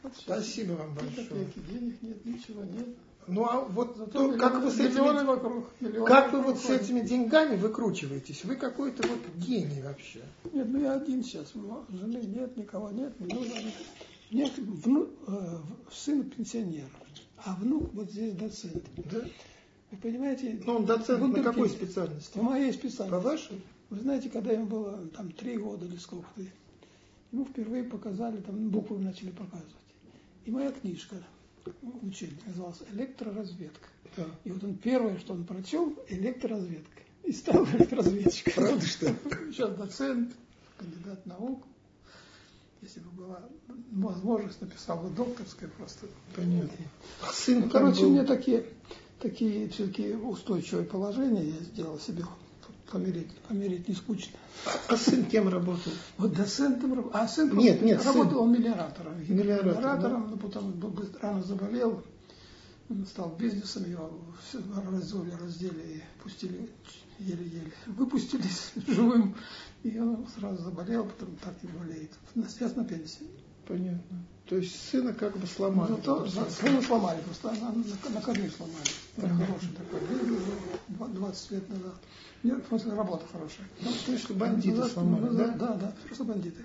[0.01, 0.13] вот.
[0.17, 1.27] Спасибо вам Ни большое.
[1.27, 2.87] копейки денег нет, ничего нет.
[3.27, 5.65] Ну а вот Зато то, как вы с этими, вокруг.
[6.07, 8.43] Как вы вот с этими деньгами выкручиваетесь?
[8.43, 10.21] Вы какой-то вот гений вообще.
[10.51, 11.53] Нет, ну я один сейчас.
[11.53, 13.53] Жены нет, никого нет, не нужно.
[14.31, 15.57] Нет, вну, э,
[15.91, 16.87] сын пенсионер,
[17.37, 18.83] а внук вот здесь доцент.
[19.11, 19.19] Да?
[19.91, 20.59] Вы понимаете?
[20.65, 22.35] Ну он доцент на какой специальности?
[22.35, 23.23] По моей По специальности.
[23.23, 23.61] вашей?
[23.91, 26.41] Вы знаете, когда ему было там три года или сколько-то,
[27.31, 29.75] ему впервые показали, там буквы начали показывать.
[30.45, 31.17] И моя книжка
[32.01, 33.87] учебник называлась «Электроразведка».
[34.17, 34.25] Да.
[34.43, 37.01] И вот он первое, что он прочел, электроразведка.
[37.23, 38.53] И стал электроразведчиком.
[38.65, 39.07] Правда, что?
[39.51, 40.33] Сейчас доцент,
[40.77, 41.63] кандидат наук.
[42.81, 43.41] Если бы была
[43.91, 46.05] возможность, написал бы докторское просто.
[46.35, 46.85] Понятно.
[47.21, 48.09] А сын Ну, короче, был?
[48.09, 48.65] мне такие,
[49.21, 52.23] такие все-таки устойчивые положения я сделал себе.
[52.91, 54.37] Помереть, помереть не скучно.
[54.87, 55.91] А сын кем работал?
[56.17, 58.39] Вот доцентом, раб- а сын Нет, нет, работал сын.
[58.39, 59.19] он миллиоратором.
[59.19, 62.03] Мелиоратором, Мелиоратором, но потом рано заболел,
[62.89, 64.11] он стал бизнесом, его
[64.47, 64.59] все
[64.91, 66.69] раздели, раздели и пустили
[67.19, 67.71] еле-еле.
[67.87, 68.43] Выпустили
[68.87, 69.35] живым,
[69.83, 72.11] и он сразу заболел, потом так и болеет.
[72.49, 73.27] Сейчас на пенсии.
[73.67, 74.25] Понятно.
[74.45, 75.89] То есть сына как бы сломали.
[75.91, 78.87] Зато за- сына сломали, просто на, на, на корню сломали.
[79.17, 80.51] Он хороший такой, был уже
[80.89, 81.95] два- 20 лет назад.
[82.43, 83.67] Нет, в смысле, работа хорошая.
[83.81, 85.67] Ну, в смысле, бандиты Назад- сломали, назад- да?
[85.67, 86.61] Да, да, просто бандиты.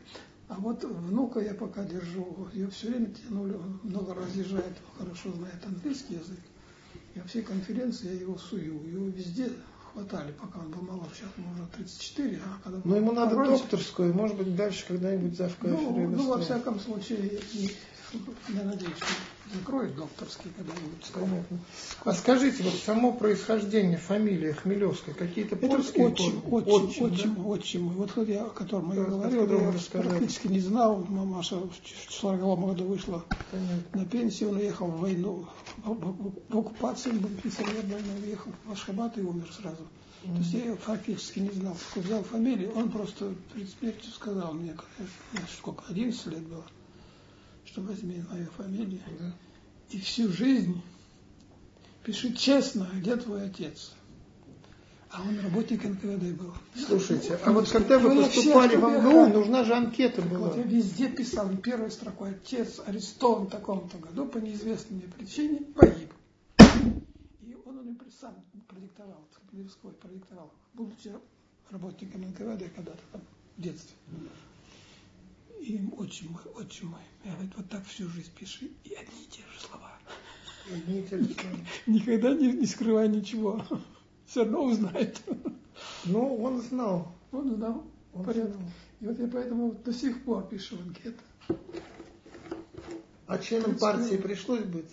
[0.48, 6.14] А вот внука я пока держу, ее все время тянули, много разъезжает, хорошо знает английский
[6.14, 6.40] язык.
[7.14, 9.52] Во все конференции я его сую, его везде
[9.98, 13.62] хватали, пока он был молод, сейчас ему уже 34, а когда Но ему надо раньше-
[13.62, 17.40] докторскую, может быть, дальше когда-нибудь зав кафедрой ну, ну, во всяком случае,
[18.48, 19.06] я надеюсь, что
[19.58, 21.10] закроет докторский когда-нибудь.
[21.12, 21.58] Понятно.
[22.04, 26.70] А скажите, вот само происхождение, фамилия Хмелевская, какие-то Это польские отчим, корни?
[26.70, 27.14] отчим, да?
[27.14, 27.88] отчим, отчим.
[27.90, 30.08] Вот хоть я, о котором я Да, говорил, я рассказали?
[30.18, 31.04] практически не знал.
[31.08, 31.70] Мамаша в
[32.12, 34.00] 40 году вышла Понятно.
[34.00, 35.46] на пенсию, он уехал в войну,
[35.84, 39.86] в, он был пенсионер войны, уехал в Ашхабад и умер сразу.
[40.22, 41.76] То есть я его фактически не знал.
[41.94, 44.76] Взял фамилию, он просто перед смертью сказал мне,
[45.56, 46.64] сколько, 11 лет было,
[47.64, 49.00] что возьми мою фамилию.
[49.18, 49.32] Да.
[49.90, 50.82] И всю жизнь
[52.04, 53.92] пиши честно, где твой отец.
[55.10, 56.54] А он работник НКВД был.
[56.76, 60.48] Слушайте, а вот когда вы поступали в МГУ, нужна же анкета была.
[60.48, 65.60] вот я везде писал, первой строкой отец арестован в таком-то году по неизвестной мне причине,
[65.74, 66.12] погиб.
[67.40, 68.34] И он мне сам
[68.66, 71.10] продиктовал, Хмелевской продиктовал, будучи
[71.70, 73.22] работником НКВД когда-то там
[73.56, 73.96] в детстве.
[75.60, 77.00] И очень мой, очень мой.
[77.24, 79.98] Я говорю, вот так всю жизнь пиши, и одни и те же слова.
[80.70, 81.56] Одни и те же слова.
[81.86, 83.64] Никогда не, не скрывай ничего.
[84.28, 85.20] Все равно узнает.
[86.04, 87.12] Ну, он знал.
[87.32, 87.84] Он знал
[88.14, 88.54] Он порядок.
[88.54, 88.68] знал.
[89.00, 91.18] И вот я поэтому до сих пор пишу анкеты.
[93.26, 94.90] А членом партии пришлось быть?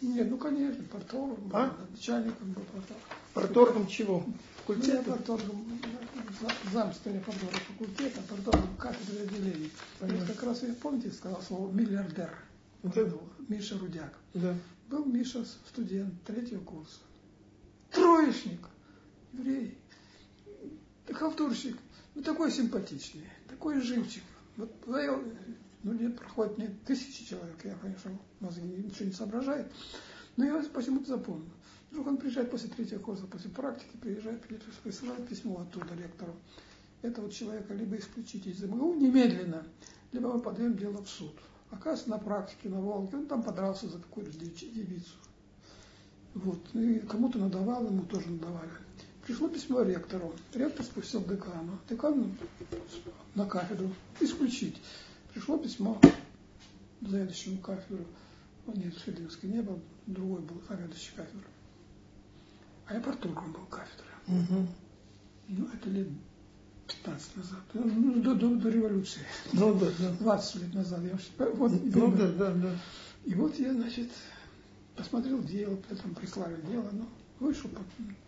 [0.00, 1.76] Нет, ну конечно, порторгом, А?
[1.90, 3.00] начальником был порторг.
[3.34, 4.24] Порторгом чего?
[4.26, 5.02] Ну, я Факультета?
[5.04, 5.64] порторгом,
[6.40, 9.70] за- зам стоя порторга факультета, порторгом кафедры отделений.
[10.00, 10.26] Понятно.
[10.26, 12.30] как раз я, помните, сказал слово миллиардер.
[12.82, 13.16] Вот это.
[13.48, 14.12] Миша Рудяк.
[14.34, 14.54] Да.
[14.88, 16.98] Был Миша студент третьего курса.
[17.92, 18.60] Троечник,
[19.32, 19.78] еврей,
[21.10, 21.76] халтурщик,
[22.14, 24.22] ну такой симпатичный, такой живчик.
[24.56, 29.70] Вот ну нет, проходит мне тысячи человек, я, конечно, мозги ничего не соображает,
[30.36, 31.50] но я почему-то запомнил.
[31.90, 34.42] Вдруг он приезжает после третьего курса, после практики, приезжает,
[34.82, 36.34] присылает письмо оттуда ректору.
[37.02, 39.66] Этого человека либо исключить из МГУ немедленно,
[40.12, 41.34] либо мы подаем дело в суд.
[41.70, 45.16] Оказывается, на практике, на Волге, он там подрался за какую-то девицу.
[46.34, 46.58] Вот.
[46.74, 48.70] И кому-то надавал, ему тоже надавали.
[49.26, 50.34] Пришло письмо ректору.
[50.54, 51.78] Ректор спустил декану.
[51.88, 52.36] Декан
[53.34, 54.80] на кафедру исключить.
[55.32, 56.00] Пришло письмо
[57.00, 58.04] заведующему кафедру.
[58.66, 61.42] Он нет, Федоровский не был, другой был заведующий кафедрой.
[62.86, 64.06] А я парторгом был кафедры.
[64.28, 64.66] Угу.
[65.48, 66.08] Ну, это лет
[66.86, 67.60] 15 назад.
[67.74, 69.22] Ну, до, до, до революции.
[69.52, 70.10] Ну, да, да.
[70.12, 71.00] 20 лет назад.
[71.02, 72.78] Я, вот, ну, да, да, да.
[73.24, 74.10] И вот я, значит,
[75.02, 77.08] посмотрел дело, потом прислали дело, ну,
[77.40, 77.68] вышел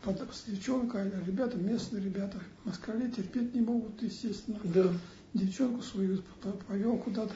[0.02, 4.58] под, под девчонка, ребята, местные ребята, москали терпеть не могут, естественно.
[4.64, 4.92] Да.
[5.34, 6.20] Девчонку свою
[6.68, 7.34] повел куда-то.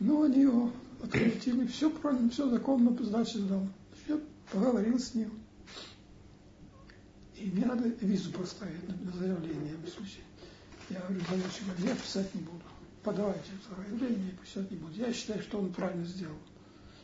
[0.00, 0.72] Ну, они его
[1.02, 3.66] открутили, все правильно, все законно, сдачи сдал.
[4.08, 4.20] Я
[4.50, 5.30] поговорил с ним.
[7.36, 10.24] И мне надо визу проставить на, заявление в случае.
[10.90, 12.62] Я говорю, заведующий, я писать не буду.
[13.02, 14.94] Подавайте заявление, писать не буду.
[14.94, 16.36] Я считаю, что он правильно сделал.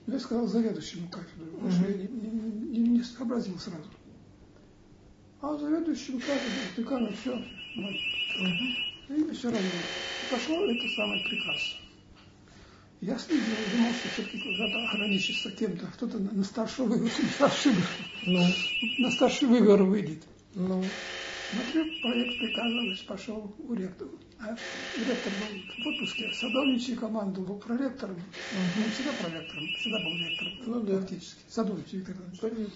[0.06, 3.90] Я сказал заведующему кафедру, потому что я не, не, не, не сообразил сразу.
[5.40, 9.14] А заведующему кафедру, декану все, угу.
[9.14, 9.68] и все равно.
[9.68, 11.76] И пошло это самый приказ.
[13.00, 17.72] Я следил, думал, что все-таки надо ограничиться кем-то, кто-то на, на старший выговор, на старший,
[18.26, 18.46] ну.
[18.98, 20.22] на старший выговор выйдет.
[20.54, 20.84] Ну.
[21.50, 24.10] Смотрю, проект значит, пошел у ректора.
[24.42, 24.56] А
[24.96, 28.16] ректор был в отпуске, садовничий команду был проректором.
[28.16, 31.00] Он всегда проректором, всегда был ректором, ну, да.
[31.00, 31.40] фактически.
[31.46, 32.72] Садовничий Виктор Иванович.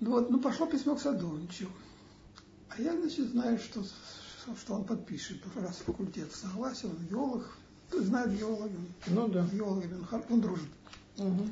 [0.00, 1.68] Ну вот, ну пошло письмо к Садовничу.
[2.70, 3.84] А я, значит, знаю, что,
[4.60, 7.56] что он подпишет, раз факультет согласен, он геолог,
[7.92, 8.78] знает геолога.
[9.06, 9.46] Ну да.
[9.46, 10.68] Геологами, он, он дружит.
[11.18, 11.48] Угу.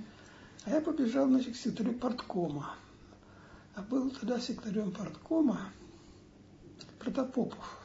[0.64, 2.74] А я побежал, значит, к секретарю порткома.
[3.76, 5.72] А был тогда секретарем порткома
[7.04, 7.83] Протопопов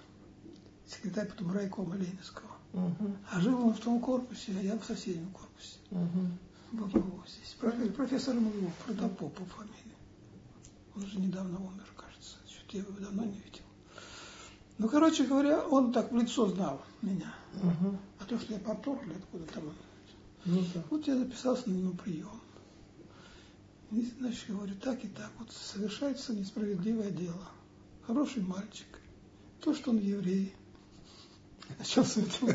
[0.90, 2.50] секретарь потом райкома Ленинского.
[2.74, 3.18] Угу.
[3.32, 5.78] А жил он в том корпусе, а я в соседнем корпусе.
[5.92, 6.98] Угу.
[6.98, 7.56] Его здесь.
[7.96, 9.76] Профессор моего, Протопопов фамилия.
[10.96, 12.38] Он же недавно умер, кажется.
[12.48, 13.64] Что-то я его давно не видел.
[14.78, 17.34] Ну, короче говоря, он так в лицо знал меня.
[17.56, 17.98] Угу.
[18.20, 19.64] А то, что я потор или откуда там
[20.46, 20.84] ну, да.
[20.90, 22.42] Вот я записался на него прием.
[23.92, 27.50] И, значит, говорю, так и так, вот совершается несправедливое дело.
[28.06, 28.88] Хороший мальчик.
[29.62, 30.54] То, что он еврей,
[31.78, 32.54] Начал с этого.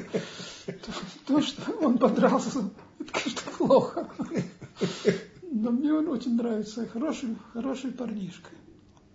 [1.26, 4.08] То, что он подрался, это, конечно, плохо.
[5.50, 6.86] Но мне он очень нравится.
[6.86, 8.50] Хороший, хороший парнишка.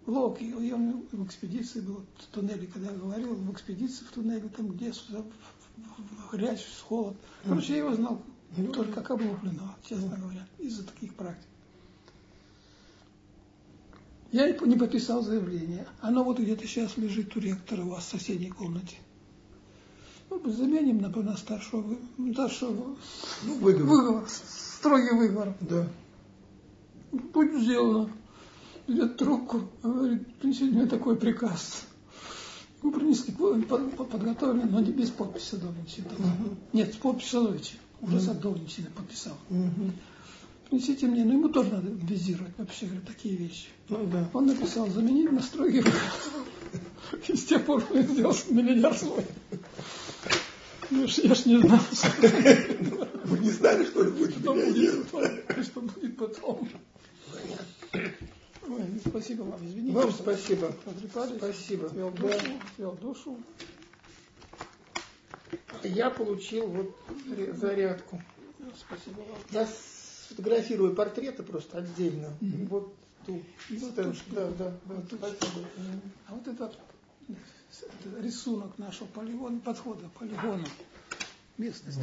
[0.07, 4.69] Лок, он в экспедиции был, в туннеле, когда я говорил, в экспедиции в туннеле, там
[4.69, 7.17] где в грязь, в холод.
[7.43, 8.21] Короче, я его знал
[8.73, 11.47] только как облупленного, честно говоря, из-за таких практик.
[14.31, 15.87] Я не подписал заявление.
[16.01, 18.97] Оно вот где-то сейчас лежит у ректора у вас в соседней комнате.
[20.30, 21.98] Ну, заменим, например, старшего,
[22.33, 22.95] старшего
[23.43, 23.88] ну, выговор.
[23.88, 25.56] выговор, строгий выговор.
[25.61, 25.88] Да.
[27.11, 28.11] Будет сделано.
[28.88, 31.85] Берет трубку, говорит, принесите мне такой приказ.
[32.82, 36.08] Мы принесли, подготовили, но не без подписи Садовничина.
[36.08, 36.56] Угу.
[36.74, 37.75] Нет, с подписью Садовича.
[38.01, 38.25] Уже угу.
[38.25, 39.35] Садовничина подписал.
[39.49, 39.91] Угу.
[40.69, 43.67] Принесите мне, ну ему тоже надо визировать вообще говорю, такие вещи.
[43.90, 44.30] Ну, да.
[44.33, 45.83] Он написал, заменить настройки.
[47.27, 49.25] И с тех пор он сделал миллионер свой.
[50.92, 51.80] Ну, я ж не знал.
[53.26, 56.69] Вы не знали, что ли, будет что будет, что будет потом.
[57.93, 58.11] Ой,
[58.68, 59.93] ну, спасибо вам, извините.
[59.93, 60.72] Вам спасибо.
[60.85, 61.38] Потрепались.
[61.38, 61.90] Спасибо.
[61.90, 62.40] Свел душу,
[62.76, 63.38] свел душу.
[65.84, 66.95] Я получил вот
[67.58, 68.22] зарядку.
[68.77, 69.38] Спасибо вам.
[69.51, 72.34] Я сфотографирую портреты просто отдельно.
[72.42, 72.68] Mm-hmm.
[72.68, 72.93] Вот
[73.26, 73.42] ту.
[73.69, 75.68] Вот да, да, да, вот спасибо.
[76.27, 76.77] А вот этот
[77.27, 77.40] это
[78.22, 80.65] рисунок нашего полигона, подхода полигона
[81.57, 82.01] местности.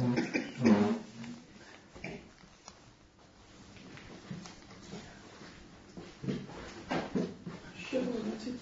[7.77, 8.59] Еще значит,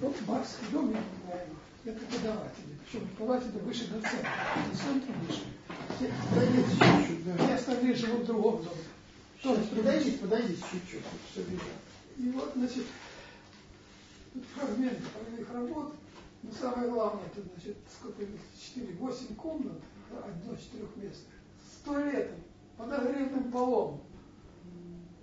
[0.00, 1.48] вот барский дом, я называю,
[1.84, 2.78] для преподавателей.
[2.84, 4.28] Причем преподаватели выше доцента,
[4.74, 5.44] центр выше.
[5.96, 7.44] Все, подойдите чуть-чуть, да.
[7.44, 8.82] Все остальные живут в другом доме.
[9.42, 11.64] Тоже подойдите, подойдите чуть-чуть, все видно.
[12.18, 12.86] И вот, значит,
[14.54, 15.94] фрагмент полевых работ–
[16.42, 22.38] ну, самое главное, это значит, сколько 4-8 комнат, одно четырехместных, с туалетом,
[22.76, 24.00] подогретым полом.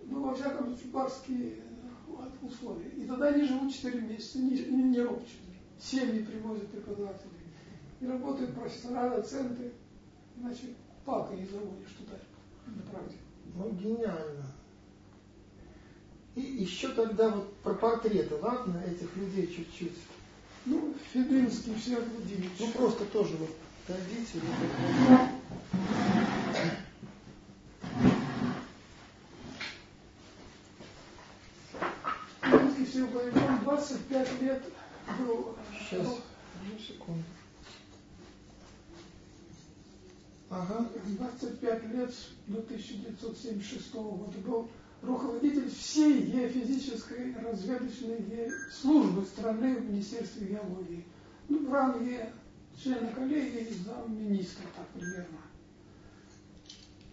[0.06, 2.90] Ну, во всяком случае, барские э, условия.
[2.90, 5.08] И тогда они живут 4 месяца, не, не, не.
[5.80, 7.32] Семьи привозят преподавателей.
[8.00, 9.72] И работают профессора, доценты.
[10.38, 10.76] Иначе
[11.06, 12.18] палкой не заводишь туда,
[12.66, 13.24] на практику.
[13.56, 14.46] Ну, гениально.
[16.36, 19.94] И еще тогда вот про портреты, ладно, этих людей чуть-чуть.
[20.66, 23.50] Ну, Федынский, все Владимирович, ну просто тоже вот
[23.88, 24.40] дойдите.
[32.42, 34.64] Федынский все боевым 25 лет
[35.20, 35.58] был...
[35.78, 37.24] Сейчас, одну секунду.
[40.50, 40.88] Ага.
[41.06, 42.14] 25 лет
[42.48, 44.70] до 1976 года был
[45.04, 51.06] руководитель всей геофизической разведочной службы страны в Министерстве геологии.
[51.50, 52.32] Ну, в ранге
[52.82, 55.38] члена коллегии и замминистра, так примерно.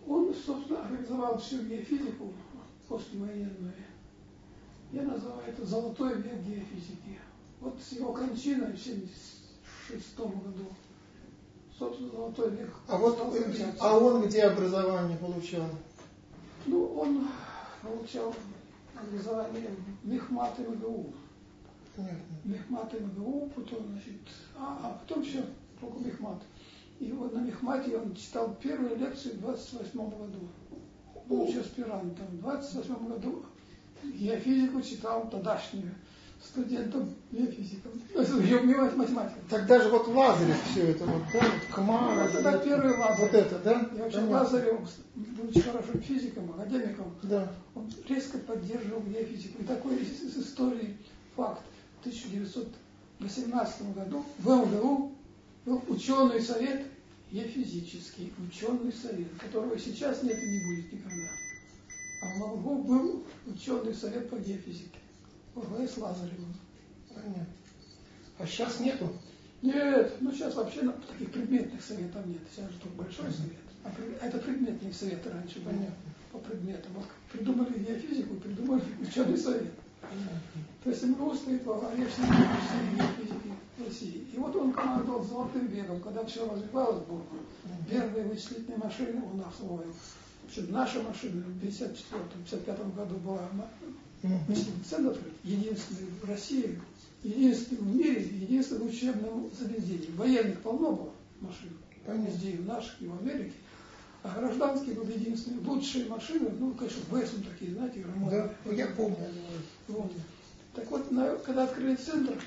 [0.06, 2.32] Он, собственно, организовал всю геофизику
[2.88, 3.74] послевоенную.
[4.92, 7.18] Я называю это «золотой век геофизики».
[7.60, 10.66] Вот с его кончиной в 1976 году,
[11.78, 12.70] собственно, «золотой век».
[12.88, 13.18] А вот
[13.80, 15.68] а он где образование получал?
[16.66, 17.28] Ну, он
[17.82, 18.34] получал
[18.94, 19.70] образование
[20.02, 21.12] Мехмат МГУ.
[21.96, 22.20] Понятно.
[22.44, 24.20] Мехмат МГУ, потом, значит,
[24.56, 25.44] а, а потом все,
[25.80, 26.42] только Мехмат.
[26.98, 30.48] И вот на Мехмате он читал первые лекции в 28 году.
[31.26, 32.26] Будучи аспирантом.
[32.26, 33.44] В 28 году
[34.02, 35.94] я физику читал тогдашнюю
[36.42, 37.92] студентам геофизикам,
[38.96, 39.42] математикам.
[39.48, 42.28] Тогда же вот Лазарев все это, вот, да, вот Камара.
[42.28, 43.18] Вот это первый Лазарев.
[43.20, 43.72] Вот это, да?
[43.94, 44.38] И вообще Понятно.
[44.38, 44.80] Лазарев,
[45.14, 47.52] будучи хорошим физиком, академиком, да.
[47.74, 49.62] он резко поддерживал геофизику.
[49.62, 50.96] И такой из, из истории
[51.36, 51.62] факт.
[51.98, 55.12] В 1918 году в МГУ
[55.66, 56.86] был ученый совет,
[57.30, 61.28] геофизический ученый совет, которого сейчас нет и не будет никогда.
[62.22, 64.99] А в МГУ был ученый совет по геофизике.
[65.54, 66.54] ВВС Лазаревым.
[67.14, 67.46] Понятно.
[68.38, 69.08] А сейчас нету?
[69.62, 72.40] Нет, ну сейчас вообще таких предметных советов нет.
[72.50, 73.58] Сейчас же тут большой совет.
[73.84, 73.92] А
[74.24, 75.90] это предметные советы раньше были
[76.32, 76.92] по предметам.
[76.94, 79.72] Вот придумали геофизику, придумали ученый совет.
[80.00, 80.40] Понятно.
[80.82, 83.50] То есть МГУ стоит во главе всей геофизики
[83.84, 84.26] России.
[84.32, 87.24] И вот он командовал золотым веком, когда все развивалось бурно.
[87.90, 89.92] Первые вычислительные машины он освоил.
[90.42, 93.48] В общем, наша машина в 1954-1955 году была
[94.22, 96.78] Вычислительный центр единственный в России,
[97.22, 100.10] единственный в мире, единственный в учебном заведении.
[100.16, 101.70] Военных полно было машин,
[102.26, 103.52] везде, в наших, и в Америке.
[104.22, 108.54] А гражданские были единственные, лучшие машины, ну, конечно, Весом такие, знаете, ремонтные.
[108.66, 109.16] Да, я помню.
[109.88, 110.12] Вот.
[110.74, 112.38] Так вот, на, когда открыли центр,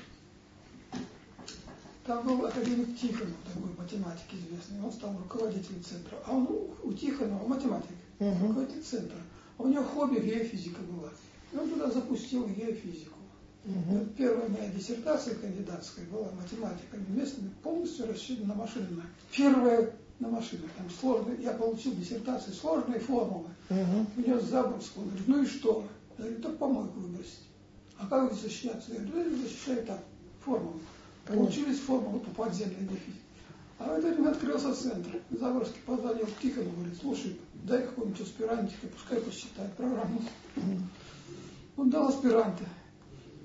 [2.06, 6.16] там был академик Тихонов, такой математик известный, он стал руководителем центра.
[6.24, 6.48] А он
[6.84, 8.46] у Тихонова математик, угу.
[8.46, 9.18] руководитель центра.
[9.58, 11.10] А у него хобби геофизика была.
[11.54, 13.18] И он туда запустил геофизику.
[13.64, 14.06] Угу.
[14.18, 19.04] Первая моя диссертация кандидатская была математика местная, полностью рассчитана на машинное.
[19.32, 23.48] Первая на машинах, там сложные, я получил диссертацию, сложные формулы.
[23.70, 24.06] Угу.
[24.16, 25.86] Меня забросил, он говорит, ну и что?
[26.18, 27.40] Я говорю, так помойку выбросить.
[27.98, 28.92] А как вы защищаться?
[28.92, 30.04] Я говорю, да я защищаю так,
[30.44, 30.80] формулы.
[31.24, 33.20] Получились формулы по подземной геофизике.
[33.78, 35.20] А в это время открылся центр.
[35.30, 40.22] Заборский позвонил Тихону, говорит, слушай, дай какому-нибудь аспирантику, пускай посчитает программу.
[41.76, 42.64] Он дал аспиранта.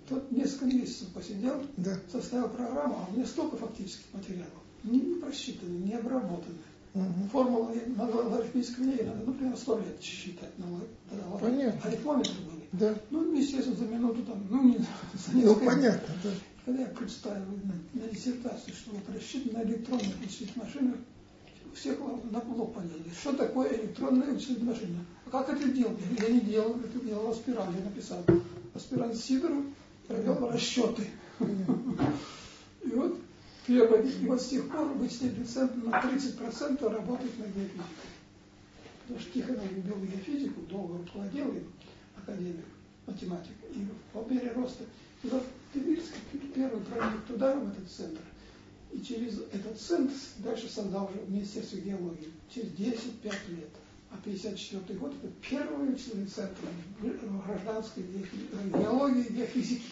[0.07, 1.99] Тот несколько месяцев посидел, да.
[2.11, 4.49] составил программу, а у меня столько фактических материалов,
[4.83, 6.63] не, не просчитанные, не обработанные.
[6.95, 7.29] Угу.
[7.31, 10.57] Формулы на логарифмическом линии надо, ну, примерно сто лет считать.
[10.57, 11.81] На, на, понятно.
[11.87, 12.67] Арифмометры были.
[12.71, 12.95] Да.
[13.11, 14.77] Ну, естественно, за минуту там, ну, не
[15.13, 16.29] за Ну, понятно, да.
[16.65, 20.95] Когда я представил на, на диссертацию, что вот рассчитано на электронных вычислительных машинах,
[21.73, 23.11] всех на лоб полезли.
[23.19, 25.05] Что такое электронная вычислительная машина?
[25.25, 25.97] А как это делать?
[26.19, 28.23] Я не делал, это делал аспирант, я написал.
[28.73, 29.65] Аспирант Сидоров
[30.07, 31.07] провел расчеты.
[32.83, 33.19] И вот
[33.67, 37.83] первое, и вот с тех пор вычислительный центр на 30% работает на геофизике.
[39.01, 41.63] Потому что Тихонов любил геофизику, долго руководил им,
[42.17, 42.65] академик,
[43.05, 43.51] математик.
[43.75, 44.85] И по мере роста.
[45.23, 46.19] И вот Тбильский
[46.55, 48.21] первый проник туда, в этот центр.
[48.91, 53.69] И через этот центр дальше создал уже в Министерстве геологии через 10-5 лет.
[54.11, 56.61] А 54 год это первый учебный центр
[57.45, 58.03] гражданской
[58.73, 59.85] геологии и геофизики.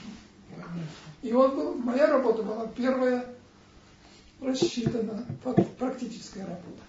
[1.21, 3.25] И вот был, моя работа была первая
[4.41, 5.25] рассчитана,
[5.77, 6.81] практическая работа.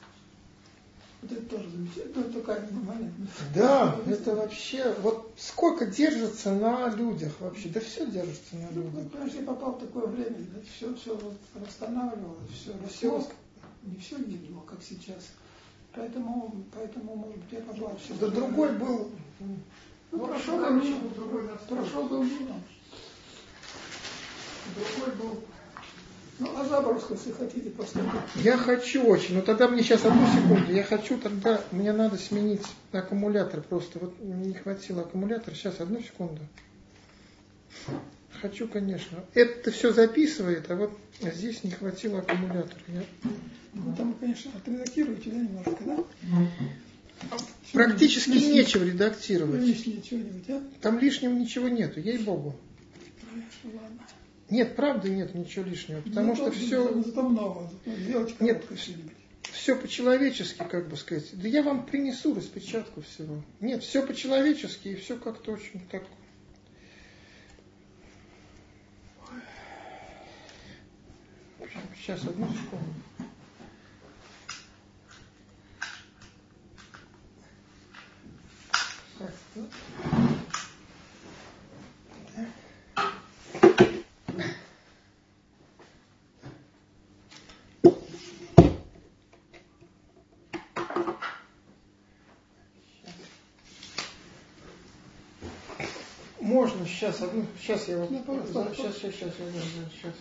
[1.20, 3.14] Вот это тоже замечательно, это такая момент.
[3.55, 8.92] Да, это вообще, вот сколько держится на людях вообще, да все держится на людях.
[8.94, 13.26] Ну, конечно, я попал в такое время, да, все, все вот восстанавливалось, все росло,
[13.82, 15.28] не все гибло, как сейчас.
[15.94, 18.14] Поэтому, поэтому, может быть, я попал все.
[18.14, 19.10] Да другой был.
[20.10, 20.80] Ну, прошел был
[21.68, 22.24] прошел был.
[24.76, 25.42] Другой был
[26.39, 28.00] ну, а Заборовск, если хотите, просто.
[28.36, 32.62] Я хочу очень, но тогда мне сейчас одну секунду, я хочу тогда, мне надо сменить
[32.92, 36.41] аккумулятор просто, вот не хватило аккумулятора, сейчас одну секунду.
[38.41, 39.25] Хочу, конечно.
[39.34, 42.81] Это все записывает, а вот здесь не хватило аккумулятора.
[42.86, 43.02] Я...
[43.75, 46.05] Ну, там, конечно, отредактируйте, да, немножко, да?
[47.73, 49.60] Практически лишнего, нечего редактировать.
[49.60, 50.62] Лишнее что-нибудь, а?
[50.81, 52.55] Там лишнего ничего нету, ей-богу.
[53.65, 54.02] ладно.
[54.51, 57.02] Нет, правда нет ничего лишнего, потому ну, что все...
[57.02, 58.65] Зато много, зато нет,
[59.43, 61.28] все по-человечески, как бы сказать.
[61.33, 63.43] Да я вам принесу распечатку всего.
[63.60, 66.02] Нет, все по-человечески и все как-то очень так
[71.94, 72.94] Сейчас, одну секунду.
[79.55, 80.17] Можно
[96.99, 99.35] сейчас одну, сейчас я вот, сейчас, сейчас, сейчас, сейчас,
[99.93, 100.15] сейчас.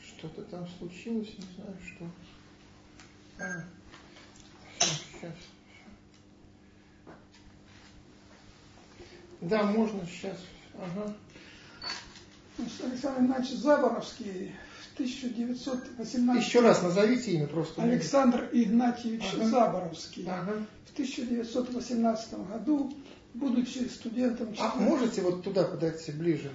[0.00, 2.06] Что-то там случилось, не знаю что.
[3.40, 3.64] А,
[4.78, 5.34] все, сейчас.
[9.42, 10.38] Да, можно сейчас.
[10.78, 11.14] Ага.
[12.58, 14.54] Александр Иванович Заборовский
[15.02, 16.46] 1918...
[16.46, 17.82] Еще раз назовите имя просто.
[17.82, 19.44] Александр Игнатьевич ага.
[19.46, 20.26] Заборовский.
[20.28, 20.64] Ага.
[20.86, 22.92] В 1918 году,
[23.34, 24.54] будучи студентом...
[24.58, 26.50] А можете вот туда подойти ближе?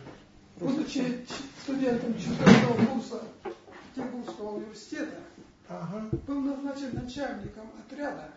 [0.56, 1.26] Просто будучи
[1.64, 3.22] студентом четвертого курса
[3.94, 5.20] Петербургского университета,
[5.68, 6.10] ага.
[6.26, 8.32] был назначен начальником отряда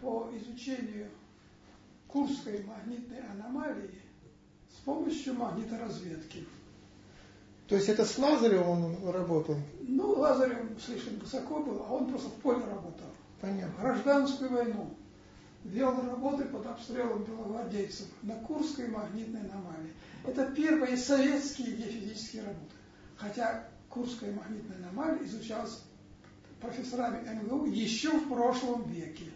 [0.00, 1.08] по изучению
[2.08, 4.02] Курской магнитной аномалии
[4.68, 6.44] с помощью магниторазведки.
[7.70, 9.56] То есть это с Лазаревым он работал?
[9.82, 13.06] Ну, Лазарев слишком высоко был, а он просто в поле работал.
[13.40, 13.80] Понятно.
[13.80, 14.90] Гражданскую войну
[15.62, 19.92] вел работы под обстрелом белогвардейцев на Курской магнитной аномалии.
[20.24, 22.74] Это первые советские геофизические работы.
[23.14, 25.80] Хотя Курская магнитная аномалия изучалась
[26.60, 29.26] профессорами МГУ еще в прошлом веке.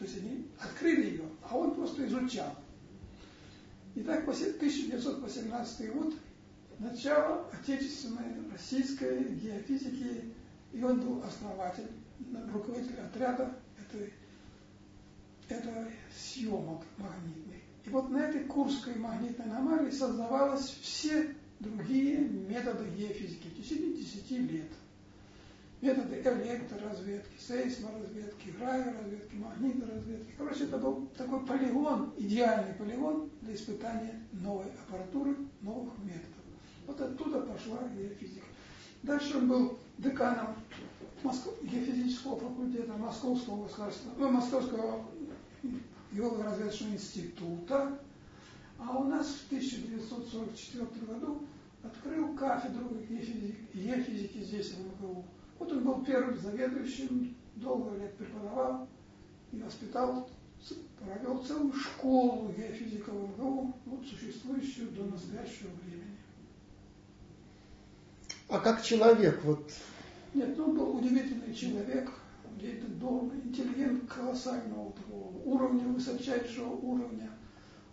[0.00, 2.56] То есть они открыли ее, а он просто изучал.
[3.94, 6.12] Итак, 1918 год,
[6.82, 10.32] начало отечественной российской геофизики,
[10.72, 11.88] и он был основатель,
[12.52, 14.12] руководитель отряда этой,
[15.48, 17.60] этой съемок магнитных.
[17.84, 24.30] И вот на этой Курской магнитной аномалии создавалось все другие методы геофизики в течение 10
[24.52, 24.70] лет.
[25.80, 30.32] Методы электроразведки, сейсморазведки, гравиразведки, магниторазведки.
[30.38, 36.41] Короче, это был такой полигон, идеальный полигон для испытания новой аппаратуры, новых методов.
[36.86, 38.46] Вот оттуда пошла геофизика.
[39.02, 40.54] Дальше он был деканом
[41.22, 41.48] Москв...
[41.62, 45.04] геофизического факультета Московского государственного, ну, Московского
[46.12, 47.98] геолого-разведочного института.
[48.78, 51.42] А у нас в 1944 году
[51.82, 52.88] открыл кафедру
[53.74, 55.24] геофизики здесь, в МГУ.
[55.58, 58.88] Вот он был первым заведующим, долго лет преподавал
[59.52, 60.28] и воспитал,
[60.98, 66.01] провел целую школу геофизиков МГУ, вот существующую до настоящего времени.
[68.52, 69.72] А как человек, вот?
[70.34, 72.10] Нет, ну, он был удивительный человек,
[72.54, 74.92] удивительно добрый, интеллигент колоссального
[75.42, 77.30] уровня, высочайшего уровня,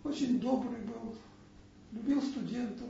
[0.04, 1.16] очень добрый был,
[1.92, 2.88] любил студентов,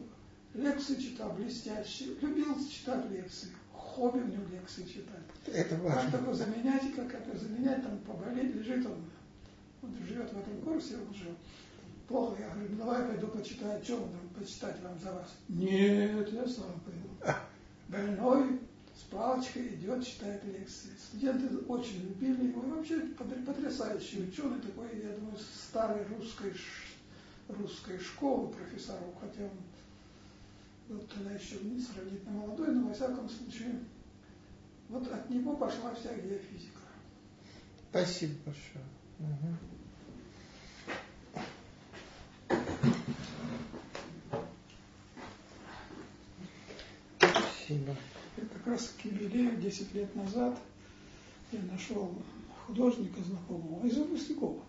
[0.53, 5.23] Лекции читал блестящие, любил читать лекции, хобби у него лекции читать.
[5.47, 6.11] Это важно.
[6.11, 8.97] Как такое заменять, как это заменять, там поболеть, лежит он,
[9.83, 11.37] он живет в этом курсе, он жил.
[12.09, 15.29] Плохо, я говорю, ну давай я пойду почитаю, что вам почитать вам за вас?
[15.49, 17.37] Нет, я сам пойду.
[17.91, 18.61] Больной
[18.95, 20.91] с палочкой идет, читает лекции.
[20.97, 23.01] Студенты очень любили его, и вообще
[23.47, 26.55] потрясающий ученый такой, я думаю, старой русской,
[27.49, 29.51] русской школы профессоров, хотя он
[30.89, 33.81] вот тогда еще не сравнительно молодой, но во всяком случае,
[34.89, 36.81] вот от него пошла вся геофизика.
[37.91, 38.85] Спасибо большое.
[39.19, 39.80] Угу.
[47.71, 47.97] Спасибо.
[48.37, 50.59] Как раз к юбилею 10 лет назад
[51.53, 52.13] я нашел
[52.67, 54.63] художника знакомого из Выпускникова.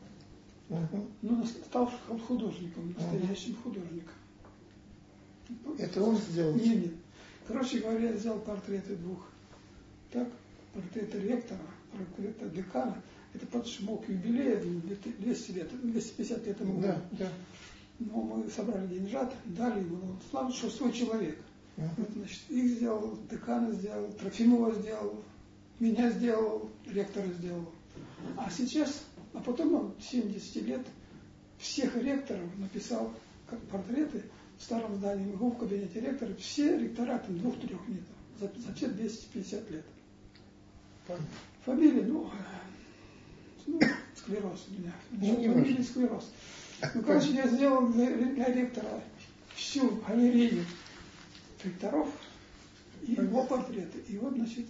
[1.21, 1.91] Ну, стал
[2.27, 4.13] художником, настоящим художником.
[5.77, 6.53] Это он сделал?
[6.55, 6.93] Нет, нет.
[7.47, 9.27] Короче говоря, я взял портреты двух.
[10.11, 10.29] Так,
[10.73, 11.59] портреты ректора,
[11.91, 13.01] портреты декана.
[13.33, 16.81] Это подшмок юбилея 200 лет, 250 лет ему.
[16.81, 17.29] Да, да.
[17.99, 19.97] Но мы собрали деньжат, дали ему.
[19.97, 21.39] Ну, слава, что свой человек.
[21.97, 25.23] Вот, значит, их сделал, декана сделал, Трофимова сделал,
[25.79, 27.65] меня сделал, ректора сделал.
[28.37, 29.03] А сейчас,
[29.33, 30.85] а потом он 70 лет
[31.57, 33.11] всех ректоров написал
[33.49, 34.23] как портреты,
[34.57, 38.87] в старом здании МГУ в кабинете ректора, все ректора там двух-трех метров, за, за все
[38.87, 39.85] 250 лет.
[41.65, 42.29] Фамилия, ну,
[43.65, 43.79] ну
[44.15, 44.93] склероз у меня.
[45.11, 46.31] Ну, не Фамилия склероз.
[46.93, 49.01] Ну, короче, я сделал для, для ректора
[49.55, 50.63] всю галерею
[51.65, 52.09] ректоров
[53.03, 53.99] и его портреты.
[54.07, 54.65] И вот, значит,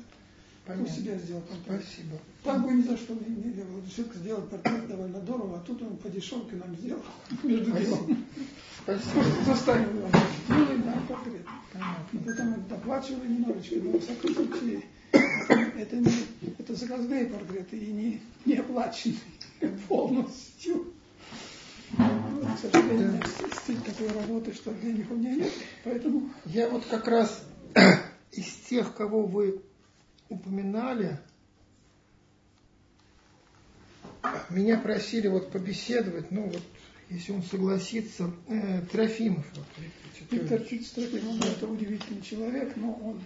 [0.65, 0.93] у Понятно.
[0.93, 1.83] себя сделал портрет.
[1.83, 2.17] Спасибо.
[2.43, 3.81] Так бы ни за что не, не делал.
[3.85, 7.01] Решил сделать портрет довольно дорого, а тут он по дешевке нам сделал.
[7.43, 8.25] Между делом.
[8.83, 9.23] Спасибо.
[9.45, 10.09] Заставил его.
[10.45, 11.45] Сделай нам портрет.
[11.73, 12.05] Понятно.
[12.13, 16.13] И потом доплачивали немножечко, но во всяком случае, это, не,
[16.59, 19.17] это заказные портреты и не, не оплаченные
[19.87, 20.93] полностью.
[21.97, 23.21] К сожалению,
[23.63, 25.51] стиль такой работы, что денег у меня нет,
[25.83, 27.43] поэтому Я вот как раз
[28.31, 29.61] из тех, кого вы
[30.29, 31.19] упоминали,
[34.49, 36.63] меня просили вот побеседовать, ну вот,
[37.09, 39.45] если он согласится, э, Трофимов.
[39.55, 39.65] Вот,
[40.29, 43.21] Виктор Виктор Чистропин, он это удивительный человек, но он,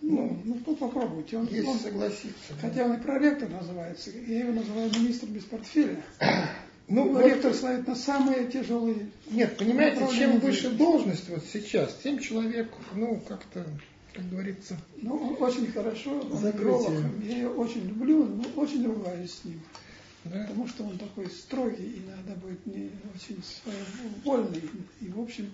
[0.00, 2.54] ну, ну по- попробуйте, он, если он- согласится.
[2.60, 2.68] да.
[2.68, 6.02] хотя он и проректор называется, я его называю министром без портфеля,
[6.88, 11.98] Ну, ну, вот- ректор ставит на самые тяжелые Нет, понимаете, чем выше должность вот сейчас,
[12.02, 13.64] тем человек, ну, как-то,
[14.12, 17.22] как говорится, Ну, он очень хорошо, он.
[17.22, 19.60] Я ее очень люблю, но очень ругаюсь с ним.
[20.24, 24.62] да, Потому что он такой строгий, иногда будет не очень своевольный.
[25.00, 25.50] И, в общем,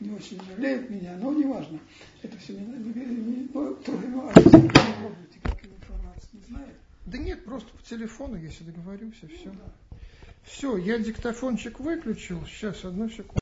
[0.00, 1.78] не очень жалеет меня, но неважно.
[2.22, 5.60] Это все не, не, не, ну, трудно, ну, а вы попробуйте, как
[6.32, 6.74] не знает.
[7.06, 9.46] Да нет, просто по телефону, если договорюсь, и все.
[9.46, 9.89] Ну, да.
[10.42, 12.44] Все, я диктофончик выключил.
[12.46, 13.38] Сейчас, одну секунду.